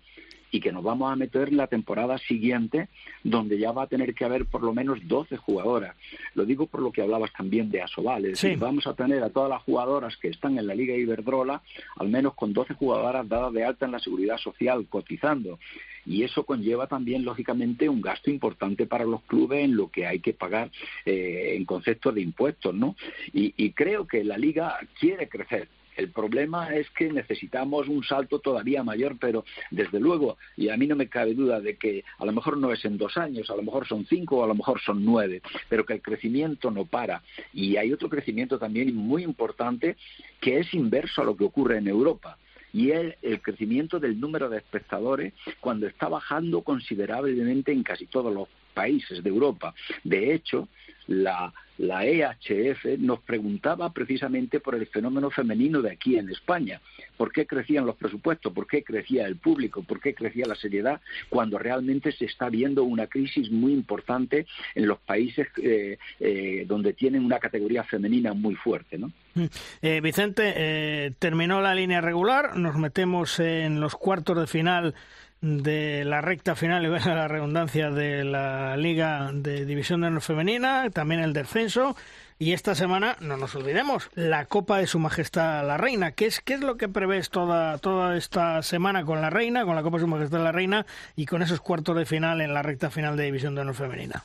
y 0.52 0.60
que 0.60 0.70
nos 0.70 0.84
vamos 0.84 1.10
a 1.10 1.16
meter 1.16 1.52
la 1.52 1.66
temporada 1.66 2.18
siguiente 2.18 2.88
donde 3.24 3.58
ya 3.58 3.72
va 3.72 3.84
a 3.84 3.86
tener 3.88 4.14
que 4.14 4.24
haber 4.24 4.44
por 4.44 4.62
lo 4.62 4.72
menos 4.72 4.98
12 5.08 5.36
jugadoras. 5.38 5.96
Lo 6.34 6.44
digo 6.44 6.66
por 6.66 6.82
lo 6.82 6.92
que 6.92 7.02
hablabas 7.02 7.32
también 7.32 7.70
de 7.70 7.82
Asobal, 7.82 8.26
es 8.26 8.40
decir, 8.40 8.58
vamos 8.58 8.86
a 8.86 8.94
tener 8.94 9.22
a 9.24 9.30
todas 9.30 9.48
las 9.48 9.62
jugadoras 9.62 10.16
que 10.18 10.28
están 10.28 10.58
en 10.58 10.66
la 10.66 10.74
Liga 10.74 10.94
Iberdrola 10.94 11.62
al 11.96 12.08
menos 12.08 12.34
con 12.34 12.52
12 12.52 12.74
jugadoras 12.74 13.28
dadas 13.28 13.52
de 13.52 13.64
alta 13.64 13.86
en 13.86 13.92
la 13.92 13.98
seguridad 13.98 14.36
social 14.36 14.86
cotizando 14.88 15.58
y 16.04 16.24
eso 16.24 16.44
conlleva 16.44 16.86
también 16.86 17.24
lógicamente 17.24 17.88
un 17.88 18.02
gasto 18.02 18.30
importante 18.30 18.86
para 18.86 19.04
los 19.04 19.22
clubes 19.22 19.64
en 19.64 19.76
lo 19.76 19.88
que 19.88 20.06
hay 20.06 20.18
que 20.18 20.34
pagar 20.34 20.70
eh, 21.06 21.54
en 21.56 21.64
concepto 21.64 22.12
de 22.12 22.20
impuestos, 22.20 22.74
¿no? 22.74 22.96
y 23.32 23.70
creo 23.70 24.06
que 24.06 24.24
la 24.24 24.36
liga 24.36 24.78
quiere 24.98 25.28
crecer, 25.28 25.68
el 25.96 26.10
problema 26.10 26.74
es 26.74 26.88
que 26.90 27.12
necesitamos 27.12 27.88
un 27.88 28.02
salto 28.04 28.38
todavía 28.38 28.82
mayor, 28.82 29.16
pero 29.18 29.44
desde 29.70 30.00
luego, 30.00 30.38
y 30.56 30.68
a 30.68 30.76
mí 30.76 30.86
no 30.86 30.96
me 30.96 31.08
cabe 31.08 31.34
duda 31.34 31.60
de 31.60 31.76
que 31.76 32.04
a 32.18 32.24
lo 32.24 32.32
mejor 32.32 32.56
no 32.56 32.72
es 32.72 32.84
en 32.84 32.98
dos 32.98 33.16
años, 33.16 33.50
a 33.50 33.56
lo 33.56 33.62
mejor 33.62 33.86
son 33.86 34.06
cinco 34.06 34.38
o 34.38 34.44
a 34.44 34.46
lo 34.46 34.54
mejor 34.54 34.80
son 34.80 35.04
nueve, 35.04 35.42
pero 35.68 35.84
que 35.84 35.94
el 35.94 36.02
crecimiento 36.02 36.70
no 36.70 36.84
para. 36.84 37.22
Y 37.52 37.76
hay 37.76 37.92
otro 37.92 38.08
crecimiento 38.08 38.58
también 38.58 38.94
muy 38.94 39.22
importante 39.22 39.96
que 40.40 40.58
es 40.58 40.72
inverso 40.74 41.22
a 41.22 41.24
lo 41.24 41.36
que 41.36 41.44
ocurre 41.44 41.78
en 41.78 41.88
Europa 41.88 42.38
y 42.72 42.90
es 42.90 43.14
el 43.22 43.40
crecimiento 43.42 44.00
del 44.00 44.18
número 44.18 44.48
de 44.48 44.58
espectadores 44.58 45.34
cuando 45.60 45.86
está 45.86 46.08
bajando 46.08 46.62
considerablemente 46.62 47.72
en 47.72 47.82
casi 47.82 48.06
todos 48.06 48.32
los 48.32 48.48
países 48.72 49.22
de 49.22 49.28
Europa. 49.28 49.74
De 50.02 50.32
hecho, 50.34 50.68
la, 51.06 51.52
la 51.82 52.06
EHF 52.06 52.84
nos 52.98 53.20
preguntaba 53.20 53.92
precisamente 53.92 54.60
por 54.60 54.76
el 54.76 54.86
fenómeno 54.86 55.30
femenino 55.30 55.82
de 55.82 55.90
aquí 55.90 56.16
en 56.16 56.28
España. 56.30 56.80
¿Por 57.16 57.32
qué 57.32 57.44
crecían 57.44 57.86
los 57.86 57.96
presupuestos? 57.96 58.52
¿Por 58.52 58.68
qué 58.68 58.84
crecía 58.84 59.26
el 59.26 59.34
público? 59.34 59.82
¿Por 59.82 60.00
qué 60.00 60.14
crecía 60.14 60.46
la 60.46 60.54
seriedad? 60.54 61.00
Cuando 61.28 61.58
realmente 61.58 62.12
se 62.12 62.26
está 62.26 62.48
viendo 62.48 62.84
una 62.84 63.08
crisis 63.08 63.50
muy 63.50 63.72
importante 63.72 64.46
en 64.76 64.86
los 64.86 65.00
países 65.00 65.48
eh, 65.60 65.98
eh, 66.20 66.64
donde 66.68 66.92
tienen 66.92 67.24
una 67.24 67.40
categoría 67.40 67.82
femenina 67.82 68.32
muy 68.32 68.54
fuerte. 68.54 68.96
¿no? 68.96 69.10
Mm. 69.34 69.44
Eh, 69.82 70.00
Vicente, 70.00 71.12
terminó 71.18 71.60
la 71.60 71.74
línea 71.74 72.00
regular, 72.00 72.56
nos 72.56 72.76
metemos 72.76 73.40
en 73.40 73.80
los 73.80 73.96
cuartos 73.96 74.38
de 74.38 74.46
final 74.46 74.94
de 75.42 76.04
la 76.04 76.20
recta 76.20 76.54
final, 76.54 76.86
y 76.86 76.88
la 76.88 77.28
redundancia 77.28 77.90
de 77.90 78.24
la 78.24 78.76
Liga 78.76 79.30
de 79.34 79.66
División 79.66 80.00
de 80.00 80.06
Honor 80.06 80.22
Femenina, 80.22 80.88
también 80.90 81.20
el 81.20 81.32
descenso. 81.32 81.96
Y 82.38 82.54
esta 82.54 82.74
semana, 82.74 83.16
no 83.20 83.36
nos 83.36 83.54
olvidemos, 83.54 84.08
la 84.14 84.46
Copa 84.46 84.78
de 84.78 84.86
Su 84.86 84.98
Majestad 84.98 85.66
la 85.66 85.76
Reina. 85.76 86.12
¿Qué 86.12 86.26
es, 86.26 86.40
qué 86.40 86.54
es 86.54 86.60
lo 86.60 86.76
que 86.76 86.88
prevés 86.88 87.30
toda, 87.30 87.78
toda 87.78 88.16
esta 88.16 88.62
semana 88.62 89.04
con 89.04 89.20
la 89.20 89.30
Reina, 89.30 89.64
con 89.64 89.76
la 89.76 89.82
Copa 89.82 89.98
de 89.98 90.02
Su 90.02 90.08
Majestad 90.08 90.42
la 90.42 90.52
Reina 90.52 90.86
y 91.14 91.26
con 91.26 91.42
esos 91.42 91.60
cuartos 91.60 91.96
de 91.96 92.06
final 92.06 92.40
en 92.40 92.54
la 92.54 92.62
recta 92.62 92.90
final 92.90 93.16
de 93.16 93.24
División 93.24 93.54
de 93.54 93.60
Honor 93.60 93.74
Femenina? 93.74 94.24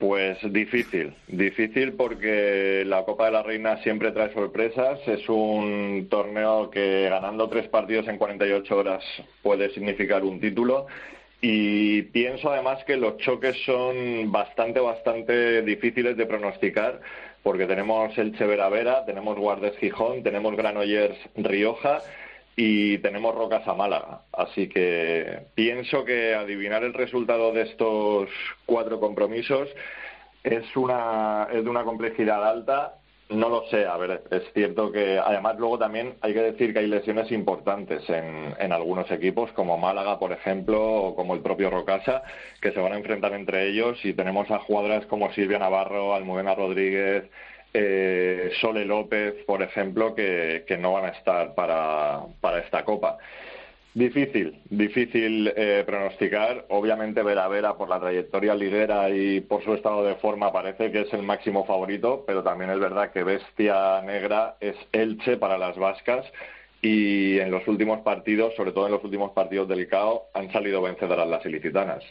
Pues 0.00 0.38
difícil, 0.50 1.12
difícil 1.28 1.92
porque 1.92 2.84
la 2.86 3.04
Copa 3.04 3.26
de 3.26 3.32
la 3.32 3.42
Reina 3.42 3.76
siempre 3.82 4.12
trae 4.12 4.32
sorpresas. 4.32 4.98
Es 5.06 5.28
un 5.28 6.06
torneo 6.08 6.70
que 6.70 7.10
ganando 7.10 7.50
tres 7.50 7.68
partidos 7.68 8.08
en 8.08 8.16
48 8.16 8.78
horas 8.78 9.04
puede 9.42 9.68
significar 9.74 10.24
un 10.24 10.40
título. 10.40 10.86
Y 11.42 12.00
pienso 12.04 12.50
además 12.50 12.82
que 12.84 12.96
los 12.96 13.18
choques 13.18 13.54
son 13.66 14.32
bastante, 14.32 14.80
bastante 14.80 15.60
difíciles 15.60 16.16
de 16.16 16.24
pronosticar 16.24 17.02
porque 17.42 17.66
tenemos 17.66 18.16
el 18.16 18.32
Vera, 18.32 19.04
tenemos 19.04 19.38
Guardes 19.38 19.76
Gijón, 19.76 20.22
tenemos 20.22 20.56
Granollers 20.56 21.18
Rioja 21.36 22.00
y 22.56 22.98
tenemos 22.98 23.34
Rocas 23.34 23.66
a 23.66 23.74
Málaga. 23.74 24.22
Así 24.32 24.68
que 24.68 25.46
pienso 25.54 26.04
que 26.04 26.34
adivinar 26.34 26.84
el 26.84 26.94
resultado 26.94 27.52
de 27.52 27.62
estos 27.62 28.28
cuatro 28.66 29.00
compromisos 29.00 29.68
es, 30.42 30.76
una, 30.76 31.48
es 31.52 31.64
de 31.64 31.70
una 31.70 31.84
complejidad 31.84 32.46
alta. 32.46 32.94
No 33.30 33.48
lo 33.48 33.64
sé, 33.68 33.86
a 33.86 33.96
ver, 33.96 34.24
es 34.32 34.42
cierto 34.54 34.90
que 34.90 35.16
además 35.16 35.56
luego 35.56 35.78
también 35.78 36.14
hay 36.20 36.34
que 36.34 36.42
decir 36.42 36.72
que 36.72 36.80
hay 36.80 36.88
lesiones 36.88 37.30
importantes 37.30 38.02
en, 38.10 38.56
en 38.58 38.72
algunos 38.72 39.08
equipos, 39.12 39.52
como 39.52 39.78
Málaga, 39.78 40.18
por 40.18 40.32
ejemplo, 40.32 40.82
o 40.82 41.14
como 41.14 41.34
el 41.34 41.40
propio 41.40 41.70
Rocasa, 41.70 42.24
que 42.60 42.72
se 42.72 42.80
van 42.80 42.92
a 42.92 42.98
enfrentar 42.98 43.32
entre 43.34 43.68
ellos 43.68 44.04
y 44.04 44.14
tenemos 44.14 44.50
a 44.50 44.58
jugadoras 44.58 45.06
como 45.06 45.32
Silvia 45.32 45.60
Navarro, 45.60 46.12
Almudena 46.12 46.56
Rodríguez, 46.56 47.30
eh, 47.72 48.50
Sole 48.60 48.84
López, 48.84 49.34
por 49.46 49.62
ejemplo, 49.62 50.14
que, 50.14 50.64
que 50.66 50.76
no 50.76 50.92
van 50.92 51.06
a 51.06 51.08
estar 51.08 51.54
para, 51.54 52.20
para 52.40 52.58
esta 52.60 52.84
Copa. 52.84 53.18
Difícil, 53.92 54.60
difícil 54.70 55.52
eh, 55.56 55.82
pronosticar. 55.84 56.64
Obviamente 56.68 57.24
Vera 57.24 57.48
Vera 57.48 57.76
por 57.76 57.88
la 57.88 57.98
trayectoria 57.98 58.54
liguera 58.54 59.10
y 59.10 59.40
por 59.40 59.64
su 59.64 59.74
estado 59.74 60.04
de 60.04 60.14
forma 60.14 60.52
parece 60.52 60.92
que 60.92 61.00
es 61.00 61.12
el 61.12 61.24
máximo 61.24 61.66
favorito, 61.66 62.22
pero 62.24 62.44
también 62.44 62.70
es 62.70 62.78
verdad 62.78 63.10
que 63.10 63.24
Bestia 63.24 64.00
Negra 64.02 64.54
es 64.60 64.76
Elche 64.92 65.38
para 65.38 65.58
las 65.58 65.76
vascas 65.76 66.24
y 66.80 67.40
en 67.40 67.50
los 67.50 67.66
últimos 67.66 68.00
partidos, 68.02 68.54
sobre 68.54 68.70
todo 68.70 68.86
en 68.86 68.92
los 68.92 69.04
últimos 69.04 69.32
partidos 69.32 69.68
del 69.68 69.88
CAO, 69.88 70.28
han 70.34 70.52
salido 70.52 70.80
vencedoras 70.80 71.28
las 71.28 71.44
ilicitanas. 71.44 72.04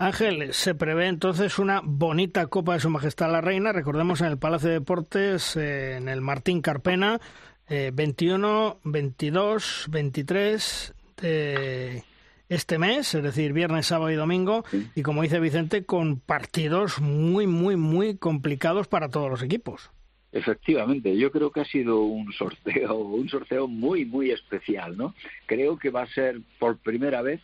Ángel, 0.00 0.54
se 0.54 0.74
prevé 0.74 1.08
entonces 1.08 1.58
una 1.58 1.82
bonita 1.84 2.46
Copa 2.46 2.72
de 2.72 2.80
Su 2.80 2.88
Majestad 2.88 3.30
la 3.30 3.42
Reina, 3.42 3.70
recordemos 3.70 4.22
en 4.22 4.28
el 4.28 4.38
Palacio 4.38 4.70
de 4.70 4.78
Deportes, 4.78 5.56
eh, 5.56 5.96
en 5.98 6.08
el 6.08 6.22
Martín 6.22 6.62
Carpena, 6.62 7.20
21, 7.68 8.78
22, 8.82 9.88
23 9.90 10.94
de 11.20 12.02
este 12.48 12.78
mes, 12.78 13.14
es 13.14 13.22
decir, 13.22 13.52
viernes, 13.52 13.88
sábado 13.88 14.10
y 14.10 14.14
domingo, 14.14 14.64
y 14.94 15.02
como 15.02 15.20
dice 15.20 15.38
Vicente, 15.38 15.84
con 15.84 16.18
partidos 16.18 16.98
muy, 17.02 17.46
muy, 17.46 17.76
muy 17.76 18.16
complicados 18.16 18.88
para 18.88 19.10
todos 19.10 19.28
los 19.28 19.42
equipos. 19.42 19.90
Efectivamente, 20.32 21.14
yo 21.18 21.30
creo 21.30 21.52
que 21.52 21.60
ha 21.60 21.66
sido 21.66 22.00
un 22.00 22.32
sorteo, 22.32 22.96
un 22.96 23.28
sorteo 23.28 23.68
muy, 23.68 24.06
muy 24.06 24.30
especial, 24.30 24.96
¿no? 24.96 25.14
Creo 25.44 25.78
que 25.78 25.90
va 25.90 26.04
a 26.04 26.06
ser 26.06 26.40
por 26.58 26.78
primera 26.78 27.20
vez 27.20 27.42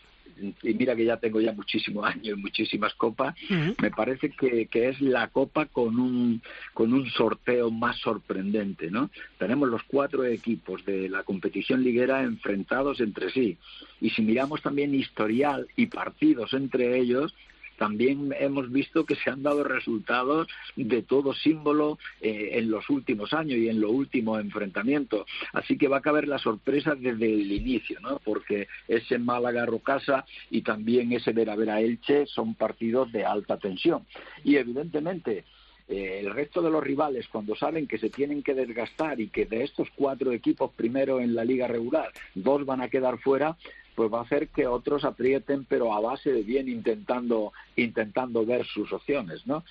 y 0.63 0.75
mira 0.75 0.95
que 0.95 1.05
ya 1.05 1.17
tengo 1.17 1.41
ya 1.41 1.53
muchísimos 1.53 2.05
años 2.15 2.39
y 2.39 2.41
muchísimas 2.41 2.95
copas, 2.95 3.35
me 3.81 3.91
parece 3.91 4.31
que, 4.31 4.67
que, 4.67 4.89
es 4.89 5.01
la 5.01 5.29
copa 5.29 5.67
con 5.67 5.99
un, 5.99 6.43
con 6.75 6.93
un 6.93 7.09
sorteo 7.11 7.71
más 7.71 7.97
sorprendente, 7.99 8.91
¿no? 8.91 9.11
Tenemos 9.39 9.69
los 9.69 9.83
cuatro 9.85 10.25
equipos 10.25 10.85
de 10.85 11.09
la 11.09 11.23
competición 11.23 11.83
liguera 11.83 12.23
enfrentados 12.23 13.01
entre 13.01 13.31
sí. 13.31 13.57
Y 14.01 14.11
si 14.11 14.23
miramos 14.23 14.63
también 14.63 14.95
historial 14.95 15.67
y 15.77 15.87
partidos 15.87 16.53
entre 16.53 16.99
ellos, 16.99 17.35
también 17.77 18.35
hemos 18.39 18.71
visto 18.71 19.05
que 19.05 19.17
se 19.17 19.31
han 19.31 19.43
dado 19.43 19.65
resultados 19.65 20.49
de 20.77 21.03
todo 21.03 21.35
símbolo 21.35 21.99
eh, 22.21 22.51
en 22.53 22.71
los 22.71 22.89
últimos 22.91 23.33
años 23.33 23.59
y 23.59 23.69
en 23.69 23.81
los 23.81 23.91
últimos 23.91 24.41
enfrentamientos. 24.41 25.27
Así 25.53 25.77
que 25.77 25.89
va 25.89 25.99
a 25.99 26.03
caber 26.03 26.29
la 26.29 26.39
sorpresa 26.39 26.95
desde 26.95 27.33
el 27.33 27.53
inicio, 27.53 28.01
¿no? 28.01 28.19
Porque 28.19 28.69
ese 28.89 29.19
Málaga 29.19 29.67
Rocasa 29.67 30.25
y 30.51 30.63
también 30.63 31.13
ese 31.13 31.33
Vera 31.33 31.57
Vera 31.57 31.81
Elche 31.81 32.27
son 32.27 32.55
partidos 32.55 33.13
de 33.13 33.25
alta 33.25 33.59
tensión. 33.59 34.07
Y 34.45 34.57
evidentemente 34.57 35.45
eh, 35.89 36.21
el 36.21 36.33
resto 36.33 36.63
de 36.63 36.71
los 36.71 36.83
rivales, 36.83 37.29
cuando 37.29 37.55
saben 37.55 37.87
que 37.87 37.99
se 37.99 38.11
tienen 38.11 38.43
que 38.43 38.55
desgastar 38.55 39.21
y 39.21 39.29
que 39.29 39.47
de 39.47 39.63
estos 39.63 39.89
cuatro 39.95 40.33
equipos 40.33 40.73
primero 40.75 41.21
en 41.21 41.35
la 41.35 41.45
liga 41.45 41.69
regular, 41.69 42.11
dos 42.35 42.67
van 42.67 42.81
a 42.81 42.89
quedar 42.89 43.19
fuera, 43.19 43.57
pues 43.97 44.13
va 44.13 44.21
a 44.21 44.23
hacer 44.23 44.49
que 44.49 44.67
otros 44.69 45.05
aprieten, 45.05 45.65
pero 45.65 45.93
a 45.93 46.01
base 46.01 46.31
de 46.31 46.43
bien 46.43 46.69
intentando, 46.69 47.53
intentando 47.75 48.47
ver 48.47 48.65
sus 48.67 48.93
opciones, 48.93 49.45
¿no? 49.47 49.65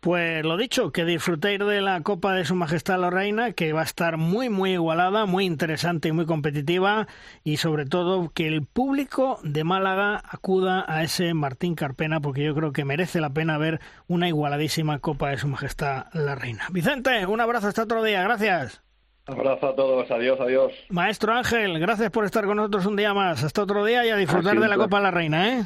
Pues 0.00 0.44
lo 0.44 0.56
dicho, 0.56 0.92
que 0.92 1.04
disfrutéis 1.04 1.58
de 1.58 1.80
la 1.80 2.00
Copa 2.02 2.32
de 2.32 2.44
Su 2.44 2.54
Majestad 2.54 3.00
la 3.00 3.10
Reina, 3.10 3.52
que 3.52 3.72
va 3.72 3.80
a 3.80 3.84
estar 3.84 4.16
muy, 4.16 4.48
muy 4.48 4.74
igualada, 4.74 5.26
muy 5.26 5.44
interesante 5.44 6.08
y 6.08 6.12
muy 6.12 6.24
competitiva, 6.24 7.08
y 7.42 7.56
sobre 7.56 7.84
todo 7.84 8.30
que 8.32 8.46
el 8.46 8.64
público 8.64 9.40
de 9.42 9.64
Málaga 9.64 10.22
acuda 10.30 10.84
a 10.86 11.02
ese 11.02 11.34
Martín 11.34 11.74
Carpena, 11.74 12.20
porque 12.20 12.44
yo 12.44 12.54
creo 12.54 12.72
que 12.72 12.84
merece 12.84 13.20
la 13.20 13.30
pena 13.30 13.58
ver 13.58 13.80
una 14.06 14.28
igualadísima 14.28 15.00
Copa 15.00 15.30
de 15.30 15.38
Su 15.38 15.48
Majestad 15.48 16.06
la 16.12 16.36
Reina. 16.36 16.68
Vicente, 16.70 17.26
un 17.26 17.40
abrazo 17.40 17.66
hasta 17.66 17.82
otro 17.82 18.04
día, 18.04 18.22
gracias. 18.22 18.87
Abrazo 19.28 19.68
a 19.68 19.76
todos, 19.76 20.10
adiós, 20.10 20.40
adiós. 20.40 20.72
Maestro 20.88 21.34
Ángel, 21.34 21.78
gracias 21.78 22.10
por 22.10 22.24
estar 22.24 22.46
con 22.46 22.56
nosotros 22.56 22.86
un 22.86 22.96
día 22.96 23.12
más. 23.12 23.44
Hasta 23.44 23.62
otro 23.62 23.84
día 23.84 24.04
y 24.06 24.08
a 24.08 24.16
disfrutar 24.16 24.58
de 24.58 24.68
la 24.68 24.76
Copa 24.76 24.96
de 24.96 25.02
la 25.02 25.10
Reina, 25.10 25.58
¿eh? 25.58 25.64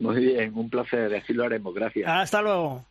Muy 0.00 0.16
bien, 0.16 0.52
un 0.56 0.68
placer, 0.68 1.14
así 1.14 1.32
lo 1.32 1.44
haremos, 1.44 1.72
gracias. 1.72 2.10
Hasta 2.10 2.42
luego. 2.42 2.84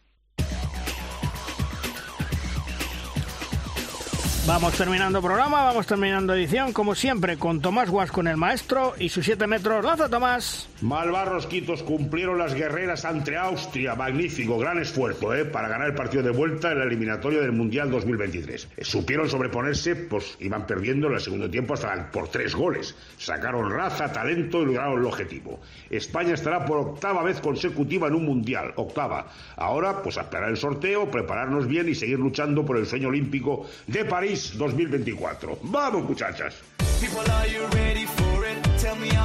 Vamos 4.45 4.74
terminando 4.74 5.22
programa, 5.22 5.64
vamos 5.64 5.88
terminando 5.88 6.34
edición, 6.34 6.74
como 6.74 6.95
siempre, 6.95 7.38
con 7.38 7.61
Tomás 7.61 7.90
Guas 7.90 8.11
con 8.11 8.28
el 8.28 8.36
maestro 8.36 8.94
y 8.99 9.07
sus 9.07 9.24
siete 9.24 9.48
metros. 9.48 9.86
¡Lanza, 9.86 10.10
Tomás! 10.10 10.68
Malvarros 10.82 11.48
Quitos 11.48 11.82
cumplieron 11.82 12.38
las 12.38 12.53
guerreras 12.53 13.06
ante 13.06 13.38
Austria. 13.38 13.95
Magnífico, 13.95 14.57
gran 14.57 14.80
esfuerzo, 14.80 15.34
¿eh? 15.34 15.45
Para 15.45 15.70
ganar 15.70 15.88
el 15.88 15.95
partido 15.95 16.24
de 16.24 16.32
vuelta 16.32 16.74
en 16.74 16.80
la 16.80 16.84
eliminatoria 16.84 17.40
del 17.40 17.53
Mundial 17.53 17.90
2023. 17.90 18.68
Eh, 18.76 18.84
supieron 18.84 19.30
sobreponerse, 19.30 19.95
pues 19.95 20.36
iban 20.41 20.68
perdiendo 20.68 21.07
en 21.07 21.14
el 21.14 21.22
segundo 21.22 21.49
tiempo 21.49 21.76
hasta 21.76 22.11
por 22.11 22.28
tres 22.28 22.53
goles. 22.53 22.98
Sacaron 23.18 23.72
raza, 23.72 24.11
talento 24.11 24.61
y 24.61 24.65
lograron 24.65 24.99
el 24.99 25.06
objetivo. 25.06 25.61
España 25.90 26.34
estará 26.34 26.65
por 26.65 26.80
octava 26.80 27.24
vez 27.24 27.40
consecutiva 27.40 28.10
en 28.10 28.15
un 28.15 28.26
Mundial. 28.26 28.74
Octava. 28.76 29.28
Ahora, 29.56 30.02
pues 30.02 30.18
a 30.18 30.24
esperar 30.24 30.49
el 30.49 30.57
sorteo, 30.57 31.10
prepararnos 31.10 31.65
bien 31.65 31.88
y 31.88 31.95
seguir 31.95 32.20
luchando 32.20 32.65
por 32.65 32.76
el 32.76 32.86
sueño 32.86 33.07
olímpico 33.07 33.70
de 33.88 34.03
París 34.03 34.32
2024. 34.34 35.60
¡Vamos, 35.64 36.03
muchachas! 36.03 36.55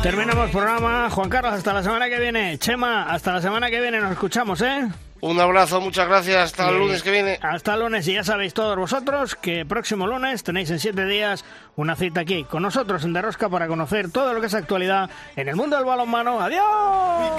Terminamos 0.03 0.51
programa. 0.51 1.11
Juan 1.11 1.29
Carlos, 1.29 1.53
hasta 1.53 1.73
la 1.73 1.83
semana 1.83 2.09
que 2.09 2.19
viene. 2.19 2.59
Chema, 2.59 3.05
hasta 3.05 3.33
la 3.33 3.43
semana 3.43 3.71
que 3.71 3.81
viene. 3.81 4.01
Nos 4.01 4.13
escuchamos, 4.13 4.61
¿eh? 4.63 4.89
Un 5.21 5.41
abrazo, 5.41 5.81
muchas 5.81 6.07
gracias. 6.07 6.37
Hasta 6.37 6.69
el 6.69 6.79
lunes 6.79 7.03
que 7.03 7.11
viene. 7.11 7.39
Hasta 7.43 7.75
el 7.75 7.81
lunes. 7.81 8.07
Y 8.07 8.15
ya 8.15 8.23
sabéis 8.23 8.55
todos 8.55 8.77
vosotros 8.77 9.35
que 9.35 9.67
próximo 9.67 10.07
lunes 10.07 10.45
tenéis 10.45 10.71
en 10.71 10.79
siete 10.79 11.07
días 11.07 11.45
una 11.75 11.97
cita 11.97 12.21
aquí 12.21 12.45
con 12.45 12.63
nosotros 12.63 13.05
en 13.05 13.13
Derrosca 13.13 13.49
para 13.49 13.67
conocer 13.67 14.11
todo 14.11 14.33
lo 14.33 14.41
que 14.41 14.47
es 14.47 14.55
actualidad 14.55 15.11
en 15.35 15.49
el 15.49 15.57
mundo 15.57 15.77
del 15.77 15.85
balonmano. 15.85 16.41
¡Adiós! 16.41 17.33